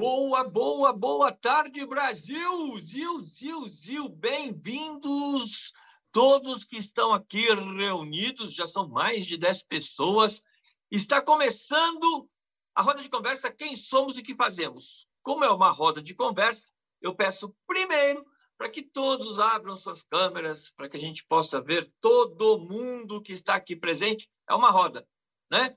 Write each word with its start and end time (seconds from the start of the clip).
Boa, 0.00 0.44
boa, 0.44 0.94
boa 0.94 1.30
tarde, 1.30 1.84
Brasil! 1.84 2.78
Zil, 2.78 3.20
Zil, 3.22 3.68
Zil, 3.68 4.08
bem-vindos 4.08 5.74
todos 6.10 6.64
que 6.64 6.78
estão 6.78 7.12
aqui 7.12 7.52
reunidos, 7.52 8.54
já 8.54 8.66
são 8.66 8.88
mais 8.88 9.26
de 9.26 9.36
10 9.36 9.62
pessoas. 9.64 10.42
Está 10.90 11.20
começando 11.20 12.26
a 12.74 12.80
roda 12.80 13.02
de 13.02 13.10
conversa 13.10 13.52
Quem 13.52 13.76
Somos 13.76 14.16
e 14.16 14.22
que 14.22 14.34
Fazemos. 14.34 15.06
Como 15.22 15.44
é 15.44 15.50
uma 15.50 15.70
roda 15.70 16.00
de 16.00 16.14
conversa, 16.14 16.72
eu 17.02 17.14
peço 17.14 17.54
primeiro 17.66 18.24
para 18.56 18.70
que 18.70 18.82
todos 18.82 19.38
abram 19.38 19.76
suas 19.76 20.02
câmeras, 20.02 20.70
para 20.70 20.88
que 20.88 20.96
a 20.96 21.00
gente 21.00 21.26
possa 21.26 21.60
ver 21.60 21.92
todo 22.00 22.58
mundo 22.58 23.20
que 23.20 23.34
está 23.34 23.54
aqui 23.54 23.76
presente. 23.76 24.30
É 24.48 24.54
uma 24.54 24.70
roda, 24.70 25.06
né? 25.50 25.76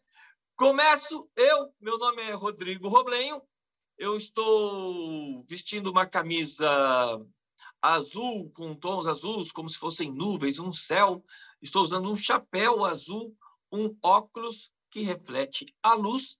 Começo 0.55 1.29
eu, 1.35 1.73
meu 1.77 1.97
nome 1.97 2.21
é 2.21 2.31
Rodrigo 2.31 2.87
Roblenho, 2.87 3.41
eu 3.97 4.15
estou 4.15 5.43
vestindo 5.43 5.89
uma 5.91 6.05
camisa 6.05 6.67
azul 7.81 8.49
com 8.51 8.75
tons 8.75 9.07
azuis, 9.07 9.51
como 9.51 9.69
se 9.69 9.77
fossem 9.77 10.11
nuvens, 10.11 10.59
um 10.59 10.71
céu. 10.71 11.23
Estou 11.61 11.83
usando 11.83 12.09
um 12.09 12.15
chapéu 12.15 12.85
azul, 12.85 13.35
um 13.71 13.95
óculos 14.01 14.71
que 14.89 15.01
reflete 15.01 15.73
a 15.81 15.93
luz. 15.93 16.37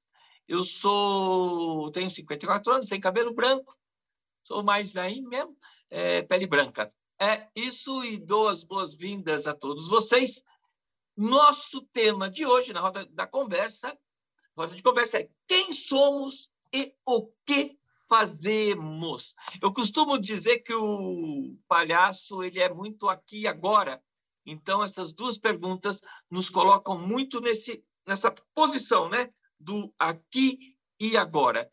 Eu 0.47 0.63
sou, 0.63 1.91
tenho 1.91 2.09
54 2.09 2.73
anos, 2.73 2.89
tenho 2.89 3.02
cabelo 3.02 3.34
branco, 3.34 3.77
sou 4.44 4.61
mais 4.61 4.92
velho 4.92 5.23
mesmo, 5.23 5.58
é, 5.89 6.22
pele 6.22 6.45
branca. 6.45 6.94
É 7.20 7.47
isso 7.55 8.03
e 8.03 8.17
dou 8.17 8.47
as 8.47 8.64
boas-vindas 8.64 9.47
a 9.47 9.53
todos 9.53 9.88
vocês. 9.88 10.44
Nosso 11.16 11.81
tema 11.94 12.30
de 12.30 12.45
hoje, 12.45 12.73
na 12.73 12.81
roda 12.81 13.05
da 13.05 13.25
conversa, 13.25 13.97
roda 14.58 14.75
de 14.75 14.83
conversa 14.83 15.20
é 15.20 15.30
quem 15.47 15.72
somos 15.72 16.49
e 16.73 16.93
o 17.05 17.27
que 17.45 17.77
fazemos. 18.09 19.35
Eu 19.61 19.71
costumo 19.73 20.19
dizer 20.19 20.59
que 20.59 20.73
o 20.73 21.55
palhaço 21.67 22.43
ele 22.43 22.59
é 22.59 22.73
muito 22.73 23.07
aqui 23.07 23.41
e 23.41 23.47
agora. 23.47 24.02
Então 24.45 24.83
essas 24.83 25.13
duas 25.13 25.38
perguntas 25.38 26.02
nos 26.30 26.49
colocam 26.49 26.97
muito 26.97 27.39
nesse 27.39 27.83
nessa 28.05 28.30
posição, 28.53 29.07
né, 29.07 29.30
do 29.57 29.93
aqui 29.97 30.75
e 30.99 31.15
agora. 31.15 31.71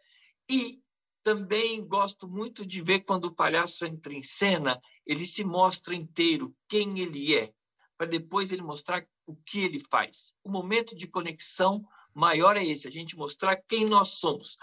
E 0.49 0.81
também 1.23 1.85
gosto 1.85 2.29
muito 2.29 2.65
de 2.65 2.81
ver 2.81 3.01
quando 3.01 3.27
o 3.27 3.35
palhaço 3.35 3.85
entra 3.85 4.15
em 4.15 4.23
cena, 4.23 4.81
ele 5.05 5.27
se 5.27 5.45
mostra 5.45 5.95
inteiro 5.95 6.55
quem 6.69 7.01
ele 7.01 7.35
é, 7.35 7.53
para 7.99 8.07
depois 8.07 8.53
ele 8.53 8.63
mostrar 8.63 9.05
o 9.27 9.35
que 9.37 9.61
ele 9.65 9.81
faz. 9.91 10.33
O 10.43 10.51
momento 10.51 10.97
de 10.97 11.07
conexão 11.07 11.85
maior 12.15 12.57
é 12.57 12.65
esse, 12.65 12.89
a 12.89 12.91
gente 12.91 13.17
mostrar 13.17 13.57
quem 13.57 13.85
nós 13.85 14.11
somos. 14.11 14.57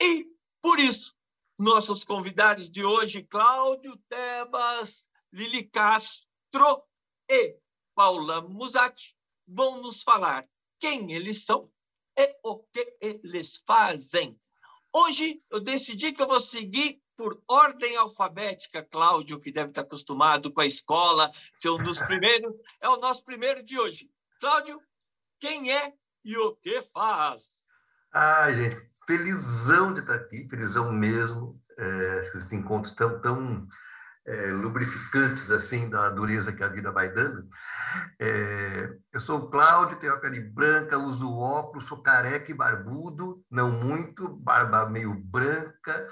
E, 0.00 0.26
por 0.60 0.78
isso, 0.78 1.14
nossos 1.58 2.04
convidados 2.04 2.70
de 2.70 2.84
hoje, 2.84 3.22
Cláudio 3.22 3.96
Tebas, 4.08 5.08
Lili 5.32 5.64
Castro 5.64 6.82
e 7.28 7.56
Paula 7.94 8.42
Musatti, 8.42 9.16
vão 9.46 9.80
nos 9.80 10.02
falar 10.02 10.46
quem 10.78 11.12
eles 11.12 11.44
são 11.44 11.70
e 12.18 12.36
o 12.42 12.58
que 12.58 12.96
eles 13.00 13.62
fazem. 13.66 14.38
Hoje 14.92 15.42
eu 15.50 15.60
decidi 15.60 16.12
que 16.12 16.22
eu 16.22 16.26
vou 16.26 16.40
seguir 16.40 17.00
por 17.16 17.42
ordem 17.48 17.96
alfabética, 17.96 18.84
Cláudio, 18.84 19.40
que 19.40 19.50
deve 19.50 19.70
estar 19.70 19.82
acostumado 19.82 20.52
com 20.52 20.60
a 20.60 20.66
escola, 20.66 21.32
ser 21.54 21.70
um 21.70 21.78
dos 21.78 21.98
primeiros, 22.06 22.54
é 22.80 22.88
o 22.88 22.98
nosso 22.98 23.24
primeiro 23.24 23.62
de 23.62 23.78
hoje. 23.78 24.10
Cláudio, 24.38 24.80
quem 25.40 25.72
é 25.72 25.94
e 26.26 26.36
o 26.36 26.56
que 26.56 26.82
faz? 26.92 27.44
Ai, 28.12 28.56
gente, 28.56 28.90
felizão 29.06 29.94
de 29.94 30.00
estar 30.00 30.16
aqui, 30.16 30.48
felizão 30.50 30.92
mesmo. 30.92 31.62
É, 31.78 32.20
esses 32.22 32.52
encontros 32.52 32.94
tão, 32.94 33.20
tão 33.20 33.68
é, 34.26 34.50
lubrificantes 34.50 35.52
assim 35.52 35.88
da 35.88 36.10
dureza 36.10 36.52
que 36.52 36.64
a 36.64 36.68
vida 36.68 36.90
vai 36.90 37.12
dando. 37.12 37.48
É, 38.18 38.92
eu 39.12 39.20
sou 39.20 39.38
o 39.38 39.50
Cláudio, 39.50 39.98
tenho 40.00 40.14
a 40.14 40.20
pele 40.20 40.40
branca, 40.40 40.98
uso 40.98 41.32
óculos, 41.32 41.86
sou 41.86 42.02
careca 42.02 42.50
e 42.50 42.54
barbudo, 42.54 43.44
não 43.48 43.70
muito, 43.70 44.28
barba 44.28 44.88
meio 44.88 45.14
branca. 45.14 46.08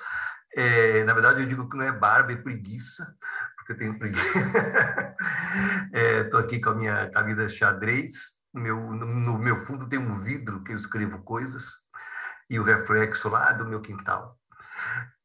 É, 0.57 1.03
na 1.03 1.13
verdade, 1.13 1.43
eu 1.43 1.49
digo 1.49 1.69
que 1.69 1.77
não 1.77 1.85
é 1.85 1.91
barba, 1.91 2.31
é 2.31 2.37
preguiça, 2.37 3.17
porque 3.57 3.73
eu 3.73 3.79
tenho 3.79 3.99
preguiça. 3.99 4.39
Estou 6.23 6.39
é, 6.41 6.45
aqui 6.45 6.61
com 6.61 6.71
a 6.71 6.75
minha 6.77 7.11
camisa 7.11 7.49
xadrez. 7.49 8.44
Meu, 8.55 8.79
no 8.93 9.39
meu 9.39 9.59
fundo 9.59 9.89
tem 9.89 9.99
um 9.99 10.17
vidro 10.17 10.63
que 10.63 10.73
eu 10.73 10.77
escrevo 10.77 11.23
coisas 11.23 11.89
e 12.49 12.59
o 12.59 12.63
reflexo 12.63 13.29
lá 13.29 13.53
do 13.53 13.67
meu 13.67 13.81
quintal. 13.81 14.39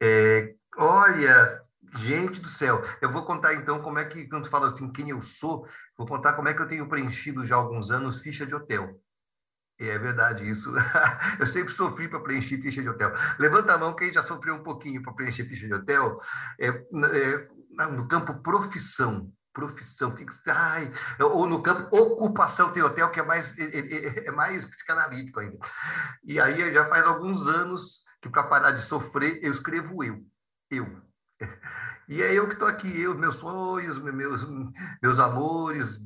É, 0.02 0.56
olha, 0.76 1.64
Gente 1.98 2.40
do 2.40 2.48
céu, 2.48 2.84
eu 3.02 3.12
vou 3.12 3.26
contar 3.26 3.54
então 3.56 3.82
como 3.82 3.98
é 3.98 4.06
que, 4.06 4.28
quando 4.28 4.48
fala 4.48 4.70
assim, 4.70 4.92
quem 4.92 5.10
eu 5.10 5.22
sou, 5.22 5.68
vou 5.98 6.06
contar 6.06 6.34
como 6.34 6.48
é 6.48 6.54
que 6.54 6.62
eu 6.62 6.68
tenho 6.68 6.88
preenchido 6.88 7.46
já 7.46 7.56
há 7.56 7.58
alguns 7.58 7.90
anos 7.90 8.22
ficha 8.22 8.46
de 8.46 8.54
hotel. 8.54 9.02
É 9.80 9.98
verdade 9.98 10.48
isso. 10.48 10.72
eu 11.40 11.48
sempre 11.48 11.74
sofri 11.74 12.08
para 12.08 12.20
preencher 12.20 12.62
ficha 12.62 12.82
de 12.82 12.90
hotel. 12.90 13.12
Levanta 13.40 13.74
a 13.74 13.78
mão 13.78 13.96
quem 13.96 14.14
já 14.14 14.26
sofreu 14.26 14.56
um 14.56 14.64
pouquinho 14.64 15.02
para 15.02 15.14
preencher 15.14 15.46
ficha 15.46 15.68
de 15.68 15.74
hotel. 15.74 16.18
É, 16.60 16.68
é, 16.68 17.48
no 17.92 18.08
campo 18.08 18.36
profissão, 18.44 19.32
profissão, 19.60 20.12
que, 20.12 20.26
ai, 20.48 20.92
ou 21.20 21.46
no 21.46 21.62
campo 21.62 21.96
ocupação 21.96 22.72
tem 22.72 22.82
hotel 22.82 23.12
que 23.12 23.20
é 23.20 23.24
mais 23.24 23.58
é, 23.58 23.64
é, 23.64 24.28
é 24.28 24.32
mais 24.32 24.66
psicanalítico 24.66 25.40
ainda. 25.40 25.58
E 26.24 26.40
aí 26.40 26.74
já 26.74 26.88
faz 26.88 27.06
alguns 27.06 27.48
anos 27.48 28.04
que 28.22 28.30
para 28.30 28.44
parar 28.44 28.72
de 28.72 28.82
sofrer 28.82 29.40
eu 29.44 29.52
escrevo 29.52 30.04
eu, 30.04 30.24
eu. 30.70 31.02
E 32.08 32.24
é 32.24 32.34
eu 32.34 32.48
que 32.48 32.54
estou 32.54 32.68
aqui, 32.68 33.02
eu, 33.02 33.16
meus 33.16 33.36
sonhos, 33.36 34.00
meus, 34.00 34.44
meus 35.00 35.20
amores, 35.20 36.04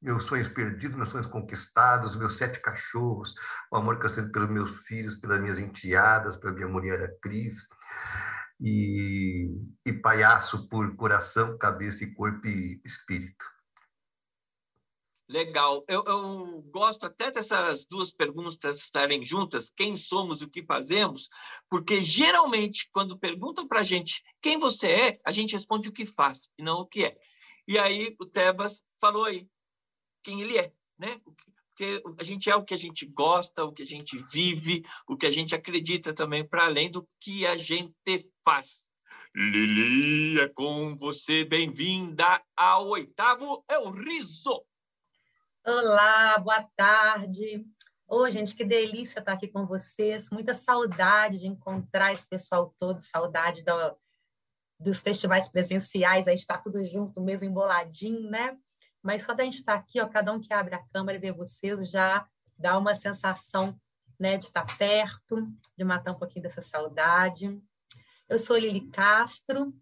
meus 0.00 0.24
sonhos 0.24 0.48
perdidos, 0.48 0.96
meus 0.96 1.10
sonhos 1.10 1.26
conquistados, 1.26 2.16
meus 2.16 2.38
sete 2.38 2.60
cachorros, 2.60 3.34
o 3.70 3.76
amor 3.76 3.98
que 3.98 4.06
eu 4.06 4.10
sinto 4.10 4.32
pelos 4.32 4.48
meus 4.48 4.70
filhos, 4.86 5.16
pelas 5.16 5.38
minhas 5.38 5.58
enteadas, 5.58 6.38
pela 6.38 6.54
minha 6.54 6.66
mulher, 6.66 7.02
a 7.04 7.08
Cris, 7.20 7.66
e, 8.60 9.50
e 9.86 9.92
palhaço 9.92 10.68
por 10.68 10.94
coração, 10.96 11.56
cabeça 11.58 12.04
e 12.04 12.14
corpo 12.14 12.46
e 12.46 12.80
espírito. 12.84 13.44
Legal. 15.30 15.84
Eu, 15.86 16.02
eu, 16.06 16.62
gosto 16.72 17.06
até 17.06 17.30
dessas 17.30 17.84
duas 17.84 18.10
perguntas 18.10 18.80
estarem 18.80 19.24
juntas, 19.24 19.70
quem 19.70 19.96
somos 19.96 20.42
e 20.42 20.44
o 20.44 20.50
que 20.50 20.64
fazemos, 20.64 21.28
porque 21.70 22.00
geralmente, 22.00 22.88
quando 22.92 23.16
perguntam 23.16 23.68
para 23.68 23.78
a 23.78 23.84
gente 23.84 24.24
quem 24.42 24.58
você 24.58 24.88
é, 24.88 25.20
a 25.24 25.30
gente 25.30 25.52
responde 25.52 25.88
o 25.88 25.92
que 25.92 26.04
faz 26.04 26.50
e 26.58 26.64
não 26.64 26.80
o 26.80 26.86
que 26.86 27.04
é. 27.04 27.16
E 27.68 27.78
aí 27.78 28.16
o 28.18 28.26
Tebas 28.26 28.82
falou 29.00 29.24
aí 29.24 29.46
quem 30.24 30.40
ele 30.40 30.58
é, 30.58 30.72
né? 30.98 31.20
Porque 31.24 32.02
a 32.18 32.24
gente 32.24 32.50
é 32.50 32.56
o 32.56 32.64
que 32.64 32.74
a 32.74 32.76
gente 32.76 33.06
gosta, 33.06 33.64
o 33.64 33.72
que 33.72 33.84
a 33.84 33.86
gente 33.86 34.18
vive, 34.32 34.84
o 35.08 35.16
que 35.16 35.26
a 35.26 35.30
gente 35.30 35.54
acredita 35.54 36.12
também, 36.12 36.44
para 36.44 36.64
além 36.64 36.90
do 36.90 37.08
que 37.20 37.46
a 37.46 37.56
gente 37.56 37.94
faz. 38.50 38.90
Lili, 39.32 40.40
é 40.40 40.48
com 40.48 40.96
você, 40.96 41.44
bem-vinda 41.44 42.42
ao 42.56 42.88
oitavo 42.88 43.64
É 43.68 43.78
o 43.78 43.90
Riso. 43.90 44.66
Olá, 45.64 46.36
boa 46.36 46.68
tarde. 46.76 47.64
Ô, 48.08 48.22
oh, 48.22 48.28
gente, 48.28 48.56
que 48.56 48.64
delícia 48.64 49.20
estar 49.20 49.34
aqui 49.34 49.46
com 49.46 49.64
vocês. 49.66 50.30
Muita 50.32 50.52
saudade 50.52 51.38
de 51.38 51.46
encontrar 51.46 52.12
esse 52.12 52.28
pessoal 52.28 52.74
todo, 52.76 53.00
saudade 53.00 53.62
do, 53.62 53.96
dos 54.80 55.00
festivais 55.00 55.48
presenciais, 55.48 56.26
aí 56.26 56.34
está 56.34 56.58
tudo 56.58 56.84
junto, 56.84 57.20
mesmo 57.20 57.46
emboladinho, 57.46 58.28
né? 58.28 58.58
Mas 59.00 59.22
só 59.22 59.32
da 59.32 59.44
gente 59.44 59.60
estar 59.60 59.74
aqui, 59.74 60.00
ó, 60.00 60.08
cada 60.08 60.32
um 60.32 60.40
que 60.40 60.52
abre 60.52 60.74
a 60.74 60.84
câmera 60.92 61.18
e 61.18 61.20
vê 61.20 61.30
vocês, 61.30 61.88
já 61.88 62.26
dá 62.58 62.76
uma 62.76 62.96
sensação 62.96 63.80
né, 64.18 64.36
de 64.36 64.46
estar 64.46 64.66
perto, 64.76 65.46
de 65.78 65.84
matar 65.84 66.10
um 66.10 66.18
pouquinho 66.18 66.42
dessa 66.42 66.60
saudade. 66.60 67.62
Eu 68.30 68.38
sou 68.38 68.56
Lili 68.56 68.88
Castro, 68.90 69.74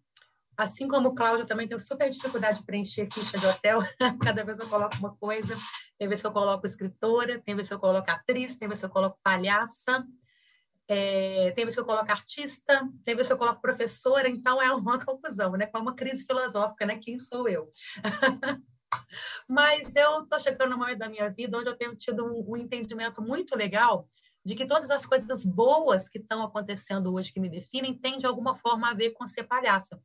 Assim 0.58 0.88
como 0.88 1.10
o 1.10 1.14
Cláudio, 1.14 1.46
também 1.46 1.68
tenho 1.68 1.78
super 1.78 2.10
dificuldade 2.10 2.58
de 2.58 2.66
preencher 2.66 3.08
ficha 3.12 3.38
de 3.38 3.46
hotel. 3.46 3.78
Cada 4.20 4.44
vez 4.44 4.58
eu 4.58 4.68
coloco 4.68 4.96
uma 4.96 5.14
coisa. 5.14 5.56
Tem 5.96 6.08
vez 6.08 6.20
que 6.20 6.26
eu 6.26 6.32
coloco 6.32 6.66
escritora, 6.66 7.40
tem 7.40 7.54
vez 7.54 7.68
que 7.68 7.74
eu 7.74 7.78
coloco 7.78 8.10
atriz, 8.10 8.56
tem 8.56 8.66
vez 8.66 8.80
que 8.80 8.86
eu 8.86 8.90
coloco 8.90 9.20
palhaça, 9.22 10.04
é, 10.88 11.52
tem 11.52 11.64
vez 11.64 11.76
que 11.76 11.80
eu 11.80 11.84
coloco 11.84 12.10
artista, 12.10 12.90
tem 13.04 13.14
vez 13.14 13.28
que 13.28 13.32
eu 13.32 13.38
coloco 13.38 13.62
professora. 13.62 14.28
Então 14.28 14.60
é 14.60 14.72
uma 14.72 14.98
confusão, 15.06 15.52
né? 15.52 15.70
É 15.72 15.78
uma 15.78 15.94
crise 15.94 16.24
filosófica, 16.24 16.84
né? 16.84 16.98
Quem 16.98 17.20
sou 17.20 17.48
eu? 17.48 17.72
Mas 19.48 19.94
eu 19.94 20.24
estou 20.24 20.40
chegando 20.40 20.70
no 20.70 20.78
momento 20.78 20.98
da 20.98 21.08
minha 21.08 21.30
vida 21.30 21.56
onde 21.56 21.68
eu 21.68 21.76
tenho 21.76 21.94
tido 21.94 22.24
um, 22.24 22.54
um 22.54 22.56
entendimento 22.56 23.22
muito 23.22 23.54
legal 23.54 24.08
de 24.48 24.54
que 24.54 24.64
todas 24.64 24.90
as 24.90 25.04
coisas 25.04 25.44
boas 25.44 26.08
que 26.08 26.16
estão 26.16 26.42
acontecendo 26.42 27.12
hoje 27.12 27.30
que 27.30 27.38
me 27.38 27.50
definem 27.50 27.92
têm 27.92 28.16
de 28.16 28.24
alguma 28.24 28.56
forma 28.56 28.88
a 28.88 28.94
ver 28.94 29.10
com 29.10 29.26
ser 29.26 29.44
palhaça. 29.44 30.00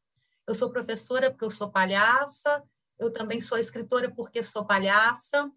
Eu 0.45 0.53
sou 0.53 0.69
professora 0.69 1.31
porque 1.31 1.45
eu 1.45 1.49
sou 1.49 1.71
palhaça, 1.71 2.61
eu 2.99 3.09
também 3.09 3.39
sou 3.39 3.57
escritora 3.57 4.13
porque 4.13 4.43
sou 4.43 4.65
palhaça, 4.65 5.49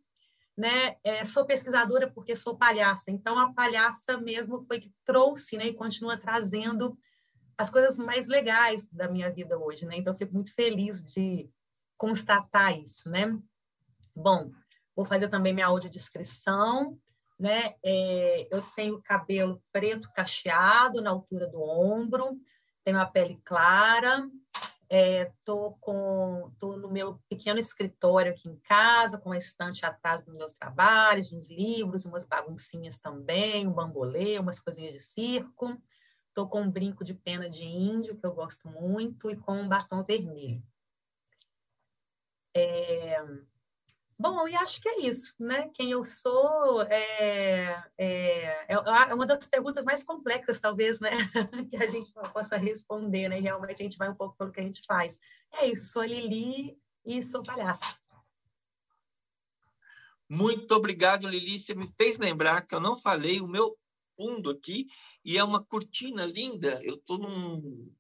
né? 0.57 0.99
É, 1.03 1.25
sou 1.25 1.45
pesquisadora 1.45 2.09
porque 2.09 2.37
sou 2.37 2.57
palhaça. 2.57 3.11
Então, 3.11 3.37
a 3.37 3.53
palhaça 3.53 4.19
mesmo 4.19 4.65
foi 4.69 4.79
que 4.79 4.95
trouxe, 5.05 5.57
né? 5.57 5.67
E 5.67 5.75
continua 5.75 6.17
trazendo 6.17 6.97
as 7.59 7.69
coisas 7.69 7.99
mais 7.99 8.29
legais 8.29 8.87
da 8.93 9.09
minha 9.09 9.33
vida 9.33 9.59
hoje, 9.59 9.85
né? 9.85 9.97
Então, 9.97 10.13
eu 10.13 10.17
fico 10.17 10.33
muito 10.33 10.55
feliz 10.55 11.03
de 11.03 11.51
constatar 11.97 12.79
isso, 12.79 13.09
né? 13.09 13.37
Bom, 14.15 14.53
vou 14.95 15.05
fazer 15.05 15.29
também 15.29 15.53
minha 15.53 15.67
audiodescrição, 15.67 16.97
né? 17.39 17.75
É, 17.85 18.49
eu 18.51 18.63
tenho 18.75 19.03
cabelo 19.03 19.63
preto 19.73 20.11
cacheado 20.13 21.01
na 21.01 21.11
altura 21.11 21.47
do 21.47 21.61
ombro, 21.61 22.41
tenho 22.85 22.99
a 22.99 23.07
pele 23.07 23.41
clara, 23.45 24.29
é, 24.89 25.33
com 25.81 26.53
tô 26.61 26.77
no 26.77 26.89
meu 26.89 27.21
pequeno 27.29 27.59
escritório 27.59 28.33
aqui 28.33 28.49
em 28.49 28.57
casa, 28.61 29.19
com 29.19 29.31
uma 29.31 29.37
estante 29.37 29.85
atrás 29.85 30.25
dos 30.25 30.37
meus 30.37 30.55
trabalhos, 30.55 31.33
uns 31.33 31.51
livros, 31.51 32.05
umas 32.05 32.25
baguncinhas 32.25 32.99
também, 32.99 33.67
um 33.67 33.73
bambolê, 33.73 34.39
umas 34.39 34.61
coisinhas 34.61 34.93
de 34.93 35.01
circo. 35.01 35.77
Estou 36.29 36.49
com 36.49 36.63
um 36.63 36.71
brinco 36.71 37.05
de 37.05 37.15
pena 37.15 37.49
de 37.49 37.65
índio, 37.65 38.17
que 38.17 38.27
eu 38.27 38.33
gosto 38.33 38.69
muito, 38.69 39.31
e 39.31 39.37
com 39.37 39.55
um 39.55 39.69
batom 39.69 40.05
vermelho. 40.05 40.63
É, 42.55 43.23
Bom, 44.19 44.49
e 44.49 44.57
acho 44.57 44.81
que 44.81 44.89
é 44.89 45.01
isso, 45.03 45.35
né? 45.39 45.69
Quem 45.75 45.91
eu 45.91 46.03
sou 46.03 46.81
é, 46.83 47.85
é, 47.99 48.67
é, 48.67 49.15
uma 49.15 49.27
das 49.27 49.47
perguntas 49.47 49.85
mais 49.85 50.03
complexas, 50.03 50.59
talvez, 50.59 51.01
né? 51.01 51.11
que 51.71 51.77
a 51.77 51.91
gente 51.91 52.11
possa 52.33 52.57
responder, 52.57 53.29
né? 53.29 53.39
Realmente 53.39 53.83
a 53.83 53.85
gente 53.85 53.99
vai 53.99 54.09
um 54.09 54.15
pouco 54.15 54.35
pelo 54.39 54.51
que 54.51 54.61
a 54.61 54.63
gente 54.63 54.83
faz. 54.87 55.19
É 55.53 55.67
isso, 55.67 55.93
sou 55.93 56.03
Lili 56.03 56.79
e 57.05 57.23
sou 57.23 57.43
palhaça. 57.43 57.99
Muito 60.29 60.73
obrigado, 60.73 61.29
Lili. 61.29 61.59
Você 61.59 61.75
me 61.75 61.87
fez 61.87 62.19
lembrar 62.19 62.67
que 62.67 62.75
eu 62.75 62.81
não 62.81 62.99
falei 62.99 63.43
o 63.43 63.47
meu 63.47 63.77
fundo 64.17 64.49
aqui, 64.49 64.87
e 65.23 65.37
é 65.37 65.45
uma 65.45 65.63
cortina 65.63 66.25
linda. 66.25 66.83
Eu 66.83 66.95
estou 66.95 67.19
num, 67.19 67.93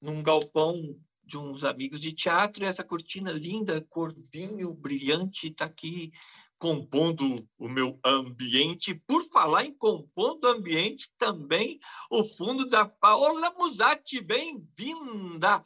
num 0.00 0.22
galpão 0.22 0.98
de 1.28 1.36
uns 1.36 1.62
amigos 1.62 2.00
de 2.00 2.10
teatro, 2.10 2.64
e 2.64 2.66
essa 2.66 2.82
cortina 2.82 3.30
linda, 3.30 3.84
cor 3.90 4.14
vinho, 4.32 4.72
brilhante, 4.72 5.48
está 5.48 5.66
aqui 5.66 6.10
compondo 6.58 7.46
o 7.58 7.68
meu 7.68 8.00
ambiente. 8.02 8.94
Por 8.94 9.22
falar 9.24 9.66
em 9.66 9.74
compondo 9.74 10.48
ambiente, 10.48 11.12
também 11.18 11.78
o 12.10 12.24
fundo 12.24 12.66
da 12.66 12.86
Paola 12.86 13.50
Musatti. 13.50 14.22
Bem-vinda! 14.22 15.62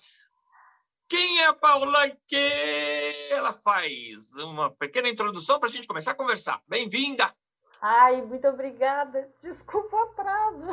Quem 1.09 1.41
é 1.41 1.47
a 1.47 1.55
Paola 1.55 2.11
que 2.27 3.29
ela 3.31 3.53
faz? 3.53 4.37
Uma 4.39 4.69
pequena 4.69 5.09
introdução 5.09 5.61
para 5.61 5.69
a 5.69 5.73
gente 5.73 5.87
começar 5.87 6.11
a 6.11 6.17
conversar. 6.17 6.61
Bem-vinda! 6.67 7.33
Ai, 7.81 8.21
muito 8.23 8.49
obrigada. 8.49 9.33
Desculpa 9.41 9.95
o 9.95 10.01
atraso. 10.01 10.67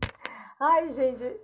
Ai, 0.58 0.90
gente, 0.92 1.36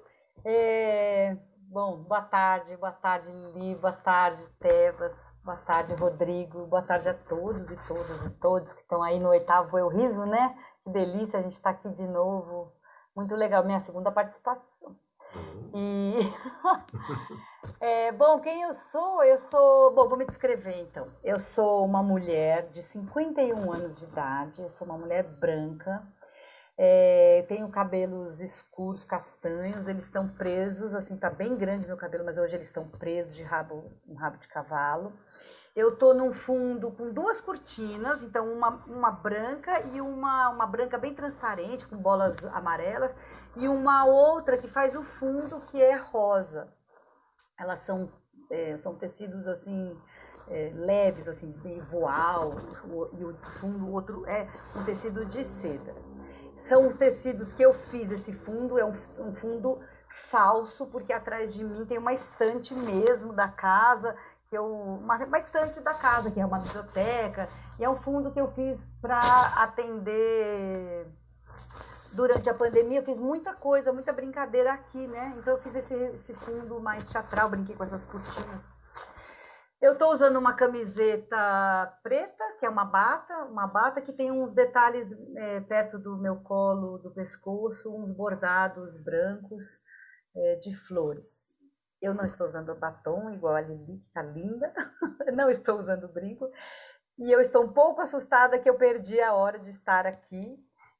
é... 0.43 1.37
Bom, 1.71 1.99
boa 1.99 2.23
tarde, 2.23 2.75
boa 2.79 2.93
tarde, 2.93 3.31
Lili, 3.31 3.75
boa 3.75 3.93
tarde, 3.93 4.43
Tebas, 4.59 5.15
boa 5.45 5.59
tarde, 5.59 5.95
Rodrigo, 5.97 6.65
boa 6.65 6.81
tarde 6.81 7.11
a 7.11 7.15
todos 7.15 7.71
e 7.71 7.77
todas 7.87 8.31
e 8.31 8.35
todos 8.37 8.73
que 8.73 8.81
estão 8.81 9.03
aí 9.03 9.21
no 9.21 9.29
oitavo 9.29 9.79
Eu 9.79 9.89
Riso, 9.89 10.25
né? 10.25 10.59
Que 10.83 10.89
delícia 10.89 11.39
a 11.39 11.43
gente 11.43 11.57
estar 11.57 11.75
tá 11.75 11.79
aqui 11.79 11.91
de 11.91 12.09
novo. 12.09 12.73
Muito 13.15 13.35
legal, 13.37 13.63
minha 13.67 13.81
segunda 13.81 14.11
participação. 14.11 14.97
E 15.75 16.17
é, 17.85 18.13
bom, 18.13 18.41
quem 18.41 18.63
eu 18.63 18.75
sou? 18.91 19.23
Eu 19.23 19.39
sou, 19.51 19.95
bom, 19.95 20.09
vou 20.09 20.17
me 20.17 20.25
descrever 20.25 20.81
então. 20.81 21.05
Eu 21.23 21.39
sou 21.39 21.85
uma 21.85 22.03
mulher 22.03 22.71
de 22.71 22.81
51 22.81 23.71
anos 23.71 23.99
de 23.99 24.07
idade, 24.07 24.63
eu 24.63 24.71
sou 24.71 24.87
uma 24.87 24.97
mulher 24.97 25.23
branca, 25.23 26.03
é, 26.81 27.45
tenho 27.49 27.69
cabelos 27.69 28.41
escuros, 28.41 29.03
castanhos, 29.03 29.89
eles 29.89 30.05
estão 30.05 30.29
presos, 30.29 30.95
assim, 30.95 31.17
tá 31.17 31.29
bem 31.29 31.57
grande 31.57 31.89
meu 31.89 31.97
cabelo, 31.97 32.25
mas 32.25 32.39
hoje 32.39 32.55
eles 32.55 32.69
estão 32.69 32.85
presos 32.85 33.35
de 33.35 33.43
rabo, 33.43 33.91
um 34.07 34.15
rabo 34.15 34.39
de 34.39 34.47
cavalo. 34.47 35.13
Eu 35.75 35.97
tô 35.97 36.15
num 36.15 36.33
fundo 36.33 36.93
com 36.93 37.13
duas 37.13 37.41
cortinas, 37.41 38.23
então 38.23 38.53
uma, 38.53 38.85
uma 38.87 39.11
branca 39.11 39.81
e 39.93 40.01
uma, 40.01 40.51
uma 40.51 40.67
branca 40.67 40.97
bem 40.97 41.15
transparente, 41.15 41.87
com 41.87 41.97
bolas 41.97 42.37
amarelas, 42.53 43.13
e 43.57 43.67
uma 43.67 44.05
outra 44.05 44.57
que 44.57 44.69
faz 44.69 44.95
o 44.95 45.03
fundo, 45.03 45.61
que 45.63 45.83
é 45.83 45.97
rosa. 45.97 46.73
Elas 47.59 47.81
são, 47.81 48.09
é, 48.51 48.79
são 48.79 48.95
tecidos, 48.95 49.49
assim, 49.49 50.01
é, 50.49 50.71
leves, 50.75 51.27
assim, 51.27 51.53
voal, 51.91 52.55
e 53.19 53.25
o 53.25 53.35
fundo, 53.35 53.85
o 53.85 53.93
outro 53.93 54.25
é 54.27 54.47
um 54.77 54.85
tecido 54.85 55.25
de 55.27 55.45
seda 55.45 55.93
são 56.69 56.93
tecidos 56.93 57.53
que 57.53 57.63
eu 57.63 57.73
fiz. 57.73 58.11
Esse 58.13 58.33
fundo 58.33 58.79
é 58.79 58.85
um, 58.85 58.95
um 59.19 59.35
fundo 59.35 59.81
falso, 60.09 60.87
porque 60.87 61.13
atrás 61.13 61.55
de 61.55 61.65
mim 61.65 61.85
tem 61.87 61.99
uma 61.99 62.13
estante 62.13 62.75
mesmo 62.75 63.33
da 63.33 63.49
casa, 63.49 64.15
que 64.49 64.57
eu 64.57 64.67
uma, 64.67 65.17
uma 65.17 65.39
estante 65.39 65.81
da 65.81 65.95
casa, 65.95 66.31
que 66.31 66.41
é 66.41 66.47
uma 66.47 66.59
biblioteca, 66.59 67.49
e 67.79 67.85
é 67.85 67.91
um 67.91 67.97
fundo 67.97 68.31
que 68.31 68.41
eu 68.41 68.51
fiz 68.53 68.79
para 69.01 69.19
atender 69.57 71.07
durante 72.13 72.49
a 72.49 72.55
pandemia 72.55 73.01
eu 73.01 73.05
fiz 73.05 73.19
muita 73.19 73.55
coisa, 73.55 73.93
muita 73.93 74.13
brincadeira 74.13 74.73
aqui, 74.73 75.07
né? 75.07 75.35
Então 75.39 75.55
eu 75.55 75.59
fiz 75.61 75.75
esse, 75.75 75.95
esse 75.95 76.35
fundo 76.35 76.81
mais 76.81 77.07
teatral, 77.09 77.49
brinquei 77.49 77.77
com 77.77 77.85
essas 77.85 78.05
cortinas. 78.05 78.78
Eu 79.81 79.93
estou 79.93 80.13
usando 80.13 80.37
uma 80.37 80.55
camiseta 80.55 81.99
preta, 82.03 82.45
que 82.59 82.67
é 82.67 82.69
uma 82.69 82.85
bata, 82.85 83.45
uma 83.45 83.67
bata 83.69 84.01
que 84.01 84.13
tem 84.13 84.29
uns 84.29 84.53
detalhes 84.53 85.09
é, 85.37 85.61
perto 85.61 85.99
do 86.01 86.17
meu 86.17 86.37
colo, 86.41 86.99
do 86.99 87.13
pescoço, 87.13 87.95
uns 87.95 88.11
bordados 88.11 89.01
brancos 89.05 89.81
é, 90.35 90.57
de 90.57 90.75
flores. 90.75 91.55
Eu 92.03 92.13
não 92.13 92.25
estou 92.25 92.49
usando 92.49 92.75
batom, 92.75 93.31
igual 93.31 93.55
a 93.55 93.61
Lili, 93.61 94.01
que 94.01 94.07
está 94.09 94.23
linda. 94.23 94.73
não 95.37 95.49
estou 95.49 95.79
usando 95.79 96.09
brinco. 96.09 96.51
E 97.17 97.31
eu 97.31 97.41
estou 97.41 97.65
um 97.65 97.73
pouco 97.73 98.01
assustada 98.01 98.59
que 98.59 98.69
eu 98.69 98.77
perdi 98.77 99.21
a 99.21 99.33
hora 99.33 99.61
de 99.61 99.71
estar 99.71 100.07
aqui. 100.07 100.59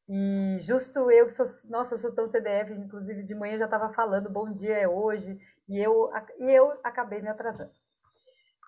E 0.09 0.57
justo 0.61 1.11
eu, 1.11 1.27
que 1.27 1.33
sou, 1.33 1.47
nossa, 1.69 1.97
sou 1.97 2.15
tão 2.15 2.29
CDF, 2.29 2.73
inclusive 2.73 3.25
de 3.25 3.35
manhã 3.35 3.59
já 3.59 3.65
estava 3.65 3.93
falando, 3.93 4.31
bom 4.31 4.53
dia 4.53 4.79
é 4.79 4.89
hoje, 4.89 5.39
e 5.69 5.79
eu, 5.79 6.11
e 6.39 6.51
eu 6.51 6.73
acabei 6.83 7.21
me 7.21 7.29
atrasando. 7.29 7.73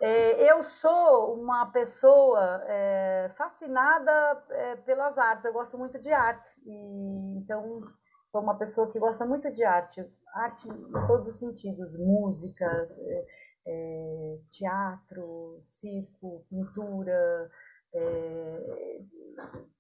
É, 0.03 0.51
eu 0.51 0.63
sou 0.63 1.35
uma 1.35 1.67
pessoa 1.73 2.63
é, 2.67 3.31
fascinada 3.37 4.43
é, 4.49 4.77
pelas 4.77 5.19
artes, 5.19 5.45
eu 5.45 5.53
gosto 5.53 5.77
muito 5.77 5.99
de 5.99 6.11
artes, 6.11 6.57
e, 6.65 7.37
então 7.37 7.83
sou 8.29 8.41
uma 8.41 8.57
pessoa 8.57 8.91
que 8.91 8.99
gosta 8.99 9.27
muito 9.27 9.51
de 9.51 9.63
arte, 9.63 10.03
arte 10.35 10.69
em 10.69 11.07
todos 11.07 11.35
os 11.35 11.39
sentidos, 11.39 11.95
música, 11.99 12.65
é, 12.65 13.27
é, 13.67 14.39
teatro, 14.49 15.61
circo, 15.65 16.47
pintura, 16.49 17.51
é, 17.93 19.01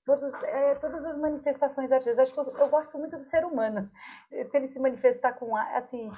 todas, 0.04 0.32
todas 0.80 1.06
as 1.06 1.18
manifestações 1.18 1.90
artísticas. 1.90 2.18
Acho 2.18 2.34
que 2.34 2.40
eu, 2.40 2.58
eu, 2.58 2.68
gosto 2.68 2.98
muito 2.98 3.16
do 3.16 3.24
ser 3.24 3.46
humano, 3.46 3.90
ele 4.30 4.68
se 4.68 4.78
manifestar 4.78 5.32
com 5.32 5.56
assim 5.56 6.10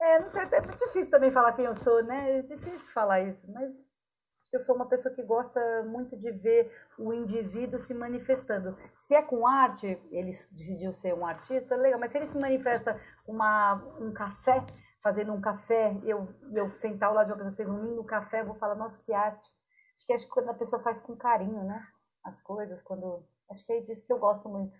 é, 0.00 0.18
não 0.18 0.30
sei, 0.30 0.42
é 0.42 0.60
muito 0.60 0.78
difícil 0.78 1.10
também 1.10 1.30
falar 1.30 1.52
quem 1.52 1.64
eu 1.64 1.74
sou, 1.76 2.02
né? 2.02 2.38
É 2.38 2.42
difícil 2.42 2.92
falar 2.92 3.22
isso, 3.22 3.50
mas 3.50 3.70
acho 3.70 4.50
que 4.50 4.56
eu 4.56 4.60
sou 4.60 4.76
uma 4.76 4.88
pessoa 4.88 5.14
que 5.14 5.22
gosta 5.22 5.60
muito 5.84 6.16
de 6.16 6.30
ver 6.32 6.70
o 6.98 7.12
indivíduo 7.12 7.80
se 7.80 7.94
manifestando. 7.94 8.76
Se 8.96 9.14
é 9.14 9.22
com 9.22 9.46
arte, 9.46 9.86
ele 10.10 10.30
decidiu 10.52 10.92
ser 10.92 11.14
um 11.14 11.26
artista, 11.26 11.76
legal, 11.76 11.98
mas 11.98 12.12
se 12.12 12.18
ele 12.18 12.26
se 12.26 12.38
manifesta 12.38 13.00
uma, 13.26 13.74
um 13.98 14.12
café, 14.12 14.64
fazendo 15.02 15.32
um 15.32 15.40
café, 15.40 15.98
eu, 16.04 16.28
eu 16.52 16.74
sentar 16.76 17.08
ao 17.08 17.14
lado 17.14 17.26
de 17.26 17.32
uma 17.32 17.38
pessoa 17.38 17.50
que 17.52 17.56
fez 17.56 17.68
um 17.68 17.80
lindo 17.80 18.04
café, 18.04 18.42
vou 18.42 18.56
falar, 18.56 18.74
nossa, 18.74 19.02
que 19.04 19.12
arte. 19.12 19.48
Acho 19.94 20.06
que, 20.06 20.12
acho 20.12 20.24
que 20.26 20.32
quando 20.32 20.50
a 20.50 20.54
pessoa 20.58 20.82
faz 20.82 21.00
com 21.00 21.16
carinho, 21.16 21.64
né? 21.64 21.86
As 22.24 22.40
coisas, 22.42 22.82
quando. 22.82 23.26
Acho 23.50 23.64
que 23.64 23.72
é 23.72 23.80
disso 23.80 24.04
que 24.04 24.12
eu 24.12 24.18
gosto 24.18 24.48
muito. 24.48 24.76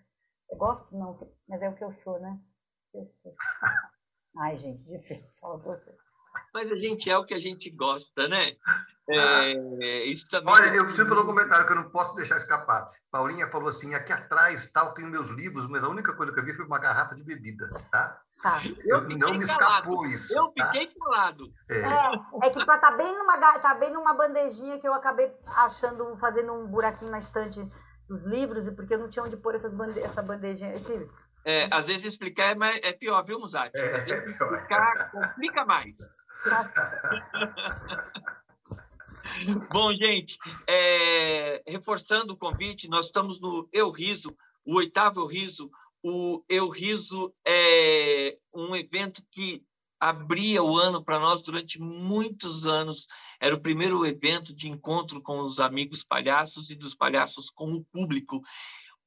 Eu 0.51 0.57
gosto, 0.57 0.95
não, 0.95 1.11
mas 1.47 1.61
é 1.61 1.69
o 1.69 1.75
que 1.75 1.83
eu 1.83 1.91
sou, 1.91 2.19
né? 2.19 2.39
Eu 2.93 3.07
sou. 3.07 3.33
Ai, 4.39 4.55
gente, 4.57 4.83
difícil 4.83 5.29
falar 5.39 5.57
pra 5.59 5.75
você. 5.75 5.95
Mas 6.53 6.71
a 6.71 6.75
gente 6.75 7.09
é 7.09 7.17
o 7.17 7.25
que 7.25 7.33
a 7.33 7.39
gente 7.39 7.69
gosta, 7.69 8.27
né? 8.27 8.55
É, 9.09 9.19
ah. 9.19 10.05
isso 10.05 10.27
também... 10.29 10.53
Olha, 10.53 10.67
eu 10.67 10.83
preciso 10.83 11.07
fazer 11.07 11.21
um 11.21 11.25
comentário 11.25 11.65
que 11.65 11.71
eu 11.71 11.77
não 11.77 11.89
posso 11.89 12.13
deixar 12.13 12.37
escapar. 12.37 12.89
Paulinha 13.09 13.49
falou 13.49 13.69
assim: 13.69 13.93
aqui 13.93 14.11
atrás 14.11 14.69
tal, 14.71 14.93
tem 14.93 15.07
meus 15.07 15.29
livros, 15.29 15.67
mas 15.67 15.83
a 15.83 15.89
única 15.89 16.13
coisa 16.13 16.33
que 16.33 16.39
eu 16.39 16.45
vi 16.45 16.53
foi 16.53 16.65
uma 16.65 16.79
garrafa 16.79 17.15
de 17.15 17.23
bebida, 17.23 17.67
tá? 17.91 18.21
Tá. 18.41 18.61
Eu, 18.85 19.01
não 19.09 19.33
me 19.33 19.43
escapou 19.43 20.05
isso. 20.05 20.37
Eu 20.37 20.49
tá? 20.49 20.65
fiquei 20.65 20.87
calado. 20.87 21.51
É. 21.69 21.79
é, 21.79 22.47
é 22.47 22.49
que 22.49 22.65
tá 22.65 22.91
bem, 22.91 23.17
numa, 23.17 23.37
tá 23.37 23.75
bem 23.75 23.93
numa 23.93 24.13
bandejinha 24.13 24.79
que 24.79 24.87
eu 24.87 24.93
acabei 24.93 25.31
achando, 25.55 26.17
fazendo 26.17 26.53
um 26.53 26.67
buraquinho 26.67 27.11
na 27.11 27.17
estante 27.17 27.65
dos 28.07 28.23
livros, 28.23 28.67
e 28.67 28.71
porque 28.71 28.93
eu 28.93 28.99
não 28.99 29.09
tinha 29.09 29.23
onde 29.23 29.37
pôr 29.37 29.55
essas 29.55 29.73
bande 29.73 29.99
essa 29.99 30.21
bandejinha. 30.21 30.71
Esse, 30.71 31.09
é, 31.47 31.67
às 31.71 31.87
vezes 31.87 32.03
explicar 32.03 32.51
é, 32.51 32.55
mais, 32.55 32.77
é 32.83 32.91
pior, 32.91 33.23
viu, 33.23 33.39
Musati? 33.39 33.79
Às 33.79 34.05
vezes 34.05 34.35
explicar 34.35 35.09
complica 35.11 35.63
mais. 35.63 35.95
Bom, 39.71 39.93
gente, 39.93 40.37
é, 40.67 41.63
reforçando 41.65 42.33
o 42.33 42.37
convite, 42.37 42.89
nós 42.89 43.05
estamos 43.05 43.39
no 43.39 43.69
Eu 43.71 43.89
Riso, 43.91 44.35
o 44.65 44.75
oitavo 44.75 45.21
Eu 45.21 45.25
Riso. 45.25 45.71
O 46.03 46.43
Eu 46.49 46.67
Riso 46.67 47.33
é 47.45 48.37
um 48.53 48.75
evento 48.75 49.23
que 49.31 49.65
abria 49.99 50.61
o 50.61 50.77
ano 50.77 51.03
para 51.03 51.19
nós 51.19 51.41
durante 51.41 51.79
muitos 51.79 52.65
anos. 52.65 53.07
Era 53.39 53.55
o 53.55 53.61
primeiro 53.61 54.05
evento 54.05 54.53
de 54.53 54.69
encontro 54.69 55.21
com 55.21 55.39
os 55.39 55.59
amigos 55.59 56.03
palhaços 56.03 56.69
e 56.69 56.75
dos 56.75 56.93
palhaços 56.93 57.49
com 57.49 57.71
o 57.71 57.83
público. 57.85 58.41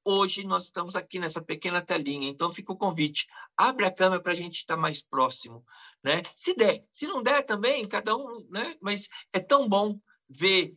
Hoje 0.05 0.45
nós 0.45 0.65
estamos 0.65 0.97
aqui 0.97 1.19
nessa 1.19 1.43
pequena 1.43 1.83
telinha, 1.83 2.29
então 2.29 2.53
fica 2.53 2.73
o 2.73 2.77
convite. 2.77 3.27
Abre 3.57 3.85
a 3.85 3.91
câmera 3.91 4.23
para 4.23 4.33
a 4.33 4.37
gente 4.37 4.57
estar 4.57 4.77
mais 4.77 5.03
próximo, 5.03 5.65
né? 6.03 6.23
Se 6.35 6.55
der, 6.55 6.85
se 6.91 7.07
não 7.07 7.23
der 7.23 7.45
também, 7.45 7.87
cada 7.87 8.17
um, 8.17 8.47
né? 8.49 8.77
Mas 8.81 9.09
é 9.33 9.41
tão 9.41 9.69
bom 9.69 10.01
ver 10.29 10.75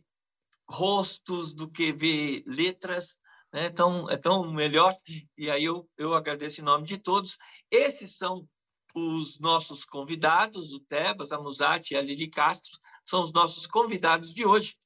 rostos 0.68 1.54
do 1.54 1.70
que 1.70 1.92
ver 1.92 2.42
letras, 2.46 3.18
né? 3.52 3.66
Então 3.66 4.10
é 4.10 4.16
tão 4.16 4.52
melhor. 4.52 4.94
E 5.38 5.50
aí 5.50 5.64
eu, 5.64 5.88
eu 5.96 6.14
agradeço 6.14 6.60
em 6.60 6.64
nome 6.64 6.86
de 6.86 6.98
todos. 6.98 7.38
Esses 7.70 8.16
são 8.16 8.46
os 8.94 9.40
nossos 9.40 9.84
convidados, 9.84 10.72
o 10.72 10.80
Tebas, 10.80 11.32
a 11.32 11.38
Musati 11.38 11.94
e 11.94 11.96
a 11.96 12.02
Lili 12.02 12.28
Castro, 12.28 12.78
são 13.04 13.22
os 13.22 13.32
nossos 13.32 13.66
convidados 13.66 14.32
de 14.32 14.46
hoje. 14.46 14.76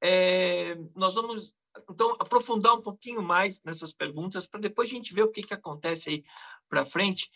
É, 0.00 0.76
nós 0.94 1.14
vamos, 1.14 1.52
então, 1.90 2.16
aprofundar 2.18 2.74
um 2.74 2.82
pouquinho 2.82 3.22
mais 3.22 3.60
nessas 3.64 3.92
perguntas, 3.92 4.46
para 4.46 4.60
depois 4.60 4.88
a 4.88 4.92
gente 4.92 5.14
ver 5.14 5.22
o 5.22 5.30
que, 5.30 5.42
que 5.42 5.54
acontece 5.54 6.10
aí 6.10 6.24
para 6.68 6.84
frente. 6.84 7.30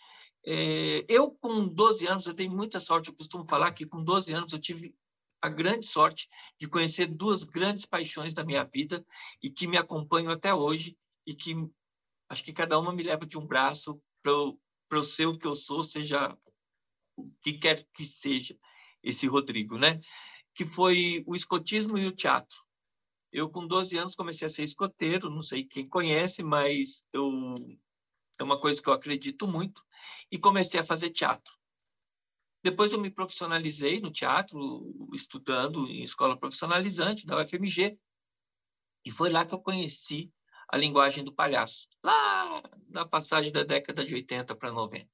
É, 0.45 1.05
eu, 1.09 1.31
com 1.31 1.67
12 1.67 2.07
anos, 2.07 2.27
eu 2.27 2.35
tenho 2.35 2.53
muita 2.53 2.79
sorte, 2.79 3.09
eu 3.09 3.17
costumo 3.17 3.45
falar 3.49 3.73
que 3.73 3.87
com 3.87 4.03
12 4.03 4.33
anos 4.33 4.53
eu 4.53 4.61
tive 4.61 4.95
a 5.43 5.49
grande 5.49 5.87
sorte 5.87 6.29
de 6.59 6.69
conhecer 6.69 7.07
duas 7.07 7.45
grandes 7.45 7.85
paixões 7.85 8.35
da 8.35 8.45
minha 8.45 8.65
vida 8.65 9.05
e 9.43 9.51
que 9.51 9.67
me 9.67 9.77
acompanham 9.77 10.33
até 10.33 10.53
hoje 10.55 10.97
e 11.27 11.35
que 11.35 11.55
acho 12.29 12.45
que 12.45 12.53
cada 12.53 12.79
uma 12.79 12.93
me 12.93 13.03
leva 13.03 13.27
de 13.27 13.39
um 13.39 13.47
braço 13.47 14.01
para 14.23 14.33
eu 14.33 15.03
ser 15.03 15.27
o 15.27 15.39
que 15.39 15.47
eu 15.47 15.55
sou, 15.55 15.83
seja 15.83 16.37
o 17.17 17.31
que 17.43 17.55
quer 17.55 17.87
que 17.95 18.05
seja 18.05 18.57
esse 19.03 19.27
Rodrigo, 19.27 19.79
né? 19.79 20.01
Que 20.55 20.65
foi 20.65 21.23
o 21.27 21.35
escotismo 21.35 21.97
e 21.97 22.07
o 22.07 22.13
teatro. 22.13 22.66
Eu, 23.37 23.51
com 23.51 23.67
12 23.67 23.99
anos, 23.99 24.15
comecei 24.15 24.47
a 24.47 24.49
ser 24.49 24.63
escoteiro, 24.63 25.29
não 25.29 25.43
sei 25.43 25.63
quem 25.63 25.87
conhece, 25.87 26.43
mas 26.43 27.07
eu 27.13 27.31
é 28.39 28.43
uma 28.43 28.59
coisa 28.59 28.81
que 28.81 28.89
eu 28.89 28.95
acredito 28.95 29.47
muito, 29.47 29.85
e 30.31 30.39
comecei 30.39 30.81
a 30.81 30.85
fazer 30.85 31.11
teatro. 31.11 31.53
Depois 32.65 32.95
eu 32.95 32.99
me 32.99 33.11
profissionalizei 33.11 34.01
no 34.01 34.11
teatro, 34.11 35.07
estudando 35.13 35.87
em 35.87 36.03
escola 36.03 36.35
profissionalizante 36.35 37.27
da 37.27 37.39
UFMG, 37.39 37.99
e 39.05 39.11
foi 39.11 39.29
lá 39.29 39.45
que 39.45 39.53
eu 39.53 39.61
conheci 39.61 40.33
a 40.67 40.79
linguagem 40.79 41.23
do 41.23 41.35
palhaço, 41.35 41.89
lá 42.03 42.63
na 42.89 43.07
passagem 43.07 43.53
da 43.53 43.65
década 43.65 44.03
de 44.03 44.15
80 44.15 44.57
para 44.57 44.73
90. 44.73 45.11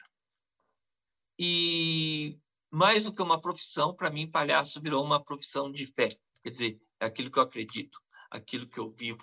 E 1.40 2.38
mais 2.70 3.02
do 3.02 3.12
que 3.12 3.20
uma 3.20 3.40
profissão, 3.40 3.96
para 3.96 4.12
mim, 4.12 4.30
palhaço 4.30 4.80
virou 4.80 5.04
uma 5.04 5.20
profissão 5.20 5.72
de 5.72 5.88
fé. 5.88 6.16
Quer 6.44 6.50
dizer, 6.50 6.80
é 7.00 7.06
aquilo 7.06 7.28
que 7.28 7.38
eu 7.40 7.42
acredito, 7.42 8.00
aquilo 8.32 8.66
que 8.66 8.80
eu 8.80 8.90
vivo, 8.90 9.22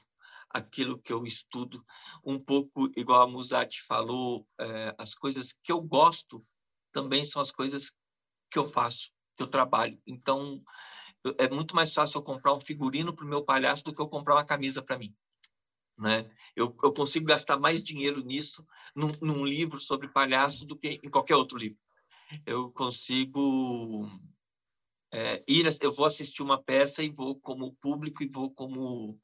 aquilo 0.50 1.00
que 1.00 1.12
eu 1.12 1.26
estudo. 1.26 1.84
Um 2.24 2.40
pouco 2.40 2.90
igual 2.96 3.24
a 3.24 3.28
Musati 3.28 3.82
falou, 3.84 4.48
é, 4.60 4.96
as 4.98 5.14
coisas 5.16 5.52
que 5.52 5.72
eu 5.72 5.82
gosto 5.82 6.46
também 6.92 7.26
são 7.26 7.42
as 7.42 7.52
coisas 7.52 7.92
que 8.52 8.58
eu 8.58 8.68
faço, 8.68 9.12
que 9.36 9.44
eu 9.44 9.48
trabalho. 9.48 10.00
Então, 10.06 10.64
é 11.38 11.50
muito 11.50 11.76
mais 11.76 11.94
fácil 11.94 12.20
eu 12.20 12.24
comprar 12.24 12.54
um 12.54 12.62
figurino 12.62 13.14
para 13.14 13.26
o 13.26 13.30
meu 13.30 13.44
palhaço 13.44 13.84
do 13.84 13.94
que 13.94 14.02
eu 14.02 14.08
comprar 14.08 14.36
uma 14.36 14.46
camisa 14.46 14.82
para 14.82 14.98
mim. 14.98 15.16
Né? 15.98 16.30
Eu, 16.56 16.76
eu, 16.82 16.94
consigo 16.94 17.26
gastar 17.26 17.60
mais 17.60 17.84
dinheiro 17.84 18.24
nisso, 18.24 18.66
num, 18.96 19.12
num, 19.22 19.46
livro 19.46 19.80
sobre 19.80 20.08
palhaço, 20.08 20.66
do 20.66 20.78
que 20.78 21.00
em 21.04 21.10
qualquer 21.10 21.36
outro 21.36 21.58
livro. 21.58 21.78
Eu 22.46 22.72
consigo 22.72 24.10
é, 25.12 25.44
ir, 25.48 25.66
eu 25.82 25.92
vou 25.92 26.06
assistir 26.06 26.42
uma 26.42 26.62
peça 26.62 27.04
e 27.04 27.10
vou 27.10 27.40
como 27.40 27.76
público 27.76 28.24
e 28.24 28.28
vou 28.28 28.52
como, 28.52 29.20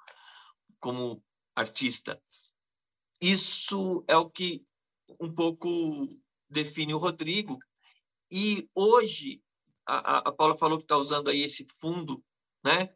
como 0.80 1.24
artista. 1.56 2.22
Isso 3.22 4.04
é 4.08 4.18
o 4.18 4.30
que 4.30 4.66
um 5.20 5.34
pouco 5.34 6.08
define 6.50 6.94
o 6.94 6.98
Rodrigo. 6.98 7.58
E 8.32 8.70
hoje, 8.74 9.42
a, 9.86 10.30
a 10.30 10.32
Paula 10.32 10.58
falou 10.58 10.78
que 10.78 10.84
está 10.84 10.98
usando 10.98 11.30
aí 11.30 11.42
esse 11.42 11.66
fundo, 11.80 12.24
né? 12.64 12.94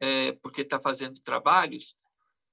É, 0.00 0.32
porque 0.32 0.60
está 0.60 0.78
fazendo 0.78 1.20
trabalhos 1.22 1.96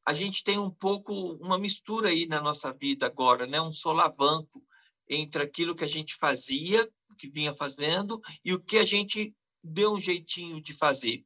a 0.06 0.14
gente 0.14 0.44
tem 0.44 0.60
um 0.60 0.70
pouco 0.70 1.34
uma 1.42 1.58
mistura 1.58 2.10
aí 2.10 2.28
na 2.28 2.40
nossa 2.40 2.72
vida 2.72 3.08
agora, 3.08 3.48
né? 3.48 3.60
Um 3.60 3.72
solavanco 3.72 4.64
entre 5.10 5.42
aquilo 5.42 5.76
que 5.76 5.84
a 5.84 5.88
gente 5.88 6.16
fazia, 6.16 6.88
que 7.18 7.28
vinha 7.28 7.54
fazendo, 7.54 8.22
e 8.44 8.54
o 8.54 8.60
que 8.60 8.78
a 8.78 8.84
gente 8.84 9.36
deu 9.66 9.94
um 9.94 10.00
jeitinho 10.00 10.62
de 10.62 10.74
fazer. 10.74 11.26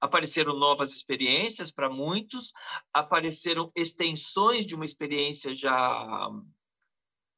Apareceram 0.00 0.56
novas 0.56 0.92
experiências 0.92 1.70
para 1.70 1.88
muitos, 1.88 2.52
apareceram 2.92 3.72
extensões 3.74 4.66
de 4.66 4.74
uma 4.74 4.84
experiência 4.84 5.52
já 5.54 6.30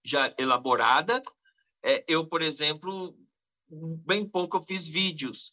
já 0.04 0.34
elaborada. 0.38 1.22
É, 1.82 2.04
eu, 2.08 2.26
por 2.26 2.42
exemplo, 2.42 3.16
bem 4.04 4.28
pouco 4.28 4.56
eu 4.56 4.62
fiz 4.62 4.88
vídeos, 4.88 5.50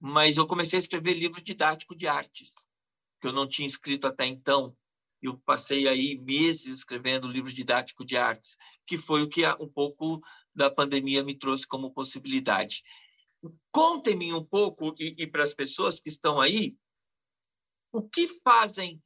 mas 0.00 0.36
eu 0.36 0.46
comecei 0.46 0.78
a 0.78 0.80
escrever 0.80 1.14
livro 1.14 1.40
didático 1.42 1.94
de 1.94 2.06
artes 2.06 2.68
que 3.20 3.26
eu 3.26 3.32
não 3.32 3.48
tinha 3.48 3.66
escrito 3.66 4.06
até 4.06 4.26
então. 4.26 4.76
Eu 5.20 5.36
passei 5.38 5.88
aí 5.88 6.16
meses 6.18 6.78
escrevendo 6.78 7.26
livro 7.26 7.52
didático 7.52 8.04
de 8.04 8.16
artes, 8.16 8.56
que 8.86 8.96
foi 8.96 9.22
o 9.22 9.28
que 9.28 9.44
um 9.60 9.68
pouco 9.68 10.20
da 10.54 10.70
pandemia 10.70 11.24
me 11.24 11.36
trouxe 11.36 11.66
como 11.66 11.92
possibilidade. 11.92 12.82
Contem-me 13.70 14.32
um 14.32 14.44
pouco, 14.44 14.94
e, 14.98 15.14
e 15.18 15.26
para 15.26 15.42
as 15.42 15.54
pessoas 15.54 16.00
que 16.00 16.08
estão 16.08 16.40
aí, 16.40 16.76
o 17.92 18.02
que 18.02 18.28
fazem, 18.42 19.02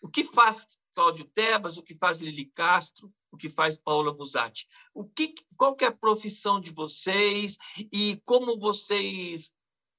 o 0.00 0.08
que 0.08 0.24
faz 0.24 0.66
Cláudio 0.94 1.24
Tebas, 1.24 1.76
o 1.76 1.82
que 1.82 1.94
faz 1.94 2.18
Lili 2.18 2.46
Castro, 2.46 3.12
o 3.30 3.36
que 3.36 3.48
faz 3.48 3.78
Paula 3.78 4.12
Musatti. 4.12 4.68
O 4.94 5.04
que, 5.04 5.34
qual 5.56 5.74
que 5.74 5.84
é 5.84 5.88
a 5.88 5.96
profissão 5.96 6.60
de 6.60 6.70
vocês 6.70 7.56
e 7.90 8.20
como 8.24 8.58
vocês 8.58 9.54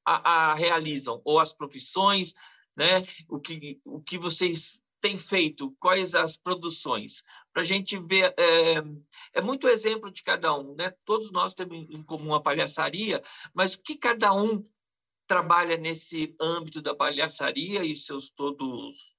a, 0.05 0.51
a 0.51 0.53
realizam? 0.53 1.21
Ou 1.25 1.39
as 1.39 1.51
profissões, 1.51 2.33
né? 2.75 3.01
O 3.27 3.39
que, 3.39 3.81
o 3.83 4.01
que 4.01 4.17
vocês 4.17 4.79
têm 5.03 5.17
feito, 5.17 5.75
quais 5.81 6.15
as 6.15 6.37
produções, 6.37 7.23
para 7.51 7.61
a 7.61 7.65
gente 7.65 7.99
ver. 7.99 8.33
É, 8.37 8.81
é, 9.33 9.41
muito 9.41 9.67
exemplo 9.67 10.09
de 10.09 10.23
cada 10.23 10.57
um, 10.57 10.73
né? 10.75 10.95
Todos 11.03 11.29
nós 11.29 11.53
temos 11.53 11.89
em 11.89 12.01
comum 12.01 12.33
a 12.33 12.41
palhaçaria, 12.41 13.21
mas 13.53 13.73
o 13.73 13.81
que 13.81 13.97
cada 13.97 14.33
um 14.33 14.63
trabalha 15.27 15.75
nesse 15.75 16.33
âmbito 16.39 16.81
da 16.81 16.95
palhaçaria 16.95 17.83
e 17.83 17.93
seus 17.95 18.29
todos 18.29 19.13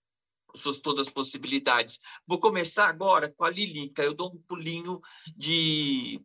suas 0.57 0.79
todas 0.79 1.09
as 1.09 1.12
possibilidades. 1.12 1.99
Vou 2.26 2.41
começar 2.41 2.88
agora 2.88 3.31
com 3.31 3.45
a 3.45 3.50
Lilica. 3.50 4.03
Eu 4.03 4.14
dou 4.14 4.33
um 4.33 4.41
pulinho 4.43 5.03
de 5.37 6.25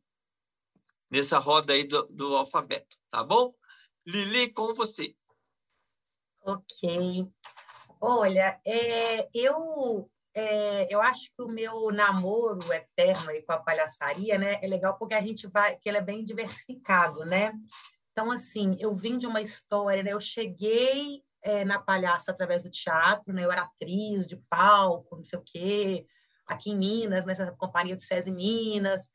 nessa 1.10 1.38
roda 1.38 1.74
aí 1.74 1.84
do, 1.84 2.04
do 2.04 2.36
alfabeto, 2.38 2.96
tá 3.10 3.24
bom? 3.24 3.54
Lili, 4.06 4.54
com 4.54 4.74
você. 4.74 5.16
Ok. 6.44 7.28
Olha, 8.00 8.60
é, 8.66 9.28
eu 9.34 10.10
é, 10.34 10.94
eu 10.94 11.02
acho 11.02 11.24
que 11.36 11.42
o 11.42 11.48
meu 11.48 11.92
namoro 11.92 12.72
eterno 12.72 13.30
aí 13.30 13.42
com 13.42 13.52
a 13.52 13.58
palhaçaria, 13.58 14.38
né, 14.38 14.60
é 14.62 14.68
legal 14.68 14.98
porque 14.98 15.14
a 15.14 15.22
gente 15.22 15.48
vai, 15.48 15.76
que 15.76 15.90
ele 15.90 15.98
é 15.98 16.02
bem 16.02 16.24
diversificado, 16.24 17.26
né? 17.26 17.52
Então, 18.12 18.32
assim, 18.32 18.78
eu 18.80 18.96
vim 18.96 19.18
de 19.18 19.26
uma 19.26 19.42
história, 19.42 20.04
né? 20.04 20.12
Eu 20.12 20.20
cheguei 20.20 21.24
é, 21.42 21.64
na 21.64 21.80
palhaça 21.80 22.32
através 22.32 22.64
do 22.64 22.70
teatro, 22.70 23.34
né? 23.34 23.46
Eu 23.46 23.52
era 23.52 23.64
atriz 23.64 24.28
de 24.28 24.36
palco, 24.50 25.16
não 25.16 25.26
sei 25.26 25.40
o 25.40 25.44
quê, 25.44 26.06
aqui 26.46 26.72
em 26.72 26.78
Minas, 26.78 27.26
nessa 27.26 27.52
companhia 27.52 27.96
de 27.96 28.02
SESI 28.02 28.32
Minas. 28.32 29.10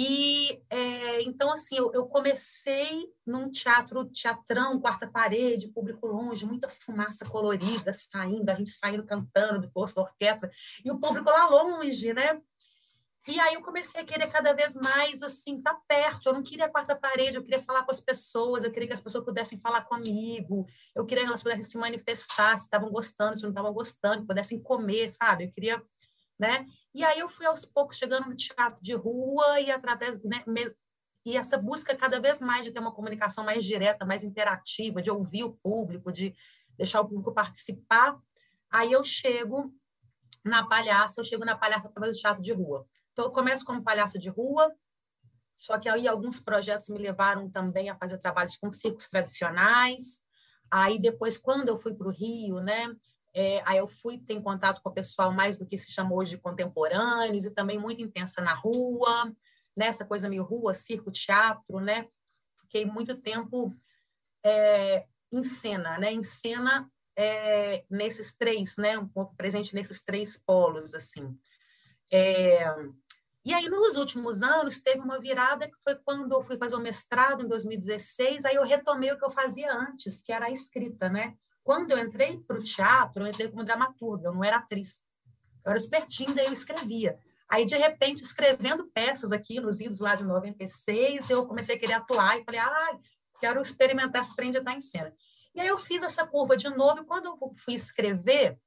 E 0.00 0.62
é, 0.70 1.22
então, 1.22 1.52
assim, 1.52 1.76
eu, 1.76 1.92
eu, 1.92 2.06
comecei 2.06 3.12
num 3.26 3.50
teatro, 3.50 4.04
teatrão, 4.04 4.80
quarta 4.80 5.08
parede, 5.08 5.72
público 5.72 6.06
longe, 6.06 6.46
muita 6.46 6.68
fumaça 6.68 7.24
colorida 7.24 7.92
saindo, 7.92 8.48
a 8.48 8.54
gente 8.54 8.70
saindo 8.70 9.04
cantando 9.04 9.66
de 9.66 9.72
força 9.72 9.96
da 9.96 10.02
orquestra, 10.02 10.48
e 10.84 10.90
o 10.92 11.00
público 11.00 11.28
lá 11.28 11.48
longe, 11.48 12.12
né? 12.12 12.40
E 13.26 13.40
aí 13.40 13.54
eu 13.54 13.60
comecei 13.60 14.00
a 14.00 14.04
querer 14.04 14.28
cada 14.28 14.52
vez 14.52 14.74
mais, 14.74 15.20
assim, 15.20 15.58
estar 15.58 15.74
tá 15.74 15.80
perto. 15.88 16.28
Eu 16.28 16.32
não 16.32 16.44
queria 16.44 16.66
a 16.66 16.70
quarta 16.70 16.94
parede, 16.94 17.36
eu 17.36 17.42
queria 17.42 17.60
falar 17.60 17.82
com 17.82 17.90
as 17.90 18.00
pessoas, 18.00 18.62
eu 18.62 18.70
queria 18.70 18.86
que 18.86 18.94
as 18.94 19.00
pessoas 19.00 19.24
pudessem 19.24 19.58
falar 19.58 19.82
comigo, 19.82 20.64
eu 20.94 21.04
queria 21.04 21.24
que 21.24 21.28
elas 21.28 21.42
pudessem 21.42 21.64
se 21.64 21.76
manifestar, 21.76 22.56
se 22.56 22.66
estavam 22.66 22.88
gostando, 22.90 23.36
se 23.36 23.42
não 23.42 23.50
estavam 23.50 23.72
gostando, 23.72 24.24
pudessem 24.24 24.62
comer, 24.62 25.10
sabe? 25.10 25.46
Eu 25.46 25.50
queria 25.50 25.82
né? 26.38 26.64
E 26.98 27.04
aí 27.04 27.20
eu 27.20 27.28
fui 27.28 27.46
aos 27.46 27.64
poucos 27.64 27.96
chegando 27.96 28.28
no 28.28 28.34
teatro 28.34 28.82
de 28.82 28.92
rua 28.92 29.60
e 29.60 29.70
através, 29.70 30.20
né, 30.24 30.42
me, 30.44 30.74
e 31.24 31.36
essa 31.36 31.56
busca 31.56 31.96
cada 31.96 32.20
vez 32.20 32.40
mais 32.40 32.64
de 32.64 32.72
ter 32.72 32.80
uma 32.80 32.90
comunicação 32.90 33.44
mais 33.44 33.62
direta, 33.62 34.04
mais 34.04 34.24
interativa, 34.24 35.00
de 35.00 35.08
ouvir 35.08 35.44
o 35.44 35.52
público, 35.62 36.12
de 36.12 36.34
deixar 36.76 37.00
o 37.00 37.08
público 37.08 37.32
participar. 37.32 38.18
Aí 38.68 38.90
eu 38.90 39.04
chego 39.04 39.72
na 40.44 40.66
palhaça, 40.66 41.20
eu 41.20 41.24
chego 41.24 41.44
na 41.44 41.56
palhaça 41.56 41.86
através 41.86 42.16
do 42.16 42.20
teatro 42.20 42.42
de 42.42 42.52
rua. 42.52 42.84
Então, 43.12 43.26
eu 43.26 43.30
começo 43.30 43.64
como 43.64 43.84
palhaça 43.84 44.18
de 44.18 44.28
rua, 44.28 44.74
só 45.56 45.78
que 45.78 45.88
aí 45.88 46.08
alguns 46.08 46.40
projetos 46.40 46.88
me 46.88 46.98
levaram 46.98 47.48
também 47.48 47.88
a 47.90 47.96
fazer 47.96 48.18
trabalhos 48.18 48.56
com 48.56 48.72
circos 48.72 49.08
tradicionais. 49.08 50.20
Aí 50.68 50.98
depois, 50.98 51.38
quando 51.38 51.68
eu 51.68 51.78
fui 51.78 51.94
para 51.94 52.08
o 52.08 52.10
Rio, 52.10 52.58
né, 52.58 52.92
é, 53.40 53.62
aí 53.64 53.78
eu 53.78 53.86
fui 53.86 54.18
ter 54.18 54.42
contato 54.42 54.82
com 54.82 54.88
o 54.88 54.92
pessoal 54.92 55.30
mais 55.30 55.56
do 55.56 55.64
que 55.64 55.78
se 55.78 55.92
chamou 55.92 56.18
hoje 56.18 56.32
de 56.32 56.38
contemporâneos 56.38 57.44
e 57.44 57.50
também 57.52 57.78
muito 57.78 58.02
intensa 58.02 58.42
na 58.42 58.52
rua, 58.52 59.32
nessa 59.76 60.02
né, 60.02 60.08
coisa 60.08 60.28
meio 60.28 60.42
rua, 60.42 60.74
circo, 60.74 61.08
teatro, 61.12 61.78
né? 61.78 62.08
Fiquei 62.62 62.84
muito 62.84 63.16
tempo 63.16 63.72
é, 64.44 65.06
em 65.30 65.44
cena, 65.44 65.98
né? 65.98 66.12
Em 66.12 66.22
cena 66.24 66.90
é, 67.16 67.84
nesses 67.88 68.34
três, 68.34 68.76
né? 68.76 68.98
Um 68.98 69.06
pouco 69.06 69.36
presente 69.36 69.72
nesses 69.72 70.02
três 70.02 70.36
polos, 70.36 70.92
assim. 70.92 71.38
É, 72.12 72.64
e 73.44 73.54
aí, 73.54 73.68
nos 73.68 73.94
últimos 73.96 74.42
anos, 74.42 74.80
teve 74.80 74.98
uma 74.98 75.20
virada 75.20 75.68
que 75.68 75.76
foi 75.84 75.94
quando 75.94 76.32
eu 76.32 76.42
fui 76.42 76.58
fazer 76.58 76.74
o 76.74 76.80
mestrado, 76.80 77.44
em 77.44 77.48
2016, 77.48 78.44
aí 78.44 78.56
eu 78.56 78.64
retomei 78.64 79.12
o 79.12 79.16
que 79.16 79.24
eu 79.24 79.30
fazia 79.30 79.72
antes, 79.72 80.20
que 80.20 80.32
era 80.32 80.46
a 80.46 80.50
escrita, 80.50 81.08
né? 81.08 81.36
Quando 81.68 81.90
eu 81.90 81.98
entrei 81.98 82.38
para 82.38 82.58
o 82.58 82.62
teatro, 82.62 83.22
eu 83.22 83.26
entrei 83.26 83.46
como 83.46 83.62
dramaturga, 83.62 84.28
eu 84.28 84.32
não 84.32 84.42
era 84.42 84.56
atriz. 84.56 85.02
Eu 85.62 85.72
era 85.72 85.76
espertinha, 85.76 86.34
daí 86.34 86.46
eu 86.46 86.52
escrevia. 86.54 87.18
Aí, 87.46 87.66
de 87.66 87.76
repente, 87.76 88.22
escrevendo 88.22 88.86
peças 88.86 89.32
aqui 89.32 89.60
nos 89.60 89.78
idos 89.78 90.00
lá 90.00 90.14
de 90.14 90.24
96, 90.24 91.28
eu 91.28 91.44
comecei 91.44 91.76
a 91.76 91.78
querer 91.78 91.92
atuar 91.92 92.38
e 92.38 92.44
falei, 92.44 92.58
ah, 92.58 92.98
quero 93.38 93.60
experimentar 93.60 94.22
esse 94.22 94.34
trem 94.34 94.50
de 94.50 94.56
estar 94.56 94.72
em 94.72 94.80
cena. 94.80 95.12
E 95.54 95.60
aí 95.60 95.66
eu 95.66 95.76
fiz 95.76 96.02
essa 96.02 96.26
curva 96.26 96.56
de 96.56 96.70
novo, 96.70 97.02
e 97.02 97.04
quando 97.04 97.26
eu 97.26 97.54
fui 97.62 97.74
escrever, 97.74 98.58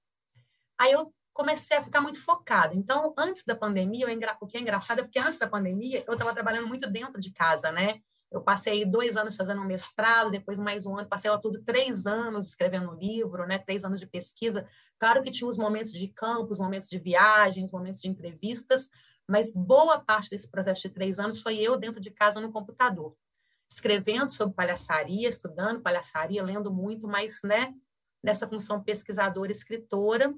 aí 0.78 0.92
eu 0.92 1.12
comecei 1.34 1.78
a 1.78 1.84
ficar 1.84 2.02
muito 2.02 2.22
focada. 2.22 2.76
Então, 2.76 3.16
antes 3.18 3.44
da 3.46 3.56
pandemia, 3.56 4.06
o 4.40 4.46
que 4.46 4.58
é 4.58 4.62
engraçado 4.62 5.00
é 5.00 5.02
porque 5.02 5.18
antes 5.18 5.40
da 5.40 5.50
pandemia, 5.50 6.04
eu 6.06 6.14
estava 6.14 6.36
trabalhando 6.36 6.68
muito 6.68 6.88
dentro 6.88 7.20
de 7.20 7.32
casa, 7.32 7.72
né? 7.72 8.00
Eu 8.32 8.42
passei 8.42 8.86
dois 8.86 9.18
anos 9.18 9.36
fazendo 9.36 9.62
um 9.62 9.66
mestrado, 9.66 10.32
depois 10.32 10.58
mais 10.58 10.86
um 10.86 10.98
ano, 10.98 11.08
passei 11.08 11.30
lá 11.30 11.38
tudo 11.38 11.62
três 11.64 12.06
anos 12.06 12.48
escrevendo 12.48 12.92
um 12.92 12.96
livro, 12.96 13.46
né? 13.46 13.60
Três 13.60 13.84
anos 13.84 14.00
de 14.00 14.08
pesquisa. 14.08 14.68
Claro 14.98 15.22
que 15.22 15.32
tinha 15.32 15.48
os 15.50 15.58
momentos 15.58 15.92
de 15.92 16.08
campo, 16.08 16.52
os 16.52 16.58
momentos 16.58 16.88
de 16.88 16.98
viagem, 16.98 17.66
os 17.66 17.72
momentos 17.72 18.00
de 18.00 18.08
entrevistas, 18.08 18.90
mas 19.28 19.52
boa 19.54 20.00
parte 20.00 20.30
desse 20.30 20.50
processo 20.50 20.84
de 20.84 20.90
três 20.90 21.20
anos 21.20 21.42
foi 21.42 21.58
eu 21.58 21.78
dentro 21.78 22.00
de 22.00 22.10
casa 22.10 22.40
no 22.40 22.52
computador 22.52 23.16
escrevendo 23.72 24.30
sobre 24.30 24.54
palhaçaria, 24.54 25.30
estudando 25.30 25.82
palhaçaria, 25.82 26.44
lendo 26.44 26.70
muito, 26.70 27.08
mas 27.08 27.40
né, 27.42 27.74
nessa 28.22 28.46
função 28.46 28.84
pesquisadora, 28.84 29.52
escritora. 29.52 30.36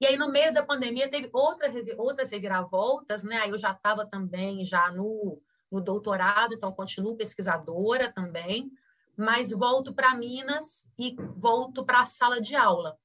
E 0.00 0.06
aí, 0.06 0.16
no 0.16 0.30
meio 0.30 0.52
da 0.54 0.64
pandemia, 0.64 1.10
teve 1.10 1.28
outras, 1.32 1.74
outras 1.98 2.30
reviravoltas, 2.30 3.22
né? 3.22 3.36
Aí 3.36 3.50
eu 3.50 3.58
já 3.58 3.72
estava 3.72 4.06
também 4.06 4.64
já 4.64 4.90
no, 4.90 5.42
no 5.70 5.80
doutorado, 5.80 6.54
então 6.54 6.72
continuo 6.72 7.16
pesquisadora 7.16 8.12
também, 8.12 8.70
mas 9.16 9.50
volto 9.50 9.92
para 9.92 10.14
Minas 10.14 10.88
e 10.98 11.16
volto 11.36 11.84
para 11.84 12.00
a 12.00 12.06
sala 12.06 12.40
de 12.40 12.54
aula. 12.54 12.96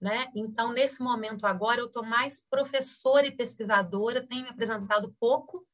Né? 0.00 0.26
Então, 0.34 0.72
nesse 0.72 1.02
momento 1.02 1.46
agora, 1.46 1.80
eu 1.80 1.86
estou 1.86 2.04
mais 2.04 2.42
professora 2.50 3.26
e 3.26 3.34
pesquisadora, 3.34 4.26
tenho 4.26 4.42
me 4.42 4.50
apresentado 4.50 5.14
pouco, 5.18 5.66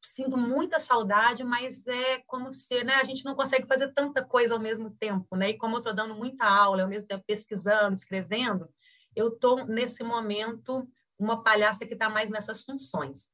sinto 0.00 0.36
muita 0.36 0.78
saudade, 0.78 1.42
mas 1.42 1.86
é 1.86 2.20
como 2.26 2.52
se 2.52 2.84
né, 2.84 2.94
a 2.94 3.04
gente 3.04 3.24
não 3.24 3.34
consegue 3.34 3.66
fazer 3.66 3.92
tanta 3.92 4.24
coisa 4.24 4.54
ao 4.54 4.60
mesmo 4.60 4.90
tempo, 4.90 5.34
né? 5.36 5.50
E 5.50 5.58
como 5.58 5.74
eu 5.74 5.78
estou 5.78 5.94
dando 5.94 6.14
muita 6.14 6.44
aula, 6.46 6.82
ao 6.82 6.88
mesmo 6.88 7.08
tempo 7.08 7.24
pesquisando, 7.26 7.94
escrevendo, 7.94 8.68
eu 9.14 9.28
estou 9.28 9.66
nesse 9.66 10.04
momento 10.04 10.88
uma 11.18 11.42
palhaça 11.42 11.86
que 11.86 11.94
está 11.94 12.08
mais 12.08 12.30
nessas 12.30 12.62
funções. 12.62 13.28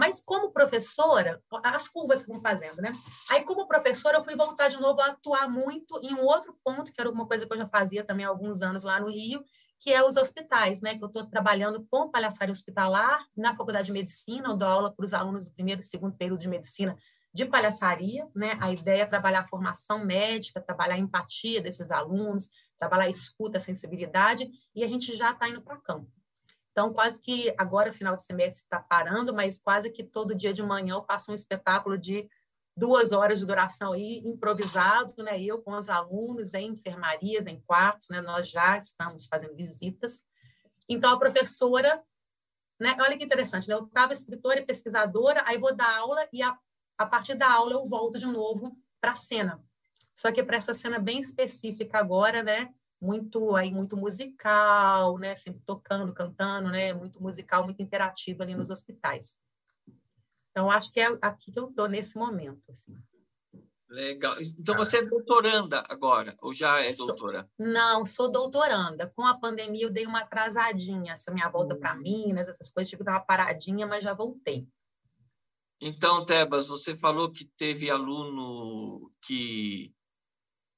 Mas 0.00 0.22
como 0.22 0.50
professora, 0.50 1.42
as 1.62 1.86
curvas 1.86 2.22
que 2.22 2.28
vão 2.28 2.40
fazendo, 2.40 2.80
né? 2.80 2.90
Aí 3.28 3.44
como 3.44 3.68
professora 3.68 4.16
eu 4.16 4.24
fui 4.24 4.34
voltar 4.34 4.70
de 4.70 4.80
novo 4.80 4.98
a 4.98 5.08
atuar 5.08 5.46
muito 5.46 6.00
em 6.02 6.14
um 6.14 6.24
outro 6.24 6.58
ponto, 6.64 6.90
que 6.90 6.98
era 6.98 7.10
uma 7.10 7.26
coisa 7.26 7.46
que 7.46 7.52
eu 7.52 7.58
já 7.58 7.66
fazia 7.66 8.02
também 8.02 8.24
há 8.24 8.30
alguns 8.30 8.62
anos 8.62 8.82
lá 8.82 8.98
no 8.98 9.10
Rio, 9.10 9.44
que 9.78 9.92
é 9.92 10.02
os 10.02 10.16
hospitais, 10.16 10.80
né? 10.80 10.96
Que 10.96 11.04
eu 11.04 11.08
estou 11.08 11.26
trabalhando 11.26 11.86
com 11.90 12.10
palhaçaria 12.10 12.50
hospitalar 12.50 13.26
na 13.36 13.54
Faculdade 13.54 13.88
de 13.88 13.92
Medicina, 13.92 14.48
eu 14.48 14.56
dou 14.56 14.66
aula 14.66 14.90
para 14.90 15.04
os 15.04 15.12
alunos 15.12 15.44
do 15.44 15.52
primeiro 15.52 15.82
e 15.82 15.84
segundo 15.84 16.16
período 16.16 16.40
de 16.40 16.48
medicina 16.48 16.96
de 17.34 17.44
palhaçaria, 17.44 18.26
né? 18.34 18.56
A 18.58 18.72
ideia 18.72 19.02
é 19.02 19.06
trabalhar 19.06 19.40
a 19.40 19.48
formação 19.48 20.02
médica, 20.02 20.62
trabalhar 20.62 20.94
a 20.94 20.98
empatia 20.98 21.60
desses 21.60 21.90
alunos, 21.90 22.48
trabalhar 22.78 23.04
a 23.04 23.10
escuta, 23.10 23.58
a 23.58 23.60
sensibilidade, 23.60 24.50
e 24.74 24.82
a 24.82 24.88
gente 24.88 25.14
já 25.14 25.32
está 25.32 25.46
indo 25.46 25.60
para 25.60 25.76
campo. 25.76 26.10
Então, 26.72 26.92
quase 26.92 27.20
que 27.20 27.52
agora, 27.58 27.92
final 27.92 28.14
de 28.14 28.22
semestre, 28.22 28.62
está 28.62 28.78
parando, 28.78 29.34
mas 29.34 29.58
quase 29.58 29.90
que 29.90 30.04
todo 30.04 30.34
dia 30.34 30.52
de 30.52 30.62
manhã 30.62 30.94
eu 30.94 31.02
faço 31.02 31.32
um 31.32 31.34
espetáculo 31.34 31.98
de 31.98 32.28
duas 32.76 33.12
horas 33.12 33.38
de 33.38 33.46
duração 33.46 33.92
aí, 33.92 34.18
improvisado, 34.24 35.22
né? 35.22 35.40
Eu 35.40 35.60
com 35.60 35.72
os 35.72 35.88
alunos 35.88 36.54
em 36.54 36.68
enfermarias, 36.68 37.46
em 37.46 37.60
quartos, 37.60 38.08
né? 38.08 38.20
Nós 38.20 38.48
já 38.48 38.78
estamos 38.78 39.26
fazendo 39.26 39.54
visitas. 39.54 40.22
Então, 40.88 41.12
a 41.12 41.18
professora, 41.18 42.02
né? 42.78 42.96
Olha 43.00 43.18
que 43.18 43.24
interessante, 43.24 43.68
né? 43.68 43.74
Eu 43.74 43.84
estava 43.84 44.12
escritora 44.12 44.60
e 44.60 44.66
pesquisadora, 44.66 45.42
aí 45.46 45.58
vou 45.58 45.74
dar 45.74 45.98
aula 45.98 46.26
e 46.32 46.42
a, 46.42 46.56
a 46.96 47.06
partir 47.06 47.34
da 47.34 47.50
aula 47.50 47.74
eu 47.74 47.86
volto 47.86 48.18
de 48.18 48.26
novo 48.26 48.76
para 49.00 49.12
a 49.12 49.16
cena. 49.16 49.62
Só 50.14 50.30
que 50.30 50.42
para 50.42 50.56
essa 50.56 50.72
cena 50.72 50.98
bem 50.98 51.20
específica 51.20 51.98
agora, 51.98 52.42
né? 52.42 52.72
Muito 53.00 53.56
aí 53.56 53.72
muito 53.72 53.96
musical, 53.96 55.16
né? 55.18 55.34
Sempre 55.36 55.62
tocando, 55.64 56.12
cantando, 56.12 56.70
né? 56.70 56.92
Muito 56.92 57.22
musical, 57.22 57.64
muito 57.64 57.82
interativo 57.82 58.42
ali 58.42 58.54
nos 58.54 58.70
hospitais. 58.70 59.34
Então, 60.50 60.70
acho 60.70 60.92
que 60.92 61.00
é 61.00 61.06
aqui 61.22 61.52
que 61.52 61.58
eu 61.58 61.68
estou 61.68 61.88
nesse 61.88 62.18
momento. 62.18 62.62
Assim. 62.70 62.94
Legal. 63.88 64.36
Então, 64.40 64.76
você 64.76 64.98
é 64.98 65.04
doutoranda 65.04 65.84
agora, 65.88 66.36
ou 66.40 66.52
já 66.52 66.80
é 66.80 66.92
doutora? 66.92 67.48
Sou, 67.56 67.66
não, 67.66 68.06
sou 68.06 68.30
doutoranda. 68.30 69.12
Com 69.16 69.26
a 69.26 69.36
pandemia, 69.36 69.84
eu 69.84 69.90
dei 69.90 70.06
uma 70.06 70.20
atrasadinha. 70.20 71.14
Essa 71.14 71.32
minha 71.32 71.48
volta 71.48 71.74
para 71.74 71.94
hum. 71.94 72.00
Minas, 72.00 72.48
essas 72.48 72.70
coisas, 72.70 72.88
tipo, 72.88 73.02
estava 73.02 73.24
paradinha, 73.24 73.86
mas 73.86 74.04
já 74.04 74.14
voltei. 74.14 74.68
Então, 75.80 76.24
Tebas, 76.26 76.68
você 76.68 76.96
falou 76.96 77.32
que 77.32 77.46
teve 77.56 77.90
aluno 77.90 79.10
que, 79.22 79.92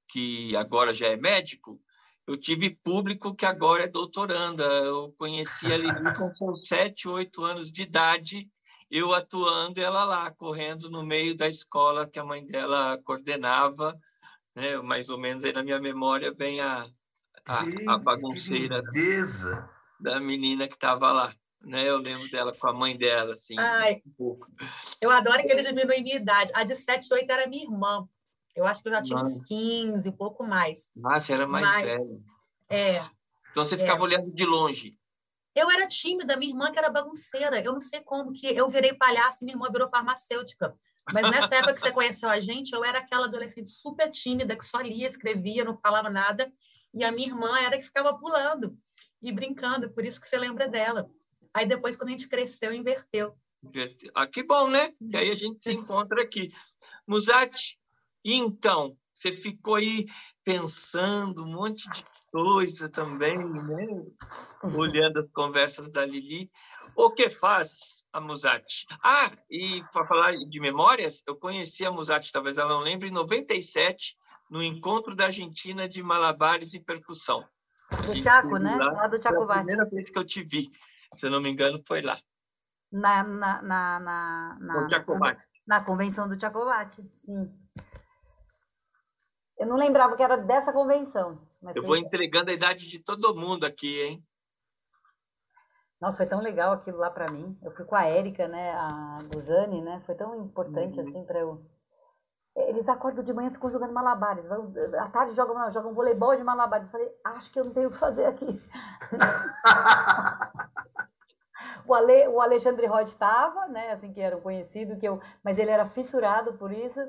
que 0.08 0.56
agora 0.56 0.94
já 0.94 1.08
é 1.08 1.16
médico. 1.16 1.82
Eu 2.26 2.36
tive 2.36 2.70
público 2.70 3.34
que 3.34 3.44
agora 3.44 3.84
é 3.84 3.88
doutoranda. 3.88 4.64
Eu 4.64 5.14
conheci 5.18 5.66
a 5.66 5.76
Lili 5.76 5.92
com 6.38 6.56
sete, 6.56 7.08
oito 7.08 7.44
anos 7.44 7.70
de 7.70 7.82
idade 7.82 8.48
eu 8.92 9.14
atuando 9.14 9.80
ela 9.80 10.04
lá, 10.04 10.30
correndo 10.30 10.90
no 10.90 11.02
meio 11.02 11.34
da 11.34 11.48
escola 11.48 12.06
que 12.06 12.18
a 12.18 12.24
mãe 12.24 12.46
dela 12.46 13.00
coordenava, 13.02 13.98
né? 14.54 14.76
mais 14.82 15.08
ou 15.08 15.16
menos 15.18 15.46
aí 15.46 15.52
na 15.52 15.62
minha 15.62 15.80
memória, 15.80 16.30
bem 16.34 16.60
a, 16.60 16.86
a, 17.46 17.64
a 17.88 17.96
bagunceira 17.96 18.82
da, 18.82 19.68
da 19.98 20.20
menina 20.20 20.68
que 20.68 20.74
estava 20.74 21.10
lá. 21.10 21.34
Né? 21.62 21.88
Eu 21.88 21.96
lembro 21.96 22.30
dela 22.30 22.54
com 22.54 22.66
a 22.66 22.72
mãe 22.74 22.94
dela, 22.94 23.32
assim, 23.32 23.58
Ai, 23.58 24.02
um 24.06 24.12
pouco. 24.12 24.46
Eu 25.00 25.10
adoro 25.10 25.42
que 25.42 25.50
ele 25.50 25.62
diminui 25.62 26.02
minha 26.02 26.16
idade. 26.16 26.52
A 26.54 26.62
de 26.62 26.74
7, 26.74 27.14
8 27.14 27.32
era 27.32 27.48
minha 27.48 27.64
irmã. 27.64 28.06
Eu 28.54 28.66
acho 28.66 28.82
que 28.82 28.88
eu 28.88 28.92
já 28.92 29.02
tinha 29.02 29.18
uns 29.18 29.40
15, 29.46 30.08
um 30.08 30.12
pouco 30.12 30.44
mais. 30.44 30.88
Ah, 31.04 31.20
você 31.20 31.32
era 31.32 31.46
mais 31.46 31.64
Mas, 31.64 31.84
velha. 31.84 32.20
É. 32.68 33.02
Então 33.50 33.64
você 33.64 33.76
ficava 33.76 33.98
é. 33.98 34.02
olhando 34.02 34.30
de 34.30 34.44
longe. 34.44 34.98
Eu 35.54 35.70
era 35.70 35.86
tímida, 35.86 36.36
minha 36.36 36.52
irmã 36.52 36.72
que 36.72 36.78
era 36.78 36.90
bagunceira. 36.90 37.60
Eu 37.62 37.72
não 37.72 37.80
sei 37.80 38.00
como 38.00 38.32
que 38.32 38.46
eu 38.46 38.68
virei 38.68 38.94
palhaço 38.94 39.38
e 39.42 39.44
minha 39.44 39.54
irmã 39.54 39.70
virou 39.70 39.88
farmacêutica. 39.88 40.74
Mas 41.12 41.30
nessa 41.30 41.56
época 41.56 41.74
que 41.74 41.80
você 41.80 41.90
conheceu 41.90 42.28
a 42.28 42.38
gente, 42.38 42.72
eu 42.72 42.84
era 42.84 42.98
aquela 42.98 43.26
adolescente 43.26 43.68
super 43.68 44.10
tímida 44.10 44.56
que 44.56 44.64
só 44.64 44.80
lia, 44.80 45.06
escrevia, 45.06 45.64
não 45.64 45.76
falava 45.76 46.08
nada. 46.08 46.50
E 46.94 47.04
a 47.04 47.10
minha 47.10 47.28
irmã 47.28 47.58
era 47.58 47.76
que 47.78 47.84
ficava 47.84 48.16
pulando 48.18 48.76
e 49.20 49.32
brincando, 49.32 49.90
por 49.90 50.04
isso 50.04 50.20
que 50.20 50.28
você 50.28 50.36
lembra 50.36 50.68
dela. 50.68 51.10
Aí 51.52 51.66
depois, 51.66 51.96
quando 51.96 52.08
a 52.08 52.12
gente 52.12 52.28
cresceu, 52.28 52.72
inverteu. 52.72 53.34
Ah, 54.14 54.26
que 54.26 54.42
bom, 54.42 54.68
né? 54.68 54.92
Que 55.10 55.16
aí 55.16 55.30
a 55.30 55.34
gente 55.34 55.62
se 55.62 55.72
encontra 55.72 56.22
aqui. 56.22 56.50
Musati, 57.06 57.78
então, 58.24 58.96
você 59.14 59.32
ficou 59.32 59.74
aí 59.74 60.06
pensando 60.44 61.44
um 61.44 61.52
monte 61.52 61.88
de 61.90 62.04
coisa 62.30 62.88
também, 62.88 63.36
né? 63.38 63.86
Olhando 64.62 65.20
as 65.20 65.30
conversas 65.30 65.88
da 65.88 66.04
Lili. 66.04 66.50
O 66.96 67.10
que 67.10 67.30
faz 67.30 68.06
a 68.12 68.20
Musati? 68.20 68.86
Ah, 69.02 69.30
e 69.50 69.82
para 69.92 70.04
falar 70.04 70.32
de 70.36 70.60
memórias, 70.60 71.22
eu 71.26 71.36
conheci 71.36 71.84
a 71.84 71.92
Musati, 71.92 72.32
talvez 72.32 72.58
ela 72.58 72.70
não 72.70 72.80
lembre, 72.80 73.08
em 73.08 73.12
97, 73.12 74.16
no 74.50 74.62
encontro 74.62 75.14
da 75.14 75.24
Argentina 75.24 75.88
de 75.88 76.02
malabares 76.02 76.74
e 76.74 76.80
percussão. 76.80 77.44
Do 78.06 78.20
Tiago, 78.20 78.56
né? 78.58 78.76
Lá, 78.76 78.92
lá 78.92 79.06
do 79.06 79.18
Tiago 79.18 79.42
A 79.42 79.56
primeira 79.56 79.84
vez 79.84 80.10
que 80.10 80.18
eu 80.18 80.24
te 80.24 80.42
vi, 80.42 80.70
se 81.14 81.26
eu 81.26 81.30
não 81.30 81.40
me 81.40 81.50
engano, 81.50 81.82
foi 81.86 82.00
lá. 82.00 82.18
Na, 82.90 83.22
na, 83.22 83.62
na, 83.62 84.00
na, 84.00 84.58
na... 84.60 85.36
Na 85.66 85.80
convenção 85.80 86.28
do 86.28 86.36
Tchacovate, 86.36 87.02
sim. 87.12 87.48
Eu 89.62 89.68
não 89.68 89.76
lembrava 89.76 90.16
que 90.16 90.22
era 90.24 90.36
dessa 90.36 90.72
convenção. 90.72 91.38
eu 91.72 91.84
vou 91.84 91.96
entregando 91.96 92.50
a 92.50 92.52
idade 92.52 92.88
de 92.88 92.98
todo 92.98 93.32
mundo 93.32 93.64
aqui, 93.64 94.02
hein? 94.02 94.26
Nossa, 96.00 96.16
foi 96.16 96.26
tão 96.26 96.40
legal 96.40 96.72
aquilo 96.72 96.98
lá 96.98 97.08
para 97.08 97.30
mim. 97.30 97.56
Eu 97.62 97.70
fui 97.70 97.84
com 97.84 97.94
a 97.94 98.04
Érica, 98.04 98.48
né, 98.48 98.72
a 98.72 99.22
Guzani, 99.32 99.80
né? 99.80 100.02
Foi 100.04 100.16
tão 100.16 100.34
importante 100.34 100.98
uhum. 100.98 101.08
assim 101.08 101.24
para 101.24 101.38
eu. 101.38 101.64
Eles 102.56 102.88
acordam 102.88 103.22
de 103.22 103.32
manhã 103.32 103.50
e 103.50 103.52
ficam 103.52 103.70
jogando 103.70 103.92
malabares. 103.92 104.44
À 104.98 105.08
tarde 105.08 105.32
jogam, 105.32 105.70
jogam 105.70 105.94
voleibol 105.94 106.34
de 106.34 106.42
malabares. 106.42 106.86
Eu 106.86 106.90
falei, 106.90 107.08
acho 107.22 107.52
que 107.52 107.60
eu 107.60 107.64
não 107.64 107.72
tenho 107.72 107.88
o 107.88 107.92
que 107.92 107.98
fazer 107.98 108.26
aqui. 108.26 108.60
o, 111.86 111.94
Ale, 111.94 112.26
o 112.26 112.40
Alexandre 112.40 112.86
Rod 112.86 113.06
estava, 113.06 113.68
né? 113.68 113.92
Assim, 113.92 114.12
que 114.12 114.20
era 114.20 114.36
um 114.36 114.40
conhecido, 114.40 114.98
que 114.98 115.06
eu, 115.06 115.20
mas 115.44 115.60
ele 115.60 115.70
era 115.70 115.86
fissurado 115.86 116.54
por 116.54 116.72
isso. 116.72 117.00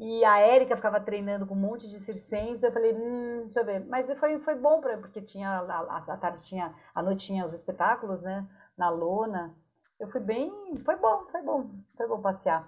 E 0.00 0.24
a 0.24 0.38
Érica 0.38 0.76
ficava 0.76 0.98
treinando 0.98 1.46
com 1.46 1.54
um 1.54 1.58
monte 1.58 1.86
de 1.86 2.00
circenses. 2.00 2.62
Eu 2.62 2.72
falei, 2.72 2.94
hum, 2.94 3.42
deixa 3.44 3.60
eu 3.60 3.66
ver. 3.66 3.84
Mas 3.84 4.10
foi, 4.18 4.38
foi 4.38 4.54
bom, 4.54 4.80
pra, 4.80 4.96
porque 4.96 5.20
tinha 5.20 5.50
a, 5.50 5.98
a 5.98 6.16
tarde 6.16 6.42
tinha, 6.42 6.74
a 6.94 7.02
noite 7.02 7.26
tinha 7.26 7.44
os 7.44 7.52
espetáculos, 7.52 8.22
né? 8.22 8.48
Na 8.78 8.88
lona. 8.88 9.54
Eu 9.98 10.10
fui 10.10 10.20
bem, 10.22 10.50
foi 10.86 10.96
bom, 10.96 11.26
foi 11.30 11.42
bom, 11.42 11.70
foi 11.98 12.08
bom 12.08 12.22
passear. 12.22 12.66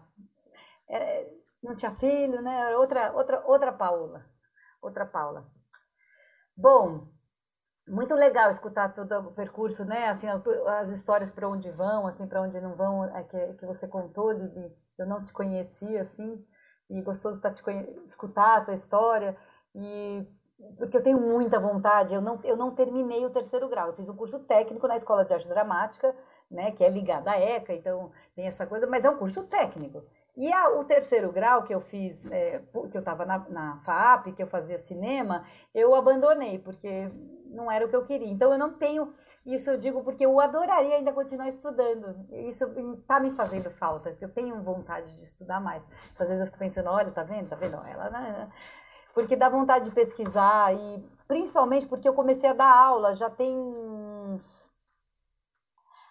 É, 0.87 1.33
não 1.63 1.75
tinha 1.75 1.91
filho, 1.93 2.43
né? 2.43 2.77
Outra, 2.77 3.11
outra, 3.15 3.43
outra 3.47 3.73
Paula, 3.73 4.27
outra 4.83 5.07
Paula. 5.07 5.47
Bom, 6.55 7.09
muito 7.89 8.15
legal 8.15 8.51
escutar 8.51 8.95
todo 8.95 9.11
o 9.29 9.33
percurso, 9.33 9.87
né? 9.87 10.11
Assim, 10.11 10.27
as 10.29 10.91
histórias 10.91 11.31
para 11.31 11.49
onde 11.49 11.71
vão, 11.71 12.07
assim, 12.07 12.27
para 12.27 12.43
onde 12.43 12.61
não 12.61 12.75
vão, 12.75 13.07
é 13.17 13.23
que, 13.23 13.55
que 13.55 13.65
você 13.65 13.89
contou, 13.89 14.35
de, 14.35 14.71
eu 14.99 15.07
não 15.07 15.25
te 15.25 15.33
conhecia, 15.33 16.03
assim 16.03 16.47
e 16.91 17.01
gostoso 17.01 17.37
estar 17.37 17.53
te 17.53 17.63
escutar 18.07 18.59
a 18.59 18.65
tua 18.65 18.75
história 18.75 19.37
e 19.75 20.27
porque 20.77 20.97
eu 20.97 21.03
tenho 21.03 21.21
muita 21.21 21.59
vontade. 21.59 22.15
Eu 22.15 22.21
não, 22.21 22.39
eu 22.45 22.57
não 22.57 22.75
terminei 22.75 23.25
o 23.25 23.31
terceiro 23.31 23.69
grau. 23.69 23.89
Eu 23.89 23.95
fiz 23.95 24.09
um 24.09 24.17
curso 24.17 24.39
técnico 24.41 24.87
na 24.87 24.97
Escola 24.97 25.25
de 25.25 25.33
Arte 25.33 25.49
Dramática, 25.49 26.15
né, 26.51 26.71
que 26.73 26.85
é 26.85 26.89
ligada 26.89 27.31
à 27.33 27.41
ECA, 27.41 27.73
então 27.73 28.13
tem 28.37 28.47
essa 28.47 28.67
coisa, 28.67 28.87
mas 28.87 29.05
é 29.05 29.11
um 29.11 29.17
curso 29.17 29.43
técnico. 29.45 30.05
E 30.37 30.53
a, 30.53 30.71
o 30.79 30.85
terceiro 30.85 31.33
grau 31.33 31.63
que 31.63 31.75
eu 31.75 31.81
fiz, 31.81 32.31
é, 32.31 32.61
que 32.91 32.97
eu 32.97 33.01
estava 33.01 33.25
na, 33.25 33.39
na 33.49 33.77
FAP, 33.85 34.33
que 34.33 34.43
eu 34.43 34.47
fazia 34.47 34.79
cinema, 34.79 35.45
eu 35.75 35.95
abandonei, 35.95 36.59
porque 36.59 37.09
não 37.53 37.71
era 37.71 37.87
o 37.87 37.89
que 37.89 37.97
eu 37.97 38.05
queria. 38.05 38.31
Então 38.31 38.53
eu 38.53 38.59
não 38.59 38.73
tenho 38.73 39.13
isso 39.45 39.69
eu 39.69 39.77
digo 39.77 40.05
porque 40.05 40.25
eu 40.25 40.39
adoraria 40.41 40.97
ainda 40.97 41.13
continuar 41.13 41.49
estudando. 41.49 42.27
Isso 42.31 42.65
está 43.01 43.19
me 43.19 43.33
fazendo 43.33 43.71
falta. 43.71 44.17
Eu 44.21 44.33
tenho 44.33 44.63
vontade 44.63 45.17
de 45.17 45.25
estudar 45.25 45.61
mais. 45.61 45.83
Às 46.19 46.29
vezes 46.29 46.41
eu 46.41 46.47
fico 46.47 46.59
pensando, 46.59 46.89
olha, 46.91 47.11
tá 47.11 47.25
vendo? 47.25 47.49
Tá 47.49 47.57
vendo? 47.57 47.75
Ela, 47.75 48.11
né? 48.11 48.49
Porque 49.13 49.35
dá 49.35 49.49
vontade 49.49 49.87
de 49.87 49.91
pesquisar 49.91 50.73
e 50.75 51.05
principalmente 51.27 51.87
porque 51.87 52.09
eu 52.09 52.15
comecei 52.15 52.49
a 52.49 52.55
dar 52.55 52.73
aula 52.73 53.15
já 53.15 53.29
tem 53.29 53.59
uns 53.59 54.71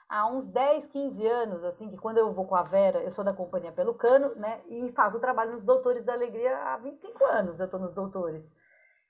há 0.09 0.27
uns 0.27 0.45
10, 0.47 0.87
15 0.87 1.25
anos, 1.25 1.63
assim, 1.63 1.89
que 1.89 1.97
quando 1.97 2.17
eu 2.17 2.33
vou 2.33 2.45
com 2.45 2.55
a 2.55 2.63
Vera, 2.63 2.99
eu 2.99 3.11
sou 3.11 3.23
da 3.23 3.31
Companhia 3.31 3.71
Pelo 3.71 3.93
Cano, 3.93 4.35
né, 4.35 4.61
e 4.67 4.91
faço 4.91 5.15
o 5.15 5.21
trabalho 5.21 5.53
nos 5.53 5.63
Doutores 5.63 6.03
da 6.03 6.11
Alegria 6.11 6.53
há 6.57 6.77
25 6.77 7.23
anos, 7.27 7.59
eu 7.61 7.65
estou 7.65 7.79
nos 7.79 7.93
Doutores. 7.93 8.43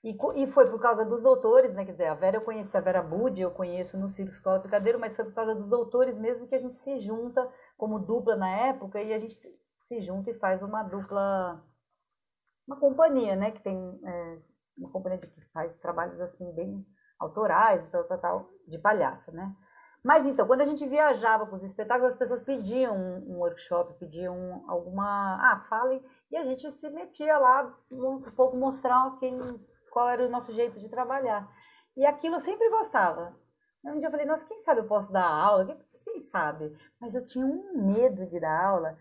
E, 0.04 0.16
e 0.36 0.46
foi 0.48 0.68
por 0.68 0.80
causa 0.80 1.04
dos 1.04 1.22
doutores, 1.22 1.72
né? 1.74 1.84
Quer 1.84 1.92
dizer, 1.92 2.06
a 2.06 2.14
Vera 2.14 2.38
eu 2.38 2.40
conheci, 2.42 2.76
a 2.76 2.80
Vera 2.80 3.00
Budi 3.00 3.42
eu 3.42 3.52
conheço 3.52 3.96
no 3.96 4.08
Circo 4.08 4.32
Escola 4.32 4.60
Picadeiro, 4.60 4.98
mas 4.98 5.14
foi 5.14 5.24
por 5.24 5.34
causa 5.34 5.54
dos 5.54 5.68
doutores 5.68 6.18
mesmo 6.18 6.48
que 6.48 6.54
a 6.56 6.58
gente 6.58 6.74
se 6.76 6.96
junta 6.98 7.48
como 7.76 8.00
dupla 8.00 8.34
na 8.34 8.50
época 8.50 9.00
e 9.00 9.12
a 9.12 9.18
gente 9.18 9.38
se 9.80 10.00
junta 10.00 10.30
e 10.30 10.38
faz 10.38 10.60
uma 10.60 10.82
dupla, 10.82 11.62
uma 12.66 12.76
companhia, 12.80 13.36
né? 13.36 13.52
Que 13.52 13.62
tem 13.62 14.00
é, 14.04 14.38
uma 14.76 14.90
companhia 14.90 15.18
que 15.18 15.40
faz 15.52 15.78
trabalhos 15.78 16.20
assim 16.20 16.50
bem 16.52 16.84
autorais, 17.20 17.88
tal, 17.90 18.02
tal, 18.04 18.18
tal, 18.18 18.50
de 18.66 18.78
palhaça, 18.78 19.30
né? 19.30 19.54
Mas 20.02 20.26
então, 20.26 20.48
quando 20.48 20.62
a 20.62 20.64
gente 20.64 20.84
viajava 20.84 21.46
com 21.46 21.54
os 21.54 21.62
espetáculos, 21.62 22.12
as 22.12 22.18
pessoas 22.18 22.42
pediam 22.42 22.96
um, 22.96 23.34
um 23.34 23.38
workshop, 23.38 23.94
pediam 24.00 24.64
alguma. 24.66 25.38
Ah, 25.40 25.64
fale. 25.68 26.04
E 26.28 26.36
a 26.36 26.42
gente 26.42 26.68
se 26.72 26.90
metia 26.90 27.38
lá 27.38 27.72
um 27.92 28.20
pouco 28.34 28.56
mostrar 28.56 29.16
quem 29.20 29.38
qual 29.92 30.08
era 30.08 30.26
o 30.26 30.30
nosso 30.30 30.52
jeito 30.52 30.80
de 30.80 30.88
trabalhar. 30.88 31.46
E 31.96 32.04
aquilo 32.06 32.36
eu 32.36 32.40
sempre 32.40 32.68
gostava. 32.70 33.36
Um 33.84 33.98
dia 33.98 34.06
eu 34.06 34.10
falei, 34.10 34.24
nossa, 34.24 34.46
quem 34.46 34.60
sabe 34.62 34.80
eu 34.80 34.88
posso 34.88 35.12
dar 35.12 35.28
aula? 35.28 35.78
Quem 36.04 36.20
sabe? 36.22 36.74
Mas 37.00 37.14
eu 37.14 37.24
tinha 37.24 37.44
um 37.44 37.84
medo 37.84 38.26
de 38.26 38.40
dar 38.40 38.64
aula. 38.64 38.96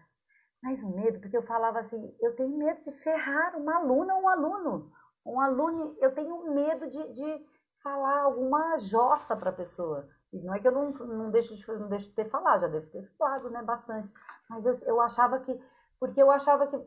Mais 0.62 0.84
um 0.84 0.93
medo, 0.93 1.19
porque 1.19 1.38
eu 1.38 1.43
falava 1.43 1.80
assim, 1.80 2.15
eu 2.19 2.36
tenho 2.36 2.58
medo 2.58 2.82
de 2.82 2.91
ferrar 2.91 3.56
uma 3.58 3.77
aluna 3.77 4.15
ou 4.15 4.23
um 4.23 4.30
aluno. 4.30 4.91
Um 5.25 5.39
aluno, 5.39 5.95
eu 5.99 6.13
tenho 6.13 6.54
medo 6.54 6.89
de, 6.89 7.13
de 7.13 7.45
falar 7.82 8.21
alguma 8.21 8.77
jossa 8.80 9.36
para 9.36 9.49
a 9.49 9.54
pessoa. 9.54 10.08
E 10.34 10.39
não 10.41 10.54
é 10.54 10.60
que 10.60 10.67
eu 10.67 10.71
não, 10.71 10.91
não, 10.91 11.32
deixo 11.32 11.56
de, 11.56 11.67
não 11.67 11.89
deixo 11.89 12.10
de 12.10 12.15
ter 12.15 12.30
falado, 12.30 12.62
já 12.62 12.67
devo 12.67 12.88
ter 12.88 13.08
falado, 13.17 13.49
né, 13.49 13.62
bastante. 13.63 14.12
Mas 14.49 14.65
eu, 14.65 14.77
eu 14.84 15.01
achava 15.01 15.39
que, 15.39 15.60
porque 15.99 16.21
eu 16.21 16.30
achava 16.32 16.67
que 16.67 16.77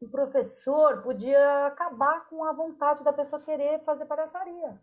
o 0.00 0.08
professor 0.08 1.02
podia 1.02 1.66
acabar 1.66 2.28
com 2.28 2.44
a 2.44 2.52
vontade 2.52 3.02
da 3.04 3.12
pessoa 3.12 3.42
querer 3.42 3.80
fazer 3.84 4.06
palhaçaria. 4.06 4.80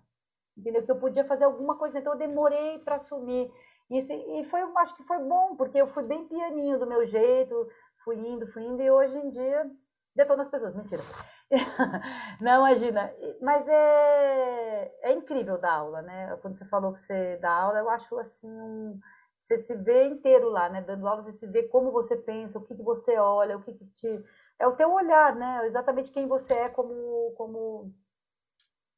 Entendeu? 0.58 0.84
Que 0.84 0.92
eu 0.92 1.00
podia 1.00 1.24
fazer 1.26 1.46
alguma 1.46 1.78
coisa, 1.78 2.00
então 2.00 2.14
eu 2.14 2.20
demorei 2.20 2.80
para 2.80 2.96
assumir 2.96 3.52
isso. 3.90 4.12
E 4.12 4.44
foi, 4.46 4.62
acho 4.78 4.96
que 4.96 5.04
foi 5.04 5.20
bom, 5.20 5.56
porque 5.56 5.78
eu 5.78 5.88
fui 5.88 6.04
bem 6.04 6.28
pianinho 6.28 6.80
do 6.80 6.88
meu 6.88 7.06
jeito, 7.06 7.68
fui 8.04 8.18
indo, 8.18 8.48
fui 8.48 8.64
indo, 8.64 8.82
e 8.82 8.92
hoje 8.92 9.18
em 9.18 9.30
dia 9.30 9.70
detono 10.16 10.42
as 10.42 10.50
pessoas. 10.50 10.76
Mentira. 10.76 11.02
Não, 12.40 12.68
imagina. 12.68 13.14
Mas 13.42 13.68
é, 13.68 14.92
é 15.04 15.14
incrível 15.14 15.58
dar 15.58 15.74
aula, 15.74 16.02
né? 16.02 16.38
Quando 16.42 16.58
você 16.58 16.66
falou 16.66 16.94
que 16.94 17.02
você 17.02 17.38
dá 17.38 17.52
aula, 17.52 17.80
eu 17.80 17.90
acho 17.90 18.18
assim 18.20 18.50
um 18.50 19.00
você 19.42 19.58
se 19.58 19.76
vê 19.76 20.06
inteiro 20.06 20.50
lá, 20.50 20.70
né? 20.70 20.82
Dando 20.82 21.08
aula, 21.08 21.24
você 21.24 21.34
se 21.34 21.48
vê 21.48 21.64
como 21.64 21.92
você 21.92 22.16
pensa, 22.16 22.58
o 22.58 22.62
que, 22.62 22.76
que 22.76 22.84
você 22.84 23.18
olha, 23.18 23.58
o 23.58 23.62
que, 23.62 23.74
que 23.74 23.86
te. 23.88 24.24
É 24.62 24.68
o 24.68 24.76
teu 24.76 24.94
olhar, 24.94 25.36
né? 25.36 25.66
Exatamente 25.66 26.12
quem 26.12 26.28
você 26.28 26.54
é, 26.54 26.70
como, 26.70 27.34
como, 27.36 27.92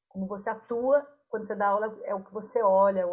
como 0.10 0.28
você 0.28 0.49
atua 0.49 1.08
quando 1.30 1.47
você 1.47 1.56
dá 1.56 1.69
aula, 1.69 1.97
é 2.04 2.13
o 2.13 2.21
que 2.21 2.34
você 2.34 2.62
olha. 2.62 3.08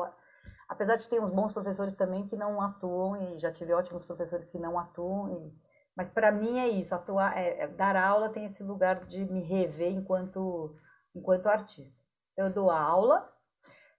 Apesar 0.69 0.97
de 0.97 1.09
ter 1.09 1.21
uns 1.21 1.31
bons 1.31 1.53
professores 1.53 1.95
também 1.95 2.27
que 2.27 2.37
não 2.37 2.61
atuam, 2.61 3.17
e 3.17 3.39
já 3.39 3.53
tive 3.53 3.73
ótimos 3.73 4.05
professores 4.05 4.51
que 4.51 4.59
não 4.59 4.77
atuam, 4.77 5.31
e... 5.31 5.55
mas 5.97 6.11
para 6.11 6.33
mim 6.33 6.59
é 6.59 6.69
isso, 6.69 6.93
atuar, 6.93 7.39
é, 7.39 7.61
é, 7.61 7.69
dar 7.69 7.95
aula 7.97 8.31
tem 8.31 8.47
esse 8.47 8.65
lugar 8.65 9.07
de 9.07 9.25
me 9.27 9.43
rever 9.43 9.93
enquanto, 9.93 10.77
enquanto 11.15 11.47
artista. 11.47 11.97
Eu 12.37 12.53
dou 12.53 12.69
aula, 12.69 13.33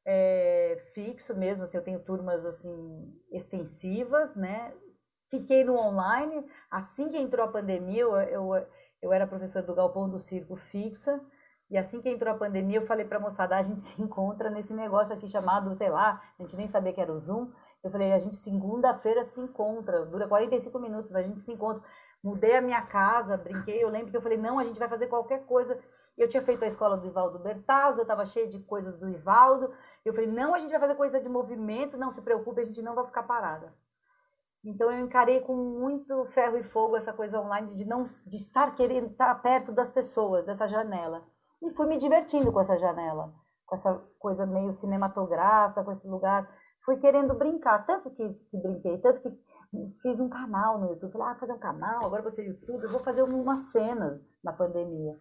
é, 0.05 0.83
fixo 0.93 1.33
mesmo, 1.33 1.63
assim, 1.63 1.77
eu 1.77 1.83
tenho 1.83 2.03
turmas 2.03 2.45
assim 2.45 3.17
extensivas, 3.31 4.35
né? 4.35 4.73
Fiquei 5.31 5.63
no 5.63 5.79
online, 5.79 6.45
assim 6.69 7.07
que 7.07 7.17
entrou 7.17 7.45
a 7.45 7.51
pandemia, 7.51 8.01
eu, 8.01 8.15
eu, 8.17 8.67
eu 9.01 9.13
era 9.13 9.25
professora 9.25 9.65
do 9.65 9.73
Galpão 9.73 10.09
do 10.09 10.19
Circo 10.19 10.57
fixa, 10.57 11.21
e 11.69 11.77
assim 11.77 12.01
que 12.01 12.09
entrou 12.09 12.33
a 12.33 12.37
pandemia, 12.37 12.79
eu 12.79 12.85
falei 12.85 13.05
para 13.05 13.17
a 13.17 13.21
moçada, 13.21 13.55
a 13.55 13.61
gente 13.61 13.79
se 13.87 14.01
encontra 14.01 14.49
nesse 14.49 14.73
negócio 14.73 15.13
aqui 15.13 15.29
chamado, 15.29 15.73
sei 15.77 15.89
lá, 15.89 16.21
a 16.37 16.43
gente 16.43 16.57
nem 16.57 16.67
sabia 16.67 16.91
que 16.91 16.99
era 16.99 17.13
o 17.13 17.19
Zoom. 17.19 17.49
Eu 17.81 17.89
falei, 17.89 18.11
a 18.11 18.19
gente 18.19 18.35
segunda-feira 18.35 19.23
se 19.23 19.39
encontra, 19.39 20.05
dura 20.05 20.27
45 20.27 20.77
minutos, 20.79 21.15
a 21.15 21.23
gente 21.23 21.39
se 21.39 21.51
encontra. 21.51 21.81
Mudei 22.21 22.57
a 22.57 22.61
minha 22.61 22.81
casa, 22.81 23.37
brinquei, 23.37 23.81
eu 23.81 23.89
lembro 23.89 24.11
que 24.11 24.17
eu 24.17 24.21
falei, 24.21 24.37
não, 24.37 24.59
a 24.59 24.65
gente 24.65 24.77
vai 24.77 24.89
fazer 24.89 25.07
qualquer 25.07 25.45
coisa. 25.45 25.79
Eu 26.17 26.27
tinha 26.27 26.43
feito 26.43 26.63
a 26.65 26.67
escola 26.67 26.97
do 26.97 27.07
Ivaldo 27.07 27.39
Bertazzo, 27.39 27.99
eu 27.99 28.03
estava 28.03 28.25
cheia 28.25 28.47
de 28.49 28.59
coisas 28.59 28.99
do 28.99 29.09
Ivaldo. 29.09 29.73
Eu 30.03 30.13
falei, 30.13 30.29
não, 30.29 30.53
a 30.53 30.59
gente 30.59 30.71
vai 30.71 30.79
fazer 30.79 30.95
coisa 30.95 31.21
de 31.21 31.29
movimento, 31.29 31.97
não 31.97 32.11
se 32.11 32.21
preocupe, 32.21 32.59
a 32.59 32.65
gente 32.65 32.81
não 32.81 32.93
vai 32.93 33.05
ficar 33.05 33.23
parada. 33.23 33.73
Então 34.63 34.91
eu 34.91 34.99
encarei 35.03 35.41
com 35.41 35.55
muito 35.55 36.25
ferro 36.25 36.57
e 36.57 36.63
fogo 36.63 36.95
essa 36.95 37.11
coisa 37.11 37.39
online 37.39 37.75
de 37.75 37.85
não 37.85 38.07
de 38.25 38.37
estar 38.37 38.75
querendo 38.75 39.07
estar 39.07 39.33
perto 39.41 39.71
das 39.71 39.89
pessoas, 39.89 40.45
dessa 40.45 40.67
janela. 40.67 41.23
E 41.61 41.71
fui 41.71 41.87
me 41.87 41.97
divertindo 41.97 42.51
com 42.51 42.59
essa 42.59 42.77
janela, 42.77 43.33
com 43.65 43.75
essa 43.75 44.01
coisa 44.19 44.45
meio 44.45 44.73
cinematográfica, 44.73 45.83
com 45.83 45.91
esse 45.91 46.07
lugar. 46.07 46.47
Fui 46.83 46.97
querendo 46.97 47.33
brincar, 47.35 47.85
tanto 47.85 48.09
que, 48.11 48.33
que 48.33 48.57
brinquei, 48.57 48.97
tanto 48.99 49.21
que 49.21 49.29
fiz 50.01 50.19
um 50.19 50.29
canal 50.29 50.79
no 50.79 50.89
YouTube. 50.89 51.11
Falei, 51.11 51.27
ah, 51.27 51.39
fazer 51.39 51.53
um 51.53 51.59
canal, 51.59 51.99
agora 52.03 52.23
você 52.23 52.43
YouTube, 52.43 52.83
eu 52.83 52.89
vou 52.89 53.01
fazer 53.01 53.23
umas 53.23 53.71
cenas 53.71 54.19
na 54.43 54.53
pandemia. 54.53 55.15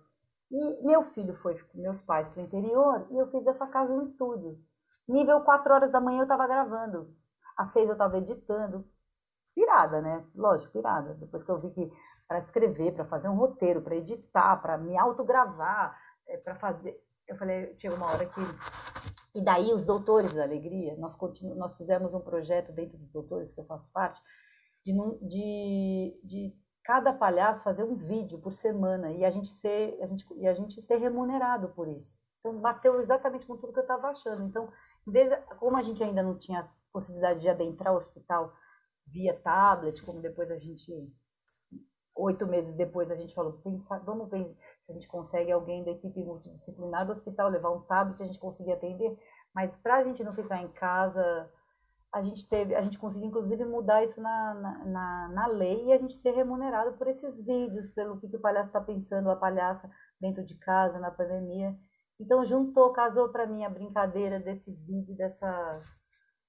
E 0.50 0.84
meu 0.84 1.02
filho 1.02 1.34
foi 1.36 1.58
com 1.58 1.80
meus 1.80 2.02
pais 2.02 2.28
para 2.28 2.42
o 2.42 2.44
interior 2.44 3.06
e 3.10 3.18
eu 3.18 3.30
fiz 3.30 3.44
dessa 3.44 3.66
casa 3.66 3.92
um 3.92 4.02
estúdio. 4.02 4.58
Nível 5.08 5.40
4 5.42 5.72
horas 5.72 5.92
da 5.92 6.00
manhã 6.00 6.20
eu 6.20 6.24
estava 6.24 6.46
gravando. 6.46 7.14
Às 7.56 7.72
6 7.72 7.88
eu 7.88 7.92
estava 7.92 8.18
editando. 8.18 8.84
Pirada, 9.54 10.00
né? 10.00 10.24
Lógico, 10.34 10.72
pirada. 10.72 11.14
Depois 11.14 11.42
que 11.42 11.50
eu 11.50 11.58
vi 11.58 11.70
que 11.70 11.92
para 12.26 12.38
escrever, 12.38 12.92
para 12.94 13.04
fazer 13.04 13.28
um 13.28 13.34
roteiro, 13.34 13.82
para 13.82 13.96
editar, 13.96 14.56
para 14.58 14.78
me 14.78 14.96
autogravar, 14.96 15.98
é, 16.26 16.36
para 16.36 16.54
fazer. 16.54 16.96
Eu 17.26 17.36
falei, 17.36 17.74
chegou 17.78 17.96
uma 17.96 18.06
hora 18.06 18.26
que. 18.26 18.40
E 19.34 19.42
daí 19.42 19.72
os 19.72 19.84
Doutores 19.84 20.32
da 20.32 20.42
Alegria, 20.42 20.96
nós, 20.96 21.14
continu... 21.14 21.54
nós 21.54 21.76
fizemos 21.76 22.12
um 22.14 22.20
projeto 22.20 22.72
dentro 22.72 22.98
dos 22.98 23.10
Doutores, 23.10 23.52
que 23.52 23.60
eu 23.60 23.64
faço 23.64 23.88
parte, 23.92 24.20
de, 24.84 24.92
de, 25.22 26.20
de 26.24 26.56
cada 26.82 27.12
palhaço 27.12 27.62
fazer 27.62 27.84
um 27.84 27.94
vídeo 27.94 28.38
por 28.38 28.52
semana 28.52 29.12
e 29.12 29.24
a 29.24 29.30
gente 29.30 29.48
ser, 29.48 29.98
a 30.02 30.06
gente, 30.06 30.26
e 30.34 30.48
a 30.48 30.54
gente 30.54 30.80
ser 30.80 30.96
remunerado 30.96 31.68
por 31.68 31.88
isso. 31.88 32.18
Então, 32.40 32.60
bateu 32.60 33.00
exatamente 33.00 33.46
com 33.46 33.56
tudo 33.56 33.72
que 33.72 33.78
eu 33.78 33.82
estava 33.84 34.08
achando. 34.08 34.42
Então, 34.42 34.68
desde, 35.06 35.36
como 35.58 35.76
a 35.76 35.82
gente 35.82 36.02
ainda 36.02 36.22
não 36.22 36.38
tinha 36.38 36.68
possibilidade 36.92 37.40
de 37.40 37.48
adentrar 37.48 37.92
o 37.92 37.96
hospital 37.96 38.52
via 39.12 39.38
tablet, 39.40 40.02
como 40.02 40.20
depois 40.20 40.50
a 40.50 40.56
gente, 40.56 40.92
oito 42.16 42.46
meses 42.46 42.74
depois, 42.76 43.10
a 43.10 43.14
gente 43.14 43.34
falou, 43.34 43.60
pensa, 43.62 43.98
vamos 44.00 44.28
ver 44.30 44.56
se 44.84 44.92
a 44.92 44.94
gente 44.94 45.08
consegue 45.08 45.50
alguém 45.52 45.84
da 45.84 45.92
equipe 45.92 46.24
multidisciplinar 46.24 47.06
do 47.06 47.12
hospital 47.12 47.48
levar 47.48 47.70
um 47.70 47.82
tablet, 47.82 48.22
a 48.22 48.26
gente 48.26 48.38
conseguir 48.38 48.72
atender. 48.72 49.16
Mas 49.54 49.74
para 49.76 49.96
a 49.96 50.04
gente 50.04 50.22
não 50.22 50.32
ficar 50.32 50.62
em 50.62 50.68
casa 50.68 51.50
a 52.12 52.22
gente 52.22 52.48
teve, 52.48 52.74
a 52.74 52.80
gente 52.80 52.98
conseguiu 52.98 53.28
inclusive 53.28 53.64
mudar 53.64 54.04
isso 54.04 54.20
na, 54.20 54.54
na, 54.84 55.28
na, 55.28 55.46
lei 55.46 55.86
e 55.86 55.92
a 55.92 55.96
gente 55.96 56.14
ser 56.14 56.32
remunerado 56.32 56.94
por 56.94 57.06
esses 57.06 57.36
vídeos, 57.44 57.88
pelo 57.90 58.18
que, 58.18 58.28
que 58.28 58.36
o 58.36 58.40
palhaço 58.40 58.66
está 58.66 58.80
pensando, 58.80 59.30
a 59.30 59.36
palhaça 59.36 59.88
dentro 60.20 60.44
de 60.44 60.56
casa, 60.56 60.98
na 60.98 61.10
pandemia. 61.10 61.76
Então 62.18 62.44
juntou, 62.44 62.92
casou 62.92 63.28
para 63.28 63.46
mim 63.46 63.64
a 63.64 63.70
brincadeira 63.70 64.40
desse 64.40 64.72
vídeo, 64.72 65.16
dessa. 65.16 65.78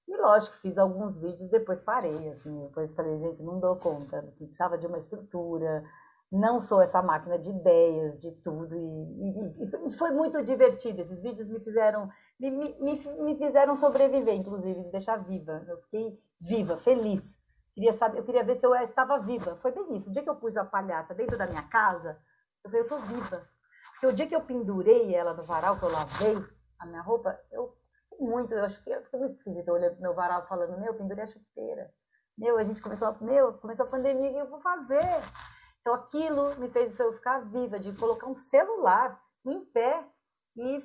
E 0.08 0.16
lógico, 0.16 0.56
fiz 0.56 0.76
alguns 0.76 1.18
vídeos, 1.18 1.48
depois 1.48 1.80
parei, 1.80 2.28
assim, 2.30 2.58
depois 2.60 2.92
falei, 2.94 3.16
gente, 3.18 3.42
não 3.42 3.60
dou 3.60 3.76
conta, 3.76 4.22
precisava 4.36 4.76
de 4.76 4.86
uma 4.86 4.98
estrutura, 4.98 5.84
não 6.32 6.60
sou 6.60 6.80
essa 6.80 7.02
máquina 7.02 7.38
de 7.38 7.50
ideias, 7.50 8.18
de 8.18 8.32
tudo, 8.42 8.74
e, 8.74 8.78
e, 8.80 9.88
e, 9.88 9.92
foi 9.98 10.10
muito 10.10 10.42
divertido. 10.42 11.02
Esses 11.02 11.20
vídeos 11.20 11.46
me 11.46 11.60
fizeram, 11.60 12.08
me, 12.40 12.50
me, 12.50 12.74
me 13.20 13.36
fizeram 13.36 13.76
sobreviver, 13.76 14.34
inclusive, 14.34 14.80
me 14.80 14.90
deixar 14.90 15.16
viva. 15.18 15.62
Eu 15.68 15.76
fiquei 15.82 16.18
viva, 16.40 16.78
feliz. 16.78 17.22
Queria 17.74 17.92
saber, 17.92 18.18
eu 18.18 18.24
queria 18.24 18.42
ver 18.42 18.56
se 18.56 18.64
eu 18.64 18.74
estava 18.76 19.18
viva. 19.18 19.56
Foi 19.56 19.72
bem 19.72 19.94
isso. 19.94 20.08
O 20.08 20.12
dia 20.12 20.22
que 20.22 20.30
eu 20.30 20.36
pus 20.36 20.56
a 20.56 20.64
palhaça 20.64 21.14
dentro 21.14 21.36
da 21.36 21.46
minha 21.46 21.62
casa, 21.64 22.18
eu 22.64 22.70
falei, 22.70 22.80
eu 22.80 22.84
estou 22.84 22.98
viva. 23.00 23.46
Porque 23.92 24.06
o 24.06 24.12
dia 24.12 24.26
que 24.26 24.34
eu 24.34 24.40
pendurei 24.40 25.14
ela 25.14 25.34
no 25.34 25.42
varal, 25.42 25.78
que 25.78 25.84
eu 25.84 25.92
lavei 25.92 26.36
a 26.78 26.86
minha 26.86 27.02
roupa, 27.02 27.38
eu 27.50 27.76
muito, 28.20 28.52
eu 28.52 28.64
acho 28.64 28.82
que 28.82 28.90
eu 28.90 29.02
fiquei 29.02 29.18
muito 29.18 29.36
esquisita 29.36 29.72
olhando 29.72 29.94
pro 29.94 30.02
meu 30.02 30.14
varal 30.14 30.46
falando, 30.46 30.78
meu, 30.78 30.94
pendurei 30.94 31.24
a 31.24 31.26
chuteira. 31.26 31.90
Meu, 32.36 32.56
a 32.58 32.64
gente 32.64 32.80
começou, 32.80 33.16
meu, 33.20 33.52
começou 33.54 33.86
a 33.86 33.90
pandemia, 33.90 34.30
o 34.30 34.32
que 34.32 34.40
eu 34.40 34.50
vou 34.50 34.60
fazer? 34.60 35.22
Então 35.80 35.94
aquilo 35.94 36.54
me 36.56 36.70
fez 36.70 36.98
eu 36.98 37.12
ficar 37.14 37.40
viva, 37.40 37.78
de 37.78 37.96
colocar 37.98 38.26
um 38.26 38.36
celular 38.36 39.20
em 39.44 39.64
pé 39.66 40.04
e, 40.56 40.84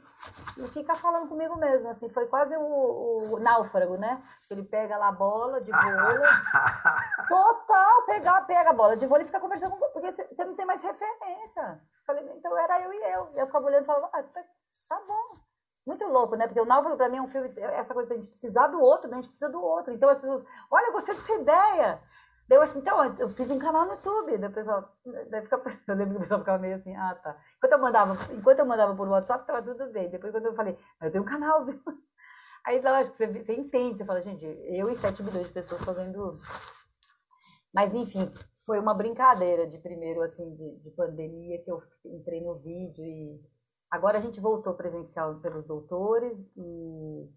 e 0.57 0.67
ficar 0.69 0.95
falando 0.95 1.29
comigo 1.29 1.55
mesmo. 1.55 1.87
Assim, 1.89 2.09
foi 2.09 2.25
quase 2.27 2.55
o, 2.55 3.35
o 3.35 3.39
náufrago, 3.39 3.97
né? 3.97 4.21
Ele 4.49 4.63
pega 4.63 4.97
lá 4.97 5.09
a 5.09 5.11
bola 5.11 5.61
de 5.61 5.71
vôlei. 5.71 6.29
total, 7.27 8.05
pegar, 8.05 8.41
pega 8.47 8.69
a 8.71 8.73
bola 8.73 8.97
de 8.97 9.05
vôlei 9.05 9.23
e 9.23 9.27
fica 9.27 9.39
conversando 9.39 9.77
com 9.77 9.91
porque 9.91 10.11
você 10.11 10.43
não 10.43 10.55
tem 10.55 10.65
mais 10.65 10.81
referência. 10.81 11.81
Falei, 12.05 12.27
então 12.35 12.57
era 12.57 12.81
eu 12.81 12.93
e 12.93 12.97
eu. 13.13 13.29
Eu 13.33 13.45
ficava 13.45 13.65
olhando 13.65 13.83
e 13.83 13.85
falava, 13.85 14.09
ah, 14.13 14.23
tá, 14.23 14.43
tá 14.89 15.01
bom. 15.07 15.46
Muito 15.87 16.05
louco, 16.05 16.35
né? 16.35 16.47
Porque 16.47 16.59
o 16.59 16.65
Náufrago, 16.65 16.97
para 16.97 17.07
mim, 17.07 17.15
é 17.15 17.21
um 17.21 17.29
filme, 17.29 17.49
essa 17.55 17.93
coisa 17.93 18.13
a 18.13 18.17
gente 18.17 18.27
precisar 18.27 18.67
do 18.67 18.81
outro, 18.81 19.09
né? 19.09 19.13
A 19.13 19.21
gente 19.21 19.29
precisa 19.29 19.49
do 19.49 19.61
outro. 19.61 19.93
Então 19.93 20.09
as 20.09 20.19
pessoas, 20.19 20.43
olha, 20.69 20.87
eu 20.87 20.91
gostei 20.91 21.15
dessa 21.15 21.33
ideia. 21.33 22.01
Deu 22.45 22.61
assim, 22.61 22.79
então, 22.79 23.05
eu 23.17 23.29
fiz 23.29 23.49
um 23.49 23.57
canal 23.57 23.85
no 23.85 23.93
YouTube. 23.93 24.37
Daí 24.37 24.49
o 24.49 24.53
pessoal, 24.53 24.93
daí 25.29 25.41
fica, 25.43 25.61
eu 25.87 25.95
lembro 25.95 26.11
que 26.11 26.17
o 26.17 26.21
pessoal 26.23 26.41
ficava 26.41 26.57
meio 26.57 26.75
assim, 26.75 26.93
ah, 26.93 27.15
tá. 27.15 27.37
Enquanto 27.55 27.71
eu 27.71 27.79
mandava, 27.79 28.33
enquanto 28.33 28.59
eu 28.59 28.65
mandava 28.65 28.95
por 28.97 29.07
WhatsApp, 29.07 29.47
tava 29.47 29.63
tudo 29.63 29.89
bem. 29.93 30.09
Depois, 30.09 30.33
quando 30.33 30.47
eu 30.47 30.55
falei, 30.55 30.77
eu 31.01 31.09
tenho 31.09 31.23
um 31.23 31.27
canal, 31.27 31.63
viu? 31.65 31.81
Aí, 32.65 32.81
lógico, 32.81 33.15
você, 33.15 33.27
você 33.27 33.53
entende, 33.53 33.97
você 33.97 34.03
fala, 34.03 34.21
gente, 34.21 34.43
eu 34.45 34.89
e 34.89 34.95
7 34.95 35.23
milhões 35.23 35.47
de 35.47 35.53
pessoas 35.53 35.85
fazendo. 35.85 36.31
Mas, 37.73 37.95
enfim, 37.95 38.29
foi 38.65 38.77
uma 38.77 38.93
brincadeira 38.93 39.65
de 39.65 39.77
primeiro, 39.77 40.21
assim, 40.21 40.53
de, 40.53 40.79
de 40.79 40.91
pandemia, 40.91 41.63
que 41.63 41.71
eu 41.71 41.81
entrei 42.03 42.41
no 42.41 42.55
vídeo 42.55 43.05
e. 43.05 43.56
Agora 43.89 44.17
a 44.17 44.21
gente 44.21 44.39
voltou 44.39 44.73
presencial 44.73 45.39
pelos 45.39 45.65
doutores 45.65 46.37
e 46.55 47.29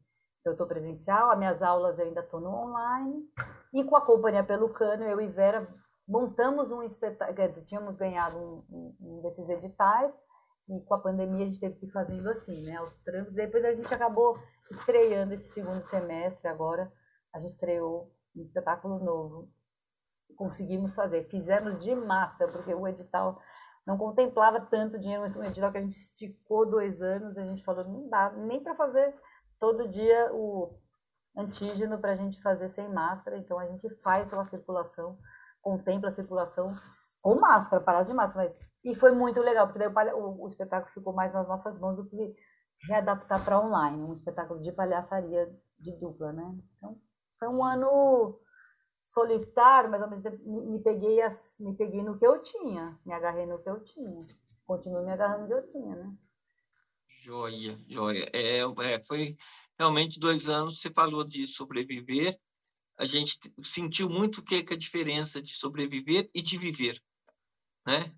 eu 0.44 0.52
estou 0.52 0.66
presencial, 0.66 1.30
as 1.30 1.38
minhas 1.38 1.62
aulas 1.62 1.98
eu 1.98 2.06
ainda 2.06 2.20
estou 2.20 2.40
no 2.40 2.48
online. 2.48 3.28
E 3.72 3.84
com 3.84 3.96
a 3.96 4.04
Companhia 4.04 4.42
Pelo 4.42 4.68
Cano, 4.70 5.04
eu 5.04 5.20
e 5.20 5.28
Vera 5.28 5.66
montamos 6.08 6.70
um 6.72 6.82
espetáculo, 6.82 7.36
quer 7.36 7.48
dizer, 7.48 7.64
tínhamos 7.66 7.94
ganhado 7.94 8.36
um, 8.36 8.96
um, 9.00 9.22
desses 9.22 9.48
editais, 9.48 10.12
e 10.68 10.80
com 10.80 10.94
a 10.94 11.02
pandemia 11.02 11.44
a 11.44 11.46
gente 11.46 11.60
teve 11.60 11.76
que 11.76 11.86
ir 11.86 11.92
fazendo 11.92 12.28
assim, 12.30 12.66
né, 12.66 12.80
os 12.80 12.94
trancos. 13.04 13.32
Depois 13.32 13.64
a 13.64 13.72
gente 13.72 13.92
acabou 13.94 14.36
estreando 14.70 15.34
esse 15.34 15.52
segundo 15.52 15.82
semestre, 15.84 16.48
agora 16.48 16.92
a 17.32 17.38
gente 17.38 17.52
estreou 17.52 18.12
um 18.34 18.42
espetáculo 18.42 18.98
novo. 18.98 19.48
Conseguimos 20.36 20.94
fazer, 20.94 21.28
fizemos 21.28 21.78
de 21.82 21.94
máscara, 21.94 22.50
porque 22.50 22.74
o 22.74 22.88
edital 22.88 23.40
não 23.86 23.96
contemplava 23.96 24.60
tanto 24.60 24.98
dinheiro, 24.98 25.24
um 25.38 25.44
edital 25.44 25.72
que 25.72 25.78
a 25.78 25.82
gente 25.82 25.96
esticou 25.96 26.68
dois 26.68 27.00
anos, 27.00 27.36
a 27.36 27.46
gente 27.46 27.64
falou, 27.64 27.84
não 27.84 28.08
dá 28.08 28.30
nem 28.30 28.62
para 28.62 28.74
fazer 28.74 29.14
todo 29.58 29.88
dia 29.88 30.30
o 30.32 30.78
antígeno 31.36 31.98
para 31.98 32.12
a 32.12 32.16
gente 32.16 32.40
fazer 32.42 32.70
sem 32.70 32.88
máscara. 32.88 33.38
Então 33.38 33.58
a 33.58 33.66
gente 33.66 33.88
faz 34.02 34.32
uma 34.32 34.44
circulação, 34.46 35.18
contempla 35.60 36.10
a 36.10 36.14
circulação 36.14 36.66
com 37.22 37.38
máscara, 37.38 37.82
parada 37.82 38.08
de 38.08 38.14
máscara. 38.14 38.48
Mas... 38.48 38.58
E 38.84 38.94
foi 38.94 39.12
muito 39.12 39.40
legal, 39.40 39.66
porque 39.66 39.78
daí 39.78 40.12
o, 40.12 40.42
o, 40.42 40.48
espetáculo 40.48 40.92
ficou 40.92 41.12
mais 41.12 41.32
nas 41.32 41.46
nossas 41.46 41.78
mãos 41.78 41.96
do 41.96 42.06
que 42.06 42.34
readaptar 42.88 43.44
para 43.44 43.60
online, 43.60 44.02
um 44.02 44.14
espetáculo 44.14 44.62
de 44.62 44.72
palhaçaria 44.72 45.54
de 45.78 45.92
dupla, 45.98 46.32
né? 46.32 46.58
Então 46.76 46.96
foi 47.38 47.48
um 47.48 47.62
ano 47.62 48.38
solitário, 49.00 49.90
mas 49.90 50.02
ao 50.02 50.10
mesmo 50.10 50.22
tempo 50.22 50.48
me, 50.48 50.60
me 50.60 50.82
peguei, 50.82 51.22
as, 51.22 51.56
me 51.58 51.74
peguei 51.74 52.02
no 52.02 52.18
que 52.18 52.26
eu 52.26 52.42
tinha, 52.42 52.98
me 53.04 53.12
agarrei 53.12 53.46
no 53.46 53.58
que 53.58 53.68
eu 53.68 53.82
tinha. 53.82 54.18
Continuo 54.66 55.04
me 55.04 55.10
agarrando 55.10 55.42
no 55.42 55.46
que 55.48 55.54
eu 55.54 55.66
tinha, 55.66 55.96
né? 55.96 56.14
Joia, 57.22 57.78
joia. 57.88 58.30
É, 58.32 58.60
é, 58.60 59.04
foi 59.04 59.36
realmente 59.78 60.20
dois 60.20 60.48
anos, 60.48 60.80
você 60.80 60.90
falou 60.90 61.24
de 61.24 61.46
sobreviver, 61.46 62.38
a 62.98 63.06
gente 63.06 63.38
sentiu 63.64 64.10
muito 64.10 64.38
o 64.38 64.44
que 64.44 64.56
é 64.56 64.74
a 64.74 64.76
diferença 64.76 65.40
de 65.40 65.54
sobreviver 65.54 66.28
e 66.34 66.42
de 66.42 66.58
viver, 66.58 67.02
né? 67.86 68.14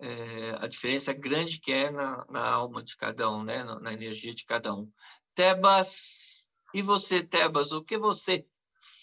É, 0.00 0.56
a 0.58 0.66
diferença 0.66 1.12
grande 1.12 1.60
que 1.60 1.70
é 1.70 1.90
na, 1.90 2.24
na, 2.28 2.48
alma 2.48 2.82
de 2.82 2.96
cada 2.96 3.30
um, 3.30 3.44
né? 3.44 3.62
Na, 3.62 3.78
na, 3.78 3.92
energia 3.92 4.34
de 4.34 4.44
cada 4.44 4.74
um. 4.74 4.90
Tebas, 5.34 6.50
e 6.72 6.82
você, 6.82 7.22
Tebas, 7.22 7.72
o 7.72 7.84
que 7.84 7.98
você 7.98 8.46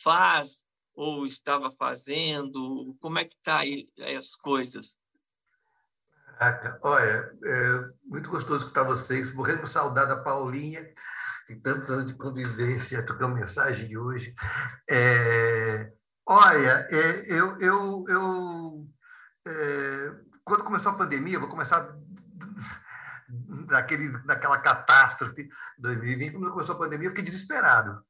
faz 0.04 0.66
ou 1.02 1.26
estava 1.26 1.72
fazendo? 1.72 2.96
Como 3.02 3.18
é 3.18 3.26
que 3.26 3.36
tá 3.44 3.58
aí 3.58 3.90
as 4.16 4.36
coisas? 4.36 5.00
Olha, 6.84 7.36
é 7.44 7.90
muito 8.04 8.30
gostoso 8.30 8.66
escutar 8.66 8.84
vocês, 8.84 9.34
morrendo 9.34 9.64
de 9.64 9.70
saudade 9.70 10.10
da 10.10 10.22
Paulinha, 10.22 10.88
e 11.50 11.56
tantos 11.56 11.90
anos 11.90 12.06
de 12.06 12.14
convivência, 12.14 13.02
trocando 13.06 13.34
mensagem 13.34 13.98
hoje. 13.98 14.36
É, 14.88 15.92
olha, 16.24 16.88
é, 16.92 17.26
eu, 17.28 17.60
eu, 17.60 18.06
eu 18.08 18.88
é, 19.48 20.16
quando 20.44 20.64
começou 20.64 20.92
a 20.92 20.98
pandemia, 20.98 21.40
vou 21.40 21.50
começar 21.50 21.96
daquele, 23.68 24.10
daquela 24.24 24.60
catástrofe 24.60 25.50
2020, 25.80 26.34
quando 26.34 26.52
começou 26.52 26.76
a 26.76 26.80
pandemia, 26.80 27.08
eu 27.08 27.12
fiquei 27.12 27.26
desesperado. 27.26 28.06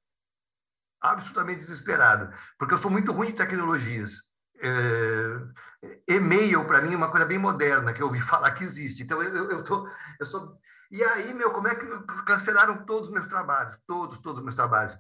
Absolutamente 1.02 1.60
desesperado, 1.60 2.32
porque 2.60 2.74
eu 2.74 2.78
sou 2.78 2.92
muito 2.92 3.12
ruim 3.12 3.28
de 3.28 3.34
tecnologias. 3.34 4.32
É, 4.64 5.98
e-mail 6.08 6.66
para 6.66 6.82
mim 6.82 6.94
é 6.94 6.98
uma 6.98 7.10
coisa 7.10 7.26
bem 7.26 7.40
moderna 7.40 7.92
que 7.92 8.02
eu 8.02 8.06
ouvi 8.06 8.20
falar 8.22 8.52
que 8.52 8.64
existe. 8.64 9.02
Então 9.02 9.22
eu, 9.22 9.50
eu 9.50 9.64
tô, 9.64 9.90
eu 10.20 10.26
sou 10.26 10.56
e 10.92 11.02
aí 11.04 11.34
meu 11.34 11.52
como 11.52 11.70
é 11.70 11.76
que 11.76 11.86
cancelaram 12.26 12.86
todos 12.86 13.08
os 13.08 13.14
meus 13.14 13.26
trabalhos, 13.26 13.78
todos 13.88 14.18
todos 14.20 14.40
os 14.40 14.44
meus 14.44 14.56
trabalhos. 14.56 14.96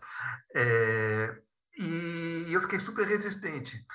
É, 0.55 1.37
e 1.77 2.47
eu 2.49 2.61
fiquei 2.61 2.79
super 2.79 3.05
resistente. 3.05 3.85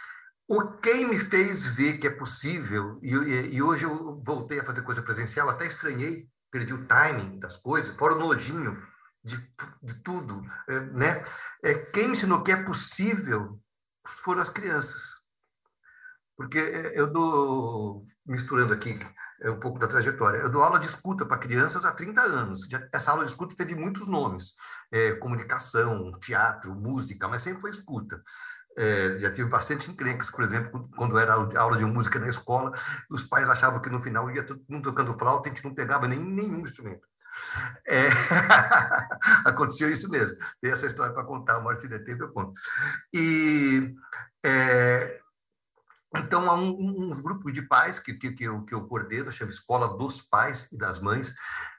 O 0.49 0.79
quem 0.79 1.07
me 1.07 1.19
fez 1.19 1.67
ver 1.67 1.99
que 1.99 2.07
é 2.07 2.11
possível 2.11 2.95
e, 3.03 3.11
e, 3.57 3.61
hoje 3.61 3.85
eu 3.85 4.23
voltei 4.23 4.61
a 4.61 4.65
fazer 4.65 4.83
coisa 4.83 5.03
presencial, 5.03 5.49
até 5.49 5.67
estranhei, 5.67 6.29
perdi 6.53 6.73
o 6.73 6.87
timing 6.87 7.41
das 7.41 7.57
coisas, 7.57 7.97
fora 7.97 8.15
o 8.15 8.19
nojinho 8.19 8.81
de, 9.27 9.37
de 9.83 9.95
tudo, 10.03 10.43
é, 10.69 10.81
né? 10.81 11.23
É, 11.63 11.75
quem 11.75 12.13
ensinou 12.13 12.43
que 12.43 12.53
é 12.53 12.65
possível 12.65 13.61
foram 14.07 14.43
as 14.43 14.49
crianças 14.49 15.27
porque 16.37 16.59
é, 16.59 16.99
eu 16.99 17.07
dou, 17.07 18.07
misturando 18.25 18.75
aqui 18.75 18.99
é, 19.41 19.51
um 19.51 19.59
pouco 19.59 19.79
da 19.79 19.89
trajetória, 19.89 20.39
eu 20.39 20.51
dou 20.51 20.63
aula 20.63 20.79
de 20.79 20.87
escuta 20.87 21.25
para 21.25 21.39
crianças 21.39 21.85
há 21.85 21.93
30 21.93 22.21
anos. 22.21 22.69
Essa 22.93 23.11
aula 23.11 23.25
de 23.25 23.31
escuta 23.31 23.57
teve 23.57 23.75
muitos 23.75 24.07
nomes, 24.07 24.55
é, 24.93 25.13
comunicação, 25.15 26.13
teatro, 26.21 26.75
música, 26.75 27.27
mas 27.27 27.43
sempre 27.43 27.63
foi 27.63 27.71
escuta. 27.71 28.23
É, 28.79 29.17
já 29.19 29.33
tive 29.33 29.49
bastante 29.49 29.91
encrencas, 29.91 30.31
por 30.31 30.45
exemplo, 30.45 30.91
quando 30.99 31.19
era 31.19 31.33
aula 31.33 31.79
de 31.79 31.85
música 31.87 32.19
na 32.19 32.29
escola, 32.29 32.73
os 33.11 33.25
pais 33.25 33.49
achavam 33.49 33.81
que 33.81 33.89
no 33.89 34.03
final 34.03 34.31
ia 34.31 34.45
todo 34.45 34.63
mundo 34.69 34.91
tocando 34.91 35.19
flauta, 35.19 35.49
a 35.49 35.53
gente 35.53 35.65
não 35.65 35.75
pegava 35.75 36.07
nem, 36.07 36.19
nenhum 36.19 36.61
instrumento. 36.61 37.09
É... 37.87 38.09
Aconteceu 39.45 39.91
isso 39.91 40.11
mesmo. 40.11 40.37
Tem 40.61 40.73
essa 40.73 40.87
história 40.87 41.13
para 41.13 41.25
contar, 41.25 41.59
uma 41.59 41.69
hora 41.69 41.81
se 41.81 41.89
der 41.89 42.05
tempo 42.05 42.25
eu 42.25 42.33
conto. 42.33 42.53
E 43.13 43.95
é... 44.45 45.21
Então, 46.17 46.51
há 46.51 46.55
um, 46.55 47.09
uns 47.09 47.21
grupos 47.21 47.53
de 47.53 47.63
pais 47.63 47.99
que, 47.99 48.15
que, 48.15 48.33
que, 48.33 48.45
eu, 48.45 48.63
que 48.65 48.75
eu 48.75 48.87
coordeno, 48.87 49.31
chama 49.31 49.51
Escola 49.51 49.99
dos 49.99 50.23
Pais 50.23 50.71
e 50.73 50.79
das 50.79 51.01
Mães, 51.01 51.35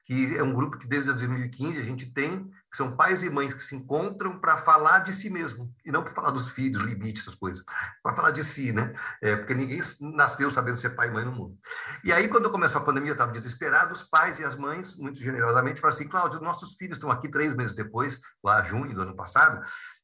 que 0.06 0.38
é 0.38 0.44
um 0.44 0.54
grupo 0.54 0.78
que 0.78 0.88
desde 0.88 1.08
2015 1.08 1.80
a 1.80 1.84
gente 1.84 2.12
tem, 2.14 2.50
são 2.78 2.96
pais 2.96 3.24
e 3.24 3.30
mães 3.30 3.56
que 3.56 3.64
se 3.64 3.76
encontram 3.76 4.40
para 4.40 4.56
falar 4.60 5.00
de 5.00 5.12
si 5.12 5.32
mesmo, 5.32 5.74
e 5.84 5.92
não 5.92 6.04
para 6.04 6.14
falar 6.14 6.30
dos 6.30 6.48
filhos, 6.48 6.84
limites, 6.84 7.24
essas 7.24 7.34
coisas, 7.34 7.66
para 8.04 8.16
falar 8.16 8.30
de 8.30 8.44
si, 8.44 8.72
né? 8.72 8.92
É, 9.20 9.36
porque 9.36 9.56
ninguém 9.56 9.80
nasceu 10.14 10.52
sabendo 10.52 10.78
ser 10.78 10.92
pai 10.92 11.08
e 11.08 11.12
mãe 11.12 11.26
no 11.26 11.32
mundo. 11.32 11.58
E 12.04 12.14
aí, 12.14 12.28
quando 12.28 12.52
começou 12.52 12.80
a 12.80 12.84
pandemia, 12.84 13.10
eu 13.10 13.14
estava 13.14 13.32
desesperado, 13.32 13.92
os 13.92 14.04
pais 14.04 14.38
e 14.38 14.44
as 14.44 14.56
mães, 14.56 14.96
muito 14.96 15.20
generosamente, 15.20 15.82
falaram 15.82 15.98
assim, 15.98 16.08
Cláudio, 16.08 16.40
nossos 16.40 16.76
filhos 16.76 16.98
estão 16.98 17.10
aqui 17.10 17.28
três 17.28 17.56
meses 17.56 17.74
depois, 17.74 18.22
lá 18.44 18.62
junho 18.62 18.94
do 18.94 19.02
ano 19.02 19.16
passado, 19.16 19.60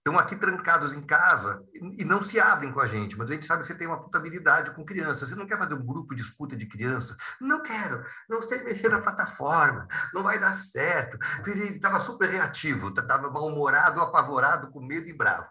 estão 0.06 0.20
aqui 0.20 0.36
trancados 0.36 0.94
em 0.94 1.02
casa 1.02 1.66
e 1.98 2.04
não 2.04 2.22
se 2.22 2.38
abrem 2.38 2.74
com 2.74 2.82
a 2.82 2.88
gente, 2.88 3.18
mas 3.18 3.32
a 3.32 3.34
gente 3.34 3.46
sabe 3.46 3.62
que 3.62 3.68
você 3.68 3.74
tem 3.74 3.88
uma 3.88 4.04
putabilidade 4.04 4.72
com 4.72 4.84
crianças. 4.84 5.30
Você 5.30 5.36
não 5.36 5.48
quer 5.48 5.58
fazer 5.58 5.76
um 5.76 5.86
grupo 5.86 6.14
de 6.14 6.22
escuta 6.22 6.58
de 6.58 6.68
criança? 6.68 7.16
Não 7.40 7.64
quero, 7.64 8.04
não 8.30 8.42
sei 8.42 8.62
mexer 8.64 8.90
na 8.90 9.02
plataforma, 9.02 9.88
não 10.14 10.22
vai 10.22 10.38
dar 10.38 10.54
certo. 10.56 11.18
Ele 11.48 11.78
estava 11.78 12.02
super 12.02 12.30
reativo, 12.30 12.90
estava 12.90 13.32
mal-humorado, 13.32 14.02
apavorado, 14.02 14.70
com 14.72 14.82
medo 14.82 15.08
e 15.08 15.14
bravo. 15.14 15.48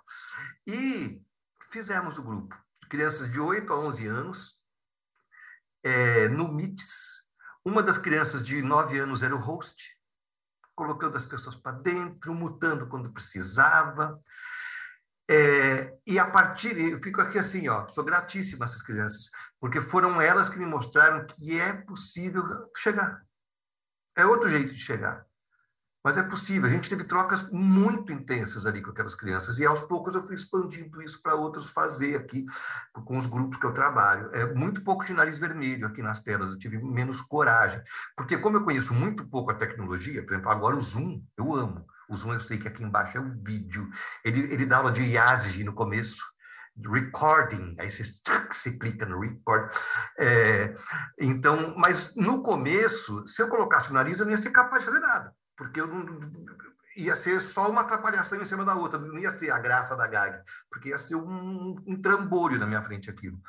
E 0.67 1.19
fizemos 1.71 2.19
o 2.19 2.23
grupo. 2.23 2.55
Crianças 2.91 3.33
de 3.33 3.41
8 3.41 3.73
a 3.73 3.79
11 3.79 4.07
anos, 4.07 4.63
é, 5.83 6.29
no 6.29 6.53
MITS. 6.53 7.23
Uma 7.65 7.83
das 7.83 7.97
crianças 7.97 8.45
de 8.45 8.61
9 8.61 8.99
anos 8.99 9.23
era 9.23 9.35
o 9.35 9.39
host, 9.39 9.92
colocando 10.75 11.17
as 11.17 11.25
pessoas 11.25 11.57
para 11.57 11.73
dentro, 11.73 12.35
mutando 12.35 12.89
quando 12.89 13.13
precisava. 13.13 14.19
É, 15.31 15.97
e 16.07 16.19
a 16.19 16.31
partir, 16.31 16.77
eu 16.77 17.01
fico 17.03 17.21
aqui 17.21 17.39
assim, 17.39 17.69
ó, 17.69 17.89
sou 17.89 18.05
gratíssima 18.05 18.65
a 18.65 18.69
essas 18.69 18.83
crianças, 18.83 19.31
porque 19.61 19.81
foram 19.81 20.21
elas 20.21 20.49
que 20.49 20.59
me 20.59 20.67
mostraram 20.67 21.27
que 21.27 21.59
é 21.59 21.73
possível 21.73 22.45
chegar. 22.77 23.23
É 24.17 24.27
outro 24.27 24.51
jeito 24.51 24.75
de 24.75 24.81
chegar. 24.81 25.25
Mas 26.05 26.17
é 26.17 26.23
possível. 26.23 26.69
A 26.69 26.73
gente 26.73 26.91
teve 26.91 27.05
trocas 27.05 27.49
muito 27.51 28.13
intensas 28.13 28.67
ali 28.67 28.83
com 28.83 28.91
aquelas 28.91 29.15
crianças. 29.15 29.59
E 29.59 29.67
aos 29.67 29.83
poucos 29.83 30.15
eu 30.15 30.27
fui 30.27 30.35
expandindo 30.35 31.01
isso 31.01 31.23
para 31.23 31.35
outros 31.35 31.71
fazer 31.71 32.17
aqui 32.17 32.45
com 33.05 33.17
os 33.17 33.27
grupos 33.27 33.59
que 33.59 33.67
eu 33.67 33.73
trabalho. 33.73 34.29
É 34.33 34.53
muito 34.53 34.83
pouco 34.83 35.05
de 35.05 35.13
nariz 35.13 35.39
vermelho 35.39 35.87
aqui 35.87 36.03
nas 36.03 36.21
telas. 36.21 36.51
Eu 36.51 36.59
tive 36.59 36.79
menos 36.83 37.21
coragem. 37.21 37.81
Porque 38.17 38.37
como 38.37 38.57
eu 38.57 38.65
conheço 38.65 38.93
muito 38.93 39.25
pouco 39.29 39.53
a 39.53 39.55
tecnologia, 39.55 40.25
por 40.25 40.33
exemplo, 40.33 40.51
agora 40.51 40.77
o 40.77 40.83
Zoom, 40.83 41.23
eu 41.37 41.55
amo. 41.55 41.87
O 42.09 42.17
Zoom 42.17 42.35
eu 42.35 42.41
sei 42.41 42.59
que 42.59 42.67
aqui 42.67 42.83
embaixo 42.83 43.19
é 43.19 43.21
o 43.21 43.33
vídeo. 43.43 43.89
Ele, 44.25 44.53
ele 44.53 44.67
dá 44.67 44.79
aula 44.79 44.91
de 44.91 45.03
IASG 45.03 45.63
no 45.63 45.73
começo 45.73 46.33
recording, 46.75 47.77
aí 47.79 47.91
você, 47.91 48.03
você 48.51 48.73
clica 48.79 49.05
no 49.05 49.21
record. 49.21 49.71
É, 50.19 50.75
então, 51.21 51.75
mas 51.77 52.17
no 52.17 52.43
começo, 52.43 53.27
se 53.29 53.43
eu 53.43 53.49
colocasse 53.49 53.91
o 53.91 53.95
nariz, 53.95 54.19
eu 54.19 54.25
não 54.25 54.33
ia 54.33 54.39
ser 54.39 54.51
capaz 54.51 54.81
de 54.81 54.87
fazer 54.87 55.01
nada 55.01 55.33
porque 55.57 55.81
eu 55.81 55.87
não, 55.87 56.05
ia 56.97 57.17
ser 57.17 57.41
só 57.41 57.71
uma 57.71 57.83
atrapalhação 57.83 58.41
em 58.41 58.45
cima 58.45 58.65
da 58.65 58.75
outra, 58.75 58.99
não 58.99 59.19
ia 59.19 59.37
ser 59.37 59.51
a 59.51 59.59
graça 59.59 59.97
da 59.97 60.07
gag, 60.07 60.43
porque 60.71 60.91
ia 60.91 60.99
ser 60.99 61.17
um, 61.17 61.77
um 61.87 62.01
trambolho 62.01 62.59
na 62.59 62.67
minha 62.67 62.83
frente 62.83 63.09
aquilo. 63.09 63.41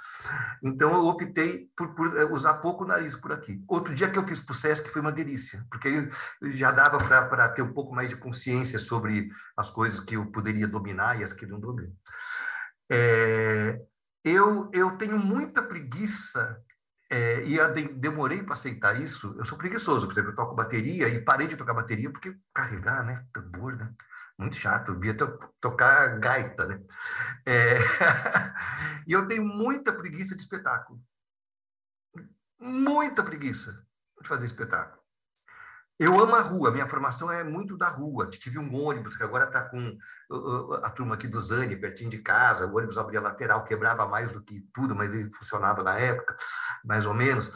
Então 0.62 0.94
eu 0.94 1.06
optei 1.06 1.70
por, 1.76 1.94
por 1.94 2.18
eh, 2.18 2.26
usar 2.26 2.56
pouco 2.56 2.86
nariz 2.86 3.16
por 3.16 3.32
aqui. 3.32 3.64
Outro 3.68 3.94
dia 3.94 4.10
que 4.10 4.18
eu 4.18 4.28
fiz 4.28 4.40
para 4.40 4.54
o 4.54 4.56
Sesc 4.56 4.90
foi 4.90 5.02
uma 5.02 5.12
delícia, 5.12 5.66
porque 5.70 6.10
já 6.54 6.72
dava 6.72 6.98
para 7.00 7.50
ter 7.50 7.62
um 7.62 7.74
pouco 7.74 7.94
mais 7.94 8.10
de 8.10 8.16
consciência 8.16 8.80
sobre 8.80 9.30
as 9.58 9.70
coisas 9.70 10.00
que 10.00 10.16
eu 10.16 10.26
poderia 10.32 10.68
dominar 10.68 11.20
e 11.20 11.24
as 11.24 11.34
que 11.34 11.46
não 11.46 11.60
domino. 11.60 11.94
É, 12.90 13.80
eu, 14.24 14.70
eu 14.74 14.98
tenho 14.98 15.18
muita 15.18 15.62
preguiça 15.62 16.62
é, 17.14 17.46
e 17.46 17.56
eu 17.58 17.72
demorei 17.94 18.42
para 18.42 18.54
aceitar 18.54 19.00
isso. 19.00 19.36
Eu 19.38 19.46
sou 19.46 19.56
preguiçoso, 19.56 20.08
por 20.08 20.14
exemplo, 20.14 20.32
eu 20.32 20.36
toco 20.36 20.56
bateria 20.56 21.08
e 21.08 21.24
parei 21.24 21.48
de 21.48 21.56
tocar 21.56 21.76
bateria 21.76 22.12
porque 22.12 22.36
carregar, 22.52 23.06
né? 23.06 23.24
Tambor, 23.32 23.76
né? 23.76 23.94
Muito 24.36 24.56
chato, 24.56 24.90
eu 24.90 24.96
devia 24.96 25.16
to 25.16 25.28
tocar 25.62 26.20
gaita, 26.20 26.66
né? 26.66 26.82
É... 27.46 27.78
e 29.06 29.14
eu 29.14 29.28
tenho 29.28 29.46
muita 29.46 29.94
preguiça 29.94 30.36
de 30.36 30.42
espetáculo. 30.42 31.00
Muita 32.60 33.24
preguiça 33.24 33.86
de 34.20 34.28
fazer 34.28 34.48
espetáculo. 34.48 35.03
Eu 36.00 36.20
amo 36.20 36.36
a 36.36 36.42
rua, 36.42 36.72
minha 36.72 36.88
formação 36.88 37.32
é 37.32 37.44
muito 37.44 37.78
da 37.78 37.88
rua. 37.88 38.28
Tive 38.30 38.58
um 38.58 38.76
ônibus 38.76 39.16
que 39.16 39.24
agora 39.24 39.46
está 39.46 39.62
com 39.62 39.98
a 40.84 40.90
turma 40.90 41.16
aqui 41.16 41.28
do 41.28 41.40
Zane, 41.40 41.76
pertinho 41.76 42.10
de 42.10 42.18
casa. 42.18 42.66
O 42.66 42.76
ônibus 42.76 42.98
abria 42.98 43.22
lateral, 43.22 43.64
quebrava 43.64 44.08
mais 44.08 44.32
do 44.32 44.42
que 44.42 44.62
tudo, 44.74 44.96
mas 44.96 45.14
ele 45.14 45.30
funcionava 45.32 45.84
na 45.84 45.98
época, 45.98 46.36
mais 46.84 47.06
ou 47.06 47.14
menos. 47.14 47.52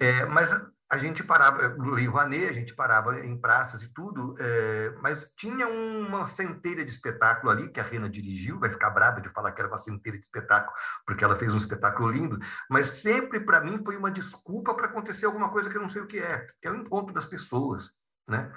É, 0.00 0.26
mas 0.26 0.50
a 0.88 0.98
gente 0.98 1.24
parava, 1.24 1.70
no 1.70 1.94
Rio 1.94 2.12
Rouanet, 2.12 2.48
a 2.48 2.52
gente 2.52 2.74
parava 2.74 3.18
em 3.18 3.36
praças 3.36 3.82
e 3.82 3.88
tudo, 3.88 4.36
é, 4.38 4.94
mas 5.02 5.32
tinha 5.36 5.66
uma 5.66 6.26
centelha 6.26 6.84
de 6.84 6.90
espetáculo 6.90 7.50
ali, 7.50 7.68
que 7.68 7.80
a 7.80 7.82
Rena 7.82 8.08
dirigiu, 8.08 8.60
vai 8.60 8.70
ficar 8.70 8.90
brava 8.90 9.20
de 9.20 9.28
falar 9.30 9.50
que 9.50 9.60
era 9.60 9.68
uma 9.68 9.78
centelha 9.78 10.16
de 10.16 10.24
espetáculo, 10.24 10.72
porque 11.04 11.24
ela 11.24 11.34
fez 11.34 11.52
um 11.52 11.56
espetáculo 11.56 12.10
lindo, 12.10 12.38
mas 12.70 12.86
sempre, 12.88 13.40
para 13.40 13.60
mim, 13.60 13.82
foi 13.84 13.96
uma 13.96 14.12
desculpa 14.12 14.74
para 14.74 14.86
acontecer 14.86 15.26
alguma 15.26 15.50
coisa 15.50 15.68
que 15.68 15.76
eu 15.76 15.82
não 15.82 15.88
sei 15.88 16.02
o 16.02 16.06
que 16.06 16.20
é, 16.20 16.46
que 16.60 16.68
é 16.68 16.70
o 16.70 16.76
encontro 16.76 17.12
das 17.12 17.26
pessoas, 17.26 17.90
né? 18.28 18.52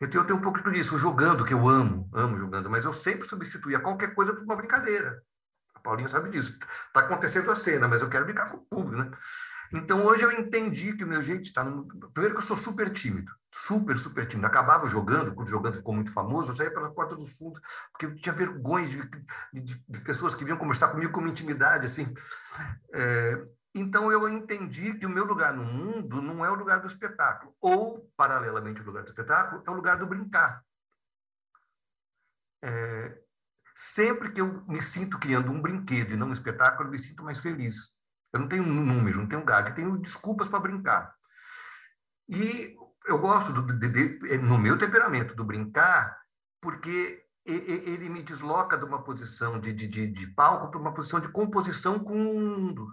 Então, 0.00 0.20
eu 0.20 0.26
tenho 0.26 0.38
um 0.38 0.42
pouco 0.42 0.68
disso, 0.70 0.98
jogando, 0.98 1.44
que 1.44 1.54
eu 1.54 1.68
amo, 1.68 2.10
amo 2.12 2.36
jogando, 2.36 2.68
mas 2.68 2.84
eu 2.84 2.92
sempre 2.92 3.26
substituía 3.26 3.78
qualquer 3.78 4.14
coisa 4.14 4.34
por 4.34 4.42
uma 4.42 4.56
brincadeira. 4.56 5.22
A 5.74 5.78
Paulinha 5.78 6.08
sabe 6.08 6.28
disso. 6.28 6.58
Está 6.88 7.00
acontecendo 7.00 7.50
a 7.50 7.56
cena, 7.56 7.86
mas 7.86 8.02
eu 8.02 8.10
quero 8.10 8.24
brincar 8.24 8.50
com 8.50 8.56
o 8.56 8.66
público, 8.66 9.00
né? 9.00 9.16
Então, 9.72 10.04
hoje 10.04 10.22
eu 10.22 10.32
entendi 10.32 10.94
que 10.94 11.04
o 11.04 11.08
meu 11.08 11.22
jeito 11.22 11.44
está... 11.44 11.64
No... 11.64 11.86
Primeiro 12.12 12.34
que 12.34 12.42
eu 12.42 12.46
sou 12.46 12.56
super 12.56 12.90
tímido, 12.90 13.32
super, 13.50 13.98
super 13.98 14.26
tímido. 14.26 14.46
Acabava 14.46 14.86
jogando, 14.86 15.34
quando 15.34 15.48
jogando 15.48 15.76
ficou 15.76 15.94
muito 15.94 16.12
famoso, 16.12 16.52
eu 16.52 16.56
saía 16.56 16.72
pela 16.72 16.92
porta 16.92 17.16
dos 17.16 17.36
fundos, 17.38 17.60
porque 17.90 18.06
eu 18.06 18.14
tinha 18.16 18.34
vergonha 18.34 18.86
de, 18.86 19.62
de, 19.62 19.84
de 19.88 20.00
pessoas 20.00 20.34
que 20.34 20.44
vinham 20.44 20.58
conversar 20.58 20.88
comigo 20.88 21.12
com 21.12 21.20
uma 21.20 21.30
intimidade, 21.30 21.86
assim. 21.86 22.12
É... 22.92 23.46
Então, 23.74 24.12
eu 24.12 24.28
entendi 24.28 24.92
que 24.98 25.06
o 25.06 25.10
meu 25.10 25.24
lugar 25.24 25.54
no 25.54 25.64
mundo 25.64 26.20
não 26.20 26.44
é 26.44 26.50
o 26.50 26.54
lugar 26.54 26.80
do 26.80 26.88
espetáculo. 26.88 27.56
Ou, 27.58 28.06
paralelamente, 28.14 28.82
o 28.82 28.84
lugar 28.84 29.02
do 29.02 29.08
espetáculo 29.08 29.62
é 29.66 29.70
o 29.70 29.74
lugar 29.74 29.96
do 29.96 30.06
brincar. 30.06 30.62
É... 32.62 33.18
Sempre 33.74 34.30
que 34.32 34.40
eu 34.42 34.62
me 34.66 34.82
sinto 34.82 35.18
criando 35.18 35.50
um 35.50 35.62
brinquedo 35.62 36.12
e 36.12 36.16
não 36.16 36.28
um 36.28 36.32
espetáculo, 36.34 36.88
eu 36.88 36.92
me 36.92 36.98
sinto 36.98 37.24
mais 37.24 37.38
feliz. 37.38 38.01
Eu 38.32 38.40
não 38.40 38.48
tenho 38.48 38.64
número, 38.64 39.18
não 39.20 39.28
tenho 39.28 39.44
gag, 39.44 39.74
tenho 39.74 39.98
desculpas 39.98 40.48
para 40.48 40.60
brincar. 40.60 41.14
E 42.28 42.74
eu 43.06 43.18
gosto, 43.18 43.52
do, 43.52 43.62
de, 43.78 43.88
de, 43.88 44.38
no 44.38 44.58
meu 44.58 44.78
temperamento, 44.78 45.34
do 45.34 45.44
brincar, 45.44 46.18
porque 46.60 47.22
ele 47.44 48.08
me 48.08 48.22
desloca 48.22 48.78
de 48.78 48.84
uma 48.84 49.02
posição 49.02 49.58
de, 49.60 49.72
de, 49.72 49.88
de 49.88 50.26
palco 50.28 50.70
para 50.70 50.80
uma 50.80 50.94
posição 50.94 51.20
de 51.20 51.28
composição 51.28 51.98
com 51.98 52.14
o 52.14 52.40
mundo. 52.40 52.86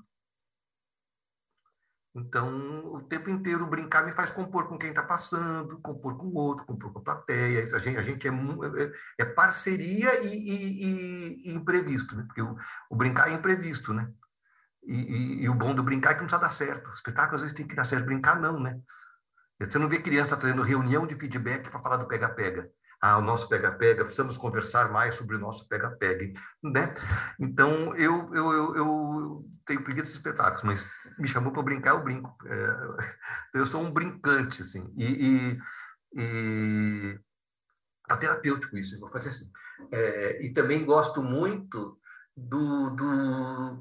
Então, 2.16 2.94
o 2.96 3.04
tempo 3.04 3.30
inteiro 3.30 3.68
brincar 3.68 4.04
me 4.04 4.12
faz 4.12 4.32
compor 4.32 4.68
com 4.68 4.78
quem 4.78 4.90
está 4.90 5.04
passando, 5.04 5.80
compor 5.80 6.18
com 6.18 6.28
o 6.28 6.36
outro, 6.36 6.66
compor 6.66 6.92
com 6.92 7.00
a 7.00 7.04
plateia. 7.04 7.64
A 7.64 7.78
gente, 7.78 7.98
a 7.98 8.02
gente 8.02 8.28
é, 8.28 8.32
é, 8.32 8.92
é 9.20 9.26
parceria 9.26 10.20
e, 10.24 10.36
e, 10.36 11.50
e, 11.50 11.54
imprevisto, 11.54 12.16
né? 12.16 12.24
porque 12.24 12.42
o, 12.42 12.58
o, 12.90 12.96
brincar 12.96 13.30
é 13.30 13.34
imprevisto, 13.34 13.94
né? 13.94 14.12
E, 14.90 14.96
e, 14.96 15.44
e, 15.44 15.50
o 15.50 15.54
bom 15.54 15.76
do 15.76 15.84
brincar 15.84 16.12
é 16.12 16.14
que 16.16 16.22
não 16.22 16.26
precisa 16.26 16.42
dar 16.42 16.50
certo. 16.50 16.90
O 16.90 16.94
espetáculo 16.94 17.36
às 17.36 17.44
vezes 17.44 17.56
tem 17.56 17.68
que 17.68 17.76
dar 17.76 17.86
certo. 17.86 18.06
Brincar 18.06 18.40
não, 18.40 18.60
né? 18.60 18.80
Você 19.62 19.78
não 19.78 19.88
vê 19.88 20.00
criança 20.00 20.36
fazendo 20.36 20.64
reunião 20.64 21.06
de 21.06 21.16
feedback 21.16 21.70
para 21.70 21.80
falar 21.80 21.98
do 21.98 22.08
pega-pega. 22.08 22.68
Ah, 23.00 23.20
o 23.20 23.22
nosso 23.22 23.48
pega-pega, 23.48 24.04
precisamos 24.04 24.36
conversar 24.36 24.92
mais 24.92 25.16
sobre 25.16 25.36
o 25.36 25.40
nosso 25.40 25.70
pega-pega, 25.70 26.34
né? 26.64 26.94
Então, 27.40 27.96
eu, 27.96 28.34
eu, 28.34 28.52
eu, 28.52 28.76
eu 28.76 29.46
tenho 29.66 29.84
preguiça 29.84 30.08
de 30.08 30.18
espetáculos, 30.18 30.64
mas 30.64 30.90
me 31.18 31.28
chamou 31.28 31.54
para 31.54 31.62
brincar, 31.62 31.92
eu 31.92 32.04
brinco. 32.04 32.36
É, 32.46 33.60
eu 33.60 33.66
sou 33.68 33.82
um 33.82 33.92
brincante, 33.92 34.64
assim. 34.64 34.92
E, 34.98 35.06
e, 35.06 35.60
e 36.16 37.20
tá 38.08 38.18
terapêutico 38.18 38.76
isso, 38.76 38.96
eu 38.96 39.00
vou 39.00 39.12
fazer 39.12 39.30
assim. 39.30 39.52
É, 39.94 40.44
e 40.44 40.52
também 40.52 40.84
gosto 40.84 41.22
muito 41.22 41.98
do, 42.36 42.90
do 42.90 43.80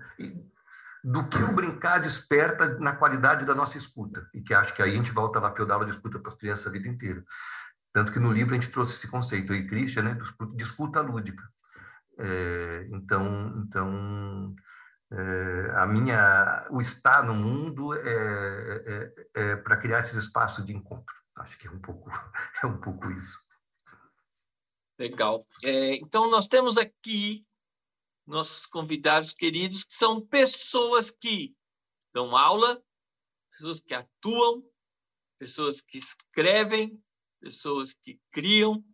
do 1.03 1.29
que 1.29 1.43
o 1.43 1.53
brincar 1.53 2.01
desperta 2.01 2.79
na 2.79 2.95
qualidade 2.95 3.45
da 3.45 3.55
nossa 3.55 3.79
escuta, 3.79 4.29
e 4.35 4.43
que 4.43 4.53
acho 4.55 4.75
que 4.75 4.83
aí 4.83 4.91
a 4.91 4.95
gente 4.95 5.13
volta 5.13 5.39
lá 5.39 5.51
para 5.51 5.73
aula 5.73 5.85
de 5.85 5.93
escuta 5.93 6.19
para 6.19 6.33
as 6.33 6.39
crianças 6.39 6.67
a 6.67 6.71
vida 6.71 6.89
inteira. 6.89 7.25
Tanto 7.93 8.13
que 8.13 8.19
no 8.19 8.33
livro 8.33 8.53
a 8.53 8.61
gente 8.61 8.71
trouxe 8.71 8.95
esse 8.95 9.09
conceito, 9.09 9.53
aí, 9.53 9.67
Christian, 9.67 10.03
né, 10.03 10.19
de 10.55 10.63
escuta 10.63 11.01
lúdica. 11.01 11.43
É, 12.19 12.89
então, 12.91 13.65
então 13.65 14.55
é, 15.11 15.71
a 15.77 15.87
minha, 15.87 16.67
o 16.71 16.83
estar 16.83 17.23
no 17.25 17.35
mundo 17.35 17.95
é, 17.95 18.03
é, 18.05 19.13
é 19.35 19.57
para 19.57 19.77
criar 19.77 20.01
esses 20.01 20.17
espaços 20.17 20.65
de 20.67 20.75
encontro. 20.75 21.15
Acho 21.37 21.57
que 21.59 21.67
é 21.67 21.71
um 21.71 21.79
pouco, 21.79 22.11
é 22.63 22.67
um 22.67 22.79
pouco 22.79 23.11
isso. 23.11 23.39
Legal. 24.99 25.47
É, 25.63 25.97
então, 25.97 26.29
nós 26.31 26.49
temos 26.49 26.77
aqui 26.77 27.47
nossos 28.29 28.67
convidados 28.67 29.33
queridos, 29.33 29.85
que 29.85 29.95
são 29.95 30.21
pessoas 30.21 31.11
que 31.11 31.57
dão 32.13 32.37
aula, 32.37 32.83
pessoas 33.51 33.81
que 33.81 33.95
atuam, 33.95 34.63
pessoas 35.39 35.81
que 35.81 35.99
escrevem, 35.99 37.03
pessoas 37.41 37.95
que 37.95 38.21
criam, 38.31 38.85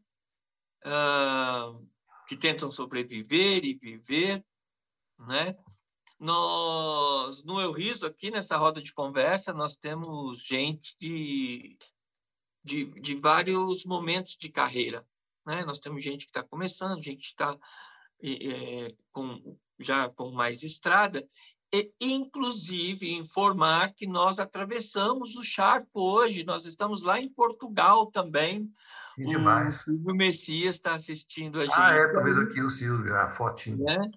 uh, 0.84 1.90
que 2.28 2.36
tentam 2.36 2.70
sobreviver 2.70 3.64
e 3.64 3.74
viver, 3.74 4.44
né? 5.18 5.56
Nós, 6.18 7.42
no 7.42 7.60
Eu 7.60 7.72
Riso, 7.72 8.06
aqui 8.06 8.30
nessa 8.30 8.56
roda 8.56 8.80
de 8.80 8.92
conversa, 8.92 9.52
nós 9.52 9.76
temos 9.76 10.40
gente 10.40 10.96
de, 10.98 11.76
de, 12.62 12.84
de 13.00 13.14
vários 13.16 13.84
momentos 13.84 14.36
de 14.36 14.48
carreira. 14.48 15.06
Né? 15.44 15.64
Nós 15.64 15.78
temos 15.78 16.02
gente 16.02 16.24
que 16.24 16.30
está 16.30 16.42
começando, 16.42 17.02
gente 17.02 17.18
que 17.18 17.26
está 17.26 17.58
é, 18.22 18.94
com, 19.12 19.56
já 19.78 20.08
com 20.08 20.30
mais 20.30 20.62
estrada, 20.62 21.26
e, 21.72 21.92
inclusive 22.00 23.12
informar 23.12 23.92
que 23.94 24.06
nós 24.06 24.38
atravessamos 24.38 25.34
o 25.34 25.42
charco 25.42 26.00
hoje, 26.00 26.44
nós 26.44 26.64
estamos 26.64 27.02
lá 27.02 27.18
em 27.18 27.28
Portugal 27.28 28.06
também. 28.12 28.70
Que 29.16 29.24
demais. 29.24 29.80
O 29.80 29.84
Silvio 29.84 30.14
Messias 30.14 30.76
está 30.76 30.94
assistindo 30.94 31.60
a 31.60 31.66
gente. 31.66 31.74
Ah, 31.76 31.96
é, 31.96 32.06
estou 32.06 32.22
vendo 32.22 32.42
aqui 32.42 32.60
o 32.60 32.70
Silvio, 32.70 33.14
a 33.16 33.28
fotinha. 33.28 33.76
Né? 33.76 34.10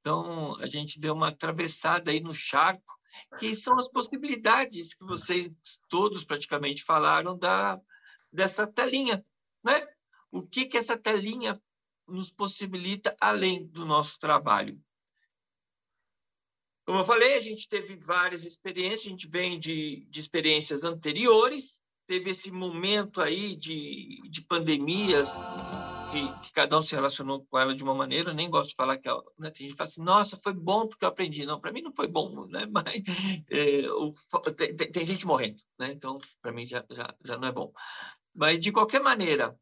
Então, 0.00 0.56
a 0.60 0.66
gente 0.66 1.00
deu 1.00 1.14
uma 1.14 1.28
atravessada 1.28 2.10
aí 2.10 2.20
no 2.20 2.34
charco, 2.34 2.98
que 3.38 3.54
são 3.54 3.78
as 3.78 3.88
possibilidades 3.88 4.94
que 4.94 5.04
vocês 5.04 5.50
todos 5.88 6.24
praticamente 6.24 6.84
falaram 6.84 7.38
da, 7.38 7.80
dessa 8.32 8.66
telinha, 8.66 9.24
né? 9.64 9.86
O 10.30 10.42
que 10.42 10.66
que 10.66 10.76
essa 10.76 10.96
telinha 10.96 11.58
nos 12.08 12.30
possibilita 12.30 13.16
além 13.20 13.66
do 13.66 13.84
nosso 13.84 14.18
trabalho? 14.18 14.80
Como 16.86 17.00
eu 17.00 17.04
falei, 17.04 17.34
a 17.34 17.40
gente 17.40 17.68
teve 17.68 17.96
várias 17.96 18.44
experiências, 18.44 19.06
a 19.06 19.10
gente 19.10 19.28
vem 19.28 19.60
de, 19.60 20.06
de 20.08 20.20
experiências 20.20 20.84
anteriores, 20.84 21.78
teve 22.06 22.30
esse 22.30 22.50
momento 22.50 23.20
aí 23.20 23.54
de, 23.54 24.22
de 24.30 24.40
pandemias, 24.40 25.30
que, 26.10 26.52
cada 26.52 26.78
um 26.78 26.82
se 26.82 26.94
relacionou 26.94 27.44
com 27.44 27.58
ela 27.58 27.74
de 27.74 27.82
uma 27.82 27.94
maneira, 27.94 28.30
eu 28.30 28.34
nem 28.34 28.48
gosto 28.48 28.70
de 28.70 28.76
falar 28.76 28.96
que 28.96 29.08
né, 29.38 29.50
tem 29.50 29.66
gente 29.66 29.72
que 29.72 29.76
fala 29.76 29.88
assim, 29.88 30.02
nossa, 30.02 30.36
foi 30.38 30.54
bom 30.54 30.88
porque 30.88 31.04
eu 31.04 31.08
aprendi. 31.08 31.44
Não, 31.44 31.60
para 31.60 31.70
mim 31.70 31.82
não 31.82 31.92
foi 31.92 32.08
bom, 32.08 32.46
né? 32.46 32.66
Mas 32.72 33.02
é, 33.50 33.90
o, 33.90 34.12
tem, 34.56 34.74
tem, 34.74 35.04
gente 35.04 35.26
morrendo, 35.26 35.62
né? 35.78 35.92
Então, 35.92 36.18
para 36.40 36.52
mim 36.52 36.66
já, 36.66 36.84
já, 36.90 37.14
já 37.22 37.36
não 37.36 37.48
é 37.48 37.52
bom. 37.52 37.70
Mas, 38.34 38.60
de 38.60 38.72
qualquer 38.72 39.02
maneira, 39.02 39.58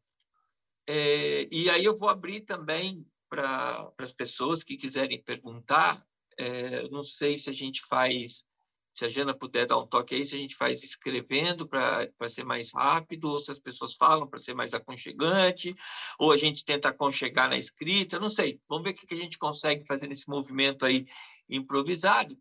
é, 0.87 1.47
e 1.51 1.69
aí 1.69 1.83
eu 1.83 1.97
vou 1.97 2.07
abrir 2.07 2.41
também 2.41 3.05
para 3.29 3.91
as 3.97 4.13
pessoas 4.13 4.63
que 4.63 4.77
quiserem 4.77 5.21
perguntar, 5.21 6.05
é, 6.37 6.87
não 6.89 7.03
sei 7.03 7.37
se 7.37 7.49
a 7.49 7.53
gente 7.53 7.85
faz, 7.85 8.45
se 8.93 9.03
a 9.03 9.09
Jana 9.09 9.33
puder 9.33 9.67
dar 9.67 9.77
um 9.77 9.85
toque 9.85 10.15
aí, 10.15 10.23
se 10.23 10.35
a 10.35 10.37
gente 10.37 10.55
faz 10.55 10.81
escrevendo 10.81 11.67
para 11.67 12.29
ser 12.29 12.45
mais 12.45 12.71
rápido, 12.73 13.25
ou 13.29 13.37
se 13.37 13.51
as 13.51 13.59
pessoas 13.59 13.95
falam 13.95 14.27
para 14.27 14.39
ser 14.39 14.53
mais 14.53 14.73
aconchegante, 14.73 15.75
ou 16.17 16.31
a 16.31 16.37
gente 16.37 16.63
tenta 16.63 16.87
aconchegar 16.89 17.49
na 17.49 17.57
escrita, 17.57 18.17
não 18.17 18.29
sei. 18.29 18.61
Vamos 18.69 18.85
ver 18.85 18.91
o 18.91 18.95
que 18.95 19.13
a 19.13 19.17
gente 19.17 19.37
consegue 19.37 19.85
fazer 19.85 20.07
nesse 20.07 20.29
movimento 20.29 20.85
aí 20.85 21.05
improvisado. 21.49 22.37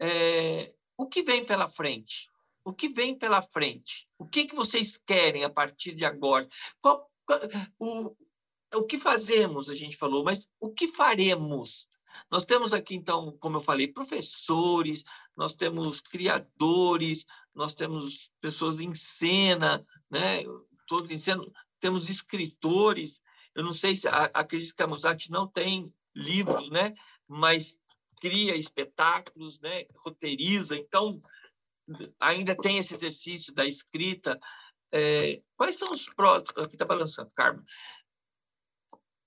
É, 0.00 0.72
o 0.96 1.08
que 1.08 1.22
vem 1.22 1.44
pela 1.44 1.68
frente? 1.68 2.28
O 2.64 2.74
que 2.74 2.88
vem 2.88 3.16
pela 3.16 3.40
frente? 3.40 4.08
O 4.18 4.26
que, 4.26 4.46
que 4.46 4.54
vocês 4.54 4.96
querem 4.96 5.44
a 5.44 5.50
partir 5.50 5.94
de 5.94 6.04
agora? 6.04 6.48
Qual, 6.80 7.08
o, 7.78 8.16
o 8.74 8.84
que 8.84 8.98
fazemos, 8.98 9.70
a 9.70 9.74
gente 9.74 9.96
falou, 9.96 10.24
mas 10.24 10.48
o 10.60 10.72
que 10.72 10.88
faremos? 10.88 11.86
Nós 12.30 12.44
temos 12.44 12.74
aqui, 12.74 12.94
então, 12.94 13.36
como 13.38 13.58
eu 13.58 13.60
falei, 13.60 13.88
professores, 13.88 15.04
nós 15.36 15.52
temos 15.52 16.00
criadores, 16.00 17.24
nós 17.54 17.74
temos 17.74 18.30
pessoas 18.40 18.80
em 18.80 18.92
cena, 18.94 19.86
né? 20.10 20.42
todos 20.86 21.10
em 21.10 21.18
cena, 21.18 21.44
temos 21.80 22.08
escritores. 22.08 23.20
Eu 23.54 23.62
não 23.62 23.74
sei 23.74 23.94
se 23.94 24.08
acredito 24.08 24.74
que 24.74 24.82
a 24.82 24.86
Musati 24.86 25.30
não 25.30 25.46
tem 25.46 25.92
livro, 26.14 26.68
né? 26.70 26.94
mas 27.26 27.78
cria 28.20 28.56
espetáculos, 28.56 29.60
né? 29.60 29.84
roteiriza. 29.96 30.76
Então, 30.76 31.20
ainda 32.18 32.54
tem 32.54 32.78
esse 32.78 32.94
exercício 32.94 33.54
da 33.54 33.66
escrita. 33.66 34.38
É, 34.92 35.42
quais 35.56 35.76
são 35.76 35.92
os 35.92 36.06
próximos? 36.06 36.64
Aqui 36.64 36.74
está 36.74 36.84
balançando, 36.84 37.30
Carmen. 37.34 37.64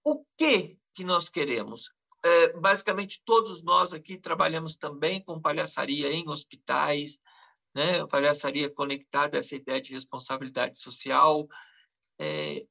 O 0.03 0.25
que 0.37 0.77
que 0.93 1.03
nós 1.03 1.29
queremos? 1.29 1.91
é, 2.23 2.53
basicamente 2.53 3.21
todos 3.25 3.63
nós 3.63 3.93
aqui 3.93 4.17
trabalhamos 4.17 4.75
também 4.75 5.23
com 5.23 5.41
palhaçaria 5.41 6.11
em 6.11 6.27
hospitais, 6.29 7.17
né? 7.73 8.05
palhaçaria 8.07 8.69
conectada 8.69 9.37
a 9.37 9.39
essa 9.39 9.55
ideia 9.55 9.81
de 9.81 9.93
responsabilidade 9.93 10.79
social. 10.79 11.47
É, 12.19 12.65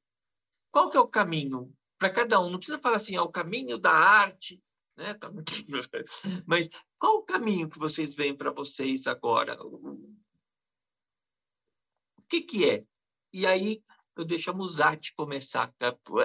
qual 0.71 0.89
que 0.89 0.97
é 0.97 0.99
o 0.99 1.07
caminho 1.07 1.73
para 1.97 2.09
cada 2.09 2.39
um? 2.39 2.49
Não 2.49 2.57
precisa 2.57 2.79
falar 2.79 2.95
assim, 2.95 3.15
é 3.15 3.21
o 3.21 3.31
caminho 3.31 3.77
da 3.77 3.91
arte, 3.91 4.61
né? 4.95 5.17
Mas 6.45 6.69
qual 6.97 7.17
o 7.17 7.23
caminho 7.23 7.69
que 7.69 7.79
vocês 7.79 8.15
veem 8.15 8.35
para 8.35 8.51
vocês 8.51 9.05
agora? 9.05 9.57
O 12.31 12.33
que, 12.33 12.41
que 12.43 12.69
é? 12.69 12.85
E 13.33 13.45
aí 13.45 13.83
eu 14.15 14.23
deixo 14.23 14.49
a 14.49 14.53
Musati 14.53 15.13
começar. 15.15 15.69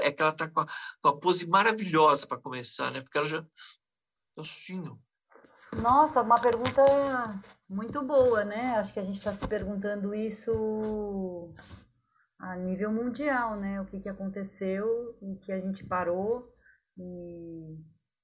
É 0.00 0.12
que 0.12 0.22
ela 0.22 0.30
está 0.30 0.48
com, 0.48 0.64
com, 1.02 1.09
a 1.09 1.18
pose 1.18 1.48
maravilhosa 1.48 2.28
para 2.28 2.40
começar, 2.40 2.92
né? 2.92 3.00
Porque 3.00 3.18
ela 3.18 3.26
já 3.26 3.44
assistindo. 4.38 4.96
Nossa, 5.82 6.22
uma 6.22 6.40
pergunta 6.40 6.80
muito 7.68 8.00
boa, 8.04 8.44
né? 8.44 8.76
Acho 8.76 8.92
que 8.94 9.00
a 9.00 9.02
gente 9.02 9.16
está 9.16 9.32
se 9.32 9.48
perguntando 9.48 10.14
isso 10.14 11.48
a 12.38 12.54
nível 12.54 12.92
mundial, 12.92 13.57
né? 13.57 13.80
O 13.80 13.86
que, 13.86 13.98
que 13.98 14.09
aconteceu 14.09 15.18
e 15.20 15.34
que 15.40 15.50
a 15.50 15.59
gente 15.59 15.84
parou 15.84 16.48
e, 16.96 17.80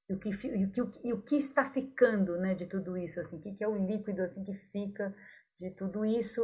o, 0.09 0.19
que, 0.21 0.29
o, 0.29 0.71
que, 0.71 0.81
e 1.03 1.13
o 1.13 1.21
que 1.21 1.35
está 1.35 1.65
ficando, 1.65 2.37
né? 2.37 2.55
De 2.55 2.67
tudo 2.67 2.97
isso, 2.97 3.19
assim, 3.19 3.39
o 3.39 3.41
que, 3.41 3.55
que 3.55 3.65
é 3.65 3.69
o 3.69 3.75
líquido 3.75 4.23
assim 4.23 4.45
que 4.45 4.55
fica 4.55 5.13
de 5.59 5.73
tudo 5.73 6.05
isso 6.05 6.41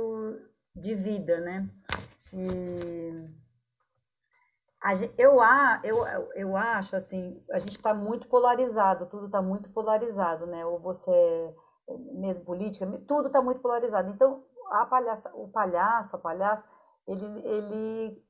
de 0.78 0.94
vida, 0.94 1.40
né? 1.40 1.68
E 2.32 3.28
eu, 5.18 5.38
eu, 5.82 6.32
eu 6.34 6.56
acho 6.56 6.94
assim, 6.94 7.42
a 7.50 7.58
gente 7.58 7.72
está 7.72 7.92
muito 7.92 8.28
polarizado, 8.28 9.06
tudo 9.06 9.26
está 9.26 9.42
muito 9.42 9.68
polarizado, 9.70 10.46
né? 10.46 10.64
Ou 10.64 10.78
você 10.78 11.10
é 11.88 11.96
mesmo 11.96 12.44
política, 12.44 12.86
tudo 13.06 13.26
está 13.26 13.42
muito 13.42 13.60
polarizado. 13.60 14.10
Então, 14.10 14.44
a 14.70 14.86
palhaça, 14.86 15.30
o 15.34 15.48
palhaço, 15.48 16.14
a 16.14 16.18
palhaça, 16.18 16.64
ele, 17.06 17.24
ele 17.44 18.24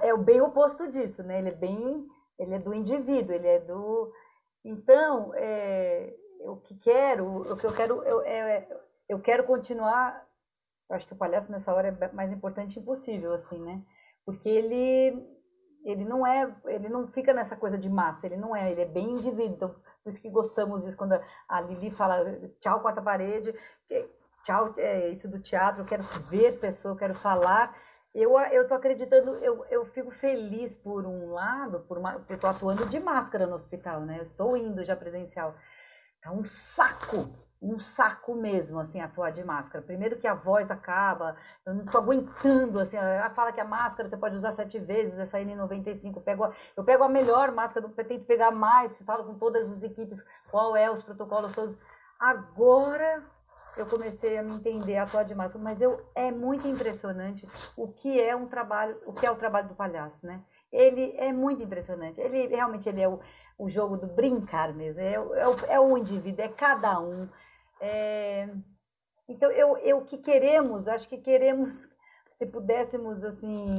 é 0.00 0.12
o 0.12 0.18
bem 0.18 0.40
oposto 0.40 0.88
disso, 0.88 1.22
né? 1.22 1.38
Ele 1.38 1.48
é 1.48 1.54
bem, 1.54 2.06
ele 2.38 2.54
é 2.54 2.58
do 2.58 2.74
indivíduo, 2.74 3.34
ele 3.34 3.48
é 3.48 3.60
do. 3.60 4.12
Então, 4.64 5.32
é, 5.34 6.14
o 6.40 6.56
que 6.56 6.74
quero, 6.76 7.26
o 7.26 7.56
que 7.56 7.66
eu 7.66 7.72
quero, 7.72 8.02
eu, 8.02 8.20
é, 8.22 8.68
eu 9.08 9.20
quero 9.20 9.44
continuar 9.44 10.23
eu 10.88 10.96
acho 10.96 11.06
que 11.06 11.14
o 11.14 11.16
palhaço 11.16 11.50
nessa 11.50 11.72
hora 11.72 11.88
é 11.88 12.12
mais 12.12 12.32
importante 12.32 12.78
impossível, 12.78 13.32
assim, 13.34 13.58
né? 13.58 13.82
Porque 14.24 14.48
ele 14.48 15.34
ele 15.84 16.04
não 16.04 16.26
é, 16.26 16.50
ele 16.64 16.88
não 16.88 17.06
fica 17.06 17.34
nessa 17.34 17.54
coisa 17.54 17.76
de 17.76 17.90
massa, 17.90 18.26
ele 18.26 18.38
não 18.38 18.56
é, 18.56 18.72
ele 18.72 18.80
é 18.80 18.86
bem 18.86 19.10
indivíduo. 19.10 19.54
Então, 19.54 19.74
por 20.02 20.10
isso 20.10 20.20
que 20.20 20.30
gostamos 20.30 20.82
disso 20.82 20.96
quando 20.96 21.20
a 21.46 21.60
Lili 21.60 21.90
fala 21.90 22.24
tchau 22.58 22.80
quarta 22.80 23.02
parede, 23.02 23.52
tchau 24.42 24.74
é 24.78 25.10
isso 25.10 25.28
do 25.28 25.38
teatro, 25.38 25.82
eu 25.82 25.86
quero 25.86 26.02
ver 26.02 26.58
pessoa, 26.58 26.92
eu 26.92 26.98
quero 26.98 27.14
falar. 27.14 27.76
Eu 28.14 28.38
eu 28.38 28.66
tô 28.66 28.74
acreditando, 28.74 29.32
eu, 29.44 29.64
eu 29.66 29.84
fico 29.86 30.10
feliz 30.10 30.74
por 30.76 31.04
um 31.04 31.32
lado, 31.32 31.80
por 31.80 31.98
uma, 31.98 32.12
porque 32.14 32.34
eu 32.34 32.38
tô 32.38 32.46
atuando 32.46 32.86
de 32.86 33.00
máscara 33.00 33.46
no 33.46 33.56
hospital, 33.56 34.00
né? 34.02 34.18
Eu 34.20 34.22
estou 34.22 34.56
indo 34.56 34.84
já 34.84 34.96
presencial. 34.96 35.52
Tá 36.22 36.32
um 36.32 36.44
saco 36.44 37.28
um 37.64 37.78
saco 37.78 38.34
mesmo, 38.34 38.78
assim, 38.78 39.00
atuar 39.00 39.30
de 39.30 39.42
máscara. 39.42 39.82
Primeiro 39.82 40.18
que 40.18 40.26
a 40.26 40.34
voz 40.34 40.70
acaba, 40.70 41.34
eu 41.64 41.74
não 41.74 41.86
tô 41.86 41.98
aguentando, 41.98 42.78
assim, 42.78 42.96
ela 42.96 43.30
fala 43.30 43.52
que 43.52 43.60
a 43.60 43.64
máscara 43.64 44.08
você 44.08 44.16
pode 44.16 44.36
usar 44.36 44.52
sete 44.52 44.78
vezes, 44.78 45.18
essa 45.18 45.38
N95, 45.38 46.16
eu 46.16 46.20
pego 46.20 46.44
a, 46.44 46.52
eu 46.76 46.84
pego 46.84 47.04
a 47.04 47.08
melhor 47.08 47.50
máscara, 47.52 47.86
eu 47.86 48.04
tento 48.04 48.26
pegar 48.26 48.50
mais, 48.50 48.92
falo 49.06 49.24
com 49.24 49.34
todas 49.38 49.70
as 49.70 49.82
equipes, 49.82 50.22
qual 50.50 50.76
é 50.76 50.90
os 50.90 51.02
protocolos 51.02 51.54
todos. 51.54 51.78
Agora 52.20 53.22
eu 53.76 53.86
comecei 53.86 54.38
a 54.38 54.42
me 54.42 54.54
entender, 54.54 54.96
a 54.96 55.04
atuar 55.04 55.24
de 55.24 55.34
máscara, 55.34 55.62
mas 55.62 55.80
eu, 55.80 56.00
é 56.14 56.30
muito 56.30 56.68
impressionante 56.68 57.46
o 57.76 57.88
que 57.88 58.20
é 58.20 58.36
um 58.36 58.46
trabalho, 58.46 58.94
o 59.06 59.12
que 59.12 59.26
é 59.26 59.30
o 59.30 59.36
trabalho 59.36 59.68
do 59.68 59.74
palhaço, 59.74 60.24
né? 60.24 60.40
Ele 60.70 61.14
é 61.16 61.32
muito 61.32 61.62
impressionante, 61.62 62.20
ele 62.20 62.46
realmente 62.46 62.88
ele 62.88 63.00
é 63.00 63.08
o, 63.08 63.20
o 63.58 63.68
jogo 63.70 63.96
do 63.96 64.08
brincar 64.08 64.72
mesmo, 64.74 65.00
é, 65.00 65.14
é, 65.14 65.74
é 65.74 65.80
o 65.80 65.96
indivíduo, 65.96 66.44
é 66.44 66.48
cada 66.48 67.00
um, 67.00 67.28
é, 67.80 68.48
então, 69.28 69.50
eu, 69.50 69.76
eu 69.78 70.04
que 70.04 70.18
queremos, 70.18 70.86
acho 70.86 71.08
que 71.08 71.18
queremos, 71.18 71.88
se 72.38 72.46
pudéssemos, 72.46 73.24
assim, 73.24 73.74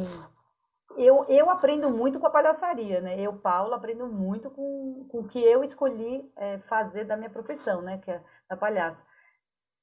eu, 0.97 1.25
eu 1.27 1.49
aprendo 1.49 1.89
muito 1.89 2.19
com 2.19 2.27
a 2.27 2.31
palhaçaria, 2.31 3.01
né? 3.01 3.19
Eu, 3.19 3.33
Paulo, 3.37 3.73
aprendo 3.73 4.07
muito 4.07 4.49
com, 4.49 5.07
com 5.09 5.19
o 5.19 5.27
que 5.27 5.43
eu 5.43 5.63
escolhi 5.63 6.31
é, 6.35 6.59
fazer 6.59 7.05
da 7.05 7.17
minha 7.17 7.29
profissão, 7.29 7.81
né? 7.81 7.99
Que 7.99 8.11
é 8.11 8.23
da 8.49 8.57
palhaça. 8.57 9.03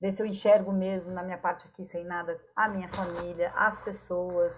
Ver 0.00 0.12
se 0.12 0.22
eu 0.22 0.26
enxergo 0.26 0.72
mesmo 0.72 1.12
na 1.12 1.22
minha 1.22 1.38
parte 1.38 1.66
aqui, 1.68 1.86
sem 1.86 2.04
nada, 2.04 2.40
a 2.56 2.68
minha 2.68 2.88
família, 2.88 3.52
as 3.54 3.80
pessoas. 3.82 4.52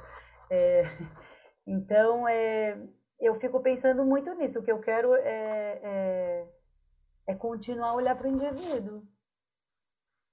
É... 0.51 0.83
Então, 1.67 2.29
é, 2.29 2.79
eu 3.19 3.41
fico 3.41 3.59
pensando 3.63 4.05
muito 4.05 4.35
nisso. 4.35 4.59
O 4.59 4.63
que 4.63 4.71
eu 4.71 4.81
quero 4.81 5.15
é, 5.15 5.81
é, 5.83 6.49
é 7.27 7.35
continuar 7.35 7.89
a 7.89 7.95
olhar 7.95 8.15
para 8.15 8.27
o 8.27 8.31
indivíduo 8.31 9.03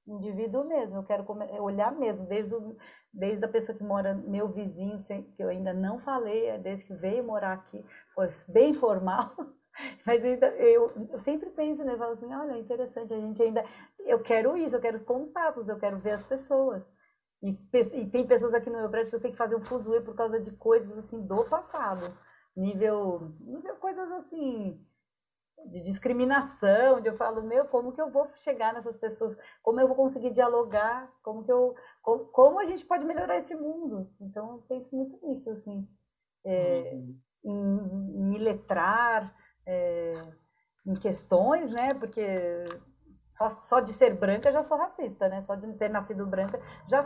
indivíduo 0.08 0.64
mesmo, 0.64 0.98
eu 0.98 1.04
quero 1.04 1.26
olhar 1.62 1.92
mesmo, 1.92 2.26
desde, 2.26 2.54
o, 2.56 2.76
desde 3.14 3.44
a 3.46 3.48
pessoa 3.48 3.78
que 3.78 3.84
mora, 3.84 4.14
meu 4.14 4.48
vizinho, 4.48 5.00
que 5.36 5.42
eu 5.42 5.50
ainda 5.50 5.74
não 5.74 6.00
falei, 6.00 6.48
é 6.48 6.58
desde 6.58 6.86
que 6.86 6.94
veio 6.94 7.24
morar 7.24 7.54
aqui, 7.54 7.84
foi 8.14 8.30
bem 8.48 8.74
formal, 8.74 9.34
mas 10.06 10.24
ainda, 10.24 10.48
eu, 10.56 10.92
eu 11.12 11.20
sempre 11.20 11.50
penso, 11.52 11.84
né, 11.84 11.94
eu 11.94 11.98
falo 11.98 12.14
assim, 12.14 12.34
olha, 12.34 12.58
interessante, 12.58 13.14
a 13.14 13.20
gente 13.20 13.42
ainda, 13.42 13.64
eu 14.00 14.20
quero 14.20 14.58
isso, 14.58 14.76
eu 14.76 14.82
quero 14.82 15.00
contatos, 15.02 15.68
eu 15.68 15.78
quero 15.78 16.00
ver 16.00 16.12
as 16.12 16.28
pessoas, 16.28 16.84
e, 17.44 17.58
e 17.94 18.10
tem 18.10 18.26
pessoas 18.26 18.54
aqui 18.54 18.70
no 18.70 18.80
meu 18.80 18.90
prédio 18.90 19.10
que 19.10 19.16
eu 19.16 19.22
sei 19.22 19.32
que 19.32 19.38
fazem 19.38 19.58
um 19.58 19.62
fuzuê 19.62 20.00
por 20.02 20.16
causa 20.16 20.40
de 20.40 20.52
coisas, 20.52 20.96
assim, 20.98 21.20
do 21.22 21.44
passado, 21.46 22.16
nível, 22.56 23.34
nível 23.40 23.76
coisas 23.78 24.12
assim, 24.12 24.80
de 25.66 25.82
discriminação, 25.82 27.00
de 27.00 27.10
eu 27.10 27.16
falo, 27.16 27.44
meu, 27.44 27.66
como 27.66 27.92
que 27.92 28.02
eu 28.02 28.10
vou 28.10 28.30
chegar 28.36 28.74
nessas 28.74 28.96
pessoas? 28.98 29.36
Como 29.62 29.80
eu 29.80 29.88
vou 29.88 29.96
conseguir 29.96 30.32
dialogar? 30.32 31.12
Como 31.24 31.44
que 31.44 31.52
eu, 31.52 31.76
como, 32.02 32.26
como 32.26 32.60
a 32.60 32.66
gente 32.66 32.86
pode 32.86 33.06
melhorar 33.06 33.38
esse 33.38 33.56
mundo? 33.56 34.10
Então, 34.20 34.54
eu 34.54 34.58
penso 34.68 34.96
muito 34.96 35.18
nisso, 35.26 35.50
assim, 35.50 35.88
é, 36.44 36.92
uhum. 36.94 37.18
em, 37.44 38.20
em 38.20 38.24
me 38.24 38.38
letrar, 38.38 39.36
é, 39.66 40.14
em 40.86 40.94
questões, 40.96 41.74
né? 41.74 41.94
Porque 41.94 42.22
só, 43.32 43.50
só 43.50 43.80
de 43.80 43.94
ser 43.94 44.14
branca 44.14 44.52
já 44.52 44.62
sou 44.62 44.78
racista, 44.78 45.28
né? 45.30 45.42
Só 45.44 45.56
de 45.56 45.72
ter 45.74 45.90
nascido 45.90 46.26
branca 46.28 46.60
já, 46.88 47.02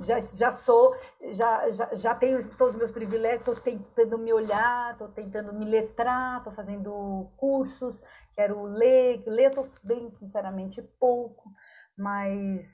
já, 0.00 0.18
já 0.18 0.50
sou, 0.50 0.96
já, 1.32 1.70
já, 1.70 1.94
já 1.94 2.14
tenho 2.14 2.42
todos 2.56 2.74
os 2.74 2.78
meus 2.78 2.90
privilégios, 2.90 3.40
estou 3.40 3.54
tentando 3.54 4.18
me 4.18 4.32
olhar, 4.32 4.92
estou 4.92 5.08
tentando 5.08 5.52
me 5.52 5.66
letrar, 5.66 6.38
estou 6.38 6.52
fazendo 6.52 7.30
cursos, 7.36 8.02
quero 8.34 8.62
ler, 8.62 9.22
ler 9.26 9.50
estou 9.50 9.68
bem 9.84 10.10
sinceramente 10.18 10.82
pouco, 10.98 11.52
mas 11.96 12.66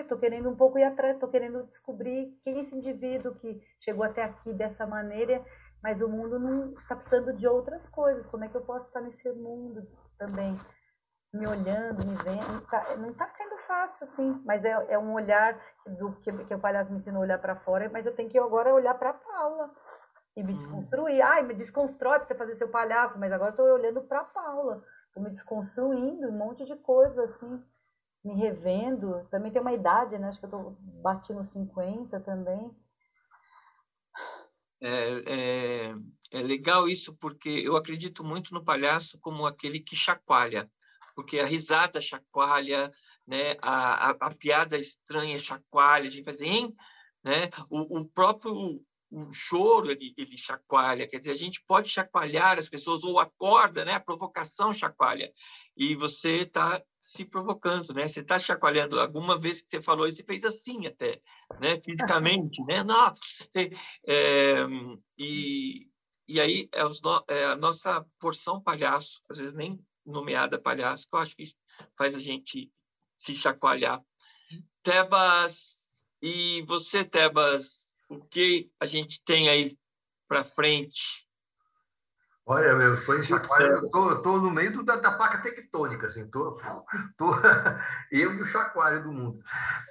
estou 0.00 0.18
querendo 0.18 0.48
um 0.48 0.56
pouco 0.56 0.78
ir 0.78 0.84
atrás, 0.84 1.14
estou 1.14 1.28
querendo 1.28 1.64
descobrir 1.64 2.38
quem 2.42 2.58
é 2.58 2.60
esse 2.60 2.74
indivíduo 2.74 3.34
que 3.34 3.60
chegou 3.80 4.04
até 4.04 4.22
aqui 4.22 4.52
dessa 4.52 4.86
maneira, 4.86 5.44
mas 5.82 6.00
o 6.00 6.08
mundo 6.08 6.38
não 6.38 6.74
está 6.74 6.94
precisando 6.94 7.32
de 7.32 7.48
outras 7.48 7.88
coisas, 7.88 8.26
como 8.26 8.44
é 8.44 8.48
que 8.48 8.56
eu 8.56 8.60
posso 8.60 8.86
estar 8.86 9.00
nesse 9.00 9.32
mundo 9.32 9.82
também? 10.16 10.56
Me 11.32 11.46
olhando, 11.46 12.04
me 12.04 12.16
vendo. 12.16 12.52
Não 12.52 12.60
tá, 12.60 12.96
não 12.96 13.12
tá 13.12 13.28
sendo 13.30 13.56
fácil, 13.58 14.04
assim, 14.04 14.42
mas 14.44 14.64
é, 14.64 14.70
é 14.88 14.98
um 14.98 15.12
olhar 15.12 15.58
do 15.86 16.12
que, 16.16 16.32
que 16.32 16.54
o 16.54 16.58
palhaço 16.58 16.90
me 16.90 16.98
ensinou 16.98 17.22
a 17.22 17.24
olhar 17.24 17.38
para 17.38 17.56
fora, 17.56 17.88
mas 17.92 18.04
eu 18.06 18.14
tenho 18.14 18.28
que 18.28 18.38
agora 18.38 18.74
olhar 18.74 18.94
para 18.94 19.10
a 19.10 19.14
Paula 19.14 19.70
e 20.36 20.42
me 20.42 20.52
hum. 20.52 20.56
desconstruir. 20.56 21.22
Ai, 21.22 21.42
me 21.42 21.54
desconstrói 21.54 22.18
para 22.18 22.26
você 22.26 22.34
fazer 22.34 22.56
seu 22.56 22.68
palhaço, 22.68 23.18
mas 23.18 23.32
agora 23.32 23.50
estou 23.50 23.66
olhando 23.66 24.02
para 24.02 24.20
a 24.20 24.24
Paula, 24.24 24.84
estou 25.06 25.22
me 25.22 25.30
desconstruindo, 25.30 26.28
um 26.28 26.36
monte 26.36 26.64
de 26.64 26.76
coisa, 26.76 27.24
assim, 27.24 27.62
me 28.24 28.34
revendo. 28.34 29.26
Também 29.30 29.52
tem 29.52 29.62
uma 29.62 29.72
idade, 29.72 30.18
né? 30.18 30.28
Acho 30.28 30.40
que 30.40 30.46
eu 30.46 30.76
bati 31.02 31.32
nos 31.32 31.48
50 31.48 32.20
também. 32.20 32.70
É, 34.82 35.90
é, 35.90 35.94
é 36.32 36.42
legal 36.42 36.88
isso 36.88 37.14
porque 37.14 37.50
eu 37.50 37.76
acredito 37.76 38.24
muito 38.24 38.54
no 38.54 38.64
palhaço 38.64 39.18
como 39.20 39.46
aquele 39.46 39.78
que 39.78 39.94
chacoalha 39.94 40.70
porque 41.14 41.38
a 41.38 41.46
risada 41.46 42.00
chacoalha, 42.00 42.92
né? 43.26 43.56
a, 43.62 44.10
a, 44.10 44.16
a 44.20 44.34
piada 44.34 44.78
estranha 44.78 45.38
chacoalha, 45.38 46.08
a 46.08 46.10
gente 46.10 46.24
faz, 46.24 46.40
hein? 46.40 46.74
Né? 47.22 47.50
O, 47.70 48.00
o 48.00 48.04
próprio 48.04 48.82
o 49.10 49.32
choro 49.32 49.90
ele, 49.90 50.14
ele 50.16 50.36
chacoalha, 50.36 51.06
quer 51.08 51.18
dizer, 51.18 51.32
a 51.32 51.36
gente 51.36 51.62
pode 51.66 51.88
chacoalhar 51.88 52.58
as 52.58 52.68
pessoas, 52.68 53.02
ou 53.02 53.18
acorda, 53.18 53.84
né? 53.84 53.94
a 53.94 54.00
provocação 54.00 54.72
chacoalha, 54.72 55.32
e 55.76 55.96
você 55.96 56.42
está 56.42 56.80
se 57.02 57.24
provocando, 57.24 57.92
né? 57.94 58.06
Você 58.06 58.20
está 58.20 58.38
chacoalhando. 58.38 59.00
Alguma 59.00 59.38
vez 59.38 59.62
que 59.62 59.70
você 59.70 59.80
falou 59.80 60.06
isso, 60.06 60.18
você 60.18 60.24
fez 60.24 60.44
assim 60.44 60.86
até, 60.86 61.20
né? 61.58 61.80
Fisicamente, 61.80 62.62
né? 62.64 62.84
Não, 62.84 63.14
é, 64.06 64.66
e, 65.18 65.88
e 66.28 66.40
aí 66.40 66.68
é, 66.72 66.84
os, 66.84 67.00
é, 67.28 67.46
a 67.46 67.56
nossa 67.56 68.04
porção 68.18 68.60
palhaço, 68.60 69.22
às 69.28 69.38
vezes 69.38 69.54
nem 69.54 69.80
nomeada 70.04 70.58
palhaço, 70.58 71.08
que 71.08 71.14
eu 71.14 71.20
acho 71.20 71.36
que 71.36 71.54
faz 71.96 72.14
a 72.14 72.20
gente 72.20 72.72
se 73.18 73.34
chacoalhar. 73.34 74.02
Tebas, 74.82 75.86
e 76.22 76.62
você, 76.66 77.04
Tebas, 77.04 77.94
o 78.08 78.20
que 78.24 78.70
a 78.80 78.86
gente 78.86 79.22
tem 79.24 79.48
aí 79.48 79.78
para 80.26 80.44
frente? 80.44 81.28
Olha, 82.46 82.74
meu, 82.74 82.96
foi 82.96 83.22
chacoalha. 83.22 83.64
Eu 83.64 83.90
tô, 83.90 84.22
tô 84.22 84.38
no 84.38 84.50
meio 84.50 84.72
do, 84.72 84.82
da, 84.82 84.96
da 84.96 85.12
placa 85.12 85.38
tectônica, 85.38 86.06
assim, 86.08 86.28
tô, 86.28 86.52
tô 87.16 87.30
eu 88.10 88.34
e 88.34 88.42
o 88.42 88.46
chacoalho 88.46 89.04
do 89.04 89.12
mundo. 89.12 89.40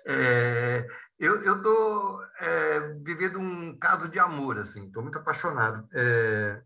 É, 0.06 0.86
eu 1.18 1.42
eu 1.44 1.62
tô 1.62 2.22
é, 2.40 2.80
vivendo 3.02 3.40
um 3.40 3.78
caso 3.78 4.10
de 4.10 4.20
amor, 4.20 4.58
assim, 4.58 4.92
tô 4.92 5.02
muito 5.02 5.18
apaixonado. 5.18 5.88
É, 5.94 6.62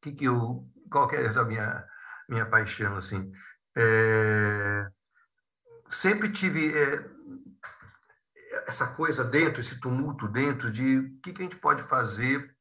que 0.00 0.12
que 0.12 0.24
eu, 0.26 0.64
qual 0.90 1.08
que 1.08 1.16
é 1.16 1.24
essa 1.24 1.42
minha 1.44 1.84
minha 2.30 2.46
paixão, 2.46 2.96
assim. 2.96 3.30
É... 3.76 4.88
Sempre 5.88 6.30
tive 6.32 6.72
é... 6.72 7.04
essa 8.66 8.86
coisa 8.86 9.24
dentro, 9.24 9.60
esse 9.60 9.78
tumulto 9.80 10.28
dentro 10.28 10.70
de 10.70 10.98
o 10.98 11.20
que, 11.20 11.32
que 11.32 11.42
a 11.42 11.44
gente 11.44 11.56
pode 11.56 11.82
fazer 11.82 12.54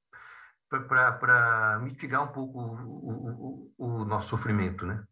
para 0.69 1.79
mitigar 1.81 2.23
um 2.23 2.31
pouco 2.31 2.59
o, 2.59 3.73
o, 3.77 4.01
o, 4.01 4.05
nosso 4.05 4.29
sofrimento, 4.29 4.85
né? 4.85 5.03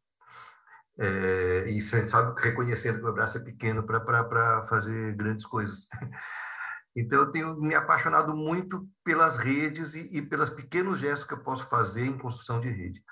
É, 1.00 1.70
e 1.70 1.82
sabe, 1.82 2.40
reconhecendo 2.42 2.96
que 2.96 3.02
o 3.02 3.04
meu 3.06 3.14
braço 3.14 3.38
é 3.38 3.42
pequeno 3.42 3.84
para 3.84 4.64
fazer 4.64 5.16
grandes 5.16 5.46
coisas. 5.46 5.88
Então, 7.00 7.20
eu 7.20 7.32
tenho 7.32 7.56
me 7.62 7.76
apaixonado 7.76 8.36
muito 8.36 8.90
pelas 9.04 9.38
redes 9.38 9.94
e, 9.94 10.18
e 10.18 10.20
pelos 10.20 10.50
pequenos 10.50 10.98
gestos 10.98 11.28
que 11.28 11.36
eu 11.36 11.44
posso 11.44 11.64
fazer 11.70 12.08
em 12.08 12.18
construção 12.18 12.60
de 12.60 12.70
rede. 12.70 13.04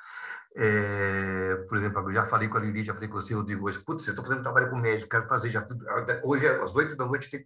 É, 0.58 1.56
por 1.68 1.78
exemplo, 1.78 2.02
eu 2.10 2.14
já 2.14 2.26
falei 2.26 2.48
com 2.48 2.58
a 2.58 2.62
Lili, 2.62 2.84
já 2.84 2.94
falei 2.94 3.10
com 3.10 3.16
você, 3.16 3.34
eu 3.34 3.44
digo 3.44 3.68
hoje, 3.68 3.80
putz, 3.80 4.08
eu 4.08 4.12
estou 4.12 4.24
fazendo 4.24 4.44
trabalho 4.44 4.70
com 4.70 4.78
médico, 4.78 5.10
quero 5.10 5.28
fazer 5.28 5.50
já 5.50 5.66
hoje 6.24 6.46
é 6.46 6.62
às 6.62 6.74
oito 6.76 6.96
da 6.96 7.06
noite, 7.06 7.44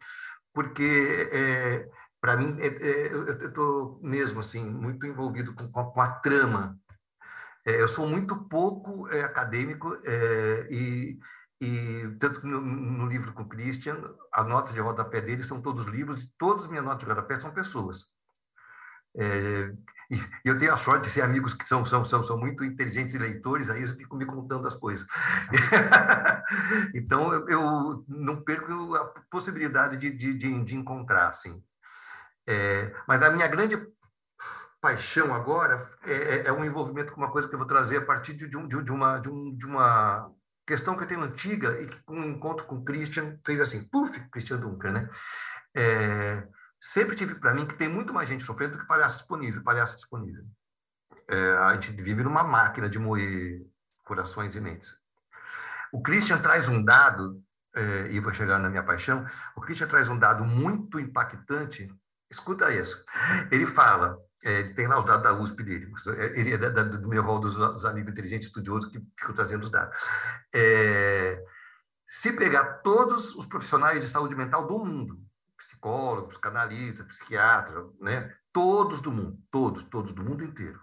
porque 0.54 1.28
é, 1.32 1.90
para 2.22 2.38
mim 2.38 2.56
é, 2.60 2.68
é 2.68 3.12
eu 3.12 3.48
estou 3.48 4.00
mesmo 4.04 4.40
assim 4.42 4.64
muito 4.64 5.08
envolvido 5.08 5.56
com, 5.56 5.92
com 5.92 6.02
a 6.02 6.12
trama. 6.20 6.78
É, 7.66 7.82
eu 7.82 7.88
sou 7.88 8.08
muito 8.08 8.48
pouco 8.48 9.08
é, 9.10 9.22
acadêmico 9.22 9.98
e, 10.70 11.18
e 11.60 12.16
tanto 12.20 12.46
no, 12.46 12.62
no, 12.62 13.08
livro 13.08 13.34
com 13.34 13.42
o 13.44 13.50
Christian, 13.50 13.98
as 14.32 14.46
notas 14.46 14.74
de 14.74 14.80
rodapé 14.80 15.20
dele 15.20 15.42
são 15.42 15.62
todos 15.62 15.86
livros 15.86 16.24
e 16.24 16.32
todas 16.38 16.66
as 16.66 16.70
minhas 16.70 16.86
notas 16.86 17.00
de 17.00 17.10
rodapé 17.10 17.40
são 17.40 17.52
pessoas. 17.52 18.19
É, 19.20 19.72
e 20.10 20.20
eu 20.44 20.58
tenho 20.58 20.74
a 20.74 20.78
sorte 20.78 21.04
de 21.04 21.10
ser 21.12 21.22
amigos 21.22 21.54
que 21.54 21.68
são, 21.68 21.86
são, 21.86 22.04
são, 22.04 22.24
são 22.24 22.38
muito 22.38 22.64
inteligentes 22.64 23.14
e 23.14 23.20
leitores, 23.20 23.70
aí 23.70 23.80
eles 23.80 23.92
ficam 23.92 24.18
me 24.18 24.26
contando 24.26 24.68
as 24.68 24.76
coisas. 24.76 25.06
então, 26.96 27.32
eu, 27.32 27.48
eu, 27.48 28.06
não 28.08 28.42
perco 28.42 28.96
a 28.96 29.06
possibilidade 29.30 29.98
de, 29.98 30.10
de, 30.10 30.34
de, 30.34 30.64
de 30.64 30.76
encontrar, 30.76 31.28
assim. 31.28 31.62
É, 32.48 32.92
mas 33.08 33.22
a 33.22 33.30
minha 33.30 33.48
grande 33.48 33.78
paixão 34.82 35.36
agora 35.36 35.80
é, 36.04 36.14
é, 36.14 36.48
é, 36.48 36.52
um 36.52 36.66
envolvimento 36.66 37.12
com 37.12 37.22
uma 37.22 37.32
coisa 37.32 37.48
que 37.48 37.54
eu 37.54 37.60
vou 37.60 37.68
trazer 37.68 37.98
a 37.98 38.06
partir 38.06 38.34
de, 38.34 38.48
de, 38.48 38.84
de, 38.84 38.92
uma, 38.92 39.20
de, 39.20 39.30
um, 39.30 39.56
de 39.56 39.66
uma 39.66 40.32
questão 40.66 40.96
que 40.96 41.04
eu 41.04 41.08
tenho 41.08 41.22
antiga 41.22 41.80
e 41.82 41.86
que 41.86 42.02
um 42.08 42.24
encontro 42.24 42.66
com 42.66 42.78
o 42.78 42.84
Christian 42.84 43.38
fez 43.46 43.62
assim, 43.62 43.84
puf, 43.84 44.20
Christian 44.32 44.58
Dunker, 44.58 44.92
né? 44.92 45.10
É, 45.76 46.48
sempre 46.80 47.16
tive 47.16 47.36
para 47.36 47.54
mim 47.54 47.66
que 47.66 47.76
tem 47.76 47.90
muito 47.90 48.14
mais 48.14 48.30
gente 48.30 48.44
sofrendo 48.44 48.74
do 48.74 48.80
que 48.80 48.88
palhaço 48.88 49.18
disponível, 49.18 49.64
palhaço 49.64 49.96
disponível. 49.96 50.46
É, 51.28 51.52
a 51.58 51.74
gente 51.74 51.92
vive 51.92 52.24
numa 52.24 52.44
máquina 52.44 52.90
de 52.90 52.98
moer 52.98 53.62
corações 54.04 54.56
e 54.56 54.62
mentes. 54.62 54.98
O 55.92 56.02
Christian 56.02 56.40
traz 56.40 56.68
um 56.68 56.84
dado, 56.84 57.44
é, 57.76 58.12
e 58.12 58.20
vou 58.20 58.34
chegar 58.34 58.60
na 58.60 58.70
minha 58.70 58.84
paixão, 58.84 59.26
o 59.56 59.62
Christian 59.62 59.88
traz 59.88 60.10
um 60.10 60.18
dado 60.18 60.46
muito 60.46 61.00
impactante, 61.00 61.88
escuta 62.30 62.74
isso. 62.74 63.04
Ele 63.52 63.68
fala, 63.68 64.18
é, 64.44 64.60
ele 64.62 64.74
tem 64.74 64.88
lá 64.88 64.98
os 64.98 65.06
dados 65.06 65.24
da 65.24 65.34
USP 65.34 65.64
dele, 65.64 65.92
ele 66.34 66.54
é 66.54 66.58
da, 66.58 66.70
da, 66.70 66.84
do 66.84 67.08
meu 67.08 67.22
rol 67.22 67.40
dos, 67.40 67.56
dos 67.56 67.86
amigos 67.86 68.12
inteligentes 68.12 68.48
estudiosos 68.48 68.90
que 68.90 69.00
ficam 69.18 69.36
trazendo 69.36 69.64
os 69.64 69.70
dados. 69.70 69.96
É, 70.54 71.44
se 72.08 72.34
pegar 72.34 72.82
todos 72.82 73.36
os 73.36 73.46
profissionais 73.46 74.02
de 74.02 74.08
saúde 74.08 74.36
mental 74.36 74.66
do 74.66 74.80
mundo, 74.80 75.22
psicólogo, 75.60 76.30
psicanalista, 76.30 77.04
psiquiatra, 77.04 77.86
né? 78.00 78.34
todos 78.54 79.02
do 79.02 79.12
mundo, 79.12 79.38
todos, 79.52 79.84
todos 79.84 80.14
do 80.14 80.24
mundo 80.24 80.44
inteiro. 80.44 80.80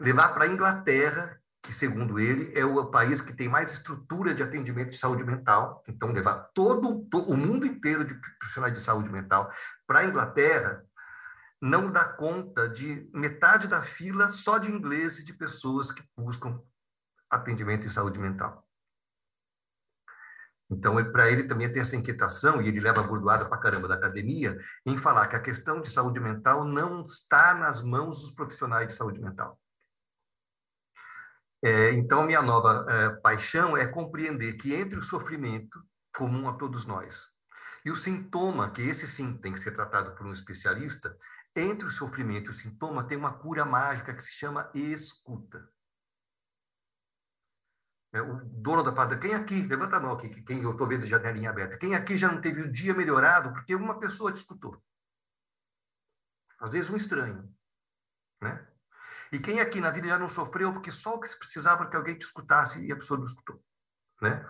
Levar 0.00 0.28
para 0.28 0.44
a 0.44 0.48
Inglaterra, 0.48 1.38
que 1.62 1.72
segundo 1.72 2.18
ele 2.18 2.56
é 2.56 2.64
o 2.64 2.86
país 2.86 3.20
que 3.20 3.32
tem 3.32 3.48
mais 3.48 3.72
estrutura 3.72 4.34
de 4.34 4.42
atendimento 4.42 4.90
de 4.90 4.96
saúde 4.96 5.24
mental, 5.24 5.82
então 5.88 6.12
levar 6.12 6.50
todo, 6.54 7.04
todo 7.10 7.30
o 7.30 7.36
mundo 7.36 7.66
inteiro 7.66 8.04
de 8.04 8.14
profissionais 8.38 8.72
de 8.72 8.80
saúde 8.80 9.10
mental 9.10 9.50
para 9.86 10.00
a 10.00 10.04
Inglaterra 10.04 10.84
não 11.60 11.90
dá 11.90 12.04
conta 12.04 12.68
de 12.68 13.08
metade 13.12 13.66
da 13.66 13.82
fila 13.82 14.28
só 14.28 14.58
de 14.58 14.70
inglês 14.70 15.18
e 15.18 15.24
de 15.24 15.32
pessoas 15.32 15.90
que 15.90 16.02
buscam 16.16 16.60
atendimento 17.30 17.86
em 17.86 17.90
saúde 17.90 18.18
mental. 18.18 18.63
Então, 20.70 20.96
para 21.12 21.30
ele 21.30 21.44
também 21.44 21.70
tem 21.70 21.82
essa 21.82 21.96
inquietação, 21.96 22.60
e 22.60 22.68
ele 22.68 22.80
leva 22.80 23.00
a 23.00 23.04
bordoada 23.04 23.46
para 23.46 23.58
caramba 23.58 23.86
da 23.86 23.94
academia, 23.94 24.58
em 24.86 24.96
falar 24.96 25.28
que 25.28 25.36
a 25.36 25.42
questão 25.42 25.80
de 25.80 25.90
saúde 25.90 26.20
mental 26.20 26.64
não 26.64 27.04
está 27.04 27.54
nas 27.54 27.82
mãos 27.82 28.20
dos 28.22 28.30
profissionais 28.30 28.88
de 28.88 28.94
saúde 28.94 29.20
mental. 29.20 29.58
É, 31.62 31.92
então, 31.92 32.24
minha 32.24 32.42
nova 32.42 32.84
é, 32.88 33.08
paixão 33.20 33.76
é 33.76 33.86
compreender 33.86 34.54
que 34.54 34.74
entre 34.74 34.98
o 34.98 35.02
sofrimento 35.02 35.82
comum 36.14 36.48
a 36.48 36.52
todos 36.52 36.84
nós 36.84 37.34
e 37.84 37.90
o 37.90 37.96
sintoma, 37.96 38.70
que 38.70 38.80
esse 38.82 39.06
sim 39.06 39.36
tem 39.36 39.52
que 39.52 39.60
ser 39.60 39.72
tratado 39.72 40.12
por 40.12 40.26
um 40.26 40.32
especialista, 40.32 41.16
entre 41.54 41.86
o 41.86 41.90
sofrimento 41.90 42.46
e 42.46 42.50
o 42.50 42.54
sintoma 42.54 43.04
tem 43.04 43.16
uma 43.16 43.34
cura 43.34 43.64
mágica 43.64 44.14
que 44.14 44.22
se 44.22 44.32
chama 44.32 44.70
escuta. 44.74 45.68
É, 48.14 48.22
o 48.22 48.44
dono 48.44 48.84
da 48.84 48.92
padaria, 48.92 49.18
quem 49.18 49.34
aqui, 49.34 49.66
levanta 49.66 49.96
a 49.96 50.00
mão 50.00 50.12
aqui, 50.12 50.28
quem 50.42 50.62
eu 50.62 50.70
estou 50.70 50.86
vendo 50.86 51.02
de 51.02 51.10
janelinha 51.10 51.50
aberta, 51.50 51.76
quem 51.76 51.96
aqui 51.96 52.16
já 52.16 52.30
não 52.30 52.40
teve 52.40 52.60
o 52.60 52.70
dia 52.70 52.94
melhorado 52.94 53.52
porque 53.52 53.74
uma 53.74 53.98
pessoa 53.98 54.32
te 54.32 54.36
escutou? 54.36 54.80
Às 56.60 56.70
vezes 56.70 56.90
um 56.90 56.96
estranho, 56.96 57.52
né? 58.40 58.64
E 59.32 59.40
quem 59.40 59.58
aqui 59.58 59.80
na 59.80 59.90
vida 59.90 60.06
já 60.06 60.16
não 60.16 60.28
sofreu 60.28 60.72
porque 60.72 60.92
só 60.92 61.14
o 61.14 61.20
que 61.20 61.28
se 61.28 61.36
precisava 61.36 61.90
que 61.90 61.96
alguém 61.96 62.16
te 62.16 62.24
escutasse 62.24 62.86
e 62.86 62.92
a 62.92 62.96
pessoa 62.96 63.18
não 63.18 63.26
escutou, 63.26 63.60
né? 64.22 64.46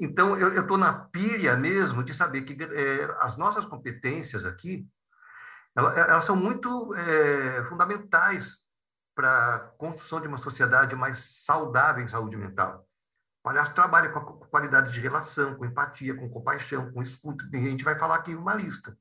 Então, 0.00 0.38
eu 0.38 0.60
estou 0.60 0.78
na 0.78 1.06
pilha 1.06 1.56
mesmo 1.56 2.04
de 2.04 2.14
saber 2.14 2.42
que 2.42 2.62
é, 2.62 3.16
as 3.18 3.36
nossas 3.36 3.64
competências 3.64 4.44
aqui, 4.44 4.88
elas, 5.74 5.98
elas 5.98 6.24
são 6.24 6.36
muito 6.36 6.94
é, 6.94 7.64
fundamentais 7.64 8.67
para 9.18 9.54
a 9.56 9.58
construção 9.58 10.20
de 10.20 10.28
uma 10.28 10.38
sociedade 10.38 10.94
mais 10.94 11.18
saudável 11.44 12.04
em 12.04 12.06
saúde 12.06 12.36
mental. 12.36 12.86
O 13.40 13.42
palhaço 13.42 13.74
trabalha 13.74 14.10
com 14.10 14.20
a 14.20 14.46
qualidade 14.46 14.92
de 14.92 15.00
relação, 15.00 15.56
com 15.56 15.64
empatia, 15.64 16.14
com 16.14 16.30
compaixão, 16.30 16.92
com 16.92 17.02
escuta. 17.02 17.44
A 17.52 17.56
gente 17.56 17.82
vai 17.82 17.98
falar 17.98 18.14
aqui 18.14 18.36
uma 18.36 18.54
lista. 18.54 18.96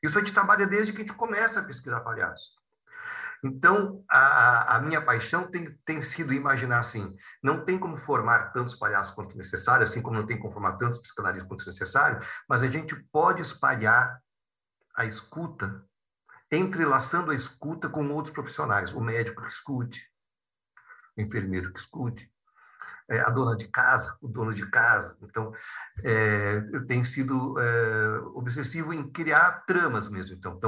Isso 0.00 0.16
a 0.16 0.20
gente 0.20 0.32
trabalha 0.32 0.64
desde 0.64 0.92
que 0.92 0.98
a 0.98 1.00
gente 1.00 1.16
começa 1.16 1.58
a 1.58 1.64
pesquisar 1.64 2.02
palhaço. 2.02 2.52
Então, 3.42 4.04
a, 4.08 4.76
a, 4.76 4.80
minha 4.80 5.04
paixão 5.04 5.50
tem, 5.50 5.64
tem 5.84 6.00
sido 6.02 6.32
imaginar 6.32 6.78
assim: 6.78 7.16
não 7.42 7.64
tem 7.64 7.80
como 7.80 7.96
formar 7.96 8.52
tantos 8.52 8.76
palhaços 8.76 9.12
quanto 9.12 9.36
necessário, 9.36 9.84
assim 9.84 10.00
como 10.00 10.18
não 10.18 10.26
tem 10.26 10.38
como 10.38 10.52
formar 10.52 10.76
tantos 10.76 11.00
psicanalistas 11.00 11.48
quanto 11.48 11.66
necessário, 11.66 12.20
mas 12.48 12.62
a 12.62 12.68
gente 12.68 12.94
pode 13.10 13.42
espalhar 13.42 14.22
a 14.96 15.04
escuta 15.04 15.84
entrelaçando 16.50 17.30
a 17.30 17.34
escuta 17.34 17.88
com 17.88 18.08
outros 18.10 18.32
profissionais, 18.32 18.92
o 18.92 19.00
médico 19.00 19.42
que 19.42 19.48
escute, 19.48 20.00
o 21.16 21.20
enfermeiro 21.20 21.72
que 21.72 21.80
escute, 21.80 22.30
é, 23.10 23.20
a 23.20 23.30
dona 23.30 23.56
de 23.56 23.66
casa, 23.68 24.16
o 24.20 24.28
dono 24.28 24.52
de 24.52 24.66
casa. 24.66 25.16
Então, 25.22 25.52
é, 26.04 26.68
eu 26.72 26.86
tenho 26.86 27.04
sido 27.04 27.58
é, 27.58 28.18
obsessivo 28.34 28.92
em 28.92 29.10
criar 29.10 29.64
tramas 29.66 30.08
mesmo. 30.08 30.36
Então, 30.36 30.58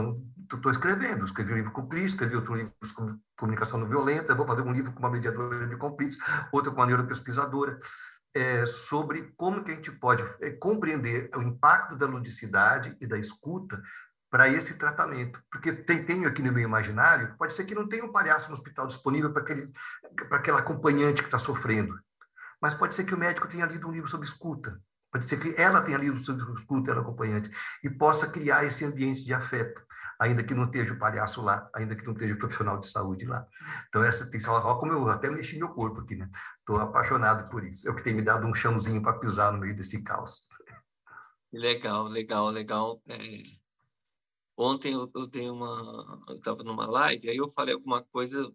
estou 0.52 0.72
escrevendo, 0.72 1.24
escrevi 1.24 1.52
um 1.52 1.56
livro 1.56 1.72
com 1.72 1.86
Cris, 1.86 2.12
escrevi 2.12 2.36
outro 2.36 2.54
livro 2.54 2.72
com 2.94 3.18
comunicação 3.38 3.78
não 3.78 3.88
violenta, 3.88 4.34
vou 4.34 4.46
fazer 4.46 4.62
um 4.62 4.72
livro 4.72 4.92
com 4.92 5.00
uma 5.00 5.10
mediadora 5.10 5.66
de 5.66 5.76
conflitos, 5.76 6.16
outro 6.50 6.72
com 6.72 6.80
uma 6.80 6.86
neuropesquisadora, 6.86 7.78
é, 8.34 8.64
sobre 8.64 9.32
como 9.36 9.62
que 9.62 9.72
a 9.72 9.74
gente 9.74 9.90
pode 9.92 10.22
é, 10.40 10.50
compreender 10.50 11.28
o 11.34 11.42
impacto 11.42 11.96
da 11.96 12.06
ludicidade 12.06 12.96
e 13.00 13.06
da 13.06 13.18
escuta 13.18 13.82
para 14.30 14.48
esse 14.48 14.74
tratamento. 14.74 15.42
Porque 15.50 15.72
tem, 15.72 16.04
tenho 16.04 16.28
aqui 16.28 16.42
no 16.42 16.52
meu 16.52 16.62
imaginário, 16.62 17.34
pode 17.36 17.52
ser 17.52 17.64
que 17.64 17.74
não 17.74 17.88
tenha 17.88 18.04
um 18.04 18.12
palhaço 18.12 18.48
no 18.48 18.54
hospital 18.54 18.86
disponível 18.86 19.32
para 19.32 19.42
aquela 20.36 20.60
acompanhante 20.60 21.20
que 21.20 21.28
está 21.28 21.38
sofrendo. 21.38 21.98
Mas 22.62 22.74
pode 22.74 22.94
ser 22.94 23.04
que 23.04 23.14
o 23.14 23.18
médico 23.18 23.48
tenha 23.48 23.66
lido 23.66 23.88
um 23.88 23.92
livro 23.92 24.08
sobre 24.08 24.26
escuta. 24.26 24.80
Pode 25.12 25.24
ser 25.24 25.40
que 25.40 25.60
ela 25.60 25.82
tenha 25.82 25.98
lido 25.98 26.16
sobre 26.18 26.44
escuta, 26.54 26.92
ela 26.92 27.00
acompanhante, 27.00 27.50
e 27.82 27.90
possa 27.90 28.30
criar 28.30 28.64
esse 28.64 28.84
ambiente 28.84 29.24
de 29.24 29.34
afeto, 29.34 29.82
ainda 30.20 30.44
que 30.44 30.54
não 30.54 30.66
esteja 30.66 30.94
o 30.94 30.98
palhaço 30.98 31.42
lá, 31.42 31.68
ainda 31.74 31.96
que 31.96 32.04
não 32.04 32.12
esteja 32.12 32.34
o 32.34 32.38
profissional 32.38 32.78
de 32.78 32.88
saúde 32.88 33.26
lá. 33.26 33.44
Então, 33.88 34.04
essa 34.04 34.30
tem 34.30 34.40
olha 34.46 34.78
como 34.78 34.92
eu 34.92 35.08
até 35.08 35.28
mexi 35.28 35.58
meu 35.58 35.70
corpo 35.70 36.02
aqui, 36.02 36.14
né? 36.14 36.30
Estou 36.60 36.76
apaixonado 36.76 37.48
por 37.48 37.64
isso. 37.64 37.88
É 37.88 37.90
o 37.90 37.96
que 37.96 38.04
tem 38.04 38.14
me 38.14 38.22
dado 38.22 38.46
um 38.46 38.54
chãozinho 38.54 39.02
para 39.02 39.18
pisar 39.18 39.50
no 39.50 39.58
meio 39.58 39.74
desse 39.74 40.00
caos. 40.04 40.42
Legal, 41.52 42.04
legal, 42.04 42.48
legal. 42.48 43.02
É 43.08 43.59
Ontem 44.62 44.92
eu, 44.92 45.10
eu 45.14 45.26
tenho 45.26 45.54
uma, 45.54 46.22
eu 46.28 46.36
estava 46.36 46.62
numa 46.62 46.86
live, 46.86 47.30
aí 47.30 47.36
eu 47.38 47.50
falei 47.50 47.72
alguma 47.72 48.04
coisa 48.04 48.54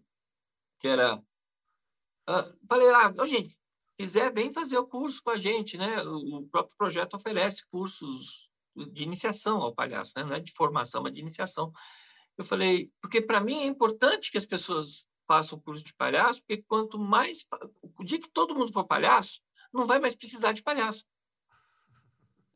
que 0.78 0.86
era, 0.86 1.16
uh, 1.16 2.66
falei 2.68 2.88
lá, 2.92 3.12
oh, 3.18 3.26
gente, 3.26 3.58
quiser 3.98 4.32
vem 4.32 4.52
fazer 4.52 4.78
o 4.78 4.86
curso 4.86 5.20
com 5.20 5.30
a 5.30 5.36
gente, 5.36 5.76
né? 5.76 6.04
O, 6.04 6.36
o 6.36 6.48
próprio 6.48 6.76
projeto 6.78 7.14
oferece 7.14 7.66
cursos 7.68 8.48
de 8.92 9.02
iniciação 9.02 9.60
ao 9.60 9.74
palhaço, 9.74 10.12
né? 10.16 10.22
Não 10.22 10.36
é 10.36 10.38
de 10.38 10.52
formação, 10.52 11.02
mas 11.02 11.12
de 11.12 11.22
iniciação. 11.22 11.72
Eu 12.38 12.44
falei, 12.44 12.88
porque 13.02 13.20
para 13.20 13.40
mim 13.40 13.62
é 13.62 13.66
importante 13.66 14.30
que 14.30 14.38
as 14.38 14.46
pessoas 14.46 15.08
façam 15.26 15.58
o 15.58 15.60
curso 15.60 15.82
de 15.82 15.92
palhaço, 15.92 16.40
porque 16.40 16.62
quanto 16.68 17.00
mais 17.00 17.44
o 17.98 18.04
dia 18.04 18.20
que 18.20 18.30
todo 18.30 18.54
mundo 18.54 18.72
for 18.72 18.86
palhaço, 18.86 19.40
não 19.72 19.88
vai 19.88 19.98
mais 19.98 20.14
precisar 20.14 20.52
de 20.52 20.62
palhaço, 20.62 21.04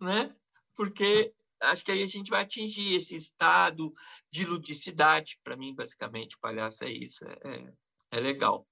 né? 0.01 0.32
Porque 0.76 1.34
acho 1.62 1.84
que 1.84 1.92
aí 1.92 2.02
a 2.02 2.06
gente 2.06 2.30
vai 2.30 2.42
atingir 2.42 2.94
esse 2.94 3.14
estado 3.14 3.92
de 4.32 4.44
ludicidade. 4.44 5.38
Para 5.44 5.56
mim, 5.56 5.74
basicamente, 5.74 6.36
o 6.36 6.40
palhaço 6.40 6.84
é 6.84 6.90
isso. 6.90 7.24
É, 7.24 7.48
é, 7.48 7.72
é 8.12 8.20
legal. 8.20 8.66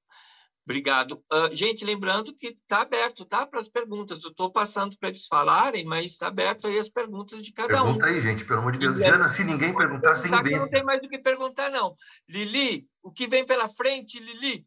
Obrigado. 0.68 1.22
Uh, 1.32 1.54
gente, 1.54 1.82
lembrando 1.82 2.34
que 2.34 2.48
está 2.48 2.82
aberto, 2.82 3.24
tá? 3.24 3.46
Para 3.46 3.58
as 3.58 3.68
perguntas. 3.68 4.22
Eu 4.22 4.30
estou 4.30 4.52
passando 4.52 4.98
para 4.98 5.08
eles 5.08 5.26
falarem, 5.26 5.86
mas 5.86 6.12
está 6.12 6.26
aberto 6.26 6.66
aí 6.66 6.78
as 6.78 6.90
perguntas 6.90 7.42
de 7.42 7.54
cada 7.54 7.68
Pergunta 7.68 7.90
um. 7.90 7.98
Pergunta 7.98 8.14
aí, 8.14 8.20
gente, 8.20 8.44
pelo 8.44 8.60
amor 8.60 8.72
de 8.72 8.78
Deus. 8.80 8.96
Diana, 8.96 9.30
se 9.30 9.44
ninguém 9.44 9.74
perguntar, 9.74 10.16
sem 10.16 10.30
ver. 10.42 10.58
Não 10.58 10.68
tem 10.68 10.84
mais 10.84 11.02
o 11.02 11.08
que 11.08 11.18
perguntar, 11.18 11.70
não. 11.70 11.96
Lili, 12.28 12.86
o 13.02 13.10
que 13.10 13.26
vem 13.26 13.46
pela 13.46 13.66
frente, 13.70 14.20
Lili? 14.20 14.66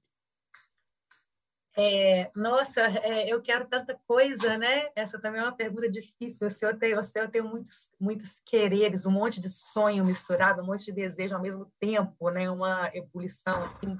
É, 1.77 2.29
nossa, 2.35 2.81
é, 2.81 3.31
eu 3.31 3.41
quero 3.41 3.65
tanta 3.65 3.97
coisa, 4.05 4.57
né? 4.57 4.89
Essa 4.93 5.19
também 5.19 5.39
é 5.39 5.43
uma 5.43 5.55
pergunta 5.55 5.89
difícil. 5.89 6.47
O 6.47 6.51
senhor 6.51 6.77
tem, 6.77 6.97
o 6.97 7.03
senhor 7.03 7.29
tem 7.29 7.41
muitos, 7.41 7.89
muitos 7.99 8.41
quereres, 8.45 9.05
um 9.05 9.11
monte 9.11 9.39
de 9.39 9.49
sonho 9.49 10.03
misturado, 10.03 10.61
um 10.61 10.65
monte 10.65 10.85
de 10.85 10.91
desejo 10.91 11.35
ao 11.35 11.41
mesmo 11.41 11.71
tempo, 11.79 12.29
né? 12.29 12.49
Uma 12.49 12.91
ebulição 12.93 13.53
assim. 13.53 13.97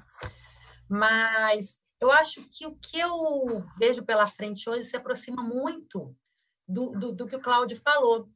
Mas 0.88 1.80
eu 1.98 2.10
acho 2.10 2.46
que 2.50 2.66
o 2.66 2.74
que 2.74 2.98
eu 2.98 3.64
vejo 3.78 4.02
pela 4.02 4.26
frente 4.26 4.68
hoje 4.68 4.84
se 4.84 4.96
aproxima 4.96 5.42
muito 5.42 6.14
do, 6.68 6.90
do, 6.90 7.12
do 7.12 7.26
que 7.26 7.36
o 7.36 7.40
Cláudio 7.40 7.80
falou. 7.80 8.28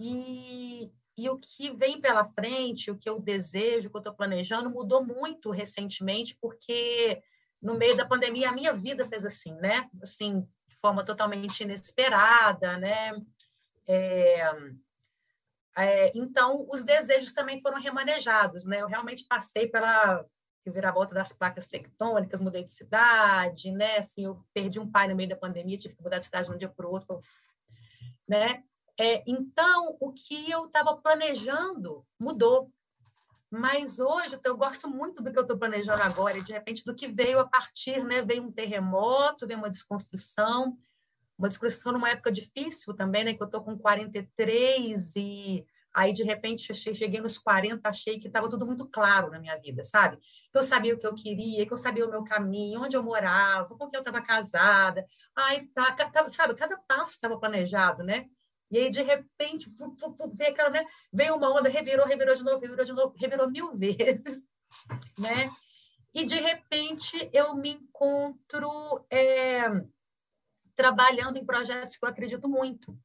E, 0.00 0.90
e 1.16 1.28
o 1.28 1.38
que 1.38 1.70
vem 1.76 2.00
pela 2.00 2.24
frente, 2.24 2.90
o 2.90 2.96
que 2.96 3.08
eu 3.08 3.20
desejo, 3.20 3.88
o 3.88 3.90
que 3.90 3.96
eu 3.96 4.00
estou 4.00 4.14
planejando, 4.14 4.70
mudou 4.70 5.04
muito 5.04 5.50
recentemente, 5.50 6.38
porque 6.40 7.20
no 7.60 7.74
meio 7.74 7.96
da 7.96 8.06
pandemia, 8.06 8.50
a 8.50 8.52
minha 8.52 8.72
vida 8.72 9.08
fez 9.08 9.24
assim, 9.24 9.52
né? 9.54 9.88
Assim, 10.02 10.40
de 10.66 10.76
forma 10.76 11.04
totalmente 11.04 11.62
inesperada, 11.62 12.76
né? 12.78 13.12
É, 13.86 14.42
é, 15.76 16.12
então, 16.14 16.66
os 16.68 16.82
desejos 16.82 17.32
também 17.32 17.60
foram 17.60 17.80
remanejados, 17.80 18.64
né? 18.64 18.82
Eu 18.82 18.88
realmente 18.88 19.24
passei 19.24 19.68
pela 19.68 20.24
volta 20.92 21.14
das 21.14 21.32
placas 21.32 21.66
tectônicas, 21.66 22.40
mudei 22.40 22.64
de 22.64 22.70
cidade, 22.70 23.70
né? 23.70 23.98
Assim, 23.98 24.24
eu 24.24 24.44
perdi 24.52 24.78
um 24.78 24.90
pai 24.90 25.08
no 25.08 25.16
meio 25.16 25.28
da 25.28 25.36
pandemia, 25.36 25.78
tive 25.78 25.94
que 25.94 26.02
mudar 26.02 26.18
de 26.18 26.24
cidade 26.24 26.48
de 26.48 26.54
um 26.54 26.58
dia 26.58 26.68
para 26.68 26.86
o 26.86 26.90
outro, 26.90 27.20
né? 28.28 28.62
É, 28.98 29.22
então, 29.24 29.96
o 30.00 30.12
que 30.12 30.50
eu 30.50 30.66
estava 30.66 30.96
planejando 30.96 32.04
mudou. 32.18 32.70
Mas 33.50 33.98
hoje 33.98 34.38
eu 34.44 34.56
gosto 34.56 34.88
muito 34.88 35.22
do 35.22 35.32
que 35.32 35.38
eu 35.38 35.42
estou 35.42 35.58
planejando 35.58 36.02
agora, 36.02 36.36
e 36.36 36.42
de 36.42 36.52
repente 36.52 36.84
do 36.84 36.94
que 36.94 37.08
veio 37.08 37.38
a 37.38 37.48
partir, 37.48 38.04
né? 38.04 38.22
Veio 38.22 38.42
um 38.42 38.52
terremoto, 38.52 39.46
veio 39.46 39.58
uma 39.58 39.70
desconstrução, 39.70 40.76
uma 41.38 41.48
desconstrução 41.48 41.92
numa 41.92 42.10
época 42.10 42.30
difícil 42.30 42.94
também, 42.94 43.24
né? 43.24 43.34
Que 43.34 43.42
eu 43.42 43.46
estou 43.46 43.62
com 43.62 43.78
43 43.78 45.16
e 45.16 45.64
aí 45.94 46.12
de 46.12 46.22
repente 46.22 46.74
cheguei 46.74 47.20
nos 47.20 47.38
40, 47.38 47.88
achei 47.88 48.20
que 48.20 48.26
estava 48.26 48.48
tudo 48.50 48.66
muito 48.66 48.86
claro 48.86 49.30
na 49.30 49.38
minha 49.38 49.56
vida, 49.56 49.82
sabe? 49.82 50.18
Que 50.52 50.58
eu 50.58 50.62
sabia 50.62 50.94
o 50.94 50.98
que 50.98 51.06
eu 51.06 51.14
queria, 51.14 51.66
que 51.66 51.72
eu 51.72 51.76
sabia 51.78 52.06
o 52.06 52.10
meu 52.10 52.24
caminho, 52.24 52.82
onde 52.82 52.96
eu 52.96 53.02
morava, 53.02 53.74
com 53.74 53.88
quem 53.88 53.98
eu 53.98 54.02
estava 54.02 54.20
casada. 54.20 55.06
Aí 55.34 55.66
tá, 55.68 55.92
tá, 55.92 56.28
sabe? 56.28 56.54
Cada 56.54 56.76
passo 56.76 57.14
estava 57.14 57.38
planejado, 57.38 58.02
né? 58.02 58.28
E 58.70 58.78
aí, 58.78 58.90
de 58.90 59.02
repente, 59.02 59.72
veio 60.34 60.50
aquela, 60.50 60.70
né? 60.70 60.84
Veio 61.12 61.36
uma 61.36 61.50
onda, 61.50 61.68
revirou, 61.68 62.06
revirou 62.06 62.34
de 62.34 62.42
novo, 62.42 62.60
revirou 62.60 62.84
de 62.84 62.92
novo, 62.92 63.14
revirou 63.16 63.50
mil 63.50 63.72
vezes, 63.76 64.46
né? 65.18 65.50
E, 66.14 66.24
de 66.24 66.36
repente, 66.36 67.30
eu 67.32 67.54
me 67.54 67.70
encontro 67.70 69.06
é, 69.10 69.62
trabalhando 70.76 71.38
em 71.38 71.44
projetos 71.44 71.96
que 71.96 72.04
eu 72.04 72.08
acredito 72.08 72.48
muito, 72.48 72.98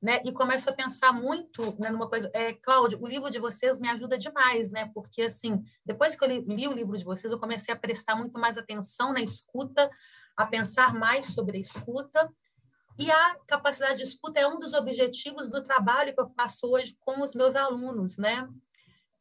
né? 0.00 0.22
E 0.24 0.32
começo 0.32 0.68
a 0.70 0.72
pensar 0.72 1.12
muito 1.12 1.78
né, 1.78 1.90
numa 1.90 2.08
coisa. 2.08 2.30
É, 2.34 2.54
Cláudio, 2.54 3.02
o 3.02 3.06
livro 3.06 3.30
de 3.30 3.38
vocês 3.38 3.78
me 3.78 3.88
ajuda 3.88 4.16
demais, 4.16 4.70
né? 4.70 4.90
Porque, 4.94 5.22
assim, 5.22 5.62
depois 5.84 6.16
que 6.16 6.24
eu 6.24 6.28
li, 6.28 6.40
li 6.40 6.66
o 6.66 6.72
livro 6.72 6.96
de 6.96 7.04
vocês, 7.04 7.30
eu 7.30 7.38
comecei 7.38 7.74
a 7.74 7.78
prestar 7.78 8.16
muito 8.16 8.38
mais 8.38 8.56
atenção 8.56 9.12
na 9.12 9.20
escuta, 9.20 9.90
a 10.36 10.46
pensar 10.46 10.94
mais 10.94 11.26
sobre 11.26 11.58
a 11.58 11.60
escuta. 11.60 12.32
E 13.00 13.10
a 13.10 13.36
capacidade 13.46 13.96
de 13.96 14.02
escuta 14.02 14.38
é 14.38 14.46
um 14.46 14.58
dos 14.58 14.74
objetivos 14.74 15.48
do 15.48 15.64
trabalho 15.64 16.12
que 16.12 16.20
eu 16.20 16.28
faço 16.36 16.70
hoje 16.70 16.94
com 17.00 17.22
os 17.22 17.34
meus 17.34 17.56
alunos, 17.56 18.18
né? 18.18 18.46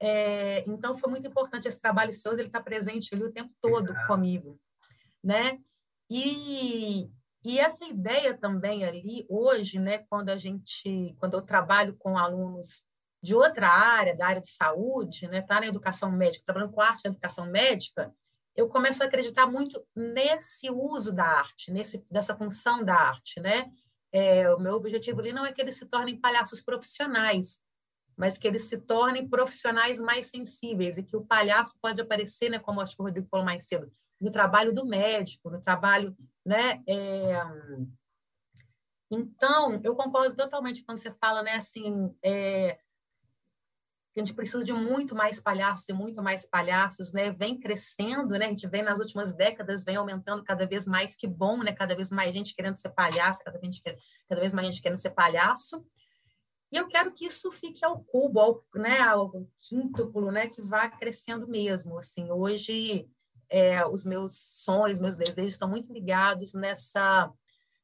É, 0.02 0.70
então, 0.70 0.98
foi 0.98 1.10
muito 1.10 1.30
importante 1.30 1.66
esse 1.66 1.80
trabalho 1.80 2.12
seu, 2.12 2.34
ele 2.34 2.48
está 2.48 2.62
presente 2.62 3.16
ali 3.16 3.24
o 3.24 3.32
tempo 3.32 3.54
todo 3.62 3.94
comigo, 4.06 4.60
né? 5.24 5.60
E, 6.10 7.10
e 7.42 7.58
essa 7.58 7.86
ideia 7.86 8.38
também 8.38 8.84
ali 8.84 9.26
hoje, 9.30 9.80
né, 9.80 10.00
quando 10.10 10.28
a 10.28 10.38
gente, 10.38 11.16
quando 11.18 11.36
eu 11.36 11.42
trabalho 11.42 11.96
com 11.98 12.18
alunos 12.18 12.84
de 13.24 13.34
outra 13.34 13.70
área, 13.70 14.16
da 14.16 14.28
área 14.28 14.42
de 14.42 14.50
saúde, 14.50 15.26
né, 15.30 15.42
tá 15.42 15.62
na 15.62 15.68
educação 15.68 16.12
médica, 16.12 16.44
trabalhando 16.46 16.74
com 16.74 16.82
arte 16.82 17.06
na 17.06 17.12
educação 17.12 17.46
médica, 17.46 18.14
eu 18.60 18.68
começo 18.68 19.02
a 19.02 19.06
acreditar 19.06 19.48
muito 19.48 19.82
nesse 19.96 20.70
uso 20.70 21.14
da 21.14 21.24
arte, 21.24 21.72
nesse 21.72 22.04
função 22.38 22.84
da 22.84 22.94
arte, 22.94 23.40
né? 23.40 23.72
É, 24.12 24.54
o 24.54 24.60
meu 24.60 24.74
objetivo 24.74 25.22
ali 25.22 25.32
não 25.32 25.46
é 25.46 25.54
que 25.54 25.62
eles 25.62 25.76
se 25.76 25.86
tornem 25.86 26.20
palhaços 26.20 26.62
profissionais, 26.62 27.62
mas 28.18 28.38
que 28.38 28.46
eles 28.46 28.64
se 28.64 28.78
tornem 28.78 29.30
profissionais 29.30 29.98
mais 29.98 30.28
sensíveis 30.28 30.98
e 30.98 31.04
que 31.04 31.16
o 31.16 31.26
palhaço 31.26 31.78
pode 31.82 32.02
aparecer, 32.02 32.50
né, 32.50 32.60
como 32.60 32.82
acho 32.82 32.96
que 32.96 33.02
o 33.02 33.06
Rodrigo 33.06 33.30
falou 33.30 33.46
mais 33.46 33.64
cedo, 33.64 33.90
no 34.20 34.30
trabalho 34.30 34.74
do 34.74 34.86
médico, 34.86 35.50
no 35.50 35.62
trabalho, 35.62 36.14
né? 36.46 36.84
É... 36.86 37.42
Então, 39.10 39.80
eu 39.84 39.96
concordo 39.96 40.36
totalmente 40.36 40.84
quando 40.84 41.00
você 41.00 41.12
fala, 41.14 41.42
né, 41.42 41.56
assim, 41.56 42.14
é... 42.22 42.78
a 44.20 44.26
gente 44.26 44.34
precisa 44.34 44.64
de 44.64 44.74
muito 44.74 45.16
mais 45.16 45.40
palhaços 45.40 45.88
e 45.88 45.94
muito 45.94 46.22
mais 46.22 46.46
palhaços, 46.46 47.12
né? 47.12 47.32
Vem 47.32 47.60
crescendo, 47.60 48.30
né? 48.30 48.46
A 48.46 48.50
gente 48.50 48.68
vem 48.68 48.84
nas 48.84 49.00
últimas 49.00 49.34
décadas, 49.34 49.84
vem 49.84 49.96
aumentando 49.96 50.44
cada 50.44 50.66
vez 50.66 50.86
mais, 50.86 51.16
que 51.16 51.28
bom, 51.28 51.58
né? 51.58 51.72
Cada 51.72 51.96
vez 51.96 52.12
mais 52.12 52.34
gente 52.34 52.56
querendo 52.56 52.76
ser 52.76 52.90
palhaço, 52.90 53.44
cada 53.44 53.60
vez, 53.60 53.82
cada 54.28 54.42
vez 54.42 54.54
mais 54.54 54.68
gente 54.68 54.82
querendo 54.82 54.98
ser 54.98 55.12
palhaço. 55.12 55.86
E 56.72 56.78
eu 56.78 56.88
quero 56.88 57.12
que 57.12 57.26
isso 57.26 57.52
fique 57.52 57.84
ao 57.84 58.04
cubo, 58.04 58.40
ao, 58.40 58.64
né, 58.76 59.00
ao 59.00 59.48
quíntuplo, 59.60 60.32
né, 60.32 60.48
que 60.48 60.62
vá 60.62 60.88
crescendo 60.88 61.48
mesmo. 61.48 61.98
Assim, 61.98 62.32
hoje 62.32 63.10
é, 63.50 63.86
os 63.88 64.06
meus 64.06 64.34
sonhos, 64.64 65.00
meus 65.00 65.16
desejos 65.16 65.54
estão 65.54 65.68
muito 65.68 65.92
ligados 65.92 66.54
nessa 66.54 67.32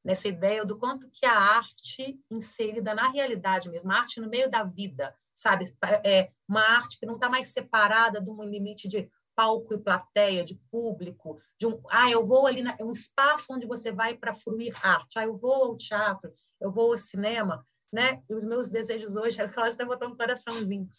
nessa 0.03 0.27
ideia 0.27 0.63
do 0.63 0.77
quanto 0.77 1.09
que 1.09 1.25
a 1.25 1.36
arte 1.36 2.19
inserida 2.29 2.93
na 2.93 3.09
realidade 3.09 3.67
mesmo, 3.67 3.91
a 3.91 3.95
arte 3.95 4.21
no 4.21 4.29
meio 4.29 4.47
da 4.51 4.63
vida, 4.63 5.15
sabe? 5.36 5.65
É 6.03 6.31
uma 6.47 6.61
arte 6.61 6.97
que 6.97 7.05
não 7.05 7.15
está 7.15 7.29
mais 7.29 7.49
separada 7.49 8.21
de 8.21 8.31
um 8.31 8.43
limite 8.43 8.88
de 8.88 9.09
palco 9.36 9.73
e 9.73 9.77
plateia, 9.77 10.45
de 10.45 10.55
público, 10.71 11.39
de 11.59 11.67
um, 11.67 11.81
ah, 11.89 12.09
eu 12.09 12.25
vou 12.25 12.47
ali, 12.47 12.63
é 12.79 12.83
um 12.83 12.93
espaço 12.93 13.47
onde 13.51 13.67
você 13.67 13.91
vai 13.91 14.15
para 14.15 14.33
fruir 14.33 14.73
arte, 14.81 15.19
ah, 15.19 15.25
eu 15.25 15.38
vou 15.38 15.53
ao 15.53 15.77
teatro, 15.77 16.33
eu 16.61 16.71
vou 16.71 16.93
ao 16.93 16.97
cinema, 16.97 17.65
né? 17.91 18.23
E 18.29 18.33
os 18.33 18.45
meus 18.45 18.69
desejos 18.69 19.15
hoje, 19.15 19.41
a 19.41 19.49
Cláudia 19.49 19.73
está 19.73 19.86
botando 19.86 20.13
um 20.13 20.17
coraçãozinho. 20.17 20.89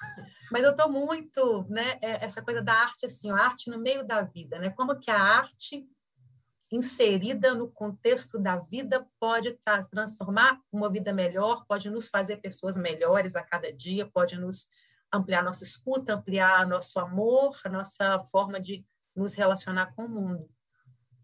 Mas 0.52 0.64
eu 0.64 0.70
estou 0.70 0.90
muito, 0.90 1.66
né? 1.68 1.98
É, 2.02 2.24
essa 2.24 2.42
coisa 2.42 2.62
da 2.62 2.74
arte, 2.74 3.06
assim, 3.06 3.30
arte 3.30 3.70
no 3.70 3.78
meio 3.78 4.06
da 4.06 4.22
vida, 4.22 4.58
né? 4.58 4.70
Como 4.70 4.98
que 4.98 5.10
a 5.10 5.18
arte 5.18 5.86
inserida 6.70 7.54
no 7.54 7.70
contexto 7.70 8.38
da 8.38 8.56
vida 8.56 9.06
pode 9.20 9.58
transformar 9.90 10.60
uma 10.72 10.90
vida 10.90 11.12
melhor, 11.12 11.64
pode 11.66 11.88
nos 11.88 12.08
fazer 12.08 12.38
pessoas 12.38 12.76
melhores 12.76 13.36
a 13.36 13.42
cada 13.42 13.72
dia, 13.72 14.06
pode 14.06 14.36
nos 14.36 14.66
ampliar 15.12 15.42
nossa 15.42 15.64
escuta, 15.64 16.14
ampliar 16.14 16.66
nosso 16.66 16.98
amor, 16.98 17.58
nossa 17.70 18.20
forma 18.32 18.60
de 18.60 18.84
nos 19.14 19.34
relacionar 19.34 19.94
com 19.94 20.04
o 20.04 20.08
mundo. 20.08 20.50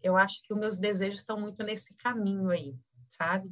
Eu 0.01 0.17
acho 0.17 0.41
que 0.43 0.53
os 0.53 0.59
meus 0.59 0.77
desejos 0.77 1.19
estão 1.19 1.39
muito 1.39 1.63
nesse 1.63 1.93
caminho 1.95 2.49
aí, 2.49 2.75
sabe? 3.09 3.51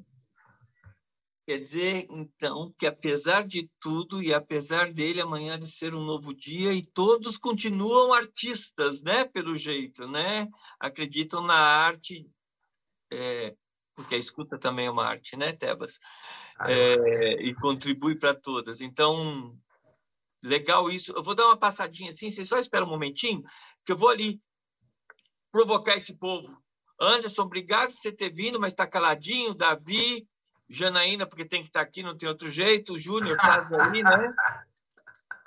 Quer 1.45 1.57
dizer, 1.57 2.07
então, 2.09 2.73
que 2.77 2.85
apesar 2.85 3.45
de 3.45 3.69
tudo 3.79 4.21
e 4.21 4.33
apesar 4.33 4.91
dele 4.93 5.19
amanhã 5.19 5.59
de 5.59 5.69
ser 5.69 5.93
um 5.95 6.05
novo 6.05 6.33
dia 6.33 6.71
e 6.71 6.85
todos 6.85 7.37
continuam 7.37 8.13
artistas, 8.13 9.01
né? 9.01 9.25
Pelo 9.25 9.57
jeito, 9.57 10.07
né? 10.07 10.47
Acreditam 10.79 11.41
na 11.41 11.55
arte, 11.55 12.29
é, 13.11 13.55
porque 13.95 14.15
a 14.15 14.19
escuta 14.19 14.57
também 14.57 14.85
é 14.85 14.91
uma 14.91 15.05
arte, 15.05 15.35
né, 15.35 15.51
Tebas? 15.51 15.99
Ah, 16.59 16.71
é, 16.71 16.93
é, 16.93 17.43
e 17.43 17.55
contribui 17.55 18.15
para 18.15 18.35
todas. 18.35 18.79
Então, 18.79 19.57
legal 20.43 20.89
isso. 20.89 21.11
Eu 21.11 21.23
vou 21.23 21.33
dar 21.33 21.47
uma 21.47 21.57
passadinha 21.57 22.11
assim, 22.11 22.29
vocês 22.29 22.47
só 22.47 22.57
esperam 22.57 22.85
um 22.85 22.91
momentinho, 22.91 23.43
que 23.85 23.91
eu 23.91 23.97
vou 23.97 24.09
ali 24.09 24.39
provocar 25.51 25.95
esse 25.95 26.15
povo. 26.15 26.55
Anderson, 26.99 27.43
obrigado 27.43 27.91
por 27.93 27.99
você 27.99 28.11
ter 28.11 28.31
vindo, 28.31 28.59
mas 28.59 28.73
está 28.73 28.85
caladinho. 28.85 29.55
Davi, 29.55 30.27
Janaína, 30.71 31.25
porque 31.25 31.45
tem 31.45 31.61
que 31.61 31.67
estar 31.67 31.81
aqui, 31.81 32.01
não 32.01 32.17
tem 32.17 32.29
outro 32.29 32.49
jeito. 32.49 32.97
Júnior 32.97 33.35
está 33.35 33.67
aí, 33.91 34.01
né? 34.01 34.33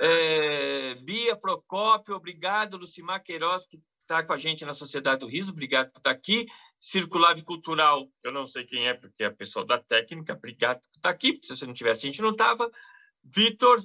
É, 0.01 0.95
Bia 0.97 1.35
Procópio, 1.37 2.15
obrigado. 2.15 2.77
Lucimar 2.77 3.23
Queiroz, 3.23 3.67
que 3.67 3.81
está 4.03 4.23
com 4.23 4.33
a 4.33 4.37
gente 4.37 4.65
na 4.65 4.75
Sociedade 4.75 5.21
do 5.21 5.27
Riso, 5.27 5.51
obrigado 5.51 5.91
por 5.91 5.99
estar 5.99 6.11
aqui. 6.11 6.47
Circulab 6.79 7.43
Cultural, 7.43 8.07
eu 8.23 8.31
não 8.31 8.47
sei 8.47 8.65
quem 8.65 8.87
é, 8.87 8.93
porque 8.93 9.25
é 9.25 9.27
a 9.27 9.33
pessoa 9.33 9.65
da 9.65 9.79
técnica, 9.79 10.35
obrigado 10.35 10.81
por 10.81 10.97
estar 10.97 11.09
aqui, 11.09 11.33
porque 11.33 11.47
se 11.47 11.57
você 11.57 11.67
não 11.67 11.73
tivesse, 11.73 12.07
a 12.07 12.11
gente 12.11 12.21
não 12.21 12.31
estava. 12.31 12.71
Vitor, 13.23 13.83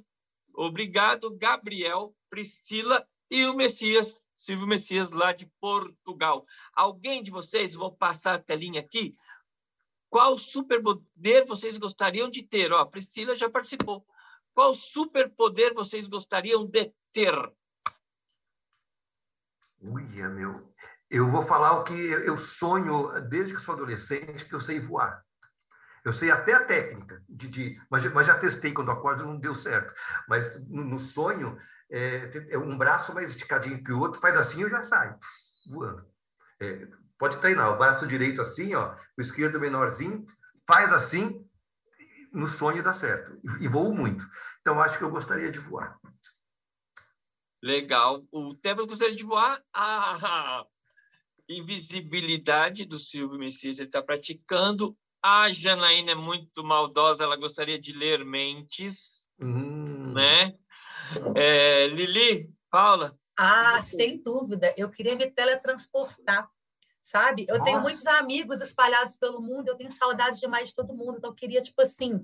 obrigado. 0.54 1.36
Gabriel, 1.38 2.14
Priscila 2.30 3.08
e 3.32 3.46
o 3.46 3.54
Messias, 3.54 4.22
Silvio 4.36 4.68
Messias, 4.68 5.12
lá 5.12 5.32
de 5.32 5.50
Portugal. 5.62 6.46
Alguém 6.74 7.24
de 7.24 7.32
vocês, 7.32 7.74
vou 7.74 7.96
passar 7.96 8.36
a 8.36 8.40
telinha 8.40 8.82
aqui, 8.82 9.16
qual 10.10 10.38
superpoder 10.38 11.46
vocês 11.46 11.78
gostariam 11.78 12.30
de 12.30 12.44
ter? 12.44 12.72
Ó, 12.72 12.80
a 12.80 12.86
Priscila 12.86 13.36
já 13.36 13.50
participou. 13.50 14.06
Qual 14.54 14.74
superpoder 14.74 15.74
vocês 15.74 16.08
gostariam 16.08 16.66
de 16.66 16.92
ter? 17.14 17.34
Uia, 19.82 20.28
meu. 20.30 20.74
Eu 21.10 21.28
vou 21.28 21.42
falar 21.42 21.74
o 21.74 21.84
que 21.84 21.94
eu 21.94 22.38
sonho 22.38 23.10
desde 23.30 23.56
que 23.56 23.62
sou 23.62 23.76
adolescente, 23.76 24.46
que 24.46 24.54
eu 24.54 24.62
sei 24.62 24.80
voar. 24.80 25.24
Eu 26.04 26.14
sei 26.14 26.32
até 26.32 26.54
a 26.54 26.66
técnica, 26.66 27.22
de, 27.28 27.48
de 27.48 27.82
mas, 27.90 28.06
mas, 28.14 28.26
já 28.26 28.38
testei 28.38 28.72
quando 28.72 28.92
acordo 28.92 29.26
não 29.26 29.38
deu 29.38 29.56
certo. 29.56 29.94
Mas 30.28 30.58
no, 30.68 30.84
no 30.84 31.00
sonho, 31.00 31.58
é, 31.90 32.48
é, 32.50 32.58
um 32.58 32.78
braço 32.78 33.14
mais 33.14 33.32
esticadinho 33.32 33.84
que 33.84 33.92
o 33.92 34.00
outro, 34.00 34.20
faz 34.20 34.38
assim 34.38 34.66
e 34.66 34.70
já 34.70 34.82
sai, 34.82 35.16
voando. 35.70 36.06
É, 36.62 36.88
Pode 37.20 37.38
treinar 37.42 37.70
o 37.70 37.78
braço 37.78 38.08
direito 38.08 38.42
assim, 38.42 38.74
ó, 38.74 38.96
o 39.18 39.22
esquerdo 39.22 39.60
menorzinho, 39.60 40.26
faz 40.66 40.94
assim, 40.94 41.46
no 42.32 42.48
sonho 42.48 42.82
dá 42.82 42.94
certo. 42.94 43.38
E, 43.60 43.68
voo 43.68 43.94
muito. 43.94 44.26
Então, 44.62 44.82
acho 44.82 44.98
que 44.98 45.04
eu 45.04 45.10
gostaria 45.10 45.52
de 45.52 45.60
voar. 45.60 46.00
Legal. 47.62 48.24
O 48.32 48.56
Tebas 48.56 48.86
gostaria 48.86 49.16
de 49.16 49.24
voar. 49.24 49.62
A 49.74 50.66
invisibilidade 51.50 52.86
do 52.86 52.98
Silvio 52.98 53.38
Messias, 53.38 53.80
ele 53.80 53.90
está 53.90 54.02
praticando. 54.02 54.98
A 55.22 55.52
Janaína 55.52 56.12
é 56.12 56.16
muito 56.16 56.64
maldosa, 56.64 57.26
ela 57.26 57.36
gostaria 57.36 57.78
de 57.78 57.92
ler 57.92 58.24
mentes. 58.24 59.28
Hum. 59.42 60.14
Né? 60.14 60.56
É, 61.36 61.88
Lili, 61.88 62.50
Paula? 62.70 63.18
Ah, 63.38 63.82
sem 63.82 64.24
dúvida. 64.24 64.74
Eu 64.78 64.90
queria 64.90 65.16
me 65.16 65.30
teletransportar 65.30 66.50
sabe? 67.10 67.46
Eu 67.50 67.58
Nossa. 67.58 67.66
tenho 67.66 67.82
muitos 67.82 68.06
amigos 68.06 68.62
espalhados 68.62 69.18
pelo 69.18 69.42
mundo, 69.42 69.68
eu 69.68 69.76
tenho 69.76 69.92
saudade 69.92 70.40
demais 70.40 70.70
de 70.70 70.76
todo 70.76 70.94
mundo, 70.94 71.18
então 71.18 71.32
eu 71.32 71.36
queria, 71.36 71.60
tipo 71.60 71.82
assim, 71.82 72.24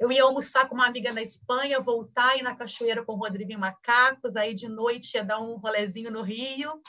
eu 0.00 0.10
ia 0.10 0.24
almoçar 0.24 0.68
com 0.68 0.74
uma 0.74 0.86
amiga 0.86 1.12
na 1.12 1.22
Espanha, 1.22 1.80
voltar, 1.80 2.36
ir 2.36 2.42
na 2.42 2.56
cachoeira 2.56 3.04
com 3.04 3.12
o 3.12 3.16
Rodrigo 3.16 3.52
e 3.52 3.56
Macacos, 3.56 4.36
aí 4.36 4.52
de 4.52 4.68
noite 4.68 5.14
ia 5.14 5.24
dar 5.24 5.38
um 5.38 5.56
rolezinho 5.56 6.10
no 6.10 6.22
Rio. 6.22 6.82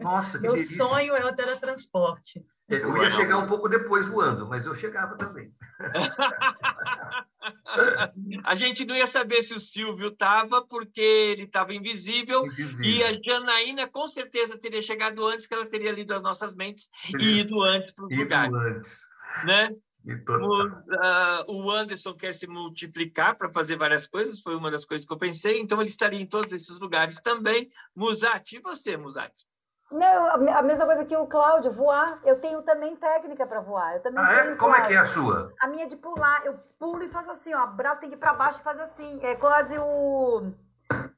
Nossa, 0.00 0.38
que 0.38 0.44
Meu 0.44 0.52
delícia. 0.54 0.76
sonho 0.76 1.16
é 1.16 1.26
o 1.26 1.34
teletransporte. 1.34 2.46
Eu 2.68 2.96
ia 2.96 3.10
chegar 3.10 3.38
um 3.38 3.46
pouco 3.46 3.68
depois 3.68 4.08
voando, 4.08 4.48
mas 4.48 4.66
eu 4.66 4.74
chegava 4.74 5.16
também. 5.16 5.52
a 8.44 8.54
gente 8.54 8.84
não 8.84 8.94
ia 8.94 9.06
saber 9.06 9.42
se 9.42 9.54
o 9.54 9.60
Silvio 9.60 10.08
estava, 10.08 10.66
porque 10.66 11.00
ele 11.00 11.44
estava 11.44 11.74
invisível, 11.74 12.44
invisível, 12.46 12.90
e 12.90 13.02
a 13.02 13.12
Janaína 13.12 13.88
com 13.88 14.06
certeza 14.08 14.58
teria 14.58 14.82
chegado 14.82 15.24
antes, 15.26 15.46
que 15.46 15.54
ela 15.54 15.66
teria 15.66 15.92
lido 15.92 16.12
as 16.12 16.22
nossas 16.22 16.54
mentes 16.54 16.88
e 17.18 17.40
ido 17.40 17.62
antes 17.62 17.92
para 17.92 18.04
o 18.04 18.08
lugar. 18.08 18.48
Antes. 18.52 19.00
Né? 19.44 19.70
Uh, 20.06 21.52
o 21.52 21.70
Anderson 21.70 22.14
quer 22.14 22.32
se 22.32 22.46
multiplicar 22.46 23.36
para 23.36 23.52
fazer 23.52 23.76
várias 23.76 24.06
coisas, 24.06 24.40
foi 24.40 24.54
uma 24.54 24.70
das 24.70 24.84
coisas 24.84 25.06
que 25.06 25.12
eu 25.12 25.18
pensei, 25.18 25.60
então 25.60 25.80
ele 25.80 25.90
estaria 25.90 26.20
em 26.20 26.26
todos 26.26 26.52
esses 26.52 26.78
lugares 26.78 27.20
também. 27.20 27.68
Musati, 27.94 28.56
e 28.56 28.60
você, 28.60 28.96
Musati? 28.96 29.44
Não, 29.90 30.26
a 30.26 30.62
mesma 30.62 30.84
coisa 30.84 31.04
que 31.04 31.16
o 31.16 31.26
Cláudio, 31.26 31.70
voar. 31.70 32.18
Eu 32.24 32.40
tenho 32.40 32.60
também 32.62 32.96
técnica 32.96 33.46
para 33.46 33.60
voar. 33.60 33.94
Eu 33.94 34.02
também 34.02 34.22
ah, 34.24 34.32
é? 34.32 34.56
Como 34.56 34.74
é 34.74 34.86
que 34.86 34.92
é 34.92 34.98
a 34.98 35.06
sua? 35.06 35.52
A 35.60 35.68
minha 35.68 35.84
é 35.84 35.88
de 35.88 35.96
pular. 35.96 36.44
Eu 36.44 36.54
pulo 36.78 37.02
e 37.04 37.08
faço 37.08 37.30
assim, 37.30 37.54
ó. 37.54 37.64
O 37.64 37.68
braço 37.68 38.00
tem 38.00 38.10
que 38.10 38.16
ir 38.16 38.18
para 38.18 38.34
baixo 38.34 38.58
e 38.60 38.64
faz 38.64 38.80
assim. 38.80 39.24
É 39.24 39.36
quase 39.36 39.78
o. 39.78 40.50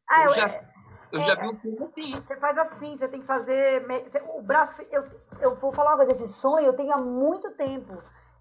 Ah, 0.07 0.25
eu, 0.25 0.33
já, 0.33 0.49
é, 0.49 0.65
eu 1.13 1.21
já 1.21 1.33
é, 1.33 1.37
vi 1.37 1.49
um 1.49 1.57
pulo 1.57 1.91
assim. 1.91 2.13
Você 2.13 2.37
faz 2.37 2.59
assim, 2.59 2.97
você 2.99 3.09
tem 3.09 3.21
que 3.21 3.27
fazer. 3.27 3.87
O 4.35 4.43
braço. 4.43 4.83
Eu, 4.91 5.03
eu 5.41 5.55
vou 5.57 5.73
falar 5.73 5.95
uma 5.95 6.05
coisa, 6.05 6.23
esse 6.23 6.35
sonho 6.35 6.67
eu 6.67 6.75
tenho 6.75 6.93
há 6.93 6.99
muito 6.99 7.51
tempo 7.53 7.95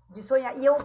de 0.09 0.21
sonhar. 0.21 0.57
E 0.57 0.65
eu 0.65 0.77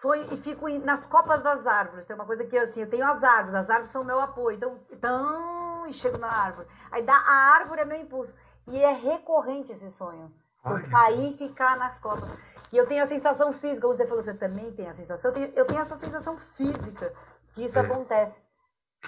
sonho 0.00 0.22
e 0.32 0.38
fico 0.38 0.66
nas 0.78 1.06
copas 1.06 1.42
das 1.42 1.66
árvores. 1.66 2.06
Tem 2.06 2.16
uma 2.16 2.24
coisa 2.24 2.44
que 2.44 2.56
assim, 2.56 2.80
eu 2.80 2.88
tenho 2.88 3.06
as 3.06 3.22
árvores, 3.22 3.54
as 3.56 3.68
árvores 3.68 3.90
são 3.90 4.00
o 4.00 4.06
meu 4.06 4.20
apoio. 4.20 4.56
Então, 4.56 4.78
então 4.90 5.86
e 5.86 5.92
chego 5.92 6.18
na 6.18 6.28
árvore. 6.28 6.66
Aí 6.90 7.02
dá, 7.02 7.14
a 7.14 7.56
árvore 7.56 7.82
é 7.82 7.84
meu 7.84 7.98
impulso. 7.98 8.34
E 8.68 8.76
é 8.76 8.92
recorrente 8.92 9.72
esse 9.72 9.90
sonho. 9.92 10.32
Eu 10.64 10.80
sair 10.90 11.34
e 11.34 11.36
ficar 11.36 11.76
nas 11.76 11.98
copas. 11.98 12.30
E 12.72 12.76
eu 12.76 12.86
tenho 12.86 13.04
a 13.04 13.06
sensação 13.06 13.52
física, 13.52 13.86
você 13.86 14.06
falou, 14.06 14.24
você 14.24 14.34
também 14.34 14.72
tem 14.74 14.88
a 14.88 14.94
sensação, 14.94 15.30
eu 15.30 15.34
tenho, 15.34 15.52
eu 15.54 15.66
tenho 15.66 15.80
essa 15.80 15.96
sensação 15.96 16.36
física 16.56 17.12
que 17.54 17.64
isso 17.64 17.78
é. 17.78 17.82
acontece. 17.82 18.34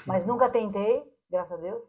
Mas 0.06 0.24
nunca 0.26 0.48
tentei, 0.48 1.02
graças 1.30 1.52
a 1.52 1.56
Deus. 1.56 1.82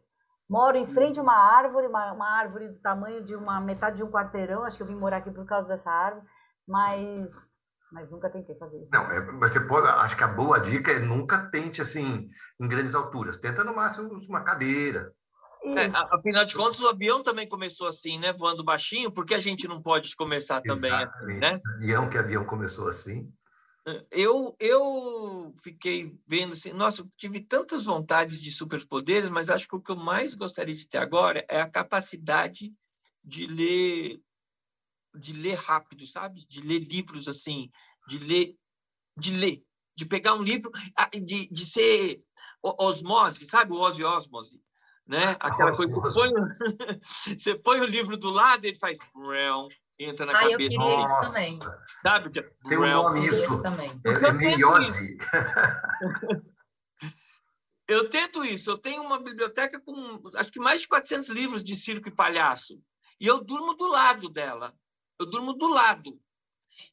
Moro 0.50 0.78
em 0.78 0.86
frente 0.86 1.20
a 1.20 1.22
uma 1.22 1.36
árvore, 1.36 1.88
uma, 1.88 2.14
uma 2.14 2.30
árvore 2.30 2.70
do 2.70 2.80
tamanho 2.80 3.24
de 3.24 3.36
uma 3.36 3.60
metade 3.60 3.98
de 3.98 4.04
um 4.04 4.10
quarteirão. 4.10 4.64
Acho 4.64 4.78
que 4.78 4.84
eu 4.84 4.88
vim 4.88 4.96
morar 4.96 5.18
aqui 5.18 5.30
por 5.30 5.46
causa 5.46 5.68
dessa 5.68 5.92
árvore, 5.92 6.26
mas, 6.66 7.30
mas 7.92 8.10
nunca 8.10 8.30
tentei 8.30 8.56
fazer 8.58 8.82
isso. 8.82 8.92
Não, 8.94 9.12
é, 9.12 9.22
você 9.40 9.60
pode. 9.60 9.88
Acho 9.88 10.16
que 10.16 10.24
a 10.24 10.28
boa 10.28 10.60
dica 10.60 10.92
é 10.92 11.00
nunca 11.00 11.50
tente 11.52 11.82
assim 11.82 12.30
em 12.60 12.68
grandes 12.68 12.96
alturas. 12.96 13.38
Tenta 13.38 13.64
no 13.66 13.76
máximo 13.76 14.10
uma 14.30 14.44
cadeira, 14.44 15.14
é, 15.64 15.92
afinal 16.14 16.46
de 16.46 16.56
contas, 16.56 16.80
o 16.82 16.88
avião 16.88 17.24
também 17.24 17.48
começou 17.48 17.88
assim, 17.88 18.20
né? 18.20 18.34
Voando 18.34 18.64
baixinho, 18.64 19.12
porque 19.12 19.34
a 19.34 19.40
gente 19.40 19.68
não 19.68 19.82
pode 19.82 20.16
começar 20.16 20.62
também 20.62 20.92
assim, 20.92 21.38
né? 21.38 21.60
Avião 21.76 22.10
que 22.10 22.18
avião 22.18 22.46
começou 22.46 22.88
assim. 22.88 23.32
Eu, 24.12 24.56
eu 24.60 25.56
fiquei 25.64 26.20
vendo 26.28 26.54
assim, 26.54 26.74
nossa, 26.74 27.02
eu 27.02 27.10
tive 27.16 27.40
tantas 27.40 27.86
vontades 27.86 28.40
de 28.40 28.52
superpoderes, 28.52 29.30
mas 29.30 29.50
acho 29.50 29.66
que 29.66 29.76
o 29.76 29.82
que 29.82 29.92
eu 29.92 29.96
mais 29.96 30.36
gostaria 30.36 30.76
de 30.76 30.86
ter 30.86 30.98
agora 30.98 31.46
é 31.50 31.62
a 31.62 31.70
capacidade 31.70 32.74
de 33.24 33.48
ler 33.48 34.22
de 35.16 35.34
ler 35.34 35.56
rápido, 35.56 36.06
sabe? 36.06 36.46
De 36.48 36.62
ler 36.62 36.80
livros 36.80 37.28
assim, 37.28 37.72
de 38.08 38.20
ler 38.20 38.56
de 39.18 39.32
ler, 39.32 39.64
de 39.96 40.06
pegar 40.06 40.36
um 40.36 40.44
livro, 40.44 40.70
ah, 40.96 41.10
de, 41.10 41.48
de 41.48 41.66
ser 41.66 42.22
osmose, 42.62 43.48
sabe? 43.48 43.72
O 43.72 43.78
ose 43.78 44.04
osmose 44.04 44.62
né? 45.08 45.36
Aquela 45.40 45.76
coisa 45.76 45.94
que 45.94 46.14
põe, 46.14 46.32
você 47.38 47.56
põe 47.56 47.80
o 47.80 47.86
livro 47.86 48.18
do 48.18 48.30
lado 48.30 48.66
e 48.66 48.70
ele 48.70 48.78
faz 48.78 48.98
entra 50.00 50.26
na 50.26 50.34
ah, 50.34 50.36
cabeça. 50.36 50.54
Eu 50.54 50.58
queria 50.58 51.02
isso 51.02 51.22
também. 51.22 51.60
Sabe? 52.04 52.30
Tem 52.68 52.78
um 52.78 52.88
nome 52.88 53.26
isso. 53.26 53.62
É, 54.06 54.28
é 54.28 54.32
meiose. 54.32 55.18
Eu 57.88 58.10
tento 58.10 58.44
isso. 58.44 58.70
Eu 58.70 58.78
tenho 58.78 59.02
uma 59.02 59.18
biblioteca 59.18 59.80
com 59.80 60.22
acho 60.36 60.52
que 60.52 60.60
mais 60.60 60.82
de 60.82 60.90
400 60.90 61.30
livros 61.30 61.64
de 61.64 61.74
circo 61.74 62.10
e 62.10 62.16
palhaço. 62.16 62.78
E 63.18 63.26
eu 63.26 63.42
durmo 63.42 63.76
do 63.76 63.88
lado 63.88 64.30
dela. 64.30 64.74
Eu 65.18 65.26
durmo 65.26 65.54
do 65.54 65.70
lado. 65.70 66.20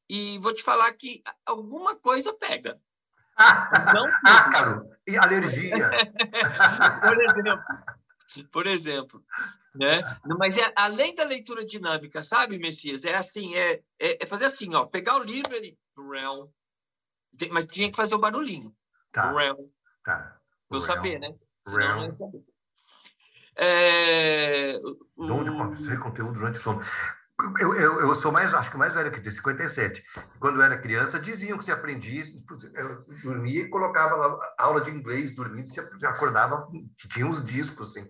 E 0.09 0.39
vou 0.39 0.55
te 0.55 0.63
falar 0.63 0.93
que 0.93 1.21
alguma 1.45 1.97
coisa 1.97 2.33
pega. 2.33 2.81
Não, 3.93 4.07
Ácaro 4.25 4.89
e 5.07 5.17
alergia. 5.17 5.91
Por 7.01 7.21
exemplo, 7.21 7.65
por 8.43 8.67
exemplo. 8.67 9.23
Né? 9.75 10.03
Mas 10.39 10.57
é, 10.59 10.73
além 10.77 11.15
da 11.15 11.25
leitura 11.25 11.65
dinâmica, 11.65 12.23
sabe, 12.23 12.59
Messias? 12.59 13.05
É 13.05 13.15
assim, 13.15 13.55
é, 13.55 13.83
é, 13.99 14.25
é 14.25 14.27
fazer 14.27 14.47
assim, 14.47 14.75
ó, 14.75 14.87
pegar 14.87 15.17
o 15.17 15.23
livro 15.23 15.55
e 15.57 15.77
mas 17.51 17.67
tinha 17.67 17.91
que 17.91 17.97
fazer 17.97 18.15
o 18.15 18.21
barulhinho. 18.21 18.75
Tá. 19.13 19.33
Tá. 20.05 20.41
Eu 20.71 20.81
saber, 20.81 21.19
né? 21.19 21.35
Senão 21.67 22.09
não 22.09 22.17
saber. 22.17 22.45
É. 23.57 24.79
De 24.79 25.97
conteúdo 25.99 26.35
durante 26.35 26.57
o 26.57 26.63
sono? 26.63 26.81
Eu, 27.61 27.75
eu, 27.75 28.01
eu, 28.01 28.15
sou 28.15 28.31
mais, 28.31 28.55
acho 28.55 28.71
que 28.71 28.77
mais 28.77 28.93
velho 28.93 29.11
que 29.11 29.21
tem 29.21 29.33
57. 29.33 30.05
Quando 30.39 30.61
eu 30.61 30.63
era 30.63 30.79
criança, 30.79 31.19
diziam 31.19 31.59
que 31.59 31.65
se 31.65 31.73
aprendia, 31.73 32.23
eu 32.75 33.03
dormia 33.25 33.63
e 33.63 33.69
colocava 33.69 34.15
lá 34.15 34.39
aula 34.57 34.81
de 34.81 34.93
inglês, 34.93 35.35
dormindo, 35.35 35.67
se 35.67 35.81
acordava, 36.07 36.69
que 36.97 37.09
tinha 37.09 37.27
uns 37.27 37.45
discos, 37.45 37.91
assim. 37.91 38.09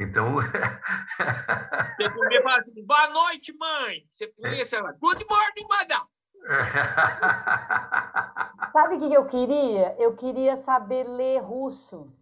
Então. 0.00 0.34
Você 1.96 2.10
podia 2.10 2.42
falar 2.42 2.58
assim, 2.58 2.84
boa 2.84 3.08
noite, 3.10 3.56
mãe. 3.56 4.04
Você 4.10 4.26
podia, 4.26 4.62
é. 4.62 4.64
sei 4.64 4.82
lá, 4.82 4.90
good 4.92 5.24
morning, 5.24 5.68
madam. 5.68 6.08
Sabe 8.72 8.96
o 8.96 8.98
que 8.98 9.14
eu 9.14 9.24
queria? 9.26 9.94
Eu 10.00 10.16
queria 10.16 10.56
saber 10.56 11.04
ler 11.04 11.38
russo. 11.38 12.12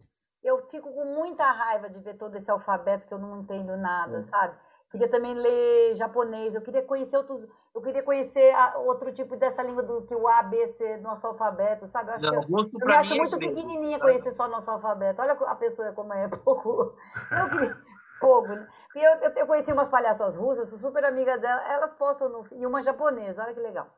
Eu 0.45 0.69
fico 0.71 0.93
com 0.93 1.15
muita 1.15 1.51
raiva 1.51 1.89
de 1.89 1.99
ver 2.01 2.19
todo 2.19 2.37
esse 2.37 2.51
alfabeto 2.51 3.07
que 3.07 3.15
eu 3.15 3.19
não 3.19 3.41
entendo 3.41 3.75
nada, 3.79 4.19
hum. 4.19 4.27
sabe? 4.29 4.55
Queria 4.93 5.09
também 5.09 5.35
ler 5.35 5.97
japonês, 5.97 6.55
eu 6.55 6.61
queria 6.61 6.83
conhecer 6.83 7.17
outros, 7.17 7.49
eu 7.75 7.81
queria 7.81 8.03
conhecer 8.03 8.55
a, 8.55 8.79
outro 8.79 9.13
tipo 9.13 9.35
dessa 9.37 9.63
língua 9.63 9.83
do 9.83 10.03
que 10.03 10.15
o 10.15 10.29
A, 10.29 10.43
B, 10.43 10.69
C 10.75 10.99
nosso 10.99 11.27
alfabeto, 11.27 11.89
sabe? 11.89 12.11
Eu 12.11 12.15
acho, 12.15 12.23
Não, 12.25 12.35
eu, 12.35 12.71
eu 12.81 12.87
me 12.87 12.95
acho 12.95 13.15
muito 13.17 13.37
é 13.37 13.39
pequenininha 13.39 13.99
conhecer 13.99 14.35
só 14.35 14.47
nosso 14.47 14.71
alfabeto. 14.71 15.23
Olha 15.23 15.33
a 15.33 15.55
pessoa 15.55 15.91
como 15.93 16.13
é 16.13 16.29
pouco, 16.45 16.95
eu 17.33 17.51
queria, 17.51 17.77
pouco, 18.21 18.49
né? 18.49 18.69
Eu, 18.95 19.11
eu, 19.23 19.31
eu, 19.31 19.47
conheci 19.47 19.73
umas 19.73 19.89
palhaças 19.89 20.37
russas, 20.37 20.69
sou 20.69 20.79
super 20.79 21.05
amiga 21.07 21.39
dela, 21.39 21.63
elas 21.73 21.95
postam 21.95 22.29
no, 22.29 22.47
e 22.53 22.67
uma 22.67 22.83
japonesa, 22.83 23.43
olha 23.43 23.55
que 23.55 23.61
legal. 23.61 23.89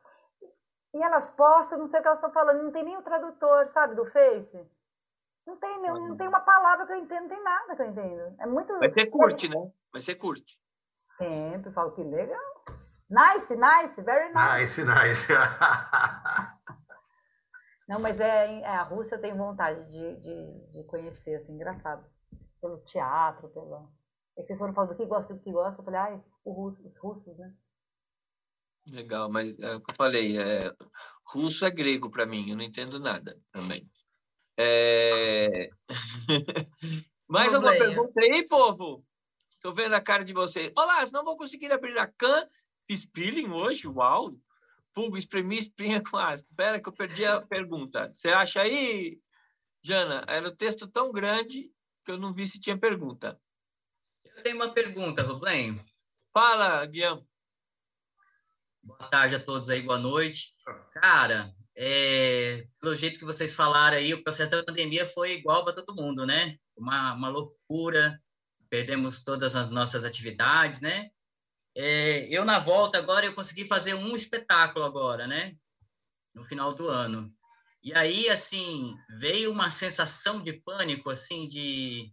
E 0.93 1.03
elas 1.03 1.29
postam, 1.31 1.77
não 1.77 1.87
sei 1.87 1.99
o 1.99 2.01
que 2.01 2.07
elas 2.07 2.19
estão 2.19 2.31
falando, 2.31 2.63
não 2.63 2.71
tem 2.71 2.85
nem 2.85 2.95
o 2.95 3.01
tradutor, 3.01 3.67
sabe, 3.67 3.95
do 3.95 4.05
Face. 4.05 4.65
Não 5.45 5.57
tem, 5.57 5.81
não, 5.81 6.07
não 6.07 6.17
tem 6.17 6.27
uma 6.27 6.39
palavra 6.39 6.87
que 6.87 6.93
eu 6.93 6.97
entendo, 6.97 7.23
não 7.23 7.29
tem 7.29 7.43
nada 7.43 7.75
que 7.75 7.81
eu 7.81 7.85
entendo. 7.85 8.35
É 8.39 8.47
muito. 8.47 8.79
Vai 8.79 8.91
ser 8.91 9.07
curte, 9.07 9.49
né? 9.49 9.71
Vai 9.91 10.01
ser 10.01 10.15
curte. 10.15 10.57
Sempre 11.17 11.71
falo 11.71 11.91
que 11.91 12.03
legal. 12.03 12.39
Nice, 13.09 13.55
nice, 13.55 14.01
very 14.01 14.33
nice. 14.33 14.81
Nice, 14.81 14.85
nice. 14.85 15.27
Não, 17.87 17.99
mas 17.99 18.19
é, 18.19 18.61
é, 18.61 18.67
a 18.67 18.83
Rússia 18.83 19.15
eu 19.15 19.21
tenho 19.21 19.37
vontade 19.37 19.87
de, 19.89 20.15
de, 20.17 20.71
de, 20.71 20.83
conhecer, 20.85 21.35
assim, 21.35 21.53
engraçado. 21.53 22.03
Pelo 22.59 22.79
teatro, 22.79 23.47
pela. 23.49 23.87
É 24.37 24.41
que 24.41 24.47
vocês 24.47 24.57
foram 24.57 24.73
falando 24.73 24.89
do 24.89 24.97
que 24.97 25.05
gosta, 25.05 25.33
do 25.35 25.39
que 25.39 25.51
gosta. 25.51 25.79
Eu 25.79 25.85
falei, 25.85 25.99
ai, 25.99 26.23
russo, 26.43 26.81
os 26.85 26.97
russos, 26.97 27.37
né? 27.37 27.53
Legal, 28.91 29.31
mas 29.31 29.57
é 29.59 29.75
o 29.75 29.81
que 29.81 29.91
eu 29.91 29.95
falei, 29.95 30.37
é, 30.37 30.71
russo 31.27 31.65
é 31.65 31.71
grego 31.71 32.09
para 32.09 32.25
mim, 32.25 32.49
eu 32.49 32.57
não 32.57 32.63
entendo 32.63 32.99
nada 32.99 33.39
também. 33.51 33.89
É... 34.57 35.69
Mais 37.27 37.53
alguma 37.53 37.71
pergunta 37.71 38.21
aí, 38.21 38.47
povo? 38.47 39.04
Estou 39.65 39.73
vendo 39.73 39.93
a 39.93 39.99
cara 39.99 40.23
de 40.23 40.31
vocês. 40.31 40.71
Olá, 40.77 41.03
não 41.11 41.25
vou 41.25 41.35
conseguir 41.35 41.71
abrir 41.71 41.97
a 41.97 42.05
can. 42.05 42.47
Fiz 42.85 43.03
peeling 43.03 43.49
hoje, 43.49 43.87
uau. 43.87 44.39
Pulgo, 44.93 45.17
espremi, 45.17 45.57
espinha 45.57 46.03
com 46.03 46.17
ácido. 46.17 46.51
Espera 46.51 46.79
que 46.79 46.87
eu 46.87 46.93
perdi 46.93 47.25
a 47.25 47.41
pergunta. 47.41 48.13
Você 48.13 48.29
acha 48.29 48.61
aí, 48.61 49.19
Jana? 49.83 50.23
Era 50.27 50.49
o 50.49 50.55
texto 50.55 50.85
tão 50.85 51.11
grande 51.11 51.71
que 52.05 52.11
eu 52.11 52.17
não 52.19 52.31
vi 52.31 52.45
se 52.45 52.59
tinha 52.59 52.77
pergunta. 52.77 53.41
Eu 54.23 54.43
tenho 54.43 54.55
uma 54.55 54.71
pergunta, 54.71 55.23
Rubem. 55.23 55.81
Fala, 56.31 56.85
Guilherme. 56.85 57.27
Boa 58.83 59.09
tarde 59.09 59.33
a 59.33 59.43
todos 59.43 59.71
aí, 59.71 59.81
boa 59.81 59.97
noite. 59.97 60.53
Cara, 60.93 61.51
é, 61.75 62.67
pelo 62.79 62.95
jeito 62.95 63.17
que 63.17 63.25
vocês 63.25 63.55
falaram 63.55 63.97
aí, 63.97 64.13
o 64.13 64.21
processo 64.21 64.51
da 64.51 64.63
pandemia 64.63 65.07
foi 65.07 65.31
igual 65.31 65.65
para 65.65 65.73
todo 65.73 65.95
mundo, 65.95 66.23
né? 66.23 66.55
Uma, 66.77 67.15
uma 67.15 67.29
loucura, 67.29 68.21
perdemos 68.75 69.23
todas 69.23 69.55
as 69.55 69.71
nossas 69.71 70.03
atividades, 70.03 70.81
né? 70.81 71.09
É, 71.73 72.27
eu 72.27 72.43
na 72.43 72.59
volta 72.59 72.97
agora 72.97 73.25
eu 73.25 73.33
consegui 73.33 73.65
fazer 73.65 73.93
um 73.93 74.13
espetáculo 74.13 74.83
agora, 74.83 75.25
né? 75.25 75.55
No 76.33 76.43
final 76.43 76.73
do 76.73 76.89
ano. 76.89 77.33
E 77.81 77.93
aí 77.93 78.27
assim 78.29 78.93
veio 79.17 79.49
uma 79.49 79.69
sensação 79.69 80.43
de 80.43 80.51
pânico, 80.51 81.09
assim, 81.09 81.47
de 81.47 82.11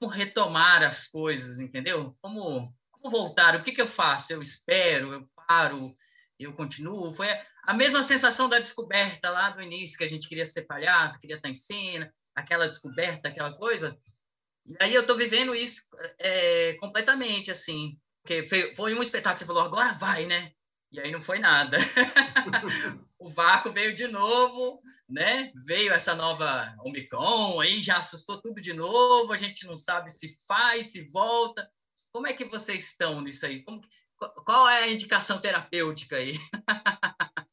como 0.00 0.10
retomar 0.10 0.82
as 0.82 1.06
coisas, 1.06 1.60
entendeu? 1.60 2.16
Como, 2.20 2.74
como 2.90 3.10
voltar? 3.10 3.54
O 3.54 3.62
que 3.62 3.70
que 3.70 3.80
eu 3.80 3.86
faço? 3.86 4.32
Eu 4.32 4.42
espero? 4.42 5.12
Eu 5.12 5.28
paro? 5.46 5.94
Eu 6.36 6.54
continuo? 6.54 7.14
Foi 7.14 7.28
a 7.62 7.72
mesma 7.72 8.02
sensação 8.02 8.48
da 8.48 8.58
descoberta 8.58 9.30
lá 9.30 9.50
do 9.50 9.62
início 9.62 9.96
que 9.96 10.04
a 10.04 10.08
gente 10.08 10.28
queria 10.28 10.44
ser 10.44 10.62
palhaço, 10.62 11.20
queria 11.20 11.36
estar 11.36 11.48
em 11.48 11.54
cena, 11.54 12.12
aquela 12.34 12.66
descoberta, 12.66 13.28
aquela 13.28 13.56
coisa. 13.56 13.96
E 14.66 14.76
aí 14.80 14.94
eu 14.94 15.02
estou 15.02 15.16
vivendo 15.16 15.54
isso 15.54 15.82
é, 16.18 16.74
completamente, 16.74 17.50
assim. 17.50 17.98
Porque 18.22 18.42
foi, 18.42 18.74
foi 18.74 18.94
um 18.94 19.02
espetáculo 19.02 19.34
que 19.34 19.40
você 19.40 19.46
falou, 19.46 19.62
agora 19.62 19.92
vai, 19.92 20.24
né? 20.24 20.52
E 20.90 21.00
aí 21.00 21.10
não 21.10 21.20
foi 21.20 21.38
nada. 21.38 21.76
o 23.18 23.28
vácuo 23.28 23.72
veio 23.72 23.94
de 23.94 24.06
novo, 24.06 24.80
né? 25.08 25.52
Veio 25.66 25.92
essa 25.92 26.14
nova 26.14 26.74
Omicron, 26.80 27.60
aí 27.60 27.80
já 27.80 27.98
assustou 27.98 28.40
tudo 28.40 28.60
de 28.60 28.72
novo, 28.72 29.32
a 29.32 29.36
gente 29.36 29.66
não 29.66 29.76
sabe 29.76 30.10
se 30.10 30.28
faz, 30.46 30.92
se 30.92 31.02
volta. 31.10 31.68
Como 32.12 32.26
é 32.26 32.32
que 32.32 32.44
vocês 32.44 32.90
estão 32.90 33.20
nisso 33.20 33.44
aí? 33.44 33.62
Como, 33.64 33.82
qual 34.46 34.68
é 34.68 34.84
a 34.84 34.90
indicação 34.90 35.40
terapêutica 35.40 36.16
aí? 36.16 36.38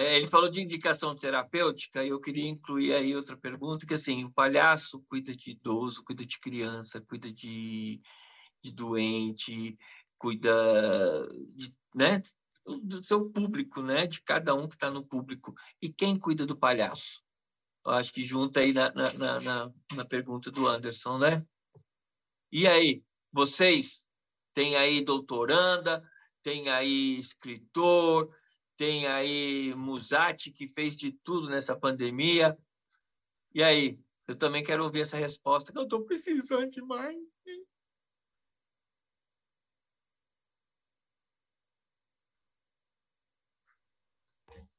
É, 0.00 0.16
ele 0.16 0.30
falou 0.30 0.50
de 0.50 0.62
indicação 0.62 1.14
terapêutica 1.14 2.02
e 2.02 2.08
eu 2.08 2.18
queria 2.18 2.48
incluir 2.48 2.94
aí 2.94 3.14
outra 3.14 3.36
pergunta, 3.36 3.84
que 3.84 3.92
assim, 3.92 4.24
o 4.24 4.32
palhaço 4.32 5.04
cuida 5.10 5.36
de 5.36 5.50
idoso, 5.50 6.02
cuida 6.02 6.24
de 6.24 6.38
criança, 6.38 7.02
cuida 7.02 7.30
de, 7.30 8.00
de 8.62 8.72
doente, 8.72 9.76
cuida 10.16 11.28
de, 11.54 11.76
né, 11.94 12.22
do 12.82 13.04
seu 13.04 13.28
público, 13.28 13.82
né, 13.82 14.06
de 14.06 14.22
cada 14.22 14.54
um 14.54 14.66
que 14.66 14.74
está 14.74 14.90
no 14.90 15.04
público. 15.04 15.54
E 15.82 15.92
quem 15.92 16.18
cuida 16.18 16.46
do 16.46 16.56
palhaço? 16.56 17.22
Eu 17.84 17.92
acho 17.92 18.10
que 18.10 18.24
junta 18.24 18.60
aí 18.60 18.72
na, 18.72 18.90
na, 18.94 19.40
na, 19.40 19.72
na 19.92 20.04
pergunta 20.06 20.50
do 20.50 20.66
Anderson, 20.66 21.18
né? 21.18 21.46
E 22.50 22.66
aí, 22.66 23.04
vocês 23.30 24.08
tem 24.54 24.76
aí 24.76 25.04
doutoranda, 25.04 26.02
tem 26.42 26.70
aí 26.70 27.18
escritor, 27.18 28.34
tem 28.80 29.06
aí 29.06 29.74
Musati, 29.74 30.50
que 30.50 30.66
fez 30.66 30.96
de 30.96 31.12
tudo 31.12 31.50
nessa 31.50 31.76
pandemia. 31.76 32.56
E 33.54 33.62
aí, 33.62 34.00
eu 34.26 34.34
também 34.34 34.64
quero 34.64 34.82
ouvir 34.82 35.02
essa 35.02 35.18
resposta, 35.18 35.70
que 35.70 35.76
eu 35.76 35.82
estou 35.82 36.06
precisando 36.06 36.70
demais. 36.70 37.14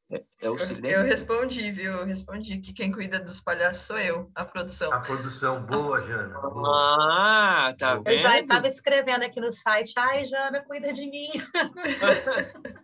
É, 0.09 0.25
é 0.39 0.49
o 0.49 0.57
silêncio. 0.57 0.89
Eu, 0.89 1.01
eu 1.01 1.03
respondi, 1.03 1.71
viu? 1.71 1.91
Eu 1.91 2.05
respondi 2.07 2.57
que 2.57 2.73
quem 2.73 2.91
cuida 2.91 3.19
dos 3.19 3.39
palhaços 3.39 3.85
sou 3.85 3.99
eu, 3.99 4.31
a 4.33 4.43
produção. 4.43 4.91
A 4.91 4.99
produção, 4.99 5.63
boa, 5.63 6.01
Jana. 6.01 6.39
Boa. 6.39 7.67
Ah, 7.67 7.75
tá 7.77 7.97
boa. 7.97 8.03
vendo? 8.03 8.15
Eu 8.15 8.17
já 8.17 8.39
estava 8.39 8.65
escrevendo 8.65 9.21
aqui 9.21 9.39
no 9.39 9.53
site, 9.53 9.93
ai, 9.95 10.25
Jana, 10.25 10.63
cuida 10.63 10.91
de 10.91 11.05
mim. 11.05 11.29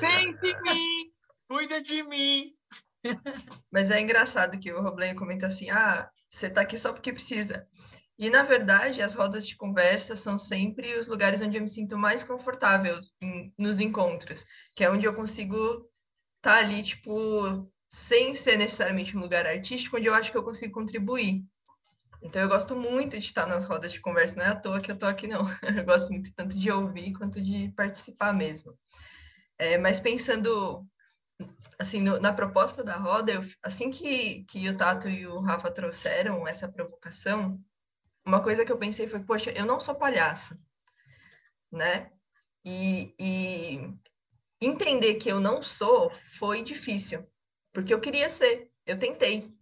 Vem 0.00 0.34
de 0.36 0.62
mim, 0.62 1.12
cuida 1.48 1.80
de 1.80 2.02
mim. 2.02 2.52
Mas 3.72 3.90
é 3.90 4.00
engraçado 4.00 4.58
que 4.58 4.72
o 4.72 4.82
Robleio 4.82 5.16
comenta 5.16 5.46
assim, 5.46 5.70
ah, 5.70 6.08
você 6.30 6.46
está 6.46 6.60
aqui 6.60 6.76
só 6.76 6.92
porque 6.92 7.12
precisa. 7.12 7.66
E, 8.18 8.28
na 8.28 8.42
verdade, 8.42 9.00
as 9.00 9.14
rodas 9.14 9.46
de 9.46 9.56
conversa 9.56 10.16
são 10.16 10.36
sempre 10.36 10.94
os 10.98 11.06
lugares 11.06 11.40
onde 11.40 11.56
eu 11.56 11.62
me 11.62 11.68
sinto 11.68 11.96
mais 11.96 12.24
confortável 12.24 12.98
em, 13.22 13.52
nos 13.56 13.78
encontros, 13.78 14.44
que 14.74 14.82
é 14.82 14.90
onde 14.90 15.06
eu 15.06 15.14
consigo 15.14 15.88
tá 16.42 16.56
ali, 16.56 16.82
tipo, 16.82 17.70
sem 17.90 18.34
ser 18.34 18.56
necessariamente 18.56 19.16
um 19.16 19.20
lugar 19.20 19.46
artístico, 19.46 19.96
onde 19.96 20.06
eu 20.06 20.14
acho 20.14 20.30
que 20.32 20.36
eu 20.36 20.42
consigo 20.42 20.72
contribuir. 20.72 21.44
Então, 22.20 22.42
eu 22.42 22.48
gosto 22.48 22.74
muito 22.74 23.16
de 23.18 23.24
estar 23.24 23.46
nas 23.46 23.64
rodas 23.64 23.92
de 23.92 24.00
conversa, 24.00 24.34
não 24.34 24.44
é 24.44 24.48
à 24.48 24.56
toa 24.56 24.80
que 24.80 24.90
eu 24.90 24.98
tô 24.98 25.06
aqui, 25.06 25.28
não. 25.28 25.42
Eu 25.62 25.84
gosto 25.84 26.10
muito 26.10 26.32
tanto 26.34 26.56
de 26.58 26.70
ouvir 26.70 27.12
quanto 27.12 27.40
de 27.40 27.72
participar 27.76 28.32
mesmo. 28.32 28.76
É, 29.58 29.76
mas 29.76 29.98
pensando, 29.98 30.86
assim, 31.78 32.00
no, 32.00 32.20
na 32.20 32.32
proposta 32.32 32.84
da 32.84 32.96
roda, 32.96 33.32
eu, 33.32 33.44
assim 33.62 33.90
que, 33.90 34.44
que 34.44 34.68
o 34.68 34.76
Tato 34.76 35.08
e 35.08 35.26
o 35.26 35.40
Rafa 35.40 35.70
trouxeram 35.70 36.46
essa 36.46 36.68
provocação, 36.68 37.60
uma 38.24 38.42
coisa 38.42 38.64
que 38.64 38.70
eu 38.70 38.78
pensei 38.78 39.08
foi, 39.08 39.20
poxa, 39.20 39.50
eu 39.50 39.66
não 39.66 39.80
sou 39.80 39.94
palhaça, 39.94 40.58
né? 41.72 42.12
E, 42.64 43.14
e 43.18 43.94
entender 44.60 45.14
que 45.14 45.30
eu 45.30 45.40
não 45.40 45.62
sou 45.62 46.10
foi 46.38 46.62
difícil, 46.62 47.26
porque 47.72 47.92
eu 47.92 48.00
queria 48.00 48.28
ser, 48.28 48.70
eu 48.86 48.98
tentei. 48.98 49.52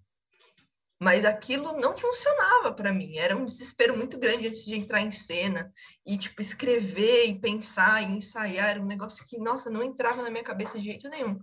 Mas 0.99 1.27
aquilo 1.27 1.79
não 1.79 1.97
funcionava 1.97 2.73
para 2.73 2.93
mim, 2.93 3.19
era 3.19 3.37
um 3.37 3.45
desespero 3.45 3.97
muito 3.97 4.19
grande 4.19 4.49
antes 4.49 4.65
de 4.65 4.75
entrar 4.75 5.03
em 5.03 5.11
cena 5.11 5.71
e 6.07 6.17
tipo 6.17 6.41
escrever 6.41 7.27
e 7.27 7.39
pensar 7.39 8.03
e 8.03 8.07
ensaiar, 8.07 8.71
era 8.71 8.81
um 8.81 8.87
negócio 8.87 9.25
que, 9.27 9.39
nossa, 9.39 9.69
não 9.69 9.83
entrava 9.83 10.23
na 10.23 10.31
minha 10.31 10.45
cabeça 10.45 10.79
de 10.79 10.85
jeito 10.85 11.09
nenhum. 11.11 11.39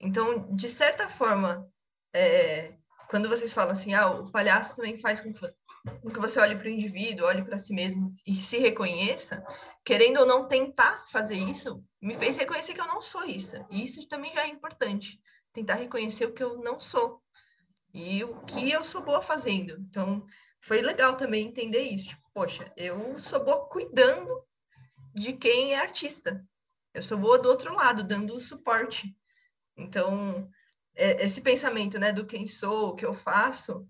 Então, 0.00 0.52
de 0.56 0.68
certa 0.68 1.08
forma, 1.08 1.64
é, 2.12 2.74
quando 3.08 3.28
vocês 3.28 3.52
falam 3.52 3.72
assim, 3.72 3.94
ah, 3.94 4.10
o 4.10 4.32
palhaço 4.32 4.74
também 4.74 4.98
faz 4.98 5.20
com 5.20 5.32
que, 5.32 5.40
com 6.02 6.10
que 6.10 6.18
você 6.18 6.40
olhe 6.40 6.56
para 6.56 6.66
o 6.66 6.70
indivíduo, 6.70 7.26
olhe 7.26 7.44
para 7.44 7.58
si 7.58 7.72
mesmo 7.72 8.12
e 8.26 8.34
se 8.36 8.58
reconheça, 8.58 9.44
querendo 9.84 10.18
ou 10.18 10.26
não 10.26 10.48
tentar 10.48 11.04
fazer 11.08 11.36
isso, 11.36 11.84
me 12.00 12.18
fez 12.18 12.36
reconhecer 12.36 12.74
que 12.74 12.80
eu 12.80 12.86
não 12.88 13.00
sou 13.00 13.22
isso. 13.22 13.54
E 13.70 13.84
isso 13.84 14.08
também 14.08 14.32
já 14.32 14.42
é 14.42 14.48
importante. 14.48 15.20
Tentar 15.52 15.74
reconhecer 15.74 16.26
o 16.26 16.32
que 16.32 16.42
eu 16.42 16.58
não 16.58 16.80
sou 16.80 17.21
e 17.92 18.24
o 18.24 18.40
que 18.44 18.70
eu 18.70 18.82
sou 18.82 19.02
boa 19.02 19.20
fazendo. 19.20 19.78
Então, 19.80 20.24
foi 20.60 20.80
legal 20.80 21.16
também 21.16 21.46
entender 21.46 21.82
isso. 21.82 22.08
Tipo, 22.08 22.30
poxa, 22.32 22.72
eu 22.76 23.18
sou 23.18 23.44
boa 23.44 23.68
cuidando 23.68 24.42
de 25.14 25.32
quem 25.34 25.74
é 25.74 25.78
artista. 25.78 26.44
Eu 26.94 27.02
sou 27.02 27.18
boa 27.18 27.38
do 27.38 27.48
outro 27.48 27.74
lado, 27.74 28.02
dando 28.04 28.38
suporte. 28.40 29.14
Então, 29.76 30.48
é, 30.94 31.24
esse 31.24 31.40
pensamento, 31.40 31.98
né, 31.98 32.12
do 32.12 32.26
quem 32.26 32.46
sou, 32.46 32.90
o 32.90 32.94
que 32.94 33.04
eu 33.04 33.14
faço, 33.14 33.86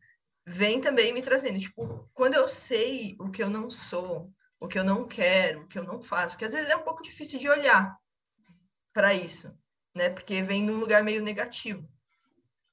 vem 0.47 0.81
também 0.81 1.13
me 1.13 1.23
trazendo. 1.23 1.59
Tipo, 1.59 2.09
quando 2.13 2.35
eu 2.35 2.49
sei 2.49 3.17
o 3.19 3.31
que 3.31 3.43
eu 3.43 3.51
não 3.51 3.71
sou, 3.71 4.33
o 4.59 4.69
que 4.69 4.79
eu 4.79 4.85
não 4.85 5.07
quero, 5.07 5.63
o 5.63 5.69
que 5.69 5.79
eu 5.79 5.85
não 5.85 6.01
faço, 6.01 6.39
que 6.39 6.45
às 6.45 6.55
vezes 6.55 6.71
é 6.71 6.77
um 6.77 6.85
pouco 6.85 7.03
difícil 7.03 7.39
de 7.39 7.49
olhar 7.49 7.97
para 8.93 9.15
isso, 9.15 9.53
né? 9.95 10.09
Porque 10.11 10.43
vem 10.43 10.63
num 10.63 10.79
lugar 10.79 11.03
meio 11.03 11.23
negativo. 11.23 11.89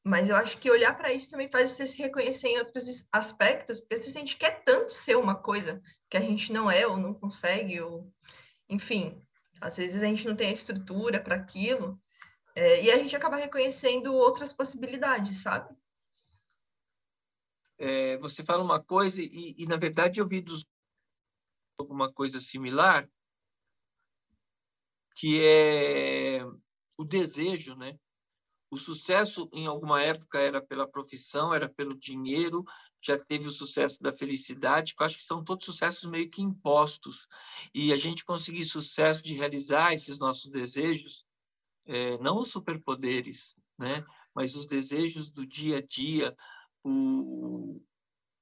Mas 0.04 0.30
eu 0.30 0.36
acho 0.36 0.58
que 0.58 0.72
olhar 0.72 0.95
para 0.97 1.14
isso 1.14 1.30
também 1.30 1.50
faz 1.50 1.72
você 1.72 1.86
se 1.86 1.97
reconhecer 1.97 2.47
em 2.47 2.58
outros 2.58 3.08
aspectos, 3.12 3.80
porque 3.80 3.97
se 3.97 4.10
a 4.10 4.20
gente 4.20 4.38
quer 4.38 4.64
tanto 4.64 4.91
ser 4.91 5.16
uma 5.16 5.36
coisa 5.36 5.82
que 6.10 6.18
a 6.18 6.22
gente 6.22 6.52
não 6.54 6.72
é 6.72 6.88
ou 6.88 6.97
não 6.97 7.14
consegue, 7.14 7.82
ou 7.82 8.12
enfim, 8.70 9.22
às 9.60 9.78
vezes 9.78 10.02
a 10.02 10.06
gente 10.06 10.26
não 10.26 10.36
tem 10.36 10.50
a 10.50 10.54
estrutura 10.54 11.22
para 11.22 11.36
aquilo, 11.36 12.00
é, 12.56 12.84
e 12.84 12.91
a 12.91 12.97
gente 12.97 13.16
acaba 13.16 13.36
reconhecendo 13.36 14.14
outras 14.14 14.54
possibilidades, 14.54 15.41
sabe? 15.41 15.76
É, 17.78 18.18
você 18.18 18.43
fala 18.43 18.64
uma 18.64 18.84
coisa 18.84 19.22
e, 19.22 19.56
e, 19.58 19.66
na 19.66 19.78
verdade 19.78 20.20
eu 20.20 20.28
vi 20.28 20.41
dos 20.41 20.66
alguma 21.78 22.12
coisa 22.12 22.39
similar 22.41 23.10
que 25.16 25.41
é 25.41 26.43
o 26.97 27.06
desejo, 27.06 27.76
né? 27.76 27.97
O 28.72 28.78
sucesso 28.78 29.49
em 29.51 29.65
alguma 29.65 30.01
época 30.01 30.39
era 30.39 30.61
pela 30.61 30.88
profissão, 30.88 31.53
era 31.53 31.67
pelo 31.67 31.97
dinheiro, 31.97 32.63
já 33.01 33.17
teve 33.17 33.47
o 33.47 33.51
sucesso 33.51 34.01
da 34.01 34.11
felicidade, 34.11 34.93
que 34.95 35.01
eu 35.01 35.05
acho 35.05 35.17
que 35.17 35.24
são 35.24 35.43
todos 35.43 35.65
sucessos 35.65 36.09
meio 36.09 36.30
que 36.30 36.41
impostos. 36.41 37.28
E 37.74 37.91
a 37.91 37.97
gente 37.97 38.24
conseguir 38.24 38.65
sucesso 38.65 39.24
de 39.24 39.34
realizar 39.36 39.93
esses 39.93 40.20
nossos 40.20 40.51
desejos, 40.51 41.26
é, 41.86 42.17
não 42.20 42.39
os 42.39 42.51
superpoderes, 42.51 43.55
né? 43.78 44.05
Mas 44.36 44.55
os 44.55 44.67
desejos 44.67 45.32
do 45.32 45.47
dia 45.47 45.78
a 45.78 45.82
dia, 45.82 46.36
o, 46.84 47.82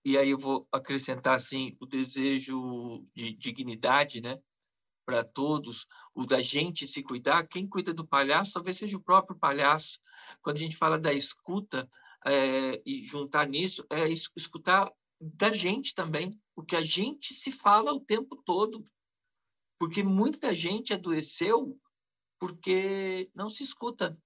e 0.04 0.18
aí 0.18 0.30
eu 0.30 0.38
vou 0.38 0.68
acrescentar 0.72 1.36
assim 1.36 1.78
o 1.80 1.86
desejo 1.86 3.06
de 3.16 3.34
dignidade, 3.34 4.22
né? 4.22 4.42
Para 5.08 5.24
todos, 5.24 5.88
o 6.14 6.26
da 6.26 6.42
gente 6.42 6.86
se 6.86 7.02
cuidar, 7.02 7.48
quem 7.48 7.66
cuida 7.66 7.94
do 7.94 8.06
palhaço 8.06 8.52
talvez 8.52 8.76
seja 8.76 8.98
o 8.98 9.02
próprio 9.02 9.40
palhaço. 9.40 10.02
Quando 10.42 10.58
a 10.58 10.60
gente 10.60 10.76
fala 10.76 11.00
da 11.00 11.14
escuta 11.14 11.90
é, 12.26 12.82
e 12.86 13.02
juntar 13.04 13.48
nisso, 13.48 13.86
é 13.90 14.10
escutar 14.10 14.92
da 15.18 15.50
gente 15.50 15.96
também, 15.96 16.38
o 16.54 16.62
que 16.62 16.76
a 16.76 16.82
gente 16.82 17.34
se 17.34 17.52
fala 17.52 17.94
o 17.94 18.02
tempo 18.02 18.36
todo. 18.36 18.84
Porque 19.80 20.04
muita 20.04 20.54
gente 20.54 20.94
adoeceu 20.94 21.80
porque 22.38 23.32
não 23.34 23.50
se 23.50 23.64
escuta. 23.64 24.20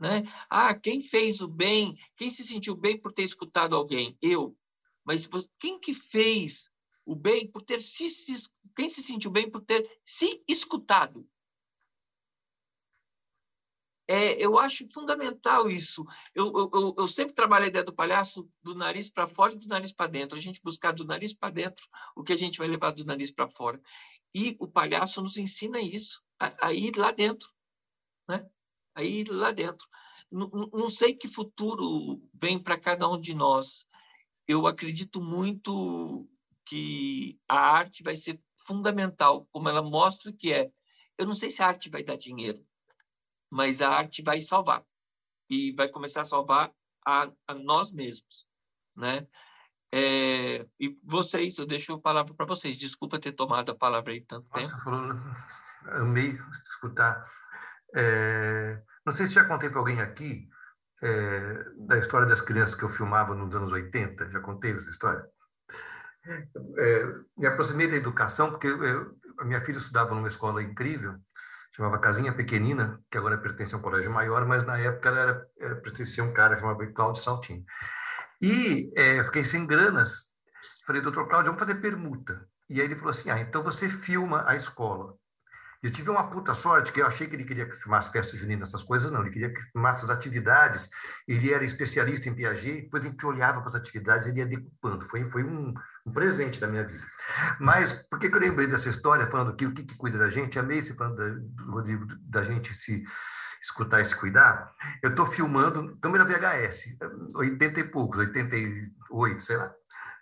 Né? 0.00 0.24
Ah, 0.50 0.74
quem 0.74 1.02
fez 1.02 1.40
o 1.40 1.46
bem, 1.46 1.96
quem 2.16 2.28
se 2.28 2.42
sentiu 2.42 2.74
bem 2.74 3.00
por 3.00 3.12
ter 3.12 3.22
escutado 3.22 3.76
alguém? 3.76 4.18
Eu. 4.20 4.58
Mas 5.04 5.28
quem 5.60 5.78
que 5.78 5.94
fez 5.94 6.68
o 7.04 7.14
bem 7.14 7.50
por 7.50 7.62
ter 7.62 7.80
se, 7.80 8.08
se 8.08 8.48
quem 8.74 8.88
se 8.88 9.02
sentiu 9.02 9.30
bem 9.30 9.50
por 9.50 9.60
ter 9.60 10.00
se 10.04 10.42
escutado. 10.48 11.28
É, 14.06 14.32
eu 14.34 14.58
acho 14.58 14.86
fundamental 14.92 15.70
isso. 15.70 16.04
Eu, 16.34 16.52
eu, 16.72 16.94
eu, 16.98 17.08
sempre 17.08 17.34
trabalhei 17.34 17.68
a 17.68 17.70
ideia 17.70 17.84
do 17.84 17.94
palhaço 17.94 18.48
do 18.62 18.74
nariz 18.74 19.08
para 19.08 19.26
fora 19.26 19.54
e 19.54 19.56
do 19.56 19.66
nariz 19.66 19.92
para 19.92 20.10
dentro. 20.10 20.36
A 20.36 20.40
gente 20.40 20.60
buscar 20.62 20.92
do 20.92 21.04
nariz 21.04 21.32
para 21.32 21.50
dentro 21.50 21.86
o 22.14 22.22
que 22.22 22.32
a 22.32 22.36
gente 22.36 22.58
vai 22.58 22.68
levar 22.68 22.90
do 22.92 23.04
nariz 23.04 23.30
para 23.30 23.48
fora. 23.48 23.80
E 24.34 24.56
o 24.58 24.68
palhaço 24.68 25.22
nos 25.22 25.38
ensina 25.38 25.80
isso, 25.80 26.22
a, 26.38 26.66
a 26.66 26.74
ir 26.74 26.96
lá 26.96 27.12
dentro. 27.12 27.48
Né? 28.28 28.46
A 28.94 29.02
ir 29.02 29.30
lá 29.30 29.50
dentro. 29.52 29.88
Não, 30.30 30.48
não 30.50 30.90
sei 30.90 31.14
que 31.14 31.28
futuro 31.28 32.20
vem 32.34 32.62
para 32.62 32.78
cada 32.78 33.08
um 33.08 33.18
de 33.18 33.32
nós. 33.32 33.86
Eu 34.46 34.66
acredito 34.66 35.22
muito 35.22 36.28
que 36.66 37.38
a 37.48 37.58
arte 37.58 38.02
vai 38.02 38.16
ser 38.16 38.40
fundamental, 38.66 39.46
como 39.52 39.68
ela 39.68 39.82
mostra 39.82 40.32
que 40.32 40.52
é. 40.52 40.70
Eu 41.18 41.26
não 41.26 41.34
sei 41.34 41.50
se 41.50 41.62
a 41.62 41.66
arte 41.66 41.90
vai 41.90 42.02
dar 42.02 42.16
dinheiro, 42.16 42.64
mas 43.50 43.80
a 43.82 43.88
arte 43.88 44.22
vai 44.22 44.40
salvar 44.40 44.84
e 45.48 45.72
vai 45.72 45.88
começar 45.88 46.22
a 46.22 46.24
salvar 46.24 46.72
a, 47.06 47.30
a 47.46 47.54
nós 47.54 47.92
mesmos, 47.92 48.46
né? 48.96 49.26
É, 49.92 50.66
e 50.80 50.98
vocês, 51.04 51.56
eu 51.56 51.66
deixo 51.66 51.92
a 51.92 52.00
palavra 52.00 52.34
para 52.34 52.46
vocês. 52.46 52.76
Desculpa 52.76 53.20
ter 53.20 53.30
tomado 53.30 53.70
a 53.70 53.76
palavra 53.76 54.12
aí 54.12 54.22
tanto 54.22 54.48
Nossa, 54.52 54.72
tempo. 54.72 54.82
Falou, 54.82 55.20
amei 56.00 56.36
escutar. 56.70 57.24
É, 57.94 58.82
não 59.06 59.14
sei 59.14 59.28
se 59.28 59.34
já 59.34 59.44
contei 59.44 59.70
para 59.70 59.78
alguém 59.78 60.00
aqui 60.00 60.48
é, 61.00 61.64
da 61.86 61.96
história 61.96 62.26
das 62.26 62.40
crianças 62.40 62.74
que 62.74 62.82
eu 62.82 62.88
filmava 62.88 63.36
nos 63.36 63.54
anos 63.54 63.70
80. 63.70 64.32
Já 64.32 64.40
contei 64.40 64.72
essa 64.72 64.90
história? 64.90 65.24
É, 66.78 67.04
me 67.36 67.46
aproximei 67.46 67.88
da 67.88 67.96
educação 67.96 68.50
porque 68.50 68.66
eu, 68.66 69.16
a 69.38 69.44
minha 69.44 69.60
filha 69.60 69.78
estudava 69.78 70.14
numa 70.14 70.28
escola 70.28 70.62
incrível, 70.62 71.16
chamava 71.74 71.98
Casinha 71.98 72.32
Pequenina, 72.32 73.00
que 73.10 73.18
agora 73.18 73.38
pertence 73.38 73.74
a 73.74 73.78
um 73.78 73.82
colégio 73.82 74.10
maior, 74.10 74.46
mas 74.46 74.64
na 74.64 74.78
época 74.78 75.08
ela 75.08 75.20
era, 75.20 75.46
era 75.58 75.76
pertencia 75.76 76.22
a 76.22 76.26
um 76.26 76.32
cara 76.32 76.58
chamado 76.58 76.92
Cláudio 76.92 77.22
Saltini. 77.22 77.64
E 78.40 78.92
é, 78.96 79.22
fiquei 79.24 79.44
sem 79.44 79.66
granas. 79.66 80.32
Falei, 80.86 81.02
doutor 81.02 81.28
Cláudio, 81.28 81.52
vamos 81.52 81.66
fazer 81.66 81.80
permuta. 81.80 82.46
E 82.68 82.80
aí 82.80 82.86
ele 82.86 82.96
falou 82.96 83.10
assim, 83.10 83.30
ah, 83.30 83.40
então 83.40 83.62
você 83.62 83.88
filma 83.88 84.44
a 84.46 84.56
escola. 84.56 85.14
Eu 85.84 85.90
tive 85.90 86.08
uma 86.08 86.30
puta 86.30 86.54
sorte, 86.54 86.90
que 86.90 87.02
eu 87.02 87.06
achei 87.06 87.26
que 87.26 87.36
ele 87.36 87.44
queria 87.44 87.68
que 87.68 87.76
filmasse 87.76 88.10
festas 88.10 88.40
juninas, 88.40 88.70
essas 88.70 88.82
coisas, 88.82 89.10
não. 89.10 89.20
Ele 89.20 89.30
queria 89.30 89.52
que 89.52 89.60
filmasse 89.60 90.02
as 90.02 90.10
atividades. 90.10 90.88
Ele 91.28 91.52
era 91.52 91.62
especialista 91.62 92.26
em 92.26 92.34
Piaget, 92.34 92.80
depois 92.84 93.04
a 93.04 93.06
gente 93.06 93.26
olhava 93.26 93.60
para 93.60 93.68
as 93.68 93.74
atividades 93.74 94.26
e 94.26 94.30
ele 94.30 94.38
ia 94.38 94.46
decupando. 94.46 95.06
Foi, 95.06 95.28
foi 95.28 95.44
um, 95.44 95.74
um 96.06 96.10
presente 96.10 96.58
da 96.58 96.66
minha 96.66 96.86
vida. 96.86 97.06
Mas 97.60 97.92
por 98.08 98.18
que, 98.18 98.30
que 98.30 98.34
eu 98.34 98.40
lembrei 98.40 98.66
dessa 98.66 98.88
história, 98.88 99.30
falando 99.30 99.54
que 99.54 99.66
o 99.66 99.74
que, 99.74 99.84
que 99.84 99.94
cuida 99.98 100.16
da 100.16 100.30
gente? 100.30 100.58
Amei 100.58 100.78
esse 100.78 100.94
da, 100.94 101.08
do 101.10 101.70
Rodrigo, 101.70 102.06
da 102.22 102.42
gente 102.42 102.72
se 102.72 103.04
escutar 103.60 104.00
e 104.00 104.06
se 104.06 104.16
cuidar, 104.16 104.74
eu 105.02 105.10
estou 105.10 105.26
filmando 105.26 105.96
câmera 105.98 106.24
VHS, 106.24 106.96
80 107.34 107.80
e 107.80 107.84
poucos, 107.84 108.18
88, 108.20 109.42
sei 109.42 109.56
lá, 109.56 109.72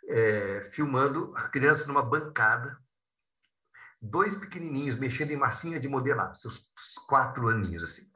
é, 0.08 0.68
filmando 0.72 1.32
as 1.36 1.46
crianças 1.46 1.86
numa 1.86 2.02
bancada, 2.02 2.76
dois 4.02 4.34
pequenininhos 4.34 4.98
mexendo 4.98 5.30
em 5.30 5.36
massinha 5.36 5.78
de 5.78 5.88
modelar, 5.88 6.34
seus 6.34 6.68
quatro 7.06 7.48
aninhos 7.48 7.84
assim. 7.84 8.10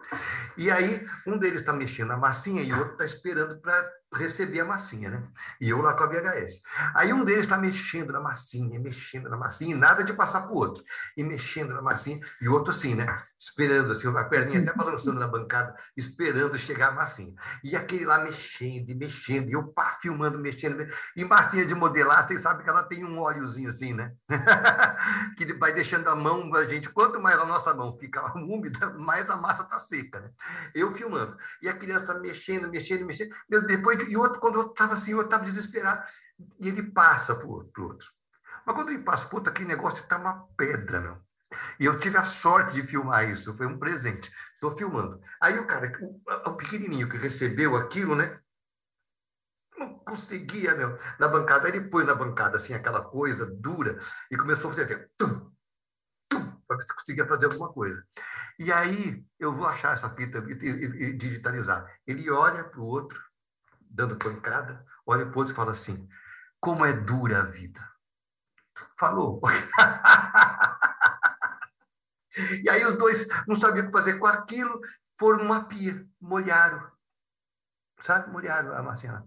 E 0.59 0.71
aí 0.71 1.07
um 1.25 1.39
deles 1.39 1.61
está 1.61 1.73
mexendo 1.73 2.11
a 2.11 2.17
massinha 2.17 2.63
e 2.63 2.73
o 2.73 2.79
outro 2.79 2.93
está 2.95 3.05
esperando 3.05 3.57
para 3.61 3.89
receber 4.15 4.61
a 4.61 4.65
massinha, 4.65 5.11
né? 5.11 5.29
E 5.61 5.69
eu 5.69 5.81
lá 5.83 5.95
com 5.95 6.05
a 6.05 6.07
VHS. 6.07 6.63
Aí 6.95 7.13
um 7.13 7.25
deles 7.25 7.43
está 7.43 7.59
mexendo 7.59 8.13
na 8.13 8.21
massinha, 8.21 8.79
mexendo 8.79 9.29
na 9.29 9.37
massinha, 9.37 9.75
e 9.75 9.79
nada 9.79 10.05
de 10.05 10.13
passar 10.13 10.43
para 10.43 10.53
o 10.53 10.57
outro. 10.57 10.83
E 11.17 11.23
mexendo 11.23 11.75
na 11.75 11.83
massinha, 11.83 12.21
e 12.41 12.49
o 12.49 12.53
outro 12.53 12.71
assim, 12.71 12.95
né? 12.95 13.23
Esperando, 13.39 13.93
assim, 13.93 14.09
a 14.09 14.25
perninha 14.25 14.61
até 14.61 14.73
balançando 14.73 15.21
na 15.21 15.29
bancada, 15.29 15.75
esperando 15.97 16.59
chegar 16.59 16.89
a 16.89 16.93
massinha. 16.93 17.35
E 17.63 17.77
aquele 17.77 18.07
lá 18.07 18.19
mexendo 18.21 18.89
e 18.91 18.95
mexendo, 18.95 19.51
e 19.51 19.53
eu 19.53 19.65
pá, 19.69 19.99
filmando, 20.01 20.39
mexendo, 20.39 20.87
E 21.17 21.25
massinha 21.25 21.67
de 21.67 21.75
modelar, 21.75 22.27
vocês 22.27 22.41
sabem 22.41 22.65
que 22.65 22.71
ela 22.71 22.83
tem 22.85 23.05
um 23.05 23.19
óleozinho 23.19 23.69
assim, 23.69 23.93
né? 23.93 24.13
que 25.37 25.53
vai 25.55 25.73
deixando 25.73 26.09
a 26.09 26.17
mão 26.17 26.55
a 26.55 26.65
gente, 26.65 26.89
quanto 26.91 27.21
mais 27.21 27.39
a 27.39 27.45
nossa 27.45 27.75
mão 27.75 27.97
fica 27.99 28.33
úmida, 28.37 28.91
mais 28.95 29.29
a 29.29 29.37
massa 29.37 29.65
está 29.65 29.79
seca, 29.79 30.21
né? 30.21 30.31
Eu 30.75 30.95
filmando. 30.95 31.37
E 31.61 31.69
a 31.69 31.77
criança 31.77 32.19
mexendo, 32.19 32.69
mexendo, 32.69 33.05
mexendo. 33.05 33.35
Depois 33.67 33.96
e 34.05 34.17
outro, 34.17 34.41
quando 34.41 34.57
o 34.57 34.59
outro 34.59 34.73
estava 34.73 34.95
assim, 34.95 35.15
o 35.15 35.19
outro 35.19 35.29
estava 35.29 35.45
desesperado, 35.45 36.05
e 36.59 36.69
ele 36.69 36.83
passa 36.83 37.35
para 37.35 37.47
o 37.47 37.51
outro. 37.51 38.13
Mas 38.65 38.75
quando 38.75 38.91
ele 38.91 39.03
passa, 39.03 39.29
puta, 39.29 39.51
aquele 39.51 39.69
negócio 39.69 40.03
está 40.03 40.19
uma 40.19 40.47
pedra, 40.57 41.01
meu. 41.01 41.27
E 41.79 41.85
eu 41.85 41.99
tive 41.99 42.19
a 42.19 42.25
sorte 42.25 42.75
de 42.75 42.87
filmar 42.87 43.29
isso, 43.29 43.55
foi 43.55 43.67
um 43.67 43.79
presente. 43.79 44.31
Estou 44.55 44.77
filmando. 44.77 45.21
Aí 45.41 45.59
o 45.59 45.67
cara, 45.67 45.91
o, 46.01 46.21
o, 46.51 46.57
pequenininho 46.57 47.09
que 47.09 47.17
recebeu 47.17 47.77
aquilo, 47.77 48.17
né? 48.17 48.41
Não 49.79 49.99
conseguia, 50.01 50.75
meu, 50.75 50.97
na 51.19 51.29
bancada. 51.29 51.69
Aí 51.69 51.77
ele 51.77 51.89
pôs 51.89 52.05
na 52.05 52.15
bancada, 52.15 52.57
assim, 52.57 52.75
aquela 52.75 53.03
coisa 53.03 53.47
dura, 53.47 53.99
e 54.31 54.37
começou 54.37 54.71
a 54.71 54.75
fazer 54.75 54.93
assim, 54.93 55.05
tum, 55.17 55.53
tum, 56.29 56.61
para 56.67 56.77
ver 56.77 56.83
se 56.83 56.95
conseguia 56.95 57.27
fazer 57.27 57.47
alguma 57.47 57.73
coisa. 57.73 58.05
E 58.59 58.73
aí 58.73 59.25
eu 59.39 59.55
vou 59.55 59.67
achar 59.67 59.95
essa 59.95 60.11
fita 60.11 60.39
e, 60.49 60.53
e, 60.53 60.85
e 61.05 61.13
digitalizar. 61.13 61.87
Ele 62.07 62.29
olha 62.31 62.65
para 62.65 62.81
o 62.81 62.87
outro, 62.87 63.23
dando 63.91 64.17
pancada, 64.17 64.85
olha 65.07 65.27
para 65.27 65.37
o 65.37 65.39
outro 65.39 65.53
e 65.53 65.57
fala 65.57 65.73
assim: 65.73 66.09
como 66.61 66.85
é 66.85 66.93
dura 66.93 67.41
a 67.41 67.45
vida. 67.45 67.81
Falou. 68.99 69.41
e 72.63 72.69
aí 72.69 72.85
os 72.85 72.99
dois 72.99 73.27
não 73.47 73.55
sabiam 73.55 73.85
o 73.85 73.87
que 73.87 73.99
fazer 73.99 74.19
com 74.19 74.27
aquilo, 74.27 74.81
foram 75.19 75.39
numa 75.39 75.69
pia, 75.69 76.07
molharam. 76.21 76.91
Sabe? 78.01 78.31
Molharam 78.31 78.75
a 78.75 78.83
massinha. 78.83 79.25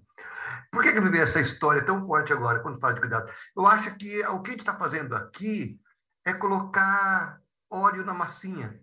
Por 0.71 0.83
que, 0.83 0.93
que 0.93 1.01
me 1.01 1.09
veio 1.09 1.23
essa 1.23 1.39
história 1.39 1.83
tão 1.83 2.05
forte 2.05 2.31
agora, 2.31 2.59
quando 2.59 2.79
fala 2.79 2.93
de 2.93 2.99
cuidado? 2.99 3.31
Eu 3.55 3.65
acho 3.65 3.95
que 3.95 4.23
o 4.27 4.41
que 4.41 4.49
a 4.49 4.51
gente 4.51 4.59
está 4.59 4.77
fazendo 4.77 5.15
aqui 5.15 5.79
é 6.25 6.33
colocar 6.33 7.41
óleo 7.69 8.05
na 8.05 8.13
massinha. 8.13 8.79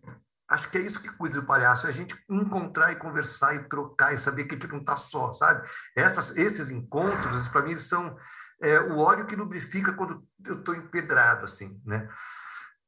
Acho 0.49 0.70
que 0.70 0.78
é 0.78 0.80
isso 0.80 1.01
que 1.01 1.09
cuida 1.09 1.40
do 1.40 1.47
palhaço, 1.47 1.86
é 1.86 1.90
a 1.90 1.92
gente 1.92 2.16
encontrar 2.30 2.92
e 2.92 2.97
conversar 2.97 3.55
e 3.57 3.68
trocar 3.68 4.14
e 4.14 4.18
saber 4.18 4.44
que 4.44 4.55
a 4.55 4.59
gente 4.59 4.70
não 4.70 4.78
está 4.78 4.97
só, 4.97 5.32
sabe? 5.32 5.68
Essas, 5.97 6.36
esses 6.36 6.70
encontros, 6.70 7.49
para 7.49 7.62
mim, 7.62 7.78
são 7.80 8.16
é, 8.62 8.78
o 8.80 8.99
óleo 8.99 9.26
que 9.26 9.34
lubrifica 9.34 9.92
quando 9.92 10.24
eu 10.44 10.59
estou 10.59 10.74
empedrado, 10.74 11.44
assim, 11.44 11.80
né? 11.84 12.09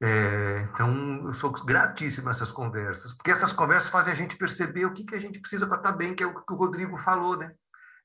É, 0.00 0.68
então, 0.72 1.24
eu 1.26 1.32
sou 1.32 1.50
gratíssimo 1.50 2.28
a 2.28 2.30
essas 2.30 2.52
conversas, 2.52 3.12
porque 3.14 3.32
essas 3.32 3.52
conversas 3.52 3.88
fazem 3.88 4.12
a 4.12 4.16
gente 4.16 4.36
perceber 4.36 4.84
o 4.84 4.92
que, 4.92 5.04
que 5.04 5.16
a 5.16 5.20
gente 5.20 5.40
precisa 5.40 5.66
para 5.66 5.78
estar 5.78 5.92
tá 5.92 5.96
bem, 5.96 6.14
que 6.14 6.22
é 6.22 6.26
o 6.26 6.44
que 6.44 6.52
o 6.52 6.56
Rodrigo 6.56 6.96
falou, 6.98 7.36
né? 7.36 7.52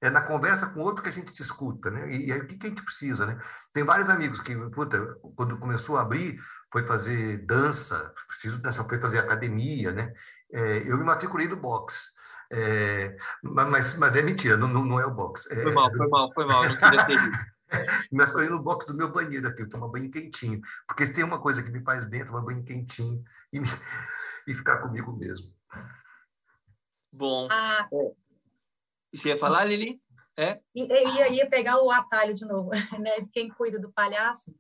É 0.02 0.10
na 0.10 0.22
conversa 0.22 0.68
com 0.68 0.82
outro 0.82 1.04
que 1.04 1.10
a 1.10 1.14
gente 1.14 1.32
se 1.32 1.44
escuta, 1.44 1.92
né? 1.92 2.12
E, 2.12 2.28
e 2.28 2.34
aí 2.34 2.42
o 2.42 2.48
que, 2.48 2.58
que 2.58 2.66
a 2.66 2.70
gente 2.70 2.84
precisa, 2.84 3.26
né? 3.28 3.40
Tem 3.72 3.84
vários 3.86 4.10
amigos 4.10 4.42
que, 4.42 4.56
puta, 4.72 5.00
quando 5.36 5.58
começou 5.60 5.98
a 5.98 6.02
abrir, 6.02 6.38
foi 6.74 6.88
fazer 6.88 7.38
dança, 7.46 8.12
preciso 8.28 8.60
dessa, 8.60 8.84
foi 8.84 9.00
fazer 9.00 9.20
academia, 9.20 9.92
né? 9.92 10.12
É, 10.52 10.78
eu 10.80 10.98
me 10.98 11.04
matriculei 11.04 11.48
no 11.48 11.56
boxe. 11.56 12.08
É, 12.52 13.16
mas, 13.44 13.96
mas 13.96 14.16
é 14.16 14.24
mentira, 14.24 14.58
não, 14.58 14.68
não, 14.68 15.00
é 15.00 15.06
o 15.06 15.14
boxe. 15.14 15.54
É, 15.54 15.62
foi 15.62 15.72
mal, 15.72 15.92
foi 15.96 16.08
mal, 16.08 16.34
foi 16.34 16.46
mal, 16.46 16.68
não 16.68 16.76
queria 16.76 17.06
ter 17.06 17.16
me 18.12 18.18
matriculei 18.18 18.50
no 18.50 18.62
box 18.62 18.88
do 18.88 18.96
meu 18.96 19.12
banheiro 19.12 19.48
aqui, 19.48 19.62
eu 19.62 19.70
tomo 19.70 19.88
banho 19.88 20.10
quentinho. 20.10 20.62
Porque 20.88 21.06
se 21.06 21.14
tem 21.14 21.24
uma 21.24 21.40
coisa 21.40 21.62
que 21.62 21.70
me 21.70 21.84
faz 21.84 22.06
bem, 22.06 22.22
é 22.22 22.26
tomar 22.26 22.42
banho 22.42 22.64
quentinho 22.64 23.24
e, 23.52 23.60
me, 23.60 23.68
e 24.48 24.54
ficar 24.54 24.80
comigo 24.82 25.14
mesmo. 25.14 25.54
Bom. 27.12 27.48
Ah. 27.52 27.88
Você 29.14 29.30
ia 29.30 29.38
falar, 29.38 29.66
Lili? 29.66 30.02
É? 30.36 30.60
Ia, 30.74 31.30
ia 31.30 31.48
pegar 31.48 31.80
o 31.84 31.92
atalho 31.92 32.34
de 32.34 32.46
novo, 32.46 32.72
né? 33.00 33.28
Quem 33.32 33.50
cuida 33.50 33.80
do 33.80 33.92
palhaço 33.92 34.52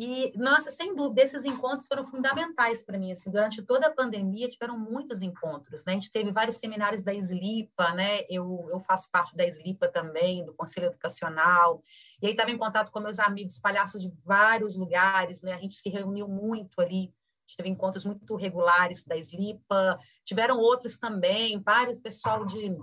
e, 0.00 0.32
nossa, 0.36 0.70
sem 0.70 0.94
dúvida, 0.94 1.22
esses 1.22 1.44
encontros 1.44 1.84
foram 1.84 2.06
fundamentais 2.06 2.84
para 2.84 2.96
mim. 2.96 3.10
Assim, 3.10 3.32
durante 3.32 3.60
toda 3.60 3.88
a 3.88 3.92
pandemia, 3.92 4.48
tiveram 4.48 4.78
muitos 4.78 5.20
encontros. 5.22 5.84
Né? 5.84 5.90
A 5.90 5.94
gente 5.96 6.12
teve 6.12 6.30
vários 6.30 6.58
seminários 6.58 7.02
da 7.02 7.12
SLIPA, 7.12 7.94
né? 7.94 8.20
eu, 8.30 8.68
eu 8.70 8.78
faço 8.78 9.10
parte 9.10 9.36
da 9.36 9.44
SLIPA 9.44 9.88
também, 9.88 10.44
do 10.44 10.54
Conselho 10.54 10.86
Educacional. 10.86 11.82
E 12.22 12.28
aí 12.28 12.32
estava 12.32 12.52
em 12.52 12.56
contato 12.56 12.92
com 12.92 13.00
meus 13.00 13.18
amigos 13.18 13.58
palhaços 13.58 14.00
de 14.00 14.08
vários 14.24 14.76
lugares. 14.76 15.42
Né? 15.42 15.52
A 15.52 15.58
gente 15.58 15.74
se 15.74 15.88
reuniu 15.88 16.28
muito 16.28 16.80
ali. 16.80 17.12
A 17.12 17.48
gente 17.48 17.56
teve 17.56 17.68
encontros 17.68 18.04
muito 18.04 18.36
regulares 18.36 19.04
da 19.04 19.16
SLIPA. 19.16 19.98
Tiveram 20.24 20.60
outros 20.60 20.96
também, 20.96 21.60
vários 21.60 21.98
pessoal 21.98 22.46
de... 22.46 22.78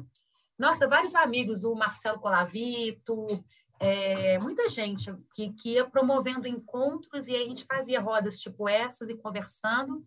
Nossa, 0.60 0.86
vários 0.86 1.16
amigos, 1.16 1.64
o 1.64 1.76
Marcelo 1.76 2.20
Colavito, 2.20 3.42
é, 3.80 4.40
muita 4.40 4.70
gente 4.70 5.14
que, 5.34 5.52
que 5.54 5.74
ia 5.74 5.86
promovendo 5.86 6.48
encontros 6.48 7.28
e 7.28 7.36
a 7.36 7.40
gente 7.40 7.66
fazia 7.66 8.00
rodas 8.00 8.40
tipo 8.40 8.70
essas 8.70 9.10
e 9.10 9.16
conversando. 9.16 10.06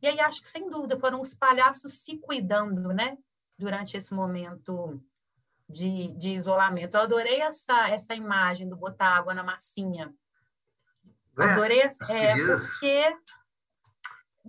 E 0.00 0.06
aí 0.06 0.20
acho 0.20 0.40
que, 0.40 0.48
sem 0.48 0.70
dúvida, 0.70 0.98
foram 0.98 1.20
os 1.20 1.34
palhaços 1.34 1.94
se 1.94 2.16
cuidando, 2.18 2.92
né? 2.92 3.18
Durante 3.58 3.96
esse 3.96 4.14
momento 4.14 5.02
de, 5.68 6.08
de 6.16 6.28
isolamento. 6.28 6.94
Eu 6.94 7.00
adorei 7.02 7.40
essa, 7.40 7.88
essa 7.88 8.14
imagem 8.14 8.68
do 8.68 8.76
botar 8.76 9.16
água 9.16 9.34
na 9.34 9.42
massinha. 9.42 10.14
É, 11.36 11.42
adorei, 11.42 11.80
é, 11.80 12.34
porque 12.34 13.16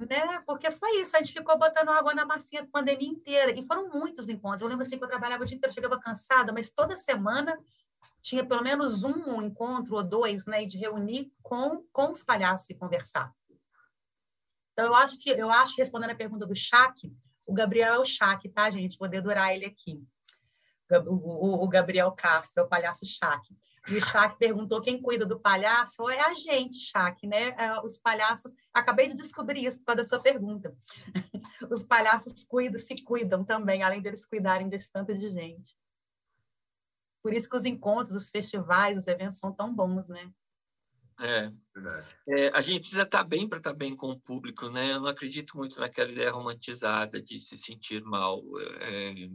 né? 0.08 0.42
Porque 0.46 0.72
foi 0.72 1.02
isso, 1.02 1.16
a 1.16 1.20
gente 1.20 1.34
ficou 1.34 1.58
botando 1.58 1.90
água 1.90 2.14
na 2.14 2.26
massinha 2.26 2.62
a 2.62 2.68
pandemia 2.68 3.10
inteira. 3.10 3.52
E 3.52 3.66
foram 3.66 3.90
muitos 3.90 4.30
encontros. 4.30 4.62
Eu 4.62 4.68
lembro 4.68 4.84
assim 4.84 4.98
que 4.98 5.04
eu 5.04 5.10
trabalhava 5.10 5.44
o 5.44 5.46
dia 5.46 5.58
inteiro, 5.58 5.74
chegava 5.74 6.00
cansada, 6.00 6.54
mas 6.54 6.72
toda 6.72 6.96
semana 6.96 7.58
tinha 8.22 8.46
pelo 8.46 8.64
menos 8.64 9.04
um 9.04 9.42
encontro 9.42 9.96
ou 9.96 10.04
dois, 10.04 10.46
né, 10.46 10.66
de 10.66 10.78
reunir 10.78 11.32
com, 11.42 11.84
com 11.92 12.12
os 12.12 12.24
palhaços 12.24 12.70
e 12.70 12.76
conversar. 12.76 13.34
Então, 14.74 14.88
eu 14.88 14.96
acho 14.96 15.20
que, 15.20 15.30
eu 15.30 15.50
acho, 15.50 15.76
respondendo 15.78 16.12
a 16.12 16.16
pergunta 16.16 16.46
do 16.46 16.56
Chac, 16.56 16.96
o 17.48 17.54
Gabriel 17.54 17.96
é 17.96 18.00
o 18.00 18.06
Chac, 18.06 18.48
tá, 18.50 18.70
gente? 18.70 18.98
Vou 18.98 19.08
dedurar 19.08 19.54
ele 19.54 19.66
aqui. 19.66 20.02
O, 21.08 21.14
o, 21.14 21.64
o 21.64 21.68
Gabriel 21.68 22.12
Castro 22.12 22.64
é 22.64 22.66
o 22.66 22.70
palhaço 22.70 23.06
Chac. 23.06 23.42
E 23.90 23.98
o 23.98 24.06
Chac 24.06 24.38
perguntou 24.38 24.82
quem 24.82 25.02
cuida 25.02 25.26
do 25.26 25.40
palhaço. 25.40 26.08
É 26.10 26.20
a 26.22 26.34
gente, 26.34 26.78
Chac, 26.78 27.26
né? 27.26 27.50
É, 27.58 27.82
os 27.82 27.98
palhaços. 27.98 28.54
Acabei 28.74 29.08
de 29.08 29.16
descobrir 29.16 29.66
isso 29.66 29.80
por 29.80 29.86
causa 29.86 30.02
da 30.04 30.08
sua 30.08 30.20
pergunta. 30.20 30.76
os 31.72 31.84
palhaços 31.84 32.44
cuidam, 32.44 32.80
se 32.80 33.04
cuidam 33.04 33.44
também, 33.44 33.84
além 33.84 34.02
deles 34.02 34.26
cuidarem 34.26 34.70
desse 34.70 34.92
tanto 34.92 35.14
de 35.18 35.30
gente. 35.30 35.76
Por 37.22 37.34
isso 37.34 37.50
que 37.50 37.58
os 37.58 37.66
encontros, 37.66 38.16
os 38.16 38.30
festivais, 38.30 38.98
os 38.98 39.08
eventos 39.08 39.38
são 39.38 39.52
tão 39.52 39.74
bons, 39.74 40.08
né? 40.08 40.32
É. 41.22 41.52
é 42.28 42.50
a 42.50 42.62
gente 42.62 42.80
precisa 42.82 43.04
estar 43.04 43.26
bem 43.26 43.48
para 43.48 43.58
estar 43.58 43.74
bem 43.74 43.96
com 43.96 44.10
o 44.10 44.20
público, 44.20 44.70
né? 44.70 44.94
Eu 44.94 45.02
não 45.02 45.08
acredito 45.08 45.58
muito 45.58 45.80
naquela 45.80 46.12
ideia 46.12 46.32
romantizada 46.32 47.22
de 47.22 47.40
se 47.40 47.58
sentir 47.58 48.02
mal. 48.04 48.42
É, 48.82 49.30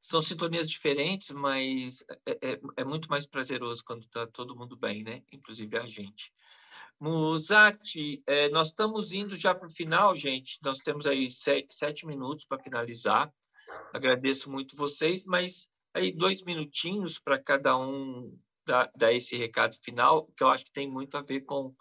são 0.00 0.20
sintonias 0.20 0.68
diferentes, 0.68 1.30
mas 1.30 2.04
é, 2.26 2.52
é, 2.52 2.60
é 2.78 2.84
muito 2.84 3.08
mais 3.08 3.26
prazeroso 3.26 3.84
quando 3.84 4.02
está 4.02 4.26
todo 4.26 4.56
mundo 4.56 4.76
bem, 4.76 5.04
né? 5.04 5.22
Inclusive 5.32 5.78
a 5.78 5.86
gente. 5.86 6.32
Musati, 6.98 8.22
é, 8.26 8.48
nós 8.48 8.68
estamos 8.68 9.12
indo 9.12 9.36
já 9.36 9.54
para 9.54 9.68
o 9.68 9.72
final, 9.72 10.16
gente. 10.16 10.58
Nós 10.62 10.78
temos 10.78 11.06
aí 11.06 11.30
sete, 11.30 11.74
sete 11.74 12.06
minutos 12.06 12.44
para 12.44 12.62
finalizar. 12.62 13.32
Agradeço 13.92 14.50
muito 14.50 14.76
vocês, 14.76 15.24
mas 15.24 15.68
aí 15.96 16.12
dois 16.12 16.42
minutinhos 16.42 17.18
para 17.18 17.42
cada 17.42 17.76
um 17.76 18.38
dar, 18.66 18.90
dar 18.94 19.12
esse 19.12 19.36
recado 19.36 19.76
final, 19.82 20.26
que 20.36 20.44
eu 20.44 20.48
acho 20.48 20.64
que 20.64 20.72
tem 20.72 20.88
muito 20.90 21.16
a 21.16 21.22
ver 21.22 21.40
com, 21.40 21.74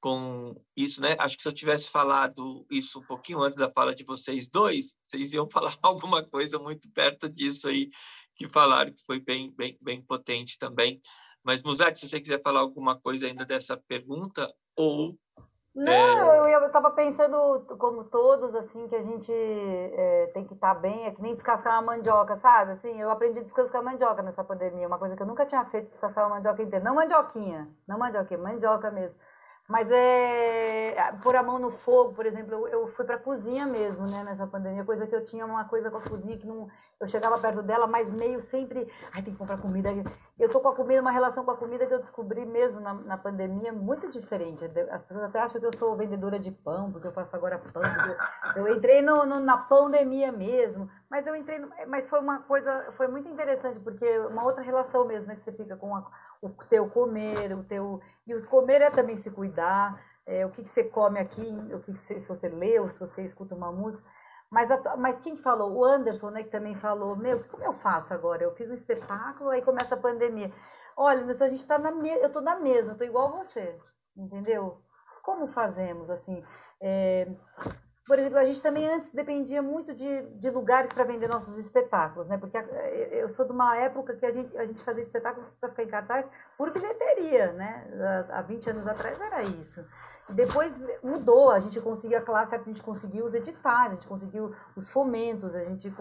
com 0.00 0.54
isso, 0.76 1.00
né? 1.00 1.16
Acho 1.18 1.36
que 1.36 1.42
se 1.42 1.48
eu 1.48 1.54
tivesse 1.54 1.88
falado 1.88 2.66
isso 2.70 3.00
um 3.00 3.06
pouquinho 3.06 3.42
antes 3.42 3.56
da 3.56 3.70
fala 3.70 3.94
de 3.94 4.04
vocês 4.04 4.46
dois, 4.46 4.96
vocês 5.06 5.32
iam 5.32 5.48
falar 5.50 5.76
alguma 5.82 6.22
coisa 6.22 6.58
muito 6.58 6.90
perto 6.90 7.28
disso 7.28 7.68
aí 7.68 7.90
que 8.34 8.48
falaram, 8.48 8.92
que 8.92 9.04
foi 9.04 9.20
bem, 9.20 9.50
bem, 9.52 9.78
bem 9.80 10.02
potente 10.02 10.58
também. 10.58 11.00
Mas, 11.44 11.62
Musati, 11.62 11.98
se 11.98 12.08
você 12.08 12.20
quiser 12.20 12.40
falar 12.42 12.60
alguma 12.60 13.00
coisa 13.00 13.26
ainda 13.26 13.44
dessa 13.44 13.76
pergunta, 13.76 14.52
ou 14.76 15.18
não, 15.74 16.44
é... 16.46 16.54
eu 16.54 16.66
estava 16.66 16.90
pensando, 16.90 17.64
como 17.78 18.04
todos, 18.04 18.54
assim, 18.54 18.88
que 18.88 18.96
a 18.96 19.02
gente 19.02 19.32
é, 19.32 20.30
tem 20.34 20.44
que 20.44 20.54
estar 20.54 20.74
tá 20.74 20.80
bem, 20.80 21.06
é 21.06 21.10
que 21.10 21.22
nem 21.22 21.34
descascar 21.34 21.74
uma 21.74 21.96
mandioca, 21.96 22.36
sabe? 22.38 22.72
Assim, 22.72 23.00
eu 23.00 23.10
aprendi 23.10 23.38
a 23.38 23.42
descascar 23.42 23.82
mandioca 23.82 24.22
nessa 24.22 24.44
pandemia, 24.44 24.86
uma 24.86 24.98
coisa 24.98 25.16
que 25.16 25.22
eu 25.22 25.26
nunca 25.26 25.46
tinha 25.46 25.64
feito, 25.66 25.90
descascar 25.90 26.26
uma 26.26 26.36
mandioca 26.36 26.62
inteira. 26.62 26.84
Não 26.84 26.94
mandioquinha, 26.94 27.68
não 27.88 27.98
mandioquinha, 27.98 28.38
mandioca 28.38 28.90
mesmo. 28.90 29.16
Mas 29.72 29.90
é 29.90 31.14
pôr 31.22 31.34
a 31.34 31.42
mão 31.42 31.58
no 31.58 31.70
fogo, 31.70 32.12
por 32.12 32.26
exemplo, 32.26 32.52
eu, 32.52 32.68
eu 32.68 32.88
fui 32.88 33.06
para 33.06 33.14
a 33.14 33.18
cozinha 33.18 33.64
mesmo, 33.64 34.06
né, 34.06 34.22
nessa 34.22 34.46
pandemia, 34.46 34.84
coisa 34.84 35.06
que 35.06 35.16
eu 35.16 35.24
tinha 35.24 35.46
uma 35.46 35.64
coisa 35.64 35.90
com 35.90 35.96
a 35.96 36.02
cozinha 36.02 36.36
que 36.36 36.46
não, 36.46 36.68
eu 37.00 37.08
chegava 37.08 37.38
perto 37.38 37.62
dela, 37.62 37.86
mas 37.86 38.12
meio 38.12 38.38
sempre, 38.42 38.86
ai, 39.14 39.22
tem 39.22 39.32
que 39.32 39.38
comprar 39.38 39.56
comida. 39.56 39.88
Eu 40.38 40.50
tô 40.50 40.60
com 40.60 40.68
a 40.68 40.76
comida, 40.76 41.00
uma 41.00 41.10
relação 41.10 41.42
com 41.42 41.52
a 41.52 41.56
comida 41.56 41.86
que 41.86 41.94
eu 41.94 42.00
descobri 42.00 42.44
mesmo 42.44 42.80
na, 42.80 42.92
na 42.92 43.16
pandemia 43.16 43.72
muito 43.72 44.10
diferente. 44.10 44.62
As 44.90 45.02
pessoas 45.04 45.24
até 45.24 45.40
acham 45.40 45.58
que 45.58 45.66
eu 45.66 45.78
sou 45.78 45.96
vendedora 45.96 46.38
de 46.38 46.50
pão, 46.50 46.92
porque 46.92 47.08
eu 47.08 47.12
faço 47.12 47.34
agora 47.34 47.58
pão. 47.72 47.82
Eu, 48.54 48.66
eu 48.66 48.76
entrei 48.76 49.00
no, 49.00 49.24
no, 49.24 49.40
na 49.40 49.56
pandemia 49.56 50.30
mesmo, 50.30 50.86
mas 51.08 51.26
eu 51.26 51.34
entrei, 51.34 51.58
no, 51.58 51.70
mas 51.88 52.10
foi 52.10 52.20
uma 52.20 52.42
coisa, 52.42 52.92
foi 52.92 53.08
muito 53.08 53.26
interessante, 53.26 53.80
porque 53.80 54.18
uma 54.18 54.44
outra 54.44 54.62
relação 54.62 55.06
mesmo, 55.06 55.28
né, 55.28 55.36
que 55.36 55.42
você 55.42 55.52
fica 55.52 55.76
com 55.76 55.96
a, 55.96 56.04
o 56.42 56.50
teu 56.68 56.90
comer, 56.90 57.52
o 57.52 57.62
teu. 57.62 58.00
E 58.26 58.34
o 58.34 58.44
comer 58.46 58.82
é 58.82 58.90
também 58.90 59.16
se 59.16 59.30
cuidar, 59.30 59.98
é, 60.26 60.44
o 60.44 60.50
que, 60.50 60.62
que 60.64 60.68
você 60.68 60.84
come 60.84 61.20
aqui, 61.20 61.46
o 61.72 61.80
que, 61.80 61.92
que 61.92 61.98
você, 61.98 62.18
se 62.18 62.28
você 62.28 62.48
lê 62.48 62.78
ou 62.80 62.88
se 62.88 62.98
você 62.98 63.22
escuta 63.22 63.54
uma 63.54 63.70
música. 63.70 64.04
Mas, 64.50 64.70
a, 64.70 64.96
mas 64.96 65.18
quem 65.20 65.36
falou? 65.36 65.72
O 65.72 65.84
Anderson, 65.84 66.30
né, 66.30 66.42
que 66.42 66.50
também 66.50 66.74
falou, 66.74 67.16
meu, 67.16 67.42
como 67.44 67.64
eu 67.64 67.72
faço 67.72 68.12
agora? 68.12 68.42
Eu 68.42 68.54
fiz 68.54 68.68
um 68.68 68.74
espetáculo, 68.74 69.50
aí 69.50 69.62
começa 69.62 69.94
a 69.94 69.98
pandemia. 69.98 70.50
Olha, 70.96 71.24
a 71.24 71.48
gente 71.48 71.60
está 71.60 71.78
na 71.78 71.90
eu 71.90 72.26
estou 72.26 72.42
na 72.42 72.56
mesma, 72.56 72.92
estou 72.92 73.06
igual 73.06 73.30
você, 73.30 73.80
entendeu? 74.14 74.82
Como 75.22 75.46
fazemos, 75.46 76.10
assim? 76.10 76.44
É, 76.80 77.28
por 78.06 78.18
exemplo, 78.18 78.38
a 78.38 78.44
gente 78.44 78.60
também 78.60 78.88
antes 78.88 79.12
dependia 79.12 79.62
muito 79.62 79.94
de, 79.94 80.22
de 80.38 80.50
lugares 80.50 80.92
para 80.92 81.04
vender 81.04 81.28
nossos 81.28 81.56
espetáculos, 81.56 82.28
né? 82.28 82.36
Porque 82.36 82.56
eu 83.12 83.28
sou 83.28 83.44
de 83.44 83.52
uma 83.52 83.76
época 83.76 84.16
que 84.16 84.26
a 84.26 84.32
gente, 84.32 84.56
a 84.58 84.66
gente 84.66 84.82
fazia 84.82 85.04
espetáculos 85.04 85.48
para 85.60 85.70
ficar 85.70 85.84
em 85.84 85.88
cartaz 85.88 86.26
por 86.58 86.72
bilheteria, 86.72 87.52
né? 87.52 87.86
Há 88.30 88.42
20 88.42 88.70
anos 88.70 88.86
atrás 88.86 89.20
era 89.20 89.42
isso. 89.42 89.84
Depois 90.30 90.72
mudou, 91.02 91.50
a 91.50 91.60
gente 91.60 91.80
conseguiu 91.80 92.18
a 92.18 92.22
classe, 92.22 92.54
a 92.54 92.58
gente 92.58 92.82
conseguiu 92.82 93.24
os 93.24 93.34
editais, 93.34 93.92
a 93.92 93.94
gente 93.94 94.06
conseguiu 94.06 94.52
os 94.76 94.90
fomentos, 94.90 95.54
a 95.54 95.64
gente 95.64 95.92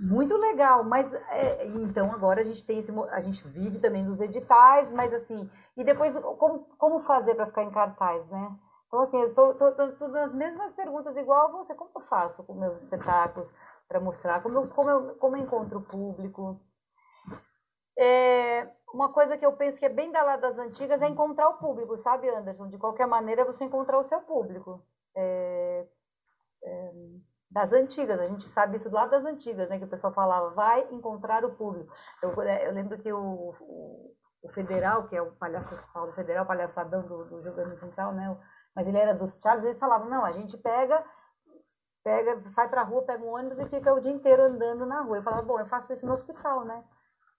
muito 0.00 0.36
legal, 0.36 0.82
mas 0.82 1.12
é, 1.12 1.66
então 1.66 2.10
agora 2.12 2.40
a 2.40 2.44
gente 2.44 2.64
tem 2.64 2.78
esse, 2.78 2.90
a 3.10 3.20
gente 3.20 3.46
vive 3.48 3.78
também 3.78 4.04
dos 4.04 4.20
editais, 4.20 4.92
mas 4.94 5.12
assim, 5.12 5.48
e 5.76 5.84
depois 5.84 6.14
como, 6.38 6.60
como 6.78 7.00
fazer 7.00 7.34
para 7.34 7.46
ficar 7.46 7.64
em 7.64 7.70
cartaz, 7.70 8.26
né? 8.28 8.50
Então, 8.90 9.02
assim, 9.02 9.22
estou 9.22 10.08
nas 10.08 10.34
mesmas 10.34 10.72
perguntas, 10.72 11.16
igual 11.16 11.52
você, 11.52 11.72
como 11.76 11.92
eu 11.94 12.00
faço 12.02 12.42
com 12.42 12.54
meus 12.54 12.82
espetáculos 12.82 13.48
para 13.86 14.00
mostrar, 14.00 14.42
como 14.42 14.58
eu, 14.58 14.68
como, 14.70 14.90
eu, 14.90 15.14
como 15.14 15.36
eu 15.36 15.42
encontro 15.42 15.78
o 15.78 15.82
público. 15.82 16.60
É, 17.96 18.68
uma 18.92 19.12
coisa 19.12 19.38
que 19.38 19.46
eu 19.46 19.52
penso 19.52 19.78
que 19.78 19.86
é 19.86 19.88
bem 19.88 20.10
da 20.10 20.24
lá 20.24 20.36
das 20.36 20.58
antigas 20.58 21.00
é 21.02 21.08
encontrar 21.08 21.48
o 21.50 21.58
público, 21.58 21.96
sabe, 21.98 22.28
Anderson? 22.28 22.68
De 22.68 22.78
qualquer 22.78 23.06
maneira, 23.06 23.44
você 23.44 23.62
encontrar 23.64 23.96
o 23.96 24.04
seu 24.04 24.20
público. 24.22 24.84
É, 25.16 25.86
é, 26.64 26.92
das 27.48 27.72
antigas, 27.72 28.18
a 28.18 28.26
gente 28.26 28.48
sabe 28.48 28.76
isso 28.76 28.90
lá 28.90 29.06
das 29.06 29.24
antigas, 29.24 29.68
né? 29.68 29.78
Que 29.78 29.84
o 29.84 29.88
pessoal 29.88 30.12
falava, 30.12 30.50
vai 30.50 30.88
encontrar 30.90 31.44
o 31.44 31.54
público. 31.54 31.92
Eu, 32.20 32.42
é, 32.42 32.66
eu 32.66 32.72
lembro 32.72 32.98
que 32.98 33.12
o, 33.12 33.54
o, 33.60 34.14
o, 34.42 34.48
Federal, 34.50 35.06
que 35.06 35.14
é 35.14 35.22
o 35.22 35.30
palhaço, 35.32 35.78
o 35.94 36.12
Federal, 36.12 36.44
o 36.44 36.48
palhaçadão 36.48 37.02
do, 37.02 37.24
do 37.24 37.42
Jogando 37.42 37.78
Quintal, 37.78 38.12
né? 38.12 38.36
Mas 38.74 38.86
ele 38.86 38.98
era 38.98 39.14
dos 39.14 39.40
Charles, 39.40 39.64
eles 39.64 39.78
falavam, 39.78 40.08
não, 40.08 40.24
a 40.24 40.32
gente 40.32 40.56
pega, 40.56 41.04
pega, 42.02 42.42
sai 42.50 42.68
pra 42.68 42.82
rua, 42.82 43.02
pega 43.02 43.24
um 43.24 43.34
ônibus 43.34 43.58
e 43.58 43.68
fica 43.68 43.92
o 43.92 44.00
dia 44.00 44.12
inteiro 44.12 44.42
andando 44.42 44.86
na 44.86 45.02
rua. 45.02 45.18
Eu 45.18 45.22
falava, 45.22 45.46
bom, 45.46 45.58
eu 45.58 45.66
faço 45.66 45.92
isso 45.92 46.06
no 46.06 46.14
hospital, 46.14 46.64
né? 46.64 46.84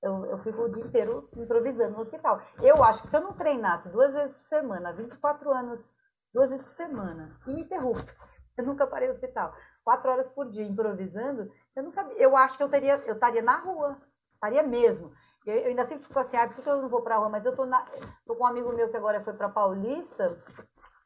Eu, 0.01 0.25
eu 0.25 0.37
fico 0.39 0.63
o 0.63 0.69
dia 0.69 0.83
inteiro 0.83 1.23
improvisando 1.37 1.91
no 1.91 2.01
hospital. 2.01 2.41
Eu 2.61 2.83
acho 2.83 3.03
que 3.03 3.07
se 3.07 3.15
eu 3.15 3.21
não 3.21 3.33
treinasse 3.33 3.87
duas 3.89 4.13
vezes 4.13 4.35
por 4.35 4.43
semana, 4.43 4.93
24 4.93 5.51
anos, 5.51 5.93
duas 6.33 6.49
vezes 6.49 6.65
por 6.65 6.73
semana, 6.73 7.37
ininterruptas, 7.47 8.41
eu 8.57 8.65
nunca 8.65 8.87
parei 8.87 9.07
no 9.07 9.13
hospital, 9.13 9.53
quatro 9.83 10.09
horas 10.09 10.27
por 10.27 10.49
dia 10.49 10.65
improvisando, 10.65 11.51
eu 11.75 11.83
não 11.83 11.91
sabia, 11.91 12.17
eu 12.17 12.35
acho 12.35 12.57
que 12.57 12.63
eu 12.63 12.69
teria, 12.69 12.95
eu 13.05 13.13
estaria 13.13 13.41
na 13.41 13.57
rua, 13.57 13.97
estaria 14.33 14.63
mesmo. 14.63 15.11
Eu, 15.45 15.55
eu 15.55 15.67
ainda 15.67 15.85
sempre 15.85 16.05
fico 16.05 16.19
assim, 16.19 16.37
ah, 16.37 16.47
por 16.47 16.63
que 16.63 16.69
eu 16.69 16.81
não 16.81 16.89
vou 16.89 17.01
para 17.01 17.15
a 17.15 17.17
rua? 17.19 17.29
Mas 17.29 17.45
eu 17.45 17.55
tô, 17.55 17.65
na, 17.65 17.85
tô 18.25 18.35
com 18.35 18.43
um 18.43 18.47
amigo 18.47 18.73
meu 18.73 18.89
que 18.89 18.97
agora 18.97 19.23
foi 19.23 19.33
para 19.33 19.49
Paulista, 19.49 20.37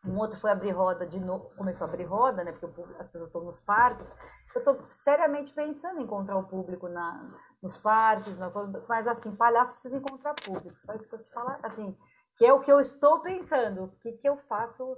um 0.08 0.20
outro 0.20 0.40
foi 0.40 0.52
abrir 0.52 0.72
roda 0.72 1.06
de 1.06 1.20
novo, 1.20 1.50
começou 1.56 1.88
a 1.88 1.90
abrir 1.90 2.04
roda, 2.04 2.44
né? 2.44 2.52
Porque 2.52 2.82
as 3.00 3.08
pessoas 3.08 3.28
estão 3.28 3.44
nos 3.44 3.60
parques. 3.60 4.08
Eu 4.54 4.60
estou 4.60 4.80
seriamente 5.04 5.52
pensando 5.54 6.00
em 6.00 6.04
encontrar 6.04 6.38
o 6.38 6.48
público 6.48 6.88
na, 6.88 7.22
nos 7.62 7.76
parques, 7.78 8.38
nas 8.38 8.54
mas 8.88 9.08
assim, 9.08 9.36
palhaço 9.36 9.74
precisa 9.74 9.98
encontrar 9.98 10.34
público. 10.36 10.76
Só 10.86 10.94
isso 10.94 11.08
que 11.08 11.16
eu 11.16 11.20
te 11.20 11.34
falar, 11.34 11.60
assim, 11.64 11.98
que 12.38 12.46
é 12.46 12.54
o 12.54 12.62
que 12.62 12.72
eu 12.72 12.80
estou 12.80 13.20
pensando. 13.22 13.86
O 13.86 13.92
que, 13.98 14.14
que 14.14 14.30
eu 14.30 14.38
faço 14.48 14.98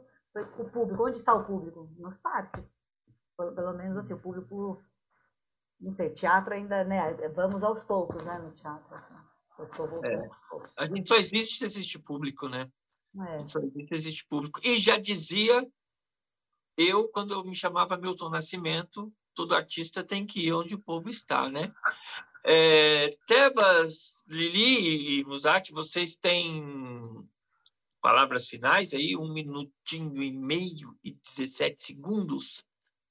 com 0.56 0.64
o 0.64 0.72
público? 0.72 1.08
Onde 1.08 1.18
está 1.18 1.34
o 1.34 1.46
público? 1.46 1.90
Nos 1.98 2.18
parques. 2.18 2.64
Pelo, 3.38 3.56
pelo 3.56 3.74
menos 3.74 3.98
assim, 3.98 4.14
o 4.14 4.20
público, 4.20 4.82
não 5.80 5.92
sei, 5.92 6.10
teatro 6.10 6.54
ainda, 6.54 6.84
né? 6.84 7.14
Vamos 7.30 7.64
aos 7.64 7.84
poucos, 7.84 8.24
né? 8.24 8.38
No 8.40 8.52
teatro. 8.52 8.96
Assim. 8.96 9.28
É. 10.04 10.30
A 10.78 10.86
gente 10.86 11.08
só 11.08 11.16
existe 11.16 11.58
se 11.58 11.66
existe 11.66 11.98
público, 11.98 12.48
né? 12.48 12.70
É. 13.16 13.94
Existe 13.94 14.26
público. 14.28 14.60
E 14.64 14.78
já 14.78 14.98
dizia 14.98 15.66
eu, 16.78 17.08
quando 17.08 17.34
eu 17.34 17.44
me 17.44 17.56
chamava 17.56 17.98
Milton 17.98 18.30
Nascimento, 18.30 19.12
todo 19.34 19.56
artista 19.56 20.04
tem 20.04 20.26
que 20.26 20.48
ir 20.48 20.54
onde 20.54 20.76
o 20.76 20.80
povo 20.80 21.10
está, 21.10 21.50
né? 21.50 21.74
É, 22.46 23.18
Tebas, 23.28 24.24
Lili 24.28 25.20
e 25.20 25.24
Musati, 25.26 25.74
vocês 25.74 26.16
têm 26.16 27.28
palavras 28.00 28.48
finais 28.48 28.94
aí? 28.94 29.18
Um 29.18 29.34
minutinho 29.34 30.22
e 30.22 30.32
meio 30.32 30.96
e 31.04 31.14
17 31.36 31.84
segundos 31.84 32.64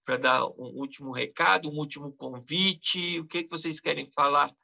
para 0.05 0.17
dar 0.17 0.47
um 0.47 0.79
último 0.79 1.11
recado, 1.11 1.69
um 1.69 1.77
último 1.77 2.13
convite. 2.13 3.19
O 3.19 3.27
que, 3.27 3.43
que 3.43 3.51
vocês 3.51 3.81
querem 3.81 4.07
falar 4.07 4.55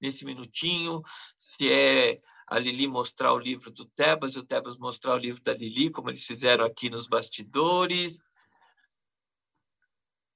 nesse 0.00 0.24
minutinho? 0.24 1.00
Se 1.38 1.70
é 1.70 2.20
a 2.50 2.58
Lili 2.58 2.86
mostrar 2.86 3.32
o 3.34 3.38
livro 3.38 3.70
do 3.70 3.84
Tebas 3.84 4.34
e 4.34 4.38
o 4.38 4.44
Tebas 4.44 4.78
mostrar 4.78 5.14
o 5.14 5.18
livro 5.18 5.42
da 5.42 5.52
Lili, 5.52 5.90
como 5.90 6.08
eles 6.08 6.24
fizeram 6.24 6.64
aqui 6.64 6.88
nos 6.88 7.06
bastidores. 7.06 8.26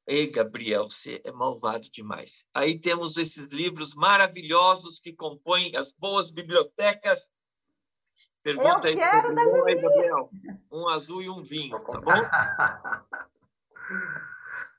Ei, 0.06 0.30
Gabriel, 0.30 0.90
você 0.90 1.22
é 1.24 1.32
malvado 1.32 1.88
demais. 1.90 2.44
Aí 2.52 2.78
temos 2.78 3.16
esses 3.16 3.50
livros 3.50 3.94
maravilhosos 3.94 4.98
que 4.98 5.14
compõem 5.14 5.74
as 5.74 5.92
boas 5.92 6.30
bibliotecas. 6.30 7.26
Pergunta 8.42 8.90
Eu 8.90 8.90
aí 8.90 8.96
quero 8.96 9.34
da 9.34 9.42
aí, 9.42 9.80
Gabriel. 9.80 10.28
Um 10.70 10.88
azul 10.88 11.22
e 11.22 11.30
um 11.30 11.42
vinho, 11.42 11.78
tá 11.80 12.00
bom? 12.00 12.10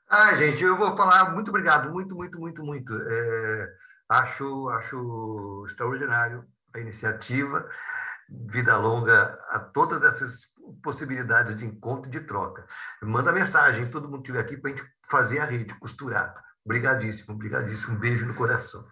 ah, 0.08 0.34
gente, 0.36 0.62
eu 0.62 0.76
vou 0.76 0.96
falar 0.96 1.32
muito 1.32 1.48
obrigado, 1.48 1.90
muito, 1.90 2.14
muito, 2.14 2.38
muito, 2.38 2.62
muito. 2.62 2.92
É, 2.92 3.76
acho, 4.10 4.68
acho 4.68 5.64
extraordinário 5.66 6.46
a 6.74 6.80
iniciativa. 6.80 7.68
Vida 8.28 8.76
longa 8.76 9.38
a 9.50 9.58
todas 9.58 10.02
essas 10.04 10.54
possibilidades 10.82 11.54
de 11.56 11.64
encontro 11.66 12.08
e 12.08 12.10
de 12.10 12.20
troca. 12.20 12.66
Manda 13.02 13.32
mensagem, 13.32 13.90
todo 13.90 14.08
mundo 14.08 14.22
estiver 14.22 14.40
aqui, 14.40 14.56
para 14.56 14.72
a 14.72 14.76
gente 14.76 14.90
fazer 15.08 15.40
a 15.40 15.44
rede, 15.44 15.78
costurar. 15.78 16.34
Obrigadíssimo, 16.64 17.34
obrigadíssimo. 17.34 17.94
Um 17.94 17.98
beijo 17.98 18.26
no 18.26 18.34
coração. 18.34 18.86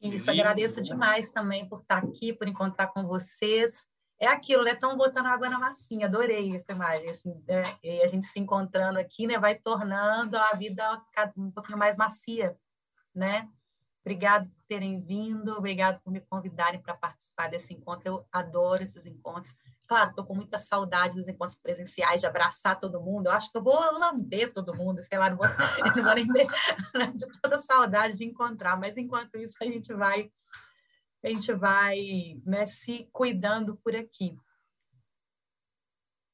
Isso, 0.00 0.30
agradeço 0.30 0.80
demais 0.80 1.28
também 1.28 1.68
por 1.68 1.80
estar 1.80 1.98
aqui, 1.98 2.32
por 2.32 2.48
encontrar 2.48 2.86
com 2.88 3.06
vocês. 3.06 3.86
É 4.20 4.26
aquilo, 4.26 4.64
né? 4.64 4.72
Estão 4.72 4.96
botando 4.96 5.26
água 5.26 5.48
na 5.48 5.58
massinha, 5.58 6.06
adorei 6.06 6.56
essa 6.56 6.72
imagem. 6.72 7.10
Assim, 7.10 7.44
né? 7.46 7.62
E 7.82 8.02
a 8.02 8.08
gente 8.08 8.26
se 8.26 8.38
encontrando 8.38 8.98
aqui, 8.98 9.26
né? 9.26 9.38
Vai 9.38 9.56
tornando 9.56 10.36
a 10.36 10.52
vida 10.54 11.02
um 11.36 11.50
pouquinho 11.50 11.78
mais 11.78 11.96
macia, 11.96 12.56
né? 13.14 13.48
Obrigado 14.08 14.48
por 14.48 14.64
terem 14.66 15.02
vindo, 15.02 15.52
obrigado 15.52 16.00
por 16.00 16.10
me 16.10 16.22
convidarem 16.22 16.80
para 16.80 16.96
participar 16.96 17.50
desse 17.50 17.74
encontro. 17.74 18.08
Eu 18.08 18.26
adoro 18.32 18.82
esses 18.82 19.04
encontros. 19.04 19.54
Claro, 19.86 20.08
estou 20.08 20.24
com 20.24 20.34
muita 20.34 20.58
saudade 20.58 21.14
dos 21.14 21.28
encontros 21.28 21.58
presenciais, 21.58 22.18
de 22.18 22.26
abraçar 22.26 22.80
todo 22.80 23.02
mundo. 23.02 23.26
Eu 23.26 23.32
acho 23.32 23.52
que 23.52 23.58
eu 23.58 23.62
vou 23.62 23.78
lamber 23.98 24.50
todo 24.54 24.74
mundo, 24.74 25.04
sei 25.04 25.18
lá, 25.18 25.28
não 25.28 25.36
vou, 25.36 25.46
não 25.94 26.04
vou 26.04 26.14
nem 26.14 26.26
de 27.14 27.26
toda 27.42 27.58
saudade 27.58 28.16
de 28.16 28.24
encontrar. 28.24 28.80
Mas 28.80 28.96
enquanto 28.96 29.36
isso, 29.36 29.56
a 29.60 29.66
gente 29.66 29.92
vai, 29.92 30.32
a 31.22 31.28
gente 31.28 31.52
vai 31.52 32.40
né, 32.46 32.64
se 32.64 33.10
cuidando 33.12 33.76
por 33.76 33.94
aqui. 33.94 34.34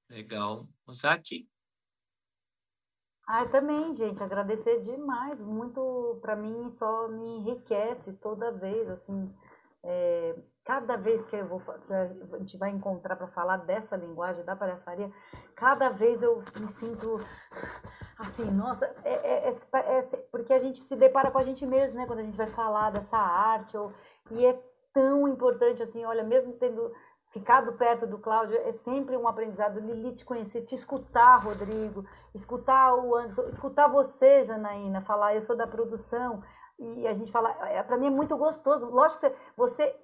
Legal. 0.08 0.68
Zaki? 0.92 1.48
Ah, 3.26 3.46
também, 3.46 3.96
gente, 3.96 4.22
agradecer 4.22 4.82
demais, 4.82 5.40
muito 5.40 6.18
para 6.20 6.36
mim 6.36 6.70
só 6.78 7.08
me 7.08 7.38
enriquece 7.38 8.12
toda 8.14 8.52
vez, 8.52 8.88
assim, 8.90 9.34
é, 9.82 10.36
cada 10.62 10.96
vez 10.96 11.24
que 11.26 11.36
eu 11.36 11.46
vou, 11.46 11.62
a 11.90 12.38
gente 12.38 12.58
vai 12.58 12.70
encontrar 12.70 13.16
para 13.16 13.26
falar 13.28 13.58
dessa 13.58 13.96
linguagem 13.96 14.44
da 14.44 14.54
palhaçaria, 14.54 15.10
cada 15.56 15.88
vez 15.88 16.22
eu 16.22 16.42
me 16.60 16.66
sinto 16.74 17.18
assim, 18.18 18.50
nossa, 18.50 18.84
é, 19.04 19.14
é, 19.14 19.50
é, 19.50 19.98
é 19.98 20.02
porque 20.30 20.52
a 20.52 20.60
gente 20.60 20.82
se 20.82 20.94
depara 20.94 21.30
com 21.30 21.38
a 21.38 21.44
gente 21.44 21.64
mesmo, 21.64 21.96
né, 21.96 22.06
quando 22.06 22.18
a 22.18 22.24
gente 22.24 22.36
vai 22.36 22.48
falar 22.48 22.90
dessa 22.90 23.16
arte, 23.16 23.74
ou, 23.74 23.90
e 24.32 24.44
é 24.44 24.62
tão 24.92 25.26
importante 25.26 25.82
assim, 25.82 26.04
olha, 26.04 26.22
mesmo 26.22 26.52
tendo 26.54 26.92
ficado 27.34 27.72
perto 27.72 28.06
do 28.06 28.16
Cláudio 28.16 28.56
é 28.58 28.72
sempre 28.72 29.16
um 29.16 29.26
aprendizado. 29.26 29.80
Lili, 29.80 30.14
te 30.14 30.24
conhecer, 30.24 30.62
te 30.62 30.76
escutar, 30.76 31.36
Rodrigo, 31.38 32.06
escutar 32.32 32.94
o 32.94 33.14
Anderson, 33.14 33.42
escutar 33.42 33.88
você, 33.88 34.44
Janaína, 34.44 35.02
falar, 35.02 35.34
eu 35.34 35.42
sou 35.42 35.56
da 35.56 35.66
produção, 35.66 36.40
e 36.78 37.06
a 37.06 37.12
gente 37.12 37.32
fala, 37.32 37.50
é, 37.68 37.82
para 37.82 37.98
mim 37.98 38.06
é 38.06 38.10
muito 38.10 38.36
gostoso. 38.36 38.86
Lógico 38.86 39.20
que 39.20 39.28
você, 39.56 39.84
você 39.84 39.96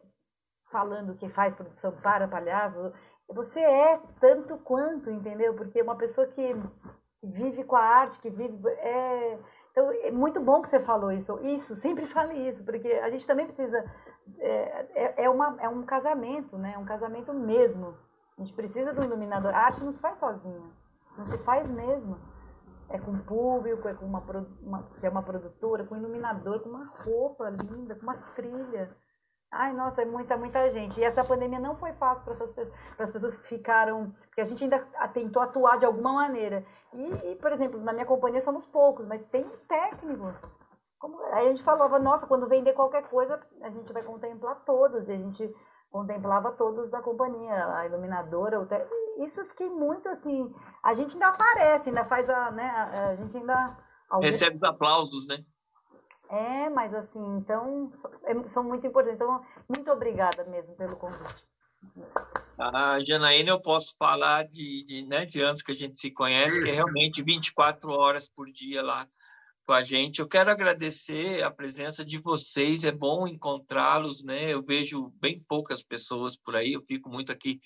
falando 0.71 1.15
que 1.15 1.29
faz 1.29 1.55
produção 1.55 1.93
para 2.03 2.29
palhaço, 2.29 2.93
você 3.29 3.61
é 3.61 4.01
tanto 4.21 4.59
quanto, 4.59 5.09
entendeu? 5.09 5.55
Porque 5.55 5.81
uma 5.81 5.97
pessoa 5.97 6.27
que, 6.27 6.53
que 7.21 7.27
vive 7.27 7.63
com 7.63 7.77
a 7.77 7.83
arte, 7.83 8.19
que 8.21 8.29
vive. 8.29 8.69
É, 8.69 9.39
então, 9.71 9.91
é 9.93 10.11
muito 10.11 10.41
bom 10.41 10.61
que 10.63 10.69
você 10.69 10.81
falou 10.81 11.13
isso. 11.13 11.39
Isso, 11.47 11.77
sempre 11.77 12.07
fale 12.07 12.49
isso, 12.49 12.65
porque 12.65 12.89
a 12.89 13.09
gente 13.09 13.27
também 13.27 13.47
precisa. 13.47 13.85
É, 14.39 14.87
é, 14.95 15.25
é, 15.25 15.31
uma, 15.31 15.57
é 15.61 15.69
um 15.69 15.83
casamento, 15.83 16.57
né? 16.57 16.73
É 16.75 16.79
um 16.79 16.85
casamento 16.85 17.33
mesmo. 17.33 17.95
A 18.39 18.43
gente 18.43 18.55
precisa 18.55 18.93
do 18.93 19.03
iluminador. 19.03 19.55
A 19.55 19.67
arte 19.67 19.85
não 19.85 19.93
se 19.93 20.01
faz 20.01 20.19
sozinha. 20.19 20.71
Não 21.17 21.27
se 21.27 21.39
faz 21.39 21.69
mesmo. 21.69 22.19
É 22.89 22.99
com 22.99 23.17
público, 23.19 23.87
é 23.89 23.95
com 23.95 24.07
uma, 24.07 24.21
uma, 24.63 24.89
é 25.03 25.09
uma 25.09 25.23
produtora, 25.23 25.85
com 25.85 25.95
um 25.95 25.99
iluminador, 25.99 26.61
com 26.61 26.71
uma 26.71 26.87
roupa 26.87 27.49
linda, 27.51 27.95
com 27.95 28.03
uma 28.03 28.17
trilha. 28.35 28.91
Ai, 29.53 29.73
nossa, 29.73 30.03
é 30.03 30.05
muita, 30.05 30.37
muita 30.37 30.71
gente. 30.71 31.01
E 31.01 31.05
essa 31.05 31.25
pandemia 31.25 31.59
não 31.59 31.75
foi 31.77 31.93
fácil 31.93 32.23
para 32.23 32.35
essas 32.35 32.53
pessoas, 32.53 32.95
para 32.95 33.05
as 33.05 33.11
pessoas 33.11 33.37
que 33.37 33.47
ficaram, 33.49 34.15
porque 34.27 34.41
a 34.41 34.45
gente 34.45 34.63
ainda 34.63 34.79
tentou 35.13 35.43
atuar 35.43 35.79
de 35.79 35.85
alguma 35.85 36.13
maneira. 36.13 36.65
E, 36.93 37.33
e, 37.33 37.37
por 37.37 37.53
exemplo, 37.53 37.81
na 37.81 37.93
minha 37.93 38.07
companhia 38.07 38.41
somos 38.41 38.65
poucos, 38.67 39.07
mas 39.07 39.25
tem 39.25 39.45
técnicos. 39.69 40.41
Como, 41.01 41.19
aí 41.33 41.47
a 41.47 41.51
gente 41.51 41.63
falava, 41.63 41.99
nossa, 41.99 42.27
quando 42.27 42.47
vender 42.47 42.75
qualquer 42.75 43.09
coisa, 43.09 43.41
a 43.63 43.71
gente 43.71 43.91
vai 43.91 44.03
contemplar 44.03 44.63
todos. 44.67 45.09
E 45.09 45.13
a 45.13 45.17
gente 45.17 45.51
contemplava 45.91 46.53
todos 46.53 46.91
da 46.91 47.01
companhia, 47.01 47.67
a 47.75 47.87
iluminadora, 47.87 48.61
o 48.61 48.67
te... 48.67 48.77
isso 49.25 49.41
eu 49.41 49.47
fiquei 49.47 49.69
muito 49.71 50.07
assim. 50.11 50.55
A 50.83 50.93
gente 50.93 51.15
ainda 51.15 51.29
aparece, 51.29 51.89
ainda 51.89 52.05
faz 52.05 52.29
a, 52.29 52.51
né? 52.51 52.69
A, 52.69 53.17
gente 53.17 53.35
ainda 53.39 53.79
recebe 54.21 54.57
os 54.57 54.63
aplausos, 54.63 55.27
né? 55.27 55.43
É, 56.29 56.69
mas 56.69 56.95
assim, 56.95 57.39
então 57.39 57.91
é, 58.25 58.49
são 58.51 58.63
muito 58.63 58.87
importantes. 58.87 59.17
Então, 59.17 59.43
muito 59.69 59.91
obrigada 59.91 60.45
mesmo 60.45 60.77
pelo 60.77 60.97
convite. 60.97 61.49
A 62.59 63.01
Janaína, 63.03 63.51
eu 63.51 63.61
posso 63.61 63.97
falar 63.99 64.45
de, 64.45 64.85
de, 64.85 65.07
né, 65.07 65.25
de 65.25 65.41
anos 65.41 65.63
que 65.63 65.73
a 65.73 65.75
gente 65.75 65.99
se 65.99 66.11
conhece, 66.11 66.63
que 66.63 66.69
é 66.69 66.75
realmente 66.75 67.23
24 67.23 67.91
horas 67.91 68.29
por 68.29 68.47
dia 68.53 68.83
lá 68.83 69.09
com 69.71 69.75
a 69.75 69.85
gente. 69.85 70.19
Eu 70.19 70.27
quero 70.27 70.51
agradecer 70.51 71.45
a 71.45 71.51
presença 71.51 72.05
de 72.05 72.19
vocês, 72.19 72.83
é 72.83 72.91
bom 72.91 73.29
encontrá-los, 73.29 74.21
né? 74.21 74.53
Eu 74.53 74.65
vejo 74.65 75.13
bem 75.21 75.41
poucas 75.47 75.81
pessoas 75.81 76.37
por 76.37 76.57
aí, 76.57 76.73
eu 76.73 76.83
fico 76.83 77.09
muito 77.09 77.31
aqui 77.31 77.61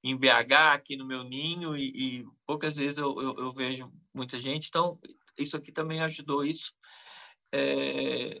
em 0.00 0.16
BH, 0.16 0.52
aqui 0.72 0.96
no 0.96 1.04
meu 1.04 1.24
ninho, 1.24 1.76
e, 1.76 2.20
e 2.20 2.26
poucas 2.46 2.76
vezes 2.76 2.98
eu, 2.98 3.20
eu, 3.20 3.36
eu, 3.38 3.52
vejo 3.52 3.92
muita 4.14 4.38
gente, 4.38 4.68
então 4.68 5.00
isso 5.36 5.56
aqui 5.56 5.72
também 5.72 6.00
ajudou 6.00 6.44
isso. 6.44 6.72
É, 7.52 8.40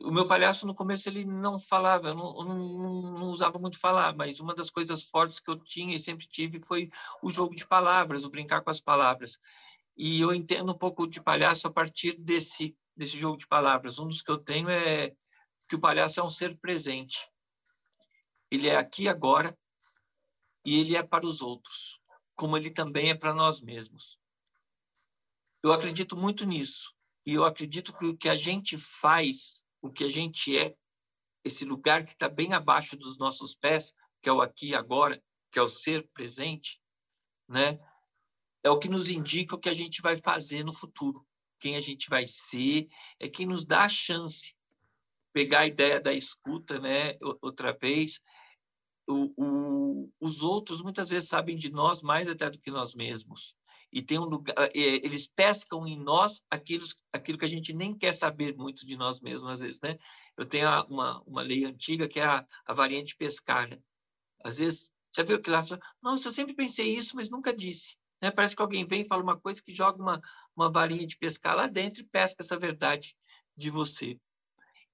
o 0.00 0.10
meu 0.10 0.26
palhaço 0.26 0.66
no 0.66 0.74
começo 0.74 1.06
ele 1.06 1.26
não 1.26 1.60
falava, 1.60 2.08
eu 2.08 2.14
não, 2.14 2.32
não, 2.44 3.02
não, 3.18 3.26
usava 3.28 3.58
muito 3.58 3.78
falar, 3.78 4.16
mas 4.16 4.40
uma 4.40 4.54
das 4.54 4.70
coisas 4.70 5.02
fortes 5.02 5.38
que 5.38 5.50
eu 5.50 5.58
tinha 5.58 5.94
e 5.94 6.00
sempre 6.00 6.26
tive 6.26 6.60
foi 6.60 6.88
o 7.22 7.30
jogo 7.30 7.54
de 7.54 7.66
palavras, 7.66 8.24
o 8.24 8.30
brincar 8.30 8.62
com 8.62 8.70
as 8.70 8.80
palavras. 8.80 9.38
E 9.96 10.20
eu 10.20 10.34
entendo 10.34 10.72
um 10.72 10.78
pouco 10.78 11.06
de 11.06 11.22
palhaço 11.22 11.66
a 11.66 11.72
partir 11.72 12.18
desse 12.18 12.76
desse 12.96 13.18
jogo 13.18 13.36
de 13.36 13.46
palavras. 13.46 13.98
Um 13.98 14.06
dos 14.06 14.22
que 14.22 14.30
eu 14.30 14.38
tenho 14.38 14.68
é 14.70 15.14
que 15.68 15.74
o 15.74 15.80
palhaço 15.80 16.20
é 16.20 16.22
um 16.22 16.30
ser 16.30 16.56
presente. 16.58 17.28
Ele 18.50 18.68
é 18.68 18.76
aqui 18.76 19.08
agora 19.08 19.56
e 20.64 20.78
ele 20.78 20.96
é 20.96 21.02
para 21.02 21.26
os 21.26 21.42
outros, 21.42 22.00
como 22.36 22.56
ele 22.56 22.70
também 22.70 23.10
é 23.10 23.14
para 23.14 23.34
nós 23.34 23.60
mesmos. 23.60 24.18
Eu 25.62 25.72
acredito 25.72 26.16
muito 26.16 26.44
nisso. 26.44 26.94
E 27.26 27.34
eu 27.34 27.44
acredito 27.44 27.92
que 27.96 28.06
o 28.06 28.16
que 28.16 28.28
a 28.28 28.36
gente 28.36 28.76
faz 28.78 29.64
o 29.84 29.90
que 29.90 30.02
a 30.02 30.08
gente 30.08 30.56
é, 30.56 30.74
esse 31.44 31.62
lugar 31.62 32.06
que 32.06 32.12
está 32.14 32.26
bem 32.26 32.54
abaixo 32.54 32.96
dos 32.96 33.18
nossos 33.18 33.54
pés, 33.54 33.92
que 34.22 34.30
é 34.30 34.32
o 34.32 34.40
aqui 34.40 34.74
agora, 34.74 35.22
que 35.52 35.58
é 35.58 35.62
o 35.62 35.68
ser 35.68 36.08
presente, 36.14 36.80
né? 37.46 37.78
É 38.64 38.70
o 38.70 38.78
que 38.78 38.88
nos 38.88 39.08
indica 39.08 39.54
o 39.54 39.58
que 39.58 39.68
a 39.68 39.74
gente 39.74 40.02
vai 40.02 40.16
fazer 40.16 40.64
no 40.64 40.72
futuro, 40.72 41.24
quem 41.60 41.76
a 41.76 41.80
gente 41.80 42.08
vai 42.08 42.26
ser, 42.26 42.88
é 43.20 43.28
quem 43.28 43.46
nos 43.46 43.64
dá 43.64 43.84
a 43.84 43.88
chance. 43.88 44.56
Pegar 45.32 45.60
a 45.60 45.66
ideia 45.66 46.00
da 46.00 46.12
escuta, 46.12 46.80
né? 46.80 47.16
Outra 47.42 47.72
vez, 47.72 48.20
o, 49.06 49.32
o, 49.36 50.12
os 50.20 50.42
outros 50.42 50.80
muitas 50.80 51.10
vezes 51.10 51.28
sabem 51.28 51.56
de 51.56 51.70
nós 51.70 52.02
mais 52.02 52.28
até 52.28 52.48
do 52.48 52.58
que 52.58 52.70
nós 52.70 52.94
mesmos 52.94 53.54
e 53.94 54.02
tem 54.02 54.18
um 54.18 54.24
lugar, 54.24 54.54
eh, 54.58 54.70
eles 54.74 55.28
pescam 55.28 55.86
em 55.86 55.96
nós 55.96 56.42
aquilo, 56.50 56.84
aquilo 57.12 57.38
que 57.38 57.44
a 57.44 57.48
gente 57.48 57.72
nem 57.72 57.96
quer 57.96 58.12
saber 58.12 58.56
muito 58.56 58.84
de 58.84 58.96
nós 58.96 59.20
mesmos 59.20 59.48
às 59.48 59.60
vezes, 59.60 59.80
né? 59.80 59.96
Eu 60.36 60.44
tenho 60.44 60.68
uma, 60.86 61.22
uma 61.22 61.42
lei 61.42 61.64
antiga 61.64 62.08
que 62.08 62.18
é 62.18 62.24
a, 62.24 62.44
a 62.66 62.74
variante 62.74 63.16
pescar, 63.16 63.68
né? 63.68 63.78
Às 64.42 64.58
vezes, 64.58 64.90
já 65.16 65.22
viu 65.22 65.40
que 65.40 65.48
lá, 65.48 65.64
nossa, 66.02 66.26
eu 66.26 66.32
sempre 66.32 66.54
pensei 66.54 66.92
isso, 66.92 67.14
mas 67.14 67.30
nunca 67.30 67.54
disse. 67.54 67.96
Né? 68.24 68.30
Parece 68.30 68.56
que 68.56 68.62
alguém 68.62 68.86
vem 68.86 69.02
e 69.02 69.06
fala 69.06 69.22
uma 69.22 69.38
coisa 69.38 69.62
que 69.62 69.70
joga 69.70 70.00
uma, 70.00 70.18
uma 70.56 70.72
varinha 70.72 71.06
de 71.06 71.14
pescar 71.14 71.54
lá 71.54 71.66
dentro 71.66 72.00
e 72.00 72.06
pesca 72.06 72.42
essa 72.42 72.58
verdade 72.58 73.14
de 73.54 73.68
você. 73.68 74.18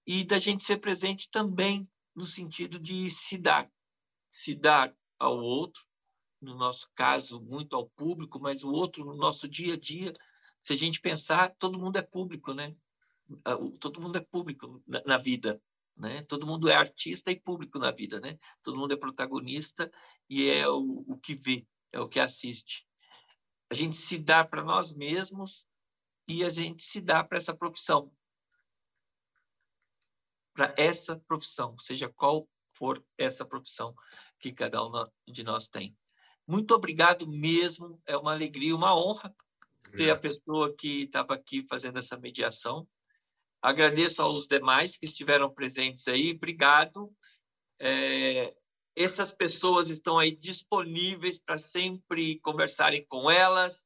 E 0.05 0.24
da 0.24 0.36
gente 0.36 0.65
ser 0.65 0.78
presente 0.78 1.31
também 1.31 1.89
no 2.12 2.24
sentido 2.24 2.77
de 2.77 3.09
se 3.09 3.39
dar, 3.39 3.70
se 4.32 4.52
dar 4.52 4.93
ao 5.16 5.39
outro, 5.39 5.81
no 6.43 6.57
nosso 6.57 6.90
caso, 6.93 7.40
muito 7.40 7.77
ao 7.77 7.89
público, 7.90 8.40
mas 8.40 8.65
o 8.65 8.73
outro 8.73 9.05
no 9.05 9.15
nosso 9.15 9.48
dia 9.48 9.74
a 9.74 9.78
dia, 9.78 10.12
se 10.61 10.73
a 10.73 10.77
gente 10.77 11.01
pensar, 11.01 11.55
todo 11.57 11.78
mundo 11.78 11.98
é 11.98 12.02
público, 12.02 12.52
né? 12.52 12.74
Ah, 13.44 13.57
todo 13.78 14.01
mundo 14.01 14.16
é 14.16 14.20
público 14.20 14.82
na, 14.89 15.19
vida, 15.19 15.62
né? 15.97 16.23
Todo 16.23 16.48
mundo 16.48 16.69
é 16.69 16.74
artista 16.74 17.31
e 17.31 17.39
público 17.39 17.78
na 17.78 17.93
vida, 17.93 18.19
né? 18.19 18.36
Todo 18.65 18.77
mundo 18.77 18.93
é 18.93 18.97
protagonista 18.97 19.89
e 20.28 20.48
é 20.48 20.69
o, 20.69 21.05
o 21.07 21.16
que 21.16 21.36
vê, 21.36 21.65
é 21.93 22.01
o 22.01 22.09
que 22.09 22.19
assiste. 22.19 22.89
A 23.70 23.74
gente 23.74 23.97
se 23.97 24.18
dá 24.18 24.44
para 24.44 24.64
nós 24.64 24.92
mesmos 24.92 25.64
e 26.26 26.44
a 26.44 26.48
gente 26.48 26.84
se 26.84 27.01
dá 27.01 27.22
para 27.22 27.38
essa 27.38 27.55
profissão. 27.55 28.12
Para 30.52 30.74
essa 30.76 31.16
profissão, 31.16 31.78
seja 31.78 32.09
qual 32.09 32.48
for 32.72 33.05
essa 33.16 33.44
profissão 33.44 33.94
que 34.38 34.52
cada 34.52 34.84
um 34.84 34.92
de 35.28 35.44
nós 35.44 35.68
tem. 35.68 35.97
Muito 36.47 36.74
obrigado 36.74 37.26
mesmo, 37.28 38.02
é 38.06 38.16
uma 38.16 38.32
alegria, 38.32 38.74
uma 38.74 38.94
honra 38.97 39.34
ser 39.88 40.10
a 40.10 40.16
pessoa 40.16 40.74
que 40.74 41.02
estava 41.02 41.34
aqui 41.34 41.62
fazendo 41.68 41.98
essa 41.98 42.16
mediação. 42.16 42.86
Agradeço 43.62 44.22
aos 44.22 44.47
demais 44.47 44.97
que 44.97 45.06
estiveram 45.06 45.52
presentes 45.52 46.09
aí, 46.09 46.32
obrigado. 46.32 47.12
É, 47.78 48.55
essas 48.96 49.30
pessoas 49.30 49.88
estão 49.88 50.18
aí 50.18 50.34
disponíveis 50.34 51.38
para 51.38 51.56
sempre 51.56 52.38
conversarem 52.40 53.04
com 53.08 53.30
elas. 53.30 53.84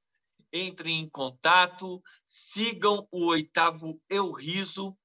Entrem 0.53 1.01
em 1.01 1.09
contato, 1.09 2.03
sigam 2.27 3.09
o 3.11 3.27
oitavo 3.27 4.01
Eu 4.09 4.31
Riso, 4.31 4.97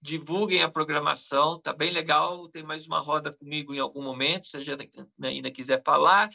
divulguem 0.00 0.62
a 0.62 0.70
programação, 0.70 1.60
tá 1.60 1.72
bem 1.72 1.90
legal. 1.90 2.48
Tem 2.48 2.62
mais 2.62 2.86
uma 2.86 2.98
roda 2.98 3.32
comigo 3.32 3.74
em 3.74 3.78
algum 3.78 4.02
momento, 4.02 4.48
se 4.48 4.62
você 4.62 4.76
ainda 5.22 5.50
quiser 5.50 5.82
falar. 5.82 6.30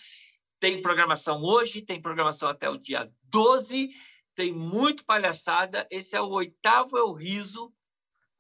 Tem 0.60 0.82
programação 0.82 1.44
hoje, 1.44 1.82
tem 1.82 2.02
programação 2.02 2.50
até 2.50 2.70
o 2.70 2.78
dia 2.78 3.12
12, 3.26 3.92
tem 4.34 4.52
muito 4.52 5.06
palhaçada. 5.06 5.88
Esse 5.92 6.16
é 6.16 6.22
o 6.22 6.30
oitavo 6.30 6.98
Eu 6.98 7.14
Riso 7.14 7.72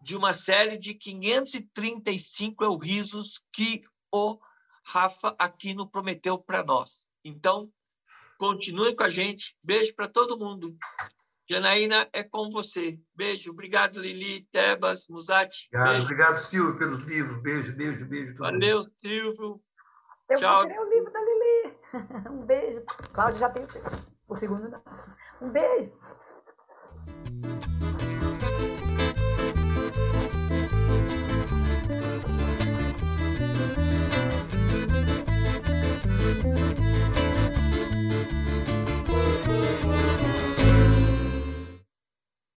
de 0.02 0.16
uma 0.16 0.34
série 0.34 0.78
de 0.78 0.94
535 0.94 2.64
Eu 2.64 2.78
Risos 2.78 3.42
que 3.52 3.84
o 4.12 4.40
Rafa 4.86 5.36
Aquino 5.40 5.90
prometeu 5.90 6.38
para 6.38 6.64
nós. 6.64 7.08
Então, 7.24 7.70
continue 8.38 8.96
com 8.96 9.04
a 9.04 9.10
gente. 9.10 9.58
Beijo 9.64 9.96
para 9.96 10.08
todo 10.08 10.38
mundo. 10.38 10.76
Janaína, 11.50 12.08
é 12.12 12.24
com 12.24 12.50
você. 12.50 13.00
Beijo. 13.16 13.52
Obrigado, 13.52 14.00
Lili, 14.00 14.48
Tebas, 14.52 15.08
Musati. 15.08 15.68
Obrigado, 15.74 16.04
obrigado, 16.04 16.38
Silvio, 16.38 16.78
pelos 16.78 17.04
livros. 17.04 17.42
Beijo, 17.42 17.76
beijo, 17.76 18.06
beijo. 18.06 18.38
Valeu, 18.38 18.80
mundo. 18.80 18.92
Silvio. 19.02 19.62
Eu 20.30 20.38
Tchau. 20.40 20.64
o 20.66 20.90
livro 20.90 21.12
da 21.12 21.20
Lili. 21.20 21.76
Um 22.30 22.46
beijo. 22.46 22.84
Cláudia 23.14 23.40
já 23.40 23.50
tem 23.50 23.64
o 24.28 24.36
segundo. 24.36 24.82
Um 25.42 25.50
beijo. 25.50 25.94